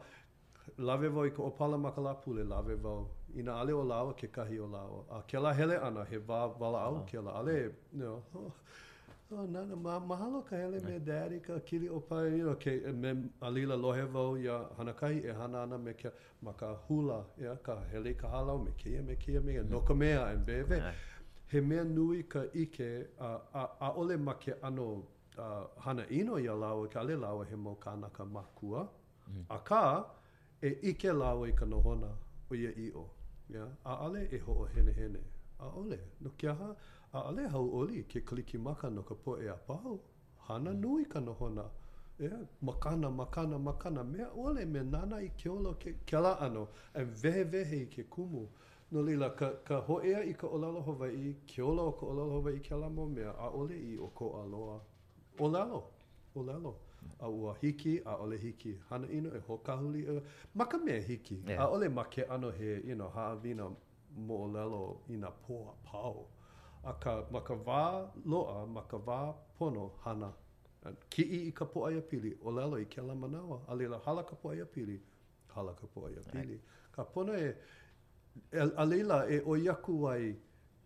Lave 0.78 1.08
voi 1.10 1.32
ko 1.32 1.44
opala 1.46 1.78
makala 1.78 2.14
ka 2.16 2.22
pule, 2.22 2.44
lave 2.44 2.76
vo 2.76 3.10
Ina 3.36 3.54
ale 3.62 3.74
o 3.74 3.84
lawa, 3.84 4.14
ke 4.14 4.28
kahi 4.32 4.60
o 4.60 4.68
lawa. 4.68 5.04
A 5.12 5.22
ke 5.28 5.38
hele 5.58 5.78
ana, 5.80 6.04
he 6.06 6.18
va, 6.18 6.48
vala 6.48 6.80
au 6.86 6.96
ah. 6.98 7.06
ke 7.06 7.18
la. 7.20 7.32
Ale, 7.40 7.72
no. 7.92 8.24
Oh, 8.36 8.52
oh, 9.36 9.46
nana, 9.46 9.76
ma, 9.76 10.00
mahalo 10.00 10.42
ka 10.46 10.56
hele 10.56 10.80
me 10.84 11.00
daddy 11.00 11.40
ka 11.40 11.54
kili 11.60 11.90
o 11.90 12.02
you 12.30 12.46
know, 12.46 12.56
ke 12.56 12.94
me 12.94 13.30
alila 13.42 13.76
lohevo 13.76 14.38
ya 14.44 14.66
hanakai 14.78 15.24
e 15.26 15.30
hanana 15.34 15.64
ana 15.64 15.78
me 15.78 15.94
ke 15.94 16.12
ma 16.42 16.54
hula, 16.88 17.26
ya, 17.42 17.56
ka 17.56 17.78
hele 17.92 18.14
ka 18.16 18.28
halau, 18.30 18.64
me 18.64 18.72
keia, 18.78 19.04
me 19.06 19.16
keia, 19.16 19.44
me 19.44 19.60
no 19.70 19.80
ka 19.82 19.94
mea, 19.94 20.30
en 20.32 20.44
bebe. 20.44 20.78
E 20.78 20.94
he 21.48 21.60
mea 21.62 21.84
nui 21.84 22.24
ka 22.24 22.44
ike, 22.56 23.08
a, 23.20 23.40
a, 23.80 23.92
ole 23.96 24.16
ma 24.18 24.34
ano, 24.64 25.08
hana 25.80 26.06
ino 26.12 26.38
ya 26.38 26.54
lawa, 26.54 26.86
e 26.86 26.90
ka 26.94 27.00
ale 27.02 27.16
lawa 27.16 27.44
he 27.46 27.56
kana 27.56 27.72
kanaka 28.10 28.26
makua, 28.26 28.88
Mm. 29.28 29.44
A 29.50 29.58
ka, 29.64 30.06
e 30.62 30.70
ike 30.82 31.12
lau 31.14 31.45
i 31.48 31.52
ka 31.56 31.66
nohona 31.66 32.10
o 32.52 32.56
ia 32.56 32.72
i 32.76 32.91
o. 32.95 33.10
Yeah? 33.50 33.70
A 33.86 33.95
ale 34.06 34.28
e 34.32 34.40
ho 34.40 34.54
o 34.54 34.66
hene 34.76 34.91
hene. 34.94 35.20
A 35.60 35.68
ole, 35.78 36.00
no 36.22 36.30
kia 36.38 36.54
ha, 36.54 36.76
a 37.14 37.22
ale 37.30 37.48
hau 37.48 37.70
oli 37.76 38.04
ke 38.08 38.26
kaliki 38.26 38.58
maka 38.60 38.90
no 38.90 39.04
ka 39.04 39.16
po 39.16 39.38
e 39.40 39.48
a 39.48 39.54
pahau. 39.68 40.00
Hana 40.48 40.72
mm. 40.72 40.82
nui 40.82 41.06
ka 41.06 41.20
nohona. 41.20 41.66
Yeah? 42.20 42.40
Makana, 42.62 43.10
makana, 43.12 43.58
makana. 43.60 44.04
me 44.06 44.26
ole, 44.38 44.66
me 44.66 44.84
nana 44.84 45.18
i 45.22 45.30
ke 45.30 45.50
olo 45.50 45.74
ke, 45.74 45.95
ke 46.06 46.18
la 46.22 46.34
ano. 46.36 46.68
E 46.95 47.04
ve 47.04 47.44
vehe 47.52 47.84
i 47.84 47.86
ke 47.90 48.04
kumu. 48.10 48.48
No 48.91 49.02
lila, 49.02 49.30
ka, 49.36 49.54
ka 49.66 49.80
ho 49.82 50.00
ea 50.04 50.20
i 50.22 50.34
ka 50.34 50.48
olalo 50.48 50.82
hawaii, 50.86 51.34
ke 51.48 51.60
olo 51.62 51.88
o 51.88 51.91
ka 51.94 52.06
olalo 52.06 52.32
hawaii 52.41 52.60
ke 52.60 52.76
la 52.76 52.90
mo 52.90 53.06
me 53.08 53.22
A 53.24 53.50
ole 53.50 53.74
i 53.74 53.98
o 53.98 54.08
ko 54.08 54.26
aloa. 54.44 54.80
Olalo, 55.40 55.84
olalo. 56.36 56.76
a 57.20 57.28
ua 57.30 57.56
hiki, 57.62 58.02
a 58.06 58.16
ole 58.16 58.38
hiki 58.38 58.80
hana 58.90 59.08
ino 59.12 59.36
e 59.36 59.40
hokahuli 59.48 60.18
e 60.18 60.22
maka 60.56 60.78
mea 60.78 61.00
hiki, 61.02 61.44
yeah. 61.48 61.64
a 61.64 61.68
ole 61.68 61.90
make 61.90 62.24
ano 62.24 62.52
he, 62.52 62.66
you 62.86 62.96
know, 62.96 63.10
haawina 63.10 63.70
mo 64.16 64.48
lelo 64.48 65.02
i 65.10 65.18
nga 65.18 65.32
pua 65.32 65.74
pao 65.92 66.28
A 66.86 66.94
ka 67.00 67.24
maka 67.32 67.54
vā 67.56 68.12
loa, 68.26 68.66
maka 68.68 68.98
vā 68.98 69.34
pono 69.60 69.92
hana, 70.04 70.34
ki 71.10 71.24
i 71.48 71.52
ka 71.52 71.66
pua 71.66 71.94
ia 71.94 72.02
pili, 72.02 72.34
o 72.44 72.52
lelo 72.52 72.76
i 72.76 72.84
ke 72.86 73.00
la 73.02 73.16
manawa, 73.16 73.62
a 73.70 73.76
leila 73.76 74.00
hala 74.06 74.24
ka 74.26 74.36
pua 74.36 74.52
ia 74.56 74.66
pili, 74.66 75.00
hala 75.56 75.72
ka 75.76 75.88
pua 75.94 76.10
ia 76.12 76.20
pili. 76.32 76.52
Right. 76.52 76.66
Ka 76.92 77.06
pono 77.06 77.38
e, 77.40 77.56
e, 78.52 78.60
a 78.76 78.86
leila 78.86 79.30
e 79.32 79.40
o 79.46 79.56
yaku 79.58 80.10
ai 80.10 80.36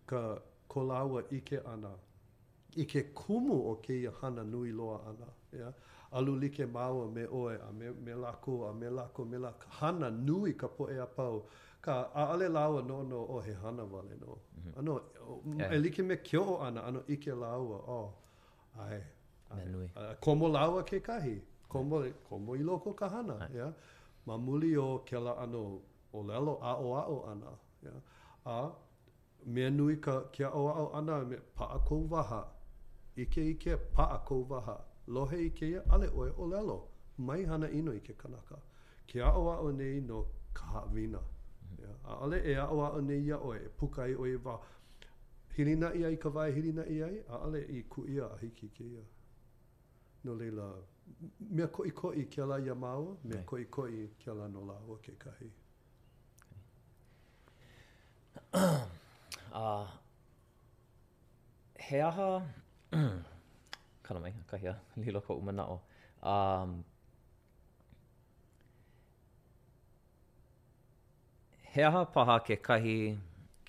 ka 0.06 0.38
kolawa 0.68 1.24
ike 1.30 1.58
ana, 1.66 1.90
ike 2.76 3.02
kumu 3.02 3.58
o 3.70 3.74
ke 3.82 4.06
hana 4.20 4.44
nui 4.44 4.70
loa 4.70 5.02
ana. 5.04 5.26
Yeah? 5.52 5.72
alu 6.10 6.36
like 6.38 6.66
maua 6.66 7.06
me 7.10 7.26
oe 7.32 7.54
a 7.68 7.72
me, 7.72 7.90
me 7.90 8.12
lako 8.14 8.68
a 8.68 8.72
me 8.74 8.88
lako 8.90 9.24
me 9.24 9.38
la 9.38 9.52
hana 9.80 10.10
nui 10.10 10.52
ka 10.54 10.68
po 10.68 10.88
e 10.90 10.98
a 11.00 11.06
pau 11.06 11.44
ka 11.80 11.92
a 12.14 12.22
ale 12.32 12.48
laua 12.48 12.82
no 12.82 13.02
no 13.02 13.18
o 13.34 13.40
he 13.46 13.52
hana 13.52 13.84
vale 13.84 14.14
no 14.20 14.36
mm 14.36 14.38
-hmm. 14.38 14.78
ano 14.78 15.00
yeah. 15.58 15.72
e 15.72 15.78
like 15.78 16.02
me 16.02 16.16
kio 16.16 16.62
ana 16.62 16.84
ano 16.84 17.02
ike 17.06 17.30
laua 17.30 17.76
o 17.76 18.00
oh. 18.00 18.14
ai, 18.80 19.02
ai 19.50 19.66
me 19.66 19.72
nui 19.72 19.90
komo 20.20 20.48
laua 20.48 20.82
ke 20.82 21.00
kahi 21.00 21.42
komo, 21.68 22.02
komo 22.28 22.56
i 22.56 22.58
loko 22.58 22.92
ka 22.94 23.08
hana 23.08 23.40
ai. 23.40 23.54
yeah? 23.56 23.72
ma 24.26 24.38
muli 24.38 24.76
o 24.76 24.98
ke 25.04 25.16
la 25.24 25.36
ano 25.38 25.80
o 26.12 26.22
lelo 26.22 26.54
a 26.62 26.72
o 26.74 26.96
a 26.96 27.02
o 27.06 27.26
ana 27.30 27.50
yeah? 27.82 28.00
a 28.44 28.70
me 29.46 29.70
nui 29.70 29.96
ka 29.96 30.14
kia 30.32 30.50
o 30.50 30.68
a 30.68 30.72
o 30.84 30.90
ana 30.98 31.24
me 31.24 31.36
pa 31.54 31.64
a 31.76 31.78
kou 31.88 32.02
waha 32.10 32.42
ike 33.16 33.42
ike 33.52 33.72
pa 33.76 34.04
a 34.16 34.18
kou 34.28 34.46
waha 34.50 34.78
lohe 35.08 35.36
i 35.42 35.50
keia 35.50 35.82
ale 35.90 36.08
oe 36.08 36.30
o 36.36 36.46
lelo. 36.46 36.78
Mai 37.18 37.44
hana 37.44 37.68
ino 37.70 37.92
i 37.92 38.00
ke 38.00 38.14
kanaka. 38.18 38.60
Ke 39.12 39.20
a 39.24 39.32
oa 39.36 39.56
o 39.58 39.70
nei 39.72 40.00
no 40.00 40.24
kahawina. 40.54 41.20
Yeah. 41.78 41.86
Mm-hmm. 41.86 42.10
A 42.10 42.16
ale 42.24 42.36
e 42.50 42.54
a 42.56 42.66
oa 42.72 42.90
o 42.96 43.00
nei 43.00 43.20
ia 43.24 43.38
oe, 43.44 43.56
e 43.64 43.68
puka 43.80 44.06
i 44.08 44.14
oe 44.14 44.36
wa 44.44 44.58
hirina 45.56 45.92
i 45.94 46.04
ai 46.04 46.16
ka 46.16 46.28
wai 46.34 46.50
hirina 46.52 46.84
i 46.96 47.02
ai, 47.04 47.18
a 47.28 47.36
ale 47.46 47.58
i 47.76 47.82
ku 47.94 48.04
ia 48.14 48.26
a 48.28 48.36
hiki 48.40 48.68
ke 48.78 48.84
ia. 48.84 49.02
No 50.24 50.34
leila, 50.34 50.68
mea 51.50 51.66
koi 51.68 51.90
koi 52.00 52.24
ke 52.34 52.42
ala 52.42 52.58
ia 52.64 52.74
mao, 52.74 53.18
mea 53.24 53.42
koi 53.44 53.64
koi 53.64 54.08
ke 54.24 54.30
ala 54.30 54.48
no 54.48 54.64
la 54.70 54.74
oa 54.88 54.98
ke 55.06 55.16
kahi. 55.24 55.50
Okay. 58.50 58.64
uh, 59.52 59.86
he 61.78 62.00
aha, 62.00 62.42
kana 64.08 64.20
mai, 64.24 64.32
kahi 64.50 64.68
a, 64.72 64.74
lilo 65.04 65.20
ko 65.26 65.34
umana 65.38 65.64
o. 65.74 65.80
Um, 66.34 66.72
he 71.72 71.82
aha 71.88 72.04
paha 72.14 72.38
ke 72.46 72.56
kahi 72.68 72.94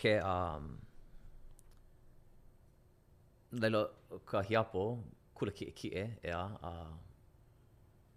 ke 0.04 0.14
um, 0.32 0.70
lelo 3.64 3.84
ka 4.32 4.40
hiapo 4.50 4.84
kula 5.40 5.52
ki 5.60 5.68
e 5.74 5.76
ki 5.82 5.90
e 6.04 6.06
e 6.30 6.34
a 6.38 6.42
uh, 6.70 6.90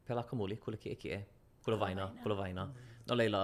pela 0.06 0.22
ka 0.30 0.38
muli 0.40 0.54
kula 0.66 0.78
ki 0.84 0.94
e 0.94 1.00
ki 1.02 1.08
e 1.16 1.20
kula 1.66 1.76
vaina, 1.82 2.06
kula 2.22 2.38
vaina. 2.42 2.68
No 3.08 3.18
leila, 3.20 3.42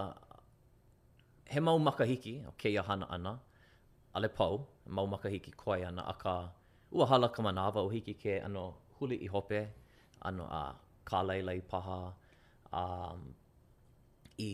he 1.52 1.58
mau 1.66 1.78
makahiki 1.88 2.36
o 2.52 2.54
ke 2.62 2.70
ia 2.76 2.82
hana 2.92 3.10
ana 3.18 3.34
ale 4.20 4.30
pau 4.40 4.62
mau 4.98 5.06
makahiki 5.16 5.50
koe 5.62 5.76
ana 5.90 6.06
aka 6.14 6.36
ua 6.94 7.04
hala 7.06 7.28
ka 7.34 7.40
manawa 7.44 7.80
o 7.84 7.88
hiki 7.92 8.14
ke 8.22 8.40
ano 8.40 8.74
huli 8.98 9.16
i 9.26 9.28
hope, 9.28 9.60
ano 10.24 10.44
a 10.50 10.62
kālailai 11.08 11.60
paha, 11.70 12.00
a, 12.72 12.82
um, 12.82 13.20
i 14.40 14.50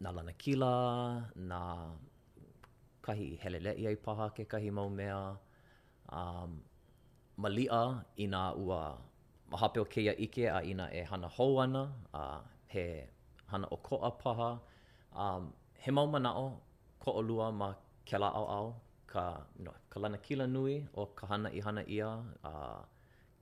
na 0.00 0.10
lana 0.16 0.32
kila, 0.42 0.74
na 1.36 1.60
kahi 3.04 3.28
helele 3.42 3.72
i 3.82 3.84
ai 3.90 3.96
paha 4.06 4.30
ke 4.36 4.44
kahi 4.52 4.70
mau 4.78 4.88
mea, 4.98 5.36
um, 6.20 6.50
malia 7.42 7.82
i 8.16 8.26
nā 8.32 8.42
ua 8.62 8.80
mahape 9.52 9.78
o 9.84 9.86
keia 9.92 10.12
ike 10.26 10.44
a 10.58 10.62
ina 10.72 10.86
e 11.00 11.04
hana 11.10 11.28
hou 11.36 11.52
a, 11.60 12.40
he 12.72 12.88
hana 13.52 13.66
o 13.76 13.76
koa 13.76 14.10
paha, 14.24 14.50
a, 15.14 15.26
um, 15.36 15.52
he 15.82 15.90
mau 15.92 16.06
o 16.44 16.46
ko 17.02 17.10
o 17.20 17.22
lua 17.28 17.52
ma 17.52 17.74
ke 18.08 18.16
la 18.22 18.28
au 18.40 18.46
au 18.58 18.68
ka 19.06 19.46
you 19.58 19.64
know, 19.64 19.72
ka 19.96 20.02
lana 20.04 20.18
kila 20.26 20.44
nui 20.54 20.74
o 21.00 21.02
ka 21.18 21.24
hana 21.30 21.48
i 21.58 21.60
hana 21.66 21.82
ia 21.96 22.08
a 22.50 22.52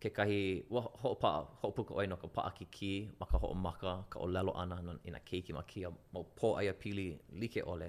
ke 0.03 0.09
kahi 0.17 0.41
wa 0.75 0.81
ho 1.01 1.09
pa 1.23 1.29
ho 1.61 1.67
puka 1.77 1.93
oi 2.01 2.07
no 2.11 2.17
ka 2.23 2.29
pa 2.37 2.41
ki 2.59 2.65
ki 2.77 2.93
ma 3.21 3.27
ka 3.31 3.37
ho 3.43 3.47
maka 3.67 3.93
ka 4.11 4.17
o 4.25 4.27
lalo 4.35 4.53
ana 4.63 4.77
no 4.87 4.93
ina 5.09 5.21
keiki 5.29 5.53
ma 5.59 5.63
ki 5.71 5.79
a 5.89 5.91
mo 6.13 6.21
po 6.39 6.49
ai 6.59 6.67
apili 6.75 7.07
like 7.41 7.61
ole 7.73 7.89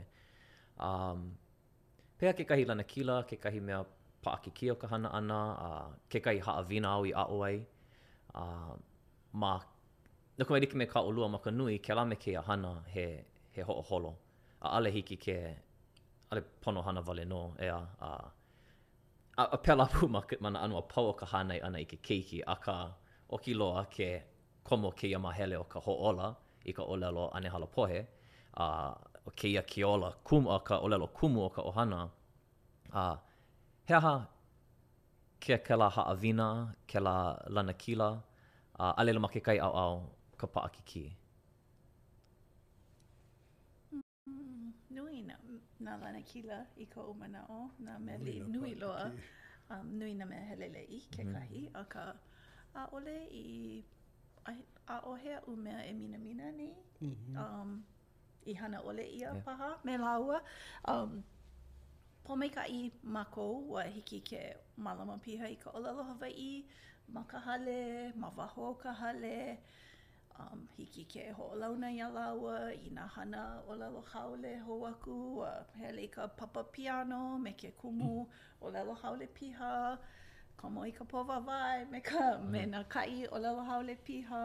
um 0.88 1.20
pe 2.18 2.26
ke 2.38 2.44
kahi 2.50 2.64
lana 2.70 2.84
kila 2.94 3.16
ke 3.30 3.36
kahi 3.44 3.60
mea 3.68 3.80
pa 4.24 4.32
ki 4.44 4.50
ki 4.58 4.66
o 4.74 4.76
ka 4.82 4.88
hana 4.94 5.10
ana 5.20 5.40
a 5.68 5.70
ke 6.12 6.18
kai 6.26 6.38
ha 6.46 6.52
avina 6.62 6.88
au 6.96 7.04
i 7.10 7.12
a 7.24 7.26
oi 7.40 7.56
a 8.44 8.46
ma 9.44 9.52
no 10.38 10.44
ka 10.48 10.52
me 10.82 10.86
ka 10.94 11.00
o 11.08 11.10
lua 11.18 11.26
ma 11.34 11.40
ka 11.46 11.52
nui 11.60 11.76
ke 11.86 11.92
la 11.98 12.04
me 12.12 12.16
ke 12.24 12.32
a 12.42 12.44
hana 12.50 12.74
he 12.94 13.06
he 13.56 13.62
ho 13.68 13.74
holo 13.90 14.12
a 14.66 14.68
ale 14.78 14.90
hiki 14.98 15.18
ke 15.26 15.38
ale 16.32 16.42
pono 16.64 16.80
hana 16.88 17.02
vale 17.08 17.24
no 17.34 17.42
e 17.66 17.68
a 17.80 17.84
uh, 18.10 18.28
a, 19.38 19.44
a 19.52 19.58
pela 19.66 19.86
pu 19.94 20.04
ma 20.14 20.22
mana 20.44 20.58
anua 20.66 20.82
pau 20.92 21.06
o 21.08 21.14
ka 21.20 21.26
hanai 21.32 21.60
ana 21.68 21.78
i 21.80 21.86
ke 21.92 21.98
keiki 22.08 22.40
a 22.48 22.56
ka 22.66 22.76
o 23.30 23.36
ki 23.44 23.52
loa 23.62 23.84
ke 23.96 24.10
komo 24.68 24.90
ke 25.00 25.06
ia 25.14 25.20
hele 25.38 25.56
o 25.58 25.64
ka 25.74 25.80
hoola 25.86 26.28
i 26.66 26.72
ka 26.78 26.84
olelo 26.94 27.24
ane 27.36 27.48
hala 27.54 27.68
pohe 27.76 28.00
a 28.66 28.68
o 29.28 29.32
ke 29.40 29.48
ia 29.54 29.64
ki 29.72 29.80
ola 29.94 30.10
kum 30.28 30.44
o 30.48 30.58
ka 30.68 30.76
olelo 30.86 31.08
kumu 31.18 31.40
o 31.48 31.50
ka 31.56 31.62
ohana 31.70 32.00
a 32.94 33.04
he 33.88 33.94
aha 34.00 34.16
ke 35.44 35.56
ke 35.68 35.74
la 35.82 35.88
haa 35.96 36.14
vina 36.24 36.48
ke 36.88 37.00
la 37.08 37.16
lanakila 37.56 38.10
kila 38.20 38.90
a 38.90 38.94
alele 39.00 39.20
ma 39.20 39.28
ke 39.34 39.40
kai 39.48 39.58
au 39.68 39.74
au 39.86 39.96
ka 40.40 40.48
paa 40.54 40.68
ki 40.76 40.82
ki. 40.92 41.04
nā 45.86 45.94
lana 46.02 46.22
kila 46.32 46.56
i 46.82 46.86
ko 46.94 47.04
o 47.12 47.14
mana 47.22 47.42
o, 47.58 47.60
nā 47.88 47.96
me 48.06 48.14
li 48.24 48.34
nui 48.54 48.72
loa, 48.82 49.06
um, 49.76 49.92
nui 50.02 50.14
nā 50.22 50.28
mea 50.32 50.46
helele 50.52 50.82
i 51.00 51.02
ke 51.16 51.26
kahi, 51.32 51.62
mhm. 51.72 51.76
a 51.82 51.84
ka 51.94 52.06
a 52.84 52.86
ole 53.00 53.16
i 53.42 53.46
a, 54.52 54.56
o 54.96 55.00
ohea 55.14 55.42
u 55.52 55.56
mea 55.68 55.84
e 55.90 55.94
mina 56.00 56.22
mina 56.26 56.50
ni, 56.62 56.70
mm 57.02 57.14
-hmm. 57.14 57.62
um, 57.62 57.84
i 58.52 58.54
hana 58.62 58.82
ole 58.94 59.06
i 59.20 59.24
a 59.24 59.30
yeah. 59.30 59.40
paha, 59.50 59.72
me 59.90 59.98
laua, 60.06 60.42
um, 60.94 61.16
po 62.26 62.36
mai 62.42 62.50
ka 62.58 62.68
i 62.80 62.82
mako 63.20 63.48
wa 63.76 63.84
hiki 63.96 64.20
ke 64.30 64.42
malama 64.88 65.18
piha 65.28 65.50
i 65.56 65.58
ka 65.66 65.70
olalo 65.80 66.04
Hawaii, 66.12 66.66
ma 67.14 67.24
ka 67.34 67.40
hale, 67.48 67.80
ma 68.24 68.30
waho 68.42 68.68
ka 68.74 68.82
ka 68.86 68.92
hale, 69.02 69.38
um, 70.40 70.68
hiki 70.78 71.04
ke 71.12 71.24
ho'olauna 71.38 71.90
ia 71.98 72.08
laua 72.16 72.56
i 72.88 72.90
nā 72.98 73.04
hana 73.16 73.44
o 73.74 74.02
haole 74.14 74.50
ho 74.66 74.76
aku 74.92 75.20
a 75.44 75.52
uh, 75.52 75.62
hele 75.82 76.08
ka 76.16 76.28
papa 76.28 76.62
piano 76.76 77.38
me 77.44 77.52
ke 77.54 77.72
kumu 77.82 78.28
o 78.62 78.66
haole 79.02 79.28
piha 79.38 79.76
komo 80.60 80.82
i 80.92 80.92
ka 80.92 81.06
pova 81.12 81.38
me 81.46 82.00
ka 82.02 82.20
mm-hmm. 82.22 82.52
me 82.52 82.66
na 82.66 82.84
kai 82.84 83.26
o 83.32 83.38
haole 83.70 83.96
piha 84.08 84.44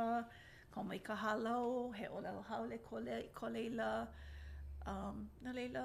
komo 0.72 0.92
i 0.94 0.98
ka 0.98 1.14
halau 1.16 1.92
he 1.98 2.06
o 2.08 2.18
lalo 2.26 2.42
haole 2.50 2.78
kole, 2.88 3.16
koleila 3.38 3.90
um, 4.86 5.16
na 5.42 5.50
leila 5.58 5.84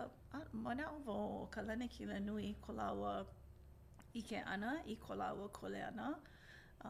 mana 0.54 0.86
o 0.96 0.98
vo 1.08 1.20
ka 1.54 1.62
lane 1.68 1.88
nui 2.28 2.48
ko 2.62 2.72
laua 2.74 3.26
ike 4.20 4.38
ana 4.54 4.72
i 4.94 4.96
ko 4.96 5.14
laua 5.22 5.48
kole 5.58 5.82
ana 5.92 6.08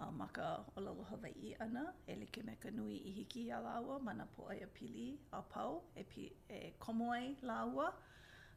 uh, 0.01 0.11
ma 0.11 0.27
ka 0.33 0.63
olalo 0.75 1.03
Hawaii 1.09 1.55
ana, 1.59 1.93
e 2.07 2.13
like 2.15 2.41
me 2.45 2.55
ka 2.61 2.69
nui 2.69 2.95
i 2.99 3.11
hiki 3.17 3.49
a 3.51 3.59
laua, 3.63 3.99
mana 4.01 4.25
po 4.35 4.47
ai 4.49 4.59
a 4.67 4.67
pili 4.67 5.07
a 5.33 5.41
pau, 5.41 5.83
e, 5.95 6.03
pi, 6.03 6.31
e 6.49 6.73
komo 6.79 7.11
ai 7.13 7.35
laua, 7.41 7.93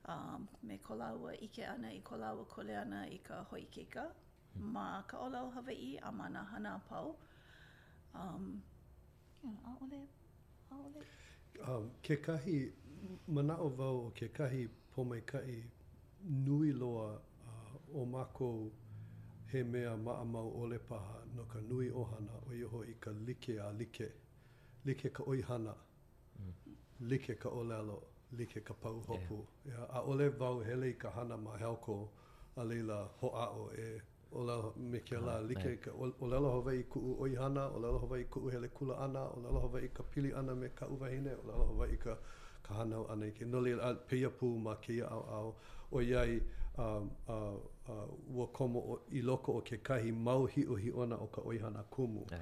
um, 0.06 0.48
me 0.62 0.78
ko 0.78 0.94
laua 0.94 1.32
ike 1.43 1.65
ana 1.74 1.89
i 1.89 2.01
ko 2.01 2.16
laua 2.16 2.44
kole 2.55 2.74
ana 2.81 3.02
i 3.10 3.19
ka 3.28 3.43
hoi 3.51 3.65
keika, 3.77 4.02
hmm. 4.02 4.73
ma 4.73 5.02
ka 5.06 5.19
olalo 5.27 5.51
Hawaii 5.55 5.98
a 6.02 6.12
mana 6.12 6.43
hana 6.52 6.74
a 6.81 6.89
pau. 6.89 7.16
Um, 8.15 8.62
a 9.44 9.70
ole, 9.82 10.01
a 10.73 10.74
ole. 10.74 11.02
Um, 11.74 11.90
ke 12.02 12.73
mana 13.28 13.56
o 13.60 13.69
vau 13.69 14.10
o 14.10 14.10
pomaikai 14.94 15.62
nui 16.47 16.73
loa 16.73 17.15
uh, 17.47 18.01
o 18.01 18.05
mako 18.05 18.73
he 19.53 19.62
mea 19.65 19.97
maa 19.97 20.25
mau 20.25 20.51
o 20.62 20.66
le 20.66 20.79
paha 20.79 21.25
no 21.37 21.45
ka 21.45 21.59
nui 21.61 21.89
hana 21.91 22.33
o 22.49 22.53
iho 22.53 22.85
i 22.85 22.95
ka 23.01 23.11
like 23.27 23.49
a 23.59 23.73
like. 23.73 24.09
Like 24.85 25.09
ka 25.12 25.23
oihana, 25.25 25.75
mm. 26.41 26.53
like 27.11 27.35
ka 27.39 27.49
olelo, 27.51 28.03
like 28.33 28.61
ka 28.65 28.73
pau 28.75 29.01
hopu. 29.07 29.47
Yeah. 29.66 29.77
Yeah. 29.79 29.87
A 29.97 30.03
ole 30.03 30.29
vau 30.31 30.61
hele 30.61 30.87
i 30.91 30.93
ka 30.93 31.11
hana 31.11 31.37
ma 31.37 31.57
helko 31.57 32.09
a 32.57 32.65
leila 32.65 33.09
ho 33.20 33.29
a 33.35 33.49
o 33.51 33.70
e 33.77 34.01
olelo 34.33 34.73
me 34.79 34.99
ke 35.01 35.16
la 35.19 35.37
ah, 35.37 35.41
like 35.41 35.77
ka 35.83 35.91
olelo 36.20 36.51
hove 36.53 36.79
i 36.81 36.83
ku 36.89 37.01
oihana, 37.20 37.69
olelo 37.70 37.99
hove 37.99 38.20
i 38.20 38.25
ku 38.31 38.49
hele 38.49 38.69
kula 38.69 38.97
ana, 38.99 39.20
olelo 39.35 39.61
hove 39.61 39.83
i 39.85 39.89
ka 39.89 40.03
pili 40.03 40.33
ana 40.35 40.55
me 40.55 40.69
ka 40.69 40.87
uvahine, 40.87 41.35
olelo 41.43 41.66
hove 41.73 41.93
i 41.93 41.97
ka 41.97 42.16
kahanau 42.62 43.07
ana 43.11 43.31
ke. 43.31 43.45
No 43.47 43.59
leila 43.61 43.95
pia 43.95 44.31
pu 44.31 44.47
ma 44.59 44.77
keia 44.77 45.07
au 45.11 45.23
au 45.29 45.55
o 45.93 45.99
iai. 46.01 46.41
a 46.79 47.01
a 47.27 47.55
uh, 47.89 48.37
ua 48.37 48.47
komo 48.47 48.79
o, 48.79 48.99
i 49.11 49.23
loko 49.23 49.53
o 49.53 49.61
ke 49.65 49.79
kahi 49.83 50.13
mau 50.13 50.45
hi 50.47 50.65
o 50.69 50.77
hi 50.77 50.91
ona 50.93 51.17
o 51.17 51.27
ka 51.27 51.41
oihana 51.43 51.83
kumu. 51.91 52.27
Ai. 52.33 52.39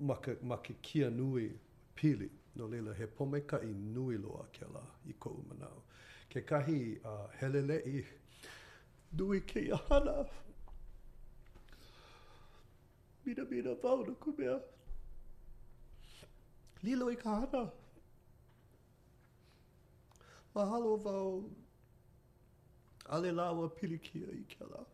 Ma, 0.00 0.14
ke, 0.14 0.36
ma 0.42 0.56
ke 0.56 0.74
kia 0.82 1.10
nui 1.10 1.50
pili, 1.96 2.30
no 2.54 2.66
lele 2.66 2.94
he 2.94 3.06
pome 3.06 3.40
ka 3.46 3.56
i 3.60 3.72
nui 3.72 4.16
loa 4.18 4.44
ke 4.52 4.66
la 4.74 4.82
i 5.08 5.12
ko 5.18 5.30
umanao. 5.30 5.82
Ke 6.30 6.42
kahi 6.46 6.98
uh, 7.04 7.26
helele 7.40 7.80
i 7.86 8.04
dui 9.12 9.40
ke 9.40 9.60
ihana. 9.66 10.26
vida 13.24 13.44
mina 13.50 13.74
vau 13.82 14.04
na 14.06 14.14
kumea. 14.14 14.60
Lilo 16.82 17.08
i 17.10 17.16
ka 17.16 17.34
hana. 17.40 17.70
Mahalo 20.54 20.96
vau 21.02 21.50
ale 23.08 23.32
lawa 23.32 23.68
pilikia 23.68 24.30
i 24.30 24.44
ke 24.48 24.64
la. 24.72 24.84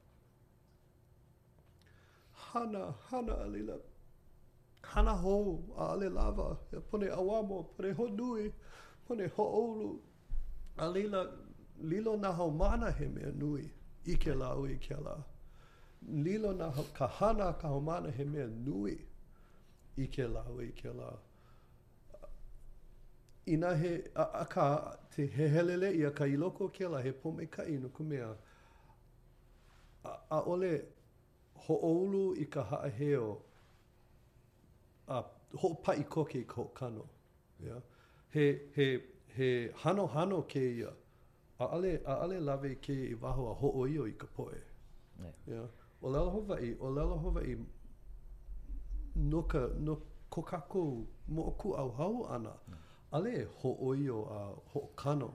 Hana, 2.35 2.93
hana 3.11 3.35
alila. 3.45 3.77
Hana 4.83 5.11
ho 5.13 5.63
a 5.79 5.93
ale 5.93 6.09
lawa. 6.09 6.59
E 6.73 6.81
pone 6.81 7.09
awamo, 7.11 7.63
pone 7.77 7.93
ho 7.93 8.07
nui, 8.09 8.53
pone 9.07 9.27
ho 9.27 9.45
oulu. 9.61 10.01
Alila, 10.79 11.27
lilo 11.81 12.17
na 12.17 12.33
hau 12.33 12.51
mana 12.51 12.91
he 12.93 13.09
mea 13.09 13.33
nui 13.33 13.71
i 14.07 14.15
ke 14.17 14.35
la 14.39 14.55
u 14.55 14.67
i 14.67 14.77
ke 14.79 14.95
la. 15.05 15.17
Lilo 16.25 16.53
na 16.53 16.71
hau, 16.71 16.85
ka 16.95 17.07
hana 17.07 17.53
ka 17.61 17.69
hau 17.69 17.81
mana 17.81 18.11
he 18.11 18.25
mea 18.25 18.47
nui 18.47 18.97
i 19.97 20.07
ke 20.07 20.27
la 20.35 20.43
u 20.51 20.61
i 20.61 20.73
Ke 20.73 20.91
la. 20.95 21.11
ina 23.47 23.75
he 23.77 24.03
a, 24.15 24.23
a 24.23 24.45
ka 24.47 24.97
te 25.11 25.27
hehelele 25.27 25.93
ia 25.95 26.11
ka 26.11 26.25
i 26.27 26.37
loko 26.37 26.69
ke 26.69 26.89
la 26.89 26.99
he 27.01 27.13
pome 27.13 27.47
ka 27.51 27.63
inu 27.65 27.89
ku 27.93 28.03
mea. 28.03 28.35
A, 30.05 30.11
a 30.31 30.41
ole 30.47 30.83
ho 31.67 31.75
oulu 31.83 32.35
i 32.41 32.45
ka 32.45 32.63
haa 32.63 32.89
heo 32.89 33.43
a 35.09 35.23
ho 35.61 35.75
pa 35.83 35.95
i 35.95 36.03
koke 36.05 36.39
i 36.41 36.45
ka 36.45 36.55
ho 36.55 36.65
kano. 36.65 37.09
Yeah? 37.61 37.81
He, 38.31 38.59
he, 38.75 38.99
he 39.37 39.69
hano 39.83 40.07
hano 40.07 40.43
ke 40.43 40.61
ia 40.77 40.93
a 41.61 41.65
ale, 41.77 42.01
a 42.07 42.15
ale 42.23 42.41
lawe 42.41 42.75
ke 42.81 42.93
i 43.11 43.15
waho 43.15 43.51
a 43.51 43.55
ho 43.55 43.69
oio 43.83 44.07
i 44.09 44.13
ka 44.13 44.27
poe. 44.27 44.61
Yeah. 45.21 45.33
Yeah? 45.47 45.67
O 46.03 46.11
lela 46.11 46.31
hova 46.31 46.61
i, 46.61 46.75
o 46.81 46.91
lela 46.91 47.17
hova 47.19 47.41
i 47.43 47.57
noka 49.17 49.69
ka, 49.69 49.69
no 49.79 50.01
kokako 50.31 51.07
mo 51.29 51.43
oku 51.47 51.73
au 51.77 51.91
hau 51.91 52.27
ana. 52.29 52.49
Yeah. 52.51 52.71
Mm. 52.77 52.84
ale 53.15 53.49
ho 53.63 53.77
oio 53.81 54.19
a 54.31 54.39
ho 54.73 54.89
kano. 54.97 55.35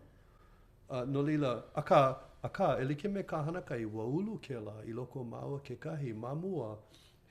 Uh, 0.90 1.06
no 1.06 1.22
lila, 1.24 1.64
aka 1.76 2.16
aka 2.44 2.66
a 2.80 2.84
e 2.84 2.96
ka, 2.96 3.08
me 3.08 3.24
ka 3.24 3.44
hana 3.44 3.62
kai 3.62 3.86
wa 3.86 4.04
ulu 4.04 4.38
ke 4.42 4.58
la 4.68 4.74
i 4.88 4.92
loko 4.92 5.24
maua 5.24 5.60
ke 5.64 5.80
kahi 5.80 6.14
mamua 6.14 6.78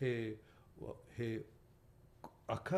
he, 0.00 0.36
he 1.16 1.40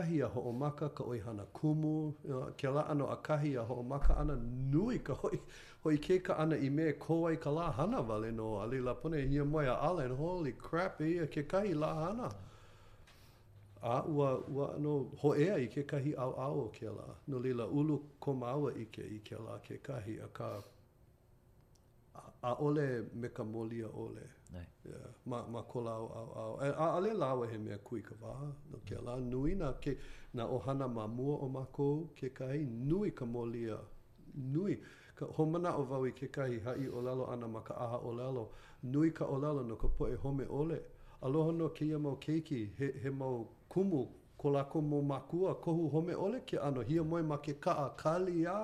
hi 0.09 0.19
a 0.27 0.29
ho 0.29 0.43
omaka 0.51 0.89
ka 0.95 1.05
oi 1.05 1.21
hana 1.21 1.45
kumu, 1.53 2.13
ke 2.59 2.69
la 2.75 2.83
ano 2.89 3.07
hi 3.43 3.55
a 3.57 3.63
ho 3.63 3.77
omaka 3.85 4.17
ana 4.17 4.35
nui 4.73 4.99
ka 4.99 5.15
hoi, 5.15 5.39
hoi 5.85 5.99
ke 5.99 6.19
ka 6.25 6.35
ana 6.35 6.57
i 6.57 6.71
me 6.71 6.93
kowai 6.93 7.37
ka 7.41 7.51
la 7.51 7.71
hana 7.71 8.03
vale 8.03 8.33
no, 8.33 8.59
a 8.63 8.67
lila 8.67 8.95
pone 8.95 9.17
hia 9.29 9.45
moia 9.45 9.77
ala 9.89 10.03
and 10.05 10.17
holy 10.17 10.53
crap 10.53 11.01
e 11.01 11.27
ke 11.27 11.47
kai 11.49 11.73
la 11.75 11.95
hana. 11.95 12.29
a 13.83 14.01
ua, 14.05 14.39
ua 14.49 14.75
no 14.79 15.05
hoea 15.23 15.55
ai 15.55 15.67
ke 15.67 15.83
kahi 15.83 16.13
au 16.15 16.33
au 16.37 16.61
o 16.61 16.69
ke 16.81 16.87
la 16.87 17.05
no 17.27 17.39
lila 17.41 17.67
ulu 17.67 17.99
komawa 18.21 18.73
i 18.77 18.85
ke 18.93 19.03
i 19.03 19.19
ke 19.25 19.35
la 19.45 19.59
ke 19.59 19.79
kahi 19.83 20.19
a 20.21 20.29
ka 20.33 20.63
a 22.43 22.55
ole 22.61 22.87
me 23.15 23.29
ka 23.29 23.45
molia 23.45 23.89
ole 23.89 24.27
Nei. 24.53 24.67
yeah. 24.85 25.07
ma, 25.27 25.43
ma 25.47 25.63
kola 25.63 25.91
lau 25.91 26.09
au 26.09 26.31
au 26.43 26.55
e, 26.65 26.69
a, 26.69 26.87
a, 26.87 26.97
a 26.97 27.01
le 27.01 27.13
lawa 27.15 27.47
e 27.47 27.51
he 27.53 27.59
mea 27.59 27.79
kui 27.79 28.03
ka 28.03 28.15
waha 28.21 28.53
no 28.71 28.79
ke 28.89 28.97
la 29.05 29.17
nui 29.21 29.55
na 29.55 29.73
ke 29.81 29.97
na 30.35 30.45
ohana 30.47 30.89
ma 30.89 31.07
mua 31.09 31.37
o 31.39 31.49
mako 31.49 32.09
ke 32.21 32.29
kai 32.35 32.65
nui 32.67 33.11
ka 33.11 33.25
molia 33.25 33.79
nui 34.35 34.77
ka 35.15 35.25
homana 35.37 35.73
o 35.77 35.85
wau 35.91 36.05
ke 36.19 36.29
kai 36.33 36.59
ha 36.65 36.73
i 36.77 36.87
o 36.89 37.01
lalo 37.01 37.31
ana 37.33 37.49
ma 37.49 37.61
ka 37.63 37.75
aha 37.75 37.99
o 38.05 38.13
lalo 38.13 38.51
nui 38.83 39.11
ka 39.11 39.25
o 39.27 39.39
lalo 39.39 39.63
no 39.63 39.77
ka 39.77 39.89
poe 39.89 40.15
home 40.17 40.47
ole 40.51 40.81
Aloha 41.23 41.53
no 41.53 41.67
ke 41.69 41.85
ia 41.85 41.99
mau 41.99 42.17
keiki, 42.17 42.59
he, 42.79 42.87
he 43.03 43.11
mau 43.11 43.47
kumu 43.71 44.09
ko 44.37 44.51
lako 44.51 44.81
mō 44.81 45.03
makua 45.03 45.55
kohu 45.55 45.89
home 45.89 46.15
ole 46.17 46.41
ke 46.47 46.59
ano 46.59 46.81
hi 46.89 47.01
moe 47.13 47.23
ma 47.23 47.37
ke 47.39 47.53
kaa 47.65 47.89
kali 47.97 48.43
ya 48.43 48.55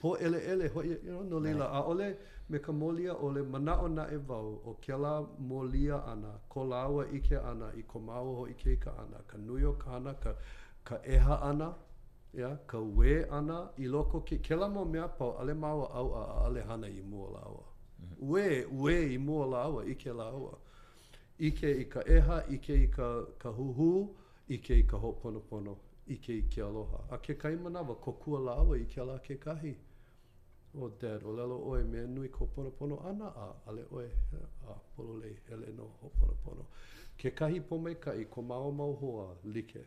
po 0.00 0.14
ele 0.18 0.38
ele 0.52 0.68
ho 0.68 0.82
you 0.82 0.98
know, 1.04 1.22
no 1.22 1.38
lela 1.40 1.66
a 1.72 1.80
ole 1.82 2.08
me 2.48 2.58
kamolia 2.58 3.12
ole 3.14 3.42
mana 3.52 3.74
ona 3.86 4.04
e 4.10 4.16
vau 4.28 4.52
o 4.66 4.74
ke 4.84 4.92
molia 5.48 5.98
ana 6.12 6.30
ko 6.48 6.64
lawa 6.64 7.04
ike 7.12 7.36
ana 7.36 7.72
i 7.80 7.82
ko 7.82 7.98
mau 8.00 8.34
ho 8.34 8.46
ike 8.48 8.76
ka 8.84 8.90
ana 9.02 9.18
ka 9.26 9.38
nuio 9.38 9.72
ka 9.78 9.96
ana 9.96 10.14
ka, 10.14 10.32
ka 10.84 10.98
eha 11.04 11.40
ana 11.50 11.74
ya 12.34 12.56
ka 12.66 12.78
we 12.80 13.24
ana 13.28 13.68
i 13.78 13.84
loko 13.84 14.20
ke 14.24 14.38
ke 14.40 14.56
mo 14.56 14.84
me 14.84 14.98
apa 14.98 15.26
ale 15.40 15.54
mau 15.54 15.82
au 15.92 16.08
a 16.14 16.24
ale 16.46 16.60
hana 16.60 16.86
i 16.86 17.02
mo 17.02 17.26
lawa 17.34 17.62
we 18.20 18.64
we 18.70 18.96
i 19.14 19.18
mo 19.18 19.44
lawa 19.50 19.84
i 19.84 19.94
ke 19.94 20.12
lawa 20.14 20.56
ike 21.38 21.70
i 21.82 21.84
ka 21.84 22.00
eha 22.06 22.42
ike 22.48 22.74
i 22.74 22.86
ka 22.90 23.08
ka 23.38 23.48
huhu, 23.50 24.16
i 24.48 24.58
ke 24.58 24.74
i 24.80 24.86
ka 24.86 24.96
hoʻoponopono 24.98 25.76
i 26.06 26.16
ke 26.18 26.32
i 26.38 26.42
ke 26.50 26.62
aloha. 26.62 27.04
A 27.14 27.18
ke 27.18 27.36
kai 27.38 27.56
manawa, 27.56 27.94
ko 28.00 28.12
kua 28.12 28.40
lawa 28.40 28.76
i 28.76 28.84
ke 28.84 29.00
ala 29.00 29.18
ke 29.18 29.38
kahi. 29.38 29.74
O 30.74 30.88
dad, 30.88 31.22
o 31.24 31.32
lelo 31.32 31.58
oe, 31.58 31.82
mea 31.84 32.06
nui 32.06 32.28
ko 32.28 32.46
ponopono 32.46 32.98
ana 33.06 33.28
a 33.36 33.52
ale 33.66 33.84
oe 33.92 34.08
a 34.66 34.74
polo 34.96 35.14
lei 35.16 35.36
hele 35.48 35.72
no 35.76 35.84
ho 36.00 36.10
ponopono. 36.18 36.66
Ke 37.18 37.30
kahi 37.34 37.60
po 37.60 37.76
mai 37.78 37.94
kai, 37.98 38.24
ko 38.24 38.42
mao 38.42 38.70
mau 38.70 38.94
hoa 38.96 39.36
like. 39.44 39.86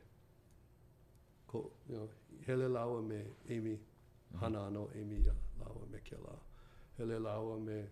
Ko, 1.47 1.71
you 1.89 1.95
know, 1.95 2.09
hele 2.45 2.67
lawa 2.67 3.01
me 3.01 3.25
Amy, 3.49 3.79
mhm. 3.79 4.39
hana 4.39 4.67
ano 4.67 4.89
Amy 4.95 5.25
ya 5.25 5.33
lawa 5.59 5.85
me 5.91 5.97
ke 5.99 6.15
la. 6.23 6.35
Hele 6.97 7.19
lawa 7.19 7.59
me 7.59 7.85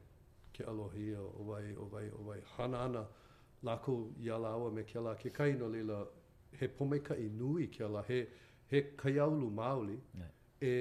ke 0.54 0.62
alohia, 0.68 1.20
o 1.22 1.44
vai, 1.44 1.74
o 1.76 1.86
vai, 1.86 2.10
o 2.12 2.18
vai. 2.24 2.40
Hana 2.58 2.80
ana, 2.84 3.08
lako 3.64 4.12
ya 4.20 4.38
lawa 4.38 4.72
me 4.72 4.84
ke 4.84 5.00
la. 5.00 5.16
Ke 5.16 5.32
kai 5.34 5.54
no 5.54 5.68
lila, 5.68 6.08
he 6.60 6.68
pomeka 6.68 7.14
ka 7.14 7.20
i 7.20 7.30
nui 7.30 7.68
ke 7.68 7.84
ala, 7.86 8.04
he, 8.08 8.20
he 8.68 8.82
kaiaulu 8.98 9.50
maoli, 9.60 9.98
e 10.62 10.74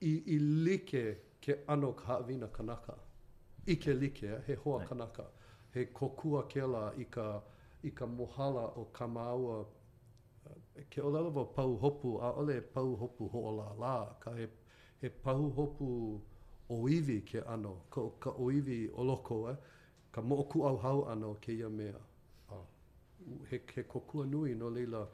i, 0.00 0.12
i 0.34 0.38
like 0.38 1.04
ke 1.44 1.54
ano 1.68 1.92
ka 1.92 2.06
hawina 2.18 2.48
kanaka. 2.48 2.96
I 3.66 3.74
ke 3.76 3.88
like, 4.00 4.24
he 4.46 4.54
ho 4.54 4.80
kanaka. 4.88 5.24
He 5.74 5.86
kokua 5.86 6.42
ke 6.48 6.62
ala 6.62 6.92
i 6.98 7.04
ka, 7.04 7.40
i 7.84 7.90
ka 7.90 8.06
mohala 8.06 8.64
o 8.76 8.88
ka 8.92 9.06
maua 9.06 9.60
uh, 9.60 9.64
ke 10.90 11.02
o 11.02 11.10
lalawa 11.10 11.44
pau 11.54 11.76
hopu, 11.76 12.18
a 12.20 12.32
ole 12.32 12.56
e 12.56 12.60
pau 12.60 12.96
hopu 12.96 13.28
ho 13.30 13.38
o 13.46 13.72
la 13.80 14.14
ka 14.20 14.32
he, 14.32 14.48
he 15.00 15.08
pau 15.08 15.50
hopu 15.56 16.20
o 16.70 16.76
iwi 16.88 17.20
ke 17.24 17.42
ano, 17.48 17.82
ko 17.90 18.10
ka 18.20 18.30
o 18.30 18.50
iwi 18.50 18.88
o 18.94 19.02
loko, 19.04 19.48
eh? 19.50 19.56
ka 20.12 20.20
mo 20.22 20.42
ku 20.44 20.64
au 20.66 20.76
hau 20.76 21.04
ano 21.08 21.34
ke 21.40 21.52
ia 21.52 21.68
mea. 21.68 21.94
he, 23.52 23.60
he 23.76 23.82
kokua 23.84 24.26
nui 24.26 24.54
no 24.54 24.70
leila 24.74 25.06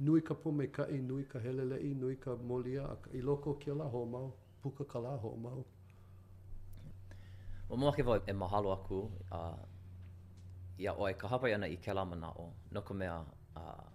nui 0.00 0.20
ka 0.22 0.34
pome 0.34 0.66
ka 0.66 0.84
i 0.86 1.00
nui 1.02 1.24
ka 1.24 1.38
helele 1.38 1.76
i 1.80 1.94
nui 1.94 2.16
ka 2.16 2.36
molia 2.36 2.86
i 3.14 3.20
loko 3.22 3.54
ke 3.54 3.74
la 3.78 3.84
ho 3.94 4.04
mau 4.06 4.32
puka 4.62 4.84
ka 4.92 4.98
la 5.00 5.16
ho 5.22 5.34
mau 5.36 5.64
o 7.70 7.76
mua 7.76 7.92
ke 7.96 8.02
vau 8.02 8.18
e 8.26 8.32
mahalo 8.32 8.72
aku 8.72 9.00
a 9.30 9.40
uh, 9.40 9.58
ia 10.78 10.92
oi 10.94 11.14
ka 11.14 11.28
hapa 11.28 11.48
ana 11.54 11.66
i 11.66 11.76
ke 11.76 11.92
la 11.94 12.04
mana 12.04 12.30
o 12.36 12.48
no 12.72 12.80
ka 12.82 12.94
mea 12.94 13.18
a 13.62 13.64
uh, 13.72 13.88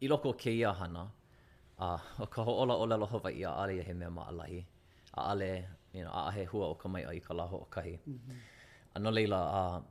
i 0.00 0.08
loko 0.08 0.32
ke 0.44 0.50
ia 0.56 0.72
hana 0.72 1.04
a 1.78 1.94
uh, 1.94 2.00
o 2.24 2.26
ka 2.26 2.42
ho 2.42 2.52
ola 2.62 2.74
ola 2.74 2.96
lo 2.96 3.06
hawa 3.06 3.32
i 3.32 3.44
a 3.44 3.50
ale 3.62 3.82
he 3.88 3.94
mea 3.94 4.10
maalahi 4.18 4.60
a 5.16 5.20
ale 5.30 5.50
you 5.94 6.02
know, 6.02 6.12
a 6.12 6.30
he 6.32 6.44
hua 6.44 6.66
o 6.68 6.74
ka 6.74 6.88
mai 6.88 7.02
a 7.10 7.20
ka 7.26 7.34
laho 7.38 7.56
o 7.56 7.66
kahi 7.74 7.98
mm 8.06 8.16
-hmm. 8.20 8.38
a 8.94 8.98
no 8.98 9.10
leila 9.10 9.40
a 9.58 9.62
uh, 9.68 9.82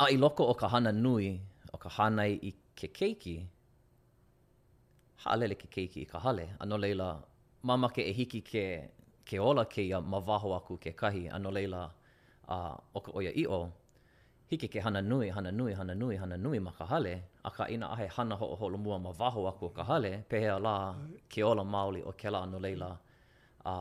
A 0.00 0.06
i 0.10 0.16
loko 0.16 0.46
o 0.48 0.54
ka 0.54 0.68
hana 0.72 0.92
nui, 0.92 1.40
o 1.72 1.76
ka 1.78 1.88
hana 1.92 2.24
i 2.24 2.50
ke 2.80 2.88
keiki, 2.98 3.34
haalele 5.24 5.54
ke 5.54 5.68
keiki 5.68 6.00
i 6.06 6.06
ka 6.12 6.18
hale. 6.18 6.48
Ano 6.60 6.76
leila, 6.78 7.22
mama 7.62 7.88
ke 7.90 8.00
e 8.08 8.12
hiki 8.12 8.40
ke, 8.40 8.64
ke 9.28 9.38
ola 9.38 9.64
ke 9.66 9.82
ia 9.82 10.00
mawaho 10.00 10.54
aku 10.56 10.76
ke 10.78 10.92
kahi. 10.96 11.28
Ano 11.30 11.50
leila, 11.50 11.92
a, 12.48 12.56
o 12.94 13.00
ka 13.00 13.12
oia 13.12 13.32
i 13.36 13.44
o, 13.46 13.68
hiki 14.48 14.68
ke 14.68 14.80
hana 14.80 15.02
nui, 15.02 15.28
hana 15.28 15.52
nui, 15.52 15.74
hana 15.74 15.94
nui, 15.94 16.16
hana 16.16 16.38
nui 16.38 16.58
ma 16.58 16.72
ka 16.72 16.86
hale, 16.86 17.24
a 17.44 17.50
ka 17.50 17.66
ina 17.68 17.92
ahe 17.92 18.08
hana 18.16 18.36
ho 18.36 18.46
o 18.46 18.54
holo 18.56 18.78
mua 18.78 18.98
mawaho 18.98 19.46
aku 19.48 19.66
o 19.66 19.70
ka 19.76 19.82
hale, 19.84 20.24
pehea 20.28 20.58
la 20.58 20.96
ke 21.28 21.44
ola 21.44 21.64
maoli 21.64 22.02
o 22.02 22.12
ke 22.12 22.30
la 22.32 22.42
ano 22.46 22.58
leila, 22.58 22.96
a, 23.66 23.76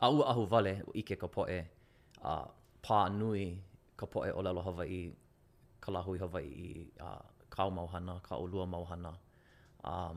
a 0.00 0.10
ua 0.10 0.30
ahu 0.32 0.46
vale 0.46 0.80
i 0.94 1.02
ke 1.02 1.16
ka 1.20 1.28
poe, 1.28 1.60
a, 2.24 2.34
pā 2.88 3.04
nui 3.20 3.46
ka 3.96 4.06
poe 4.06 4.32
o 4.32 4.42
lalo 4.42 4.62
Hawaii, 4.62 5.12
ka 5.84 5.88
lahui 5.94 6.16
Hawaii 6.22 6.52
i 6.66 6.68
uh, 7.08 7.22
kao 7.54 7.70
mauhana, 7.76 8.14
ka 8.26 8.34
olua 8.42 8.64
mauhana. 8.74 9.12
Um, 9.92 10.16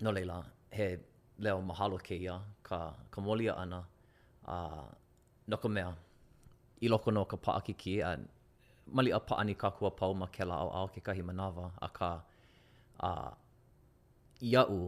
no 0.00 0.10
leila, 0.16 0.38
he 0.76 0.86
leo 1.44 1.58
mahalo 1.70 1.98
ke 2.06 2.14
ia, 2.24 2.36
ka, 2.62 2.78
ka 3.12 3.18
molia 3.20 3.52
ana, 3.62 3.80
uh, 4.54 4.86
no 5.48 5.56
ka 5.56 5.68
mea, 5.68 5.92
i 6.84 6.86
loko 6.92 7.10
no 7.14 7.24
ka 7.24 7.36
paaki 7.44 7.74
ki, 7.82 7.94
uh, 8.02 8.16
mali 8.96 9.10
a 9.12 9.20
paani 9.28 9.54
ka 9.62 9.70
kua 9.70 9.90
pau 9.98 10.12
ma 10.14 10.26
ke 10.26 10.44
la 10.50 10.56
au 10.62 10.68
au 10.78 10.86
ke 10.94 11.00
kahi 11.06 11.22
manawa, 11.28 11.70
a 11.86 11.88
ka 11.98 12.10
uh, 13.08 13.30
iau 14.46 14.80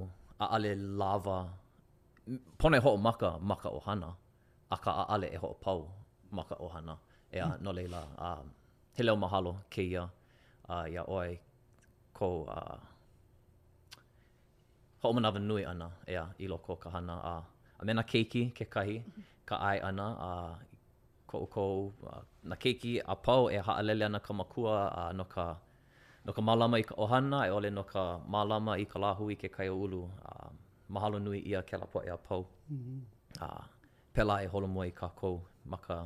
a 0.43 0.47
ale 0.57 0.73
lava, 1.01 1.39
pone 2.59 2.79
ho 2.85 2.97
maka, 2.97 3.39
maka 3.51 3.69
hana, 3.87 4.11
a 4.74 4.77
ka 4.85 4.91
a 5.01 5.05
ale 5.15 5.29
e 5.37 5.39
ho 5.43 5.49
pau 5.65 5.81
maka 6.39 6.57
hana. 6.74 6.97
Ea, 7.33 7.47
mm. 7.49 7.62
no 7.65 7.70
leila, 7.73 8.03
uh, 8.19 8.45
he 8.97 9.02
leo 9.06 9.16
mahalo 9.24 9.52
ke 9.73 9.82
ia 9.93 10.05
uh, 10.73 10.85
ia 10.93 11.02
oi 11.19 11.31
ko 12.19 12.28
uh, 12.56 12.78
hoʻomanawa 15.02 15.40
nui 15.48 15.64
ana 15.73 15.89
ea 16.12 16.24
i 16.44 16.47
loko 16.52 16.77
ka 16.82 16.90
hana 16.94 17.16
a 17.32 17.35
uh, 17.39 17.43
a 17.81 17.82
mena 17.86 18.02
keiki 18.12 18.43
ke 18.56 18.64
kahi 18.74 18.97
ka 19.48 19.56
ai 19.70 19.78
ana 19.89 20.06
a 20.28 20.31
uh, 20.31 20.52
ko 21.28 21.36
ko 21.55 21.64
uh, 22.06 22.23
na 22.48 22.56
keiki 22.62 22.93
a 23.14 23.16
pau 23.27 23.43
e 23.56 23.59
haʻalele 23.66 24.05
ana 24.10 24.20
ka 24.27 24.32
makua 24.40 24.77
a 24.89 25.02
uh, 25.02 25.10
no 25.19 25.24
ka 25.35 25.47
no 26.24 26.32
ka 26.36 26.43
malama 26.48 26.77
i 26.82 26.85
ka 26.90 26.94
ohana 27.05 27.39
e 27.48 27.51
ole 27.56 27.70
no 27.78 27.85
ka 27.93 28.05
malama 28.35 28.73
i 28.82 28.86
ka 28.93 28.98
lahui 29.05 29.35
ke 29.43 29.48
kai 29.56 29.69
ulu 29.85 30.02
a 30.06 30.09
uh, 30.31 30.51
mahalo 30.94 31.19
nui 31.27 31.40
ia 31.51 31.60
ke 31.69 31.77
la 31.81 31.86
poʻe 31.93 32.10
a 32.16 32.19
pau 32.27 32.43
mm 32.43 32.81
-hmm. 32.81 33.01
uh, 33.44 33.64
pela 34.14 34.35
e 34.44 34.47
holomoi 34.52 34.90
ka 35.01 35.09
kou 35.20 35.36
maka 35.73 35.98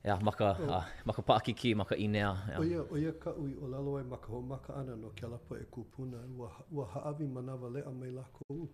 Ia, 0.00 0.16
maka, 0.24 0.56
oh. 0.56 0.80
ah, 0.80 0.84
maka 1.04 1.20
paaki 1.22 1.52
ki, 1.52 1.74
maka 1.76 1.92
inea. 1.96 2.32
Yeah. 2.48 2.60
Oia, 2.60 2.80
oia 2.88 3.12
ka 3.12 3.34
ui 3.36 3.52
o 3.60 3.68
lalo 3.68 3.96
ai 4.00 4.04
maka 4.08 4.28
ho 4.32 4.40
ana 4.76 4.96
no 4.96 5.10
kia 5.10 5.28
lapa 5.28 5.58
e 5.60 5.64
kupuna. 5.70 6.18
Ua, 6.38 6.48
ua 6.72 6.86
haavi 6.86 7.26
manawa 7.28 7.68
le 7.70 7.80
a 7.84 7.90
mai 7.90 8.10
lako 8.10 8.42
u. 8.50 8.68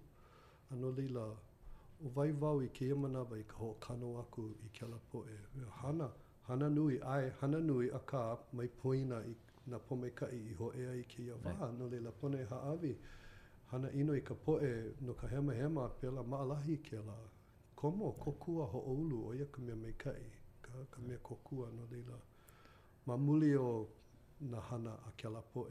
Ano 0.70 0.90
leila, 0.92 1.24
o 2.04 2.08
vai 2.14 2.30
vau 2.30 2.60
i 2.62 2.68
keia 2.68 2.94
manawa 2.94 3.38
i 3.40 3.42
ka 3.42 3.56
ho 3.56 3.74
kano 3.80 4.18
aku 4.18 4.54
i 4.66 4.68
kia 4.68 4.88
lapa 4.88 5.18
e. 5.28 5.36
Hana, 5.82 6.10
hana 6.46 6.68
nui 6.70 7.00
ai, 7.02 7.32
hana 7.40 7.58
nui 7.58 7.90
a 7.90 7.98
ka 7.98 8.38
mai 8.52 8.68
poina 8.68 9.18
i 9.30 9.34
na 9.66 9.78
pomeka 9.78 10.26
mai 10.26 10.46
i 10.50 10.54
ho 10.54 10.70
ea 10.78 10.94
i 10.94 11.04
keia 11.10 11.34
wā. 11.34 11.44
Right. 11.50 11.62
Ano 11.62 11.88
leila, 11.88 12.10
pone 12.12 12.38
e 12.42 12.46
haavi. 12.50 12.94
Hana 13.72 13.90
ino 13.92 14.14
i 14.14 14.20
ka 14.20 14.34
po 14.34 14.60
e 14.62 14.94
no 15.00 15.14
ka 15.14 15.26
hema 15.26 15.52
hema 15.54 15.88
pela 15.88 16.22
maalahi 16.22 16.76
ke 16.78 17.02
la. 17.06 17.18
Komo, 17.74 18.12
kokua 18.12 18.64
ho 18.66 18.78
oulu 18.92 19.24
o 19.26 19.34
ia 19.34 19.44
ka 19.50 19.60
mea 19.60 19.74
mai 19.76 19.92
kai. 19.98 20.35
ka 20.84 21.00
me 21.00 21.16
kokua 21.16 21.68
no 21.76 21.86
leila. 21.90 22.18
Ma 23.06 23.16
muli 23.16 23.54
o 23.54 23.88
na 24.40 24.60
hana 24.60 24.90
a 24.92 25.10
ke 25.16 25.28
la 25.28 25.40
poe, 25.40 25.68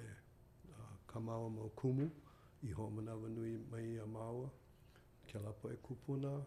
uh, 0.69 0.97
ka 1.07 1.19
maua 1.19 1.49
mau 1.49 1.69
kumu, 1.75 2.09
i 2.63 2.71
ho 2.71 2.89
manawa 2.89 3.29
nui 3.29 3.57
mai 3.71 3.97
a 3.99 4.05
maua, 4.05 4.49
ke 5.31 5.39
la 5.43 5.51
poe 5.51 5.75
kupuna. 5.75 6.43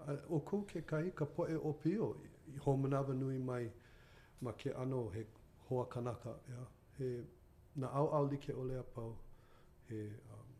Uh, 0.00 0.16
o 0.30 0.40
kou 0.40 0.62
ke 0.66 0.82
kai, 0.86 1.10
ka 1.10 1.24
poe 1.24 1.54
o 1.56 1.72
pio, 1.72 2.14
i 2.54 2.58
ho 2.58 2.76
manawa 2.76 3.14
nui 3.14 3.38
mai, 3.38 3.70
ma 4.40 4.52
ke 4.52 4.70
ano 4.76 5.08
he 5.10 5.24
hoa 5.68 5.86
kanaka, 5.88 6.36
yeah. 6.48 6.66
he 6.98 7.24
na 7.76 7.88
au 7.92 8.08
au 8.10 8.24
like 8.26 8.50
o 8.54 8.62
lea 8.64 8.82
pau, 8.94 9.16
he 9.88 10.10
um, 10.34 10.52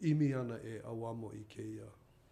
imi 0.00 0.32
ana 0.34 0.56
e 0.64 0.80
awamo 0.84 1.32
i 1.34 1.44
ke 1.54 1.60
ia. 1.62 1.88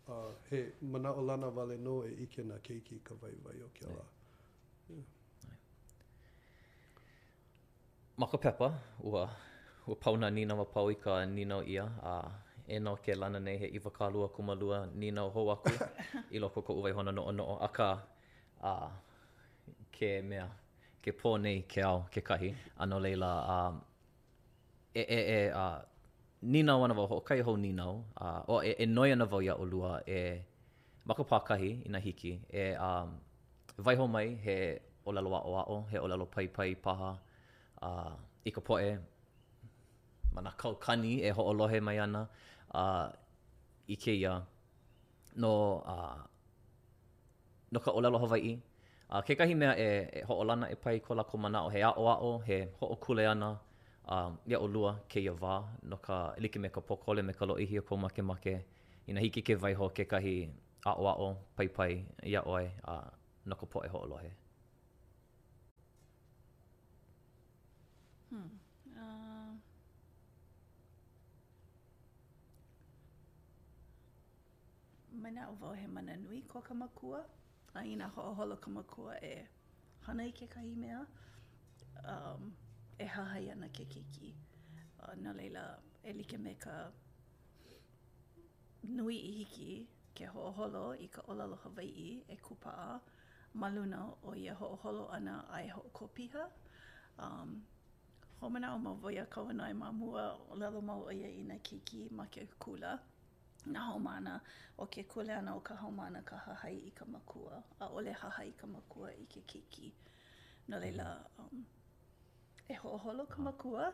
Uh, 0.07 0.33
he 0.51 0.67
mana 0.83 1.15
o 1.15 1.21
lana 1.23 1.51
vale 1.51 1.77
no 1.79 2.03
e 2.05 2.13
ike 2.23 2.45
na 2.45 2.55
keiki 2.59 3.03
ka 3.05 3.15
vai 3.15 3.33
vai 3.45 3.61
o 3.63 3.69
ke 3.75 3.85
la. 3.85 3.91
Yeah. 3.93 4.14
Hmm. 4.89 5.01
Mako 8.21 8.37
pepa, 8.39 8.69
ua, 9.01 9.25
ua 9.89 9.95
pauna 9.97 10.29
nina 10.31 10.53
wa 10.55 10.65
pau 10.69 10.91
i 10.93 10.97
ka 11.05 11.25
nina 11.25 11.65
ia, 11.67 11.85
a 12.05 12.13
eno 12.75 12.93
ke 13.05 13.13
lana 13.21 13.39
nei 13.47 13.57
he 13.61 13.67
iwa 13.77 13.91
kālua 13.99 14.29
kumalua 14.35 14.79
nina 15.01 15.21
o 15.27 15.31
hou 15.35 15.51
aku 15.55 15.71
i 16.37 16.39
loko 16.39 16.61
ko 16.67 16.73
uwei 16.77 16.93
hona 16.93 17.13
no 17.17 17.31
noo 17.33 17.57
a 17.67 17.69
ka 17.77 17.89
a, 18.63 18.73
ke 19.97 20.11
mea, 20.29 20.47
ke 21.03 21.11
pō 21.21 21.31
nei 21.41 21.63
ke 21.73 21.81
ao 21.83 22.07
ke 22.13 22.21
kahi, 22.29 22.51
ano 22.79 22.97
leila 23.05 23.31
a, 23.57 23.57
e 25.01 25.03
e 25.19 25.21
e 25.41 25.41
a, 25.65 25.67
nina 26.43 26.73
o 26.77 26.85
ana 26.85 26.95
waho, 26.99 27.21
kai 27.29 27.41
hou 27.41 27.57
nina 27.57 27.89
o, 27.89 27.97
a, 28.21 28.27
o 28.53 28.61
e, 28.71 28.77
e 28.85 28.87
noia 28.87 29.17
na 29.17 29.27
ia 29.45 29.55
o 29.57 29.65
lua 29.65 29.93
e 30.07 30.19
mako 31.09 31.25
pākahi 31.31 31.71
ina 31.87 31.99
hiki, 31.99 32.33
e 32.53 32.65
a, 32.77 32.93
um, 33.05 33.19
waiho 33.83 34.07
mai 34.15 34.29
he 34.45 34.57
olalo 35.07 35.31
a 35.35 35.41
oao, 35.49 35.77
he 35.91 35.99
olalo 35.99 36.27
pai 36.35 36.47
pai 36.57 36.71
paha 36.85 37.11
uh, 37.87 38.13
i 38.45 38.51
ka 38.57 38.61
poe 38.67 38.91
mana 40.35 40.51
kau 40.61 40.75
kani 40.85 41.13
e 41.27 41.31
ho 41.37 41.67
he 41.73 41.79
mai 41.87 41.99
ana 41.99 42.23
uh, 42.81 43.07
i 43.89 43.95
keia 44.03 44.33
no 45.43 45.51
uh, 45.95 46.19
no 47.73 47.79
ka 47.85 47.91
olalo 47.99 48.19
Hawaii 48.23 48.55
uh, 49.11 49.21
ke 49.27 49.35
kahi 49.39 49.55
mea 49.55 49.73
e, 49.87 50.21
e 50.21 50.21
ho 50.29 50.35
olana 50.43 50.67
e 50.73 50.75
pai 50.77 50.99
ko 51.01 51.15
la 51.15 51.25
komana 51.25 51.67
o 51.67 51.69
he 51.69 51.81
a 51.83 51.91
oao, 51.99 52.39
he 52.47 52.59
ho 52.79 52.87
o 52.87 52.97
kule 52.97 53.25
ana 53.31 53.51
uh, 54.15 54.31
ia 54.51 54.59
o 54.61 54.67
lua 54.67 54.93
keia 55.09 55.33
wā 55.43 55.55
no 55.83 55.97
ka 55.97 56.19
like 56.39 56.59
me 56.59 56.69
ka 56.69 56.81
pokole 56.81 57.23
me 57.27 57.33
ka 57.33 57.45
loihi 57.47 57.77
o 57.79 57.83
e 57.83 57.87
ko 57.89 57.97
make 57.97 58.23
make 58.31 58.55
ina 59.09 59.21
hiki 59.21 59.43
ke 59.43 59.55
waiho 59.63 59.91
ke 59.97 60.05
kahi 60.13 60.37
a 60.87 60.93
oao 61.01 61.31
pai 61.57 61.69
pai 61.77 61.93
ia 62.25 62.43
oai 62.53 62.67
uh, 62.93 63.09
no 63.47 63.55
ka 63.57 63.67
poe 63.73 63.89
ho'o 63.89 64.21
Hmm. 68.31 68.49
Uh... 68.97 69.57
Mana 75.23 75.49
o 75.51 75.55
vau 75.61 75.73
he 75.73 75.87
mana 75.87 76.17
nui 76.17 76.41
ko 76.43 76.61
ka 76.61 76.75
makua. 76.75 77.25
A 77.75 77.83
ina 77.85 78.09
ho'o 78.09 78.35
holo 78.35 78.57
ka 78.57 78.71
makua 78.71 79.19
e 79.23 79.35
hana 80.07 80.25
i 80.25 80.33
ke 80.33 80.47
kahi 80.55 80.75
mea. 80.77 81.07
Um, 82.05 82.57
e 82.99 83.05
hahai 83.05 83.51
ana 83.51 83.69
ke 83.69 83.85
keiki. 83.93 84.35
Uh, 85.01 85.15
nā 85.17 85.37
leila, 85.37 85.65
e 86.03 86.13
like 86.13 86.39
me 86.39 86.55
ka 86.55 86.77
nui 88.83 89.17
i 89.17 89.31
hiki 89.39 89.87
ke 90.15 90.27
ho'o 90.27 90.51
holo 90.51 90.87
i 91.07 91.09
ka 91.09 91.23
olalo 91.29 91.59
Hawaii 91.63 92.23
e 92.29 92.37
kupa'a. 92.37 93.01
maluna 93.55 93.99
o 94.27 94.35
ia 94.43 94.55
ho'oholo 94.55 95.11
ana 95.17 95.47
ai 95.51 95.69
ho'okopiha. 95.69 96.45
Um, 97.19 97.63
Homana 98.41 98.75
o 98.75 98.79
mau 98.79 98.95
mawoia 98.99 99.25
kawanae 99.27 99.73
ma 99.75 99.89
mua 99.93 100.35
o 100.51 100.55
lalo 100.57 100.83
mau 100.83 101.05
o 101.07 101.11
ia 101.11 101.29
i 101.29 101.43
na 101.45 101.55
kiki 101.59 102.09
ma 102.11 102.27
ke 102.27 102.49
kula. 102.61 102.99
Na 103.67 103.93
homana 103.93 104.41
o 104.79 104.87
ke 104.87 105.05
kule 105.09 105.31
ana 105.31 105.55
o 105.57 105.61
ka 105.61 105.77
homana 105.77 106.21
ka 106.25 106.37
hahai 106.37 106.77
i 106.87 106.91
ka 106.91 107.05
makua. 107.07 107.63
A 107.81 107.87
ole 107.89 108.13
hahai 108.13 108.49
i 108.49 108.53
ka 108.53 108.67
makua 108.67 109.09
i 109.15 109.25
ke 109.33 109.41
kiki. 109.47 109.95
No 110.69 110.79
leila, 110.79 111.17
um, 111.39 111.65
e 112.69 112.75
ho'oholo 112.75 113.27
ka 113.31 113.41
makua. 113.41 113.93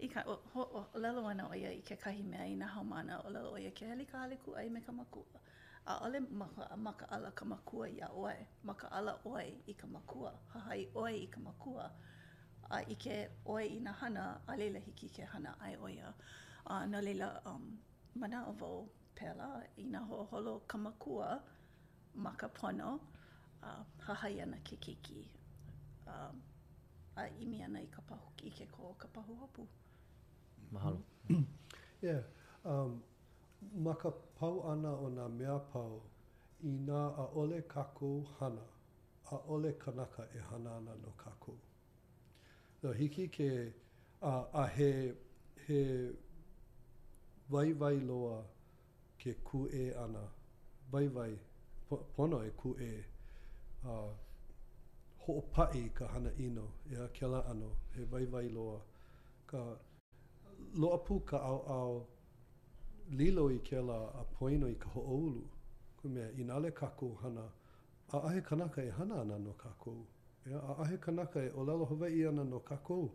I 0.00 0.08
ka, 0.08 0.24
o, 0.26 0.40
ho, 0.54 0.62
o 0.94 0.98
lalo 0.98 1.24
ana 1.28 1.46
o 1.50 1.54
ia 1.54 1.68
i 1.70 1.82
ke 1.82 1.96
kahi 2.00 2.24
mea 2.24 2.48
i 2.48 2.54
na 2.54 2.66
homana 2.74 3.20
o 3.24 3.28
lalo 3.30 3.52
o 3.52 3.56
ia 3.58 3.70
ke 3.70 3.84
helika 3.84 4.18
hale 4.22 4.38
ai 4.58 4.68
me 4.68 4.80
ka 4.80 4.90
makua. 4.90 4.90
Ka 4.90 4.92
makua. 4.92 5.40
a 5.86 5.98
ole 6.06 6.20
maka, 6.20 6.76
maka 6.76 7.06
ala 7.10 7.30
ka 7.30 7.44
makua 7.44 7.88
i 7.90 8.00
a 8.00 8.08
oe, 8.14 8.36
maka 8.64 8.86
ala 8.92 9.16
oe 9.24 9.46
i 9.66 9.74
ka 9.74 9.86
makua, 9.86 10.32
hahai 10.54 10.86
oe 10.94 11.10
i 11.24 11.26
ka 11.26 11.40
makua, 11.40 11.90
a 12.70 12.78
ike 12.86 13.28
oe 13.46 13.64
i 13.66 13.80
na 13.80 13.92
hana, 13.92 14.40
a 14.46 14.56
leila 14.56 14.78
hiki 14.78 15.08
ke 15.08 15.22
hana 15.26 15.54
ai 15.60 15.76
oia, 15.76 16.14
a 16.66 16.86
na 16.86 17.00
leila 17.00 17.42
um, 17.46 17.78
mana 18.14 18.44
avo 18.50 18.88
pela 19.14 19.62
i 19.76 19.84
na 19.86 19.98
ho 20.06 20.22
holo 20.30 20.60
ka 20.66 20.78
makua, 20.78 21.42
maka 22.14 22.48
pono, 22.48 22.98
a 23.62 23.82
hahai 24.06 24.40
ana 24.42 24.56
ke 24.62 24.76
keiki, 24.78 25.26
a, 26.06 26.30
a 27.16 27.22
imi 27.42 27.62
ana 27.64 27.80
i 27.82 27.86
ka 27.90 28.02
pahu, 28.06 28.28
i 28.46 28.50
ke 28.50 28.68
ko 28.70 28.94
ka 28.98 29.08
pahu 29.16 29.34
hopu. 29.44 29.66
Mahalo. 30.72 31.02
yeah, 32.02 32.22
um, 32.64 33.02
maka 33.74 34.10
pono, 34.12 34.30
pau 34.42 34.62
ana 34.72 34.90
o 34.90 35.06
nga 35.14 35.26
mea 35.38 35.58
pau 35.72 35.96
i 36.68 36.72
nga 36.86 37.00
a 37.22 37.24
ole 37.40 37.58
kakou 37.72 38.16
hana, 38.38 38.64
a 39.34 39.36
ole 39.54 39.70
kanaka 39.82 40.22
e 40.38 40.40
hana 40.48 40.70
ana 40.78 40.92
no 41.02 41.10
kakou. 41.22 41.58
Nā 42.82 42.92
hiki 42.98 43.28
ke 43.28 43.48
a, 44.20 44.34
a 44.62 44.64
he, 44.76 44.90
he 45.66 45.78
vai 47.54 47.68
vai 47.72 47.94
loa 48.08 48.42
ke 49.22 49.30
ku 49.46 49.60
e 49.68 49.84
ana, 50.04 50.24
vai 50.92 51.06
vai, 51.18 51.30
pono 52.16 52.38
e 52.42 52.50
ku 52.62 52.74
e, 52.82 52.92
a, 53.94 54.00
ho'opa'i 55.24 55.84
ka 56.00 56.06
hana 56.16 56.30
ino, 56.46 56.66
a 57.04 57.06
kela 57.20 57.40
ano, 57.54 57.70
he 57.94 58.04
vai 58.16 58.24
vai 58.34 58.48
loa, 58.58 58.80
ka 59.50 59.60
loa 60.74 60.98
pu 61.06 61.20
ka 61.30 61.38
au 61.52 61.58
au, 61.76 61.94
lilo 63.10 63.50
i 63.50 63.58
ke 63.58 63.80
la 63.82 63.98
a 64.20 64.24
poino 64.38 64.68
i 64.68 64.74
ka 64.78 64.88
ho'oulu. 64.94 65.42
Ko 66.00 66.08
mea, 66.08 66.30
i 66.38 66.44
nale 66.44 66.70
kakou 66.74 67.14
hana, 67.22 67.48
a 68.12 68.18
ahe 68.18 68.42
kanaka 68.42 68.82
e 68.82 68.90
hana 68.90 69.20
ana 69.20 69.38
no 69.38 69.52
kakou. 69.52 70.06
Yeah, 70.46 70.58
a 70.68 70.82
ahe 70.82 70.98
kanaka 71.00 71.42
e 71.42 71.50
o 71.54 71.62
lalo 71.64 71.84
hawai 71.84 72.28
ana 72.28 72.44
no 72.44 72.60
kakou, 72.60 73.10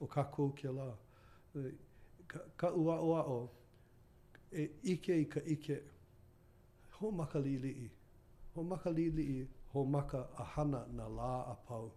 o 0.00 0.06
kakou 0.06 0.54
ke 0.56 0.68
la. 0.68 0.92
Ka, 2.26 2.38
ka 2.56 2.70
ua 2.72 2.96
o 3.00 3.14
o, 3.14 3.50
e 4.52 4.68
ike 4.84 5.12
i 5.20 5.24
ka 5.24 5.40
ike, 5.46 5.80
ho 6.98 7.10
maka 7.10 7.38
li 7.38 7.58
li 7.58 7.68
i. 7.84 7.90
Ho 8.54 8.62
maka 8.62 8.90
li 8.90 9.10
li 9.10 9.40
i, 9.40 9.48
ho 9.72 9.84
maka 9.84 10.28
a 10.38 10.44
hana 10.44 10.86
na 10.92 11.08
la 11.08 11.40
a 11.42 11.54
pau. 11.66 11.92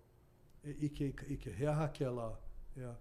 E 0.63 0.71
ike 0.85 1.07
i 1.09 1.11
ka 1.13 1.25
ike, 1.29 1.51
he 1.51 1.67
aha 1.67 1.87
ke 1.87 2.05
la. 2.09 2.29
Yeah. 2.77 2.95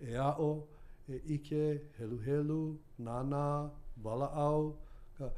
E 0.00 0.14
a 0.14 0.30
o, 0.30 0.32
e 0.32 0.32
a 0.32 0.32
o, 0.38 0.68
e 1.08 1.16
ike, 1.24 1.80
helu 1.98 2.18
helu 2.18 2.76
nana, 2.98 3.70
walaau. 4.04 4.76
Ka, 5.18 5.30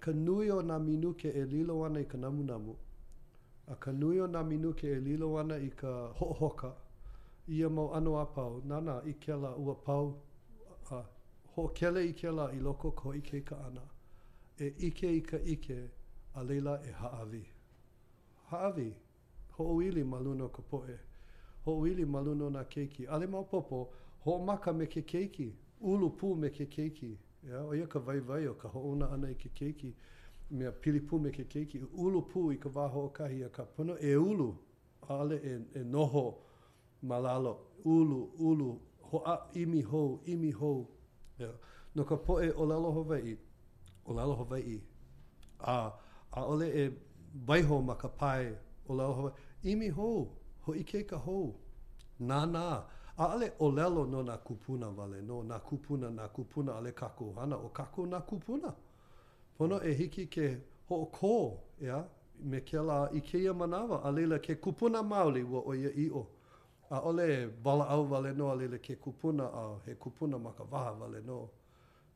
ka 0.00 0.12
nui 0.12 0.50
o 0.50 0.62
nga 0.62 0.78
minuke 0.78 1.28
e 1.30 1.44
lilo 1.44 1.84
ana 1.84 2.00
i 2.00 2.04
ka 2.04 2.18
namunamu. 2.18 2.76
A 3.68 3.74
ka 3.74 3.90
nui 3.92 4.20
o 4.20 4.28
nga 4.28 4.42
minuke 4.44 4.86
e 4.92 5.00
lilo 5.00 5.38
ana 5.38 5.56
i 5.56 5.70
ka 5.70 6.08
hohoka. 6.12 6.72
Ia 7.48 7.68
mau 7.68 7.92
ano 7.94 8.16
a 8.16 8.26
pau, 8.26 8.60
nana 8.64 9.02
i 9.04 9.14
la 9.26 9.54
ua 9.56 9.74
pau. 9.74 10.16
A, 10.90 11.04
ho 11.54 11.68
kele 11.68 12.00
i 12.02 12.14
la 12.28 12.48
i 12.52 12.60
loko 12.60 12.90
ko 12.90 13.12
ike 13.14 13.38
i 13.38 13.42
ka 13.42 13.56
ana. 13.66 13.82
E 14.58 14.66
ike 14.78 15.08
i 15.16 15.20
ka 15.20 15.36
ike, 15.36 15.88
a 16.34 16.42
leila 16.44 16.80
e 16.84 16.90
haavi. 16.92 17.44
Haavi, 18.50 18.94
ho 19.52 19.74
uili 19.76 20.04
maluno 20.04 20.48
ka 20.48 20.62
poe. 20.62 20.98
Ho 21.64 21.78
uili 21.80 22.04
maluno 22.06 22.50
na 22.50 22.64
keiki. 22.64 23.06
Ale 23.06 23.26
mau 23.26 23.44
popo 23.44 23.88
ho 24.24 24.38
maka 24.38 24.72
me 24.72 24.86
ke 24.86 25.02
keiki, 25.04 25.52
ulu 25.80 26.10
pu 26.16 26.34
me 26.34 26.48
ke 26.50 26.64
keiki. 26.68 27.16
Ia, 27.46 27.60
o 27.68 27.74
ia 27.74 27.86
ka 27.86 27.98
vai 27.98 28.20
vai 28.20 28.46
o 28.46 28.54
ka 28.54 28.68
hoona 28.68 29.10
ana 29.12 29.28
i 29.30 29.34
ke 29.34 29.50
keiki, 29.58 29.92
mea 30.50 30.72
pili 30.72 31.00
pū 31.08 31.20
me 31.20 31.30
ke 31.30 31.44
keiki, 31.48 31.82
ulu 31.98 32.22
pu 32.32 32.52
i 32.52 32.56
ka 32.56 32.68
waho 32.72 33.02
o 33.04 33.08
kahi 33.12 33.42
a 33.44 33.48
ka 33.48 33.64
puna 33.64 33.94
e 34.00 34.14
ulu, 34.16 34.52
ale 35.08 35.36
e, 35.36 35.58
e 35.80 35.84
noho 35.96 36.24
malalo, 37.02 37.52
ulu, 37.84 38.28
ulu, 38.38 38.70
ho 39.10 39.18
a 39.26 39.36
imi 39.54 39.82
hou, 39.84 40.20
imi 40.26 40.52
ho 40.54 40.88
Ia. 41.40 41.50
No 41.96 42.04
ka 42.04 42.14
po 42.16 42.34
poe 42.38 42.48
o 42.56 42.64
lalo 42.64 42.92
Hawaii, 42.92 43.36
o 44.06 44.12
lalo 44.14 44.36
Hawaii, 44.36 44.80
a, 45.60 45.90
a 46.32 46.44
ole 46.46 46.66
e 46.72 46.90
waiho 47.46 47.68
ho 47.76 47.82
maka 47.82 48.08
pai 48.08 48.54
o 48.88 48.94
lalo 48.94 49.32
i 49.64 49.70
imi 49.74 49.88
ho 49.90 50.28
ho 50.60 50.74
ike 50.74 51.02
ka 51.06 51.16
ho 51.18 51.54
na 52.18 52.44
na 52.46 52.84
A 53.18 53.24
ale 53.30 53.52
olelo 53.58 54.06
no 54.06 54.22
na 54.22 54.36
kupuna 54.36 54.90
vale, 54.90 55.22
no 55.22 55.42
na 55.42 55.58
kupuna, 55.58 56.10
na 56.10 56.28
kupuna, 56.28 56.74
ale 56.76 56.92
kako 56.92 57.32
hana, 57.32 57.56
o 57.56 57.68
kako 57.68 58.06
na 58.06 58.20
kupuna. 58.20 58.72
Pono 59.58 59.80
e 59.84 59.92
hiki 59.92 60.26
ke 60.26 60.58
ho 60.88 60.96
o 61.02 61.10
kō, 61.14 61.56
ea, 61.86 62.04
me 62.42 62.60
ke 62.60 62.78
la 62.78 63.08
i 63.12 63.20
keia 63.20 63.54
manawa, 63.54 64.00
a 64.04 64.10
leila 64.12 64.38
ke 64.38 64.54
kupuna 64.56 65.02
mauli 65.02 65.42
wa 65.44 65.60
o 65.62 65.74
ia 65.74 65.90
i 65.94 66.10
o. 66.10 66.26
A 66.90 67.00
ole 67.00 67.46
bala 67.62 67.86
au 67.88 68.04
vale 68.04 68.32
no, 68.32 68.50
a 68.50 68.54
leila 68.56 68.78
ke 68.78 68.96
kupuna 68.96 69.44
a 69.46 69.78
he 69.86 69.94
kupuna 69.94 70.38
maka 70.38 70.64
vaha 70.64 70.92
vale 70.98 71.20
no. 71.24 71.50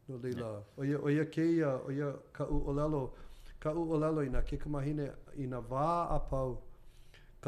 No 0.08 0.16
leila, 0.18 0.64
o 0.76 0.84
ia, 0.84 0.98
o 0.98 1.10
ia 1.10 1.24
keia, 1.26 1.78
o 1.86 1.90
ia 1.92 2.12
ka 2.32 2.46
u 2.46 2.68
olelo 2.70 2.88
lelo, 2.90 3.12
ka 3.60 3.72
u 3.72 3.92
o 3.92 3.98
lelo 3.98 4.24
ina, 4.24 4.42
ke 4.42 4.56
kamahine 4.58 5.12
ina 5.38 5.60
waa 5.60 6.08
apau, 6.16 6.58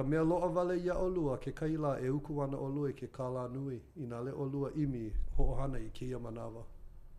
Ka 0.00 0.04
mea 0.06 0.22
loa 0.24 0.48
vale 0.48 0.76
ia 0.80 0.94
o 0.94 1.36
ke 1.36 1.52
kaila 1.52 2.00
e 2.00 2.08
uku 2.08 2.42
ana 2.42 2.56
o 2.56 2.66
lua 2.68 2.88
i 2.88 2.92
ke 2.94 3.06
kāla 3.12 3.52
nui 3.52 3.76
i 4.00 4.06
nā 4.08 4.22
le 4.24 4.32
o 4.32 4.44
lua 4.48 4.70
imi 4.72 5.12
hoohana 5.36 5.76
i 5.78 5.90
ke 5.90 6.06
ia 6.08 6.18
manawa. 6.18 6.64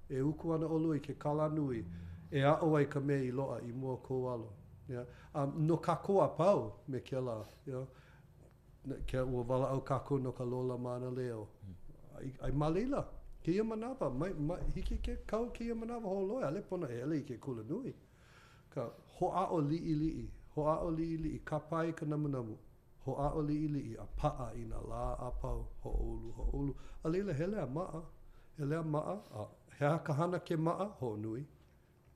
E 0.09 0.19
uku 0.21 0.53
ana 0.55 0.65
o 0.65 0.79
ke 0.99 1.13
kāla 1.13 1.45
nui 1.53 1.85
e 2.31 2.41
ao 2.41 2.75
ai 2.75 2.85
ka 2.89 2.99
mea 2.99 3.21
i 3.21 3.29
loa 3.31 3.59
i 3.61 3.71
mua 3.71 3.97
kou 3.97 4.29
alo. 4.33 4.49
Yeah. 4.89 5.05
Um, 5.35 5.53
no 5.67 5.77
ka 5.77 5.95
koa 5.97 6.27
pau 6.35 6.73
me 6.87 6.99
ke 7.05 7.21
la, 7.21 7.45
yeah. 7.67 7.85
ke 9.05 9.17
ua 9.21 9.43
wala 9.47 9.69
au 9.75 9.81
kako 9.85 10.17
no 10.19 10.31
ka 10.31 10.43
lola 10.43 10.75
mana 10.77 11.11
leo. 11.11 11.47
Ai, 12.17 12.33
ai 12.41 12.51
malila, 12.51 13.05
ke 13.43 13.51
ia 13.53 13.63
manawa, 13.63 14.09
mai, 14.09 14.33
mai, 14.33 14.57
hiki 14.73 14.97
ke 14.97 15.17
kau 15.27 15.49
ke 15.53 15.65
ia 15.69 15.75
manawa 15.75 16.09
ho 16.09 16.21
loa, 16.23 16.47
ale 16.47 16.61
pona 16.65 16.87
e 16.89 16.97
ele 17.03 17.17
i 17.17 17.23
ke 17.23 17.37
kula 17.37 17.61
nui. 17.63 17.93
Ka 18.73 18.89
hoa 19.19 19.45
a 19.45 19.47
o 19.53 19.59
li 19.61 19.77
i 19.77 19.93
li 19.95 20.09
i. 20.25 20.27
ho 20.55 20.65
a 20.67 20.77
o 20.83 20.89
li 20.89 21.13
i 21.13 21.17
li 21.17 21.35
i. 21.35 21.39
ka 21.45 21.59
pai 21.59 21.93
ka 21.93 22.05
namu 22.05 22.57
ho 23.05 23.13
a 23.17 23.29
o 23.33 23.41
li 23.41 23.55
i 23.79 23.95
a 23.99 24.05
paa 24.19 24.51
i 24.55 24.65
na 24.71 24.79
la 24.89 25.05
a 25.27 25.29
pau 25.41 25.61
ho 25.83 25.89
ulu 26.11 26.31
ho 26.37 26.43
ulu 26.59 26.73
a 27.03 27.09
lila 27.13 27.33
le 27.53 27.57
a 27.61 27.65
maa 27.77 28.01
hele 28.57 28.75
a 28.77 28.83
maa 28.83 29.15
a 29.41 29.45
he 29.77 29.85
a 29.85 29.99
kahana 30.05 30.39
ke 30.39 30.55
maa 30.67 30.85
ho 30.99 31.15
nui 31.17 31.45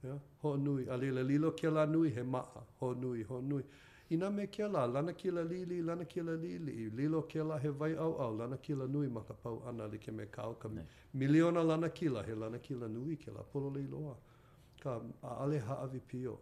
yeah? 0.03 0.19
ho 0.41 0.55
nui 0.57 0.83
a 0.87 0.95
lila 0.97 1.21
lilo 1.29 1.51
ke 1.55 1.69
la 1.69 1.85
nui 1.85 2.09
he 2.15 2.23
maa 2.23 2.45
ho 2.79 2.93
nui 2.93 3.23
ho 3.23 3.41
nui 3.41 3.63
i 4.09 4.15
na 4.17 4.29
me 4.29 4.45
ke 4.45 4.65
la 4.73 4.85
lana 4.93 5.13
ke 5.13 5.29
la 5.31 5.41
li 5.41 5.65
li 5.65 5.81
lana 5.81 6.05
ke 6.05 6.21
la 6.21 6.33
li 6.43 6.51
li 6.59 6.73
lilo 6.97 7.21
ke 7.23 7.41
la 7.49 7.55
he 7.57 7.69
vai 7.69 7.93
au 7.95 8.13
au 8.17 8.31
lana 8.39 8.57
ke 8.57 8.73
la 8.79 8.85
nui 8.87 9.07
ma 9.07 9.21
ka 9.21 9.33
pau 9.33 9.57
ana 9.67 9.87
li 9.87 9.97
ke 9.97 10.11
me 10.11 10.25
kao 10.25 10.53
ka 10.53 10.67
ne. 10.69 10.85
miliona 11.13 11.63
lana 11.63 11.89
ke 11.89 12.07
la 12.13 12.21
he 12.21 12.33
lana 12.41 12.59
ke 12.59 12.73
la 12.81 12.87
nui 12.87 13.15
ke 13.15 13.29
la 13.35 13.41
polo 13.51 13.69
li 13.73 13.87
loa 13.93 14.15
ka 14.81 15.01
a 15.23 15.45
le 15.51 15.59
ha 15.67 15.75
avi 15.85 15.99
pio 15.99 16.39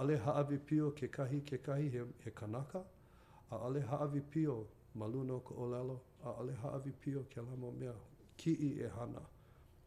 a 0.00 0.02
le 0.04 0.16
ha 0.24 0.32
avi 0.40 0.58
pio 0.58 0.90
ke 0.98 1.06
kahi 1.16 1.40
ke 1.44 1.56
kahi 1.66 1.88
he, 1.94 2.02
he 2.24 2.30
kanaka 2.30 2.82
a 3.54 3.66
ale 3.66 3.80
haavi 3.80 4.20
pio 4.20 4.66
ma 4.94 5.06
luna 5.06 5.34
o 5.34 5.40
ka 5.40 5.54
olelo, 5.54 6.00
a 6.26 6.30
ale 6.40 6.52
haavi 6.62 6.92
pio 7.00 7.22
ke 7.34 7.40
la 7.40 7.56
mo 7.56 7.70
mea 7.70 7.94
ki 8.36 8.50
i 8.52 8.70
e 8.84 8.88
hana. 8.94 9.22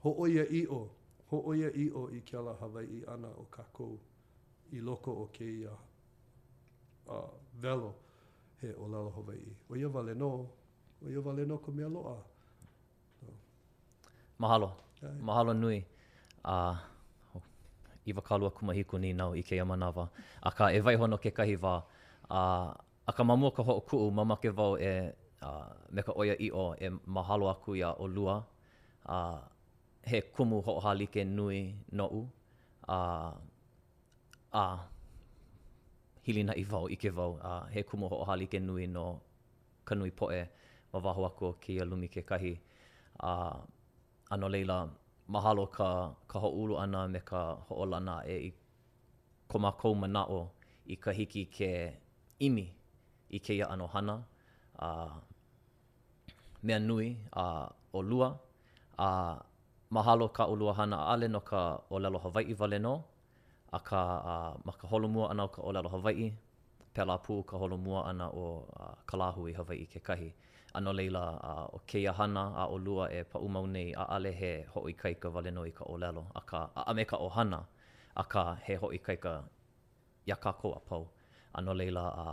Ho 0.03 0.11
oia 0.23 0.43
i 0.49 0.65
o, 0.71 0.87
ho 1.29 1.37
oia 1.51 1.69
i 1.83 1.89
o 1.91 2.07
i 2.11 2.21
ke 2.21 2.37
la 2.43 2.53
hawai 2.59 2.85
i 2.97 3.03
ana 3.07 3.27
o 3.27 3.47
kakou 3.51 3.99
i 4.71 4.79
loko 4.79 5.11
o 5.23 5.25
ke 5.37 5.45
ia 5.59 5.73
a 7.09 7.19
velo 7.61 7.95
he 8.61 8.73
olelo 8.73 9.11
hawai 9.17 9.37
i. 9.37 9.53
O 9.69 9.75
ia 9.75 9.89
vale 9.89 10.13
no, 10.15 10.31
o 11.05 11.09
ia 11.09 11.21
vale 11.21 11.45
no 11.45 11.57
ko 11.57 11.71
mea 11.71 11.87
loa. 11.89 12.17
Mahalo, 14.39 14.71
Ai. 15.01 15.17
mahalo 15.21 15.53
nui. 15.53 15.85
a 16.47 16.79
uh, 17.35 17.41
iwa 18.05 18.21
kalua 18.21 18.51
kumahiku 18.51 18.97
ni 18.97 19.13
nau 19.13 19.33
i 19.35 19.43
ke 19.43 19.55
yamanawa. 19.59 20.07
A 20.41 20.51
ka 20.51 20.71
e 20.71 20.79
vaihono 20.79 21.17
ke 21.17 21.31
kahi 21.31 21.55
wā. 21.59 21.81
A, 22.29 22.39
a 23.07 23.11
ka 23.13 23.23
mamua 23.23 23.51
ka 23.55 23.63
hoa 23.63 23.81
kuu 23.87 24.11
mamake 24.17 24.49
vau 24.57 24.73
e 24.89 24.91
uh, 25.49 25.67
me 25.93 26.01
ka 26.07 26.13
oia 26.19 26.35
i 26.47 26.47
o 26.63 26.65
e 26.85 26.87
mahalo 27.15 27.45
aku 27.53 27.69
ia 27.79 27.89
o 28.03 28.05
lua 28.15 28.35
a 29.15 29.17
uh, 29.17 29.39
he 30.09 30.17
kumu 30.33 30.57
hoa 30.65 30.81
halike 30.85 31.21
nui 31.37 31.59
no 31.97 32.05
u 32.19 32.21
a 32.97 32.99
uh, 33.17 33.33
a 34.61 34.63
uh, 34.73 34.79
hilina 36.25 36.53
i 36.63 36.63
vau 36.71 36.85
i 36.95 36.97
ke 37.01 37.09
vau 37.17 37.31
a 37.49 37.51
uh, 37.51 37.63
he 37.73 37.79
kumu 37.87 38.05
hoa 38.11 38.25
halike 38.31 38.59
nui 38.67 38.83
no 38.95 39.05
ka 39.87 39.93
nui 39.99 40.11
poe 40.19 40.39
ma 40.91 40.97
waho 41.05 41.21
aku 41.29 41.45
ki 41.63 41.73
a 41.83 41.85
lumi 41.89 42.07
ke 42.13 42.21
kahi 42.29 42.53
a 43.29 43.31
uh, 43.33 43.57
ano 44.33 44.47
leila 44.53 44.77
mahalo 45.33 45.65
ka, 45.75 45.89
ka 46.29 46.37
hoa 46.43 46.51
ulu 46.61 46.75
ana 46.83 47.01
me 47.13 47.19
ka 47.29 47.39
hoa 47.67 47.85
lana 47.91 48.15
e 48.35 48.37
i 48.49 48.51
koma 49.51 49.69
kouma 49.79 50.07
na 50.15 50.21
o 50.39 50.41
i 50.93 50.95
ka 51.03 51.11
hiki 51.17 51.43
ke 51.57 51.71
imi 52.47 52.67
i 53.35 53.39
keia 53.39 53.67
ano 53.69 53.87
hana, 53.87 54.15
a 54.79 54.89
me 56.63 56.73
anui 56.73 57.15
a 57.33 57.45
o 57.93 58.01
lua, 58.01 58.39
a 58.99 59.09
mahalo 59.93 60.27
ka 60.33 60.43
o 60.45 60.53
lua 60.55 60.73
hana 60.73 60.97
ale 61.13 61.27
no 61.27 61.39
ka 61.39 61.77
o 61.89 61.99
lalo 61.99 62.19
Hawaii 62.19 62.53
valeno 62.53 62.83
no, 62.93 63.03
a 63.73 63.79
ka 63.79 63.99
a, 64.33 64.55
ma 64.65 64.71
ka 64.79 64.85
holomua 64.91 65.29
ana 65.31 65.43
o 65.43 65.47
ka 65.49 65.61
o 65.61 65.71
lalo 65.71 65.89
Hawaii, 65.89 66.33
pela 66.93 67.15
pū 67.25 67.45
ka 67.49 67.57
holomua 67.57 68.05
ana 68.09 68.27
o 68.33 68.65
a, 68.79 68.95
kalahui 69.09 69.53
Hawaii 69.53 69.85
ke 69.87 69.99
kahi. 70.03 70.33
Ano 70.75 70.93
leila 70.93 71.21
a, 71.49 71.51
o 71.73 71.81
keia 71.87 72.13
hana 72.13 72.51
a 72.55 72.67
o 72.67 72.77
lua 72.77 73.09
e 73.11 73.23
pa 73.23 73.39
umau 73.39 73.67
nei 73.67 73.93
a 73.97 74.03
ale 74.15 74.31
he 74.31 74.51
hoi 74.73 74.93
kai 74.93 75.13
ka 75.21 75.29
valeno 75.29 75.63
i 75.65 75.71
ka 75.71 75.83
o 75.91 75.97
lalo, 75.97 76.23
a 76.35 76.41
ka 76.49 76.59
a 76.79 76.91
ame 76.91 77.05
ka 77.11 77.17
o 77.17 77.29
hana, 77.29 77.59
a 78.15 78.23
ka 78.23 78.43
he 78.65 78.73
hoi 78.75 78.99
kaika 79.07 79.33
ia 80.27 80.35
kākou 80.35 80.73
a 80.75 80.79
pau. 80.89 81.09
Ano 81.57 81.71
leila 81.73 82.03
a, 82.23 82.25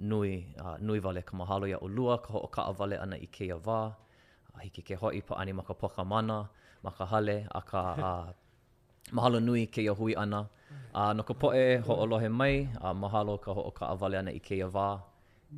nui 0.00 0.46
uh, 0.60 0.76
nui 0.86 0.98
vale 1.04 1.20
ka 1.28 1.32
mahalo 1.38 1.66
ia 1.72 1.78
o 1.86 2.16
ka 2.24 2.28
ho 2.32 2.46
ka 2.54 2.60
vale 2.78 2.96
ana 3.04 3.16
i 3.16 3.26
ke 3.36 3.44
ava 3.56 3.80
uh, 4.54 4.60
hiki 4.62 4.82
ke 4.82 4.94
hoi 4.94 5.20
pa 5.22 5.34
ani 5.40 5.52
maka 5.52 5.74
poka 5.74 6.04
mana 6.04 6.48
maka 6.82 7.04
hale 7.06 7.46
a 7.58 7.60
uh, 7.78 8.28
mahalo 9.16 9.38
nui 9.40 9.66
ke 9.66 9.80
ia 9.82 9.92
hui 9.92 10.14
ana 10.16 10.40
a 10.94 11.00
uh, 11.00 11.12
no 11.16 11.22
ka 11.22 11.34
poe 11.40 11.78
ho 11.86 11.92
o 12.02 12.06
lohe 12.06 12.28
mai 12.40 12.56
a 12.80 12.90
uh, 12.90 12.94
mahalo 13.02 13.36
ka 13.44 13.50
ho 13.56 13.70
ka 13.78 13.94
vale 14.00 14.16
ana 14.18 14.30
i 14.30 14.40
ke 14.46 14.54
ava 14.66 14.88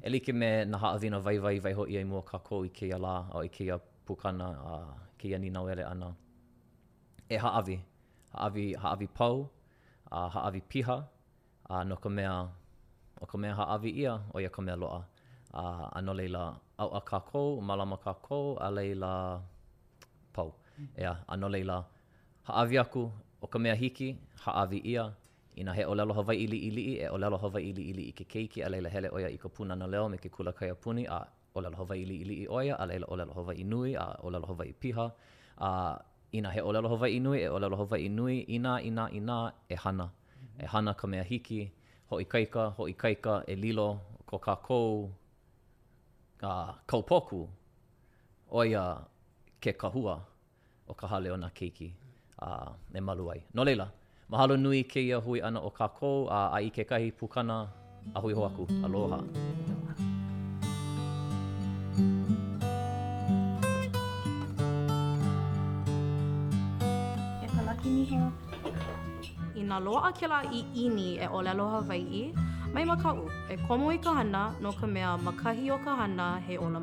e 0.05 0.09
like 0.13 0.33
me 0.41 0.51
na 0.71 0.77
ha 0.83 0.89
avina 0.97 1.19
vai 1.27 1.37
vai 1.45 1.57
vai 1.65 1.73
ho 1.79 1.83
i 1.95 2.05
mo 2.11 2.19
ka 2.31 2.39
ko 2.49 2.57
i 2.69 2.71
ke 2.77 2.87
ala 2.97 3.15
o 3.37 3.39
i 3.49 3.51
ke 3.55 3.63
ia 3.69 3.77
pukana 4.07 4.47
a 4.71 4.75
uh, 4.75 4.93
ke 5.19 5.27
ia 5.31 5.39
ni 5.43 5.49
nauele 5.55 5.85
ana 5.93 6.09
e 7.35 7.37
ha 7.43 7.51
avi 7.61 7.77
ha 8.33 8.39
avi 8.47 8.67
ha 8.83 8.89
avi 8.95 9.07
pau 9.19 9.37
a 10.17 10.19
uh, 10.19 10.29
ha 10.35 10.39
avi 10.49 10.61
piha 10.71 10.97
a 11.73 11.75
uh, 11.75 11.83
no 11.89 11.97
ka 12.03 12.09
mea 12.17 12.33
o 13.23 13.27
ka 13.31 13.37
mea 13.41 13.55
haawi 13.59 13.91
ia 14.03 14.15
o 14.35 14.41
ia 14.41 14.49
ka 14.51 14.61
mea 14.63 14.77
loa. 14.77 15.05
A 15.53 15.61
uh, 15.97 16.13
leila 16.15 16.57
au 16.79 16.89
a 16.95 17.01
kākou, 17.01 17.61
malama 17.61 17.97
kākou, 17.97 18.57
a 18.61 18.71
leila 18.71 19.43
pau. 20.33 20.55
Mm. 20.81 20.89
Ea, 20.99 21.13
ano 21.29 21.49
leila 21.49 21.79
haawi 22.49 22.79
aku 22.79 23.13
o 23.43 23.47
ka 23.47 23.59
mea 23.59 23.75
hiki, 23.75 24.19
haawi 24.45 24.79
ia, 24.85 25.13
ina 25.57 25.73
he 25.75 25.85
olelo 25.85 26.15
hawai 26.15 26.37
ili 26.45 26.59
ili 26.59 26.83
i, 26.83 26.95
e 27.05 27.09
olelo 27.09 27.37
hawai 27.37 27.69
ili 27.71 27.83
ili 27.91 28.03
i 28.03 28.13
ke 28.13 28.25
keiki, 28.25 28.63
a 28.65 28.69
leila 28.69 28.89
hele 28.89 29.09
oia 29.13 29.29
i 29.29 29.39
ka 29.39 29.49
puna 29.49 29.77
na 29.77 29.87
leo 29.87 30.09
me 30.09 30.17
ke 30.19 30.29
kula 30.29 30.53
kaya 30.53 30.75
puni, 30.75 31.07
a 31.07 31.27
olelo 31.55 31.77
hawai 31.77 32.03
ili 32.03 32.17
ili 32.21 32.35
i 32.35 32.47
oia, 32.49 32.77
a 32.79 32.87
leila 32.87 33.07
olelo 33.07 33.33
hawai 33.35 33.57
i 33.57 33.65
nui, 33.65 33.97
a 33.97 34.07
olelo 34.23 34.47
hawai 34.47 34.73
piha, 34.73 35.11
a 35.59 35.99
ina 36.33 36.51
he 36.51 36.61
olelo 36.63 36.89
hawai 36.89 37.11
i 37.17 37.21
nui, 37.21 37.43
e 37.43 37.49
olelo 37.49 37.77
hawai 37.77 38.05
i 38.07 38.09
nui, 38.09 38.39
ina, 38.59 38.79
ina, 38.83 39.11
ina, 39.11 39.53
e 39.69 39.75
hana. 39.75 40.05
Mm 40.05 40.47
-hmm. 40.47 40.65
E 40.65 40.67
hana 40.67 40.67
ka 40.67 40.67
e 40.67 40.67
hana 40.67 40.93
ka 41.01 41.07
mea 41.07 41.23
hiki, 41.23 41.73
hoʻikaika, 42.11 42.63
hoʻikaika, 42.77 43.33
e 43.53 43.55
lilo, 43.63 43.89
ko 44.27 44.37
kākou, 44.47 44.91
ka 46.43 46.51
uh, 46.65 46.73
kaupoku, 46.91 47.41
oia 48.61 48.83
ke 49.63 49.73
kahua 49.79 50.15
o 50.89 50.95
ka 50.95 51.07
hale 51.07 51.29
o 51.31 51.37
na 51.37 51.51
keiki 51.59 51.91
uh, 52.43 52.73
e 52.99 53.01
malu 53.01 53.31
ai. 53.33 53.43
No 53.55 53.63
leila, 53.69 53.87
mahalo 54.31 54.57
nui 54.57 54.83
ke 54.85 55.01
ia 55.11 55.19
hui 55.27 55.43
ana 55.43 55.61
o 55.63 55.71
kākou, 55.79 56.27
uh, 56.27 56.49
a 56.57 56.59
i 56.69 56.71
ke 56.71 56.87
kahi 56.91 57.13
pukana, 57.13 57.59
a 58.15 58.21
hui 58.25 58.33
ho 58.35 58.45
aku, 58.49 58.67
aloha. 58.89 59.21
Aloha. 59.23 59.79
mai 69.67 72.03
e 73.51 73.57
komo 73.69 73.91
i 73.93 73.99
ka 73.99 74.15
hana 74.15 74.55
no 74.61 74.73
ka 74.73 74.87
mea 74.87 75.17
makahi 75.19 75.71
o 75.73 75.79
ka 75.79 75.97
hana 75.97 76.39
he 76.47 76.57
ola 76.59 76.81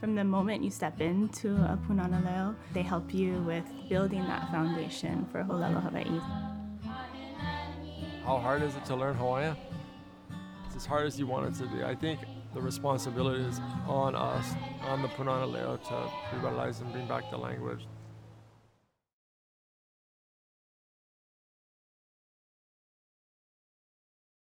From 0.00 0.14
the 0.14 0.22
moment 0.24 0.62
you 0.62 0.70
step 0.70 1.00
into 1.00 1.56
a 1.56 1.76
punana 1.76 2.20
leo, 2.24 2.54
they 2.72 2.82
help 2.82 3.12
you 3.12 3.34
with 3.42 3.64
building 3.88 4.22
that 4.24 4.48
foundation 4.50 5.26
for 5.32 5.42
Holelo 5.42 5.80
Hawaii. 5.82 6.20
How 8.24 8.38
hard 8.38 8.62
is 8.62 8.76
it 8.76 8.84
to 8.84 8.94
learn 8.94 9.14
Hawaiian? 9.16 9.56
It's 10.66 10.76
as 10.76 10.86
hard 10.86 11.04
as 11.06 11.18
you 11.18 11.26
want 11.26 11.46
it 11.48 11.54
to 11.58 11.66
be. 11.74 11.82
I 11.82 11.96
think 11.96 12.20
the 12.54 12.60
responsibility 12.60 13.42
is 13.42 13.58
on 13.88 14.14
us, 14.14 14.52
on 14.86 15.02
the 15.02 15.08
punana 15.08 15.46
leo, 15.52 15.76
to 15.88 16.08
revitalize 16.32 16.78
and 16.80 16.92
bring 16.92 17.08
back 17.08 17.28
the 17.32 17.36
language. 17.36 17.84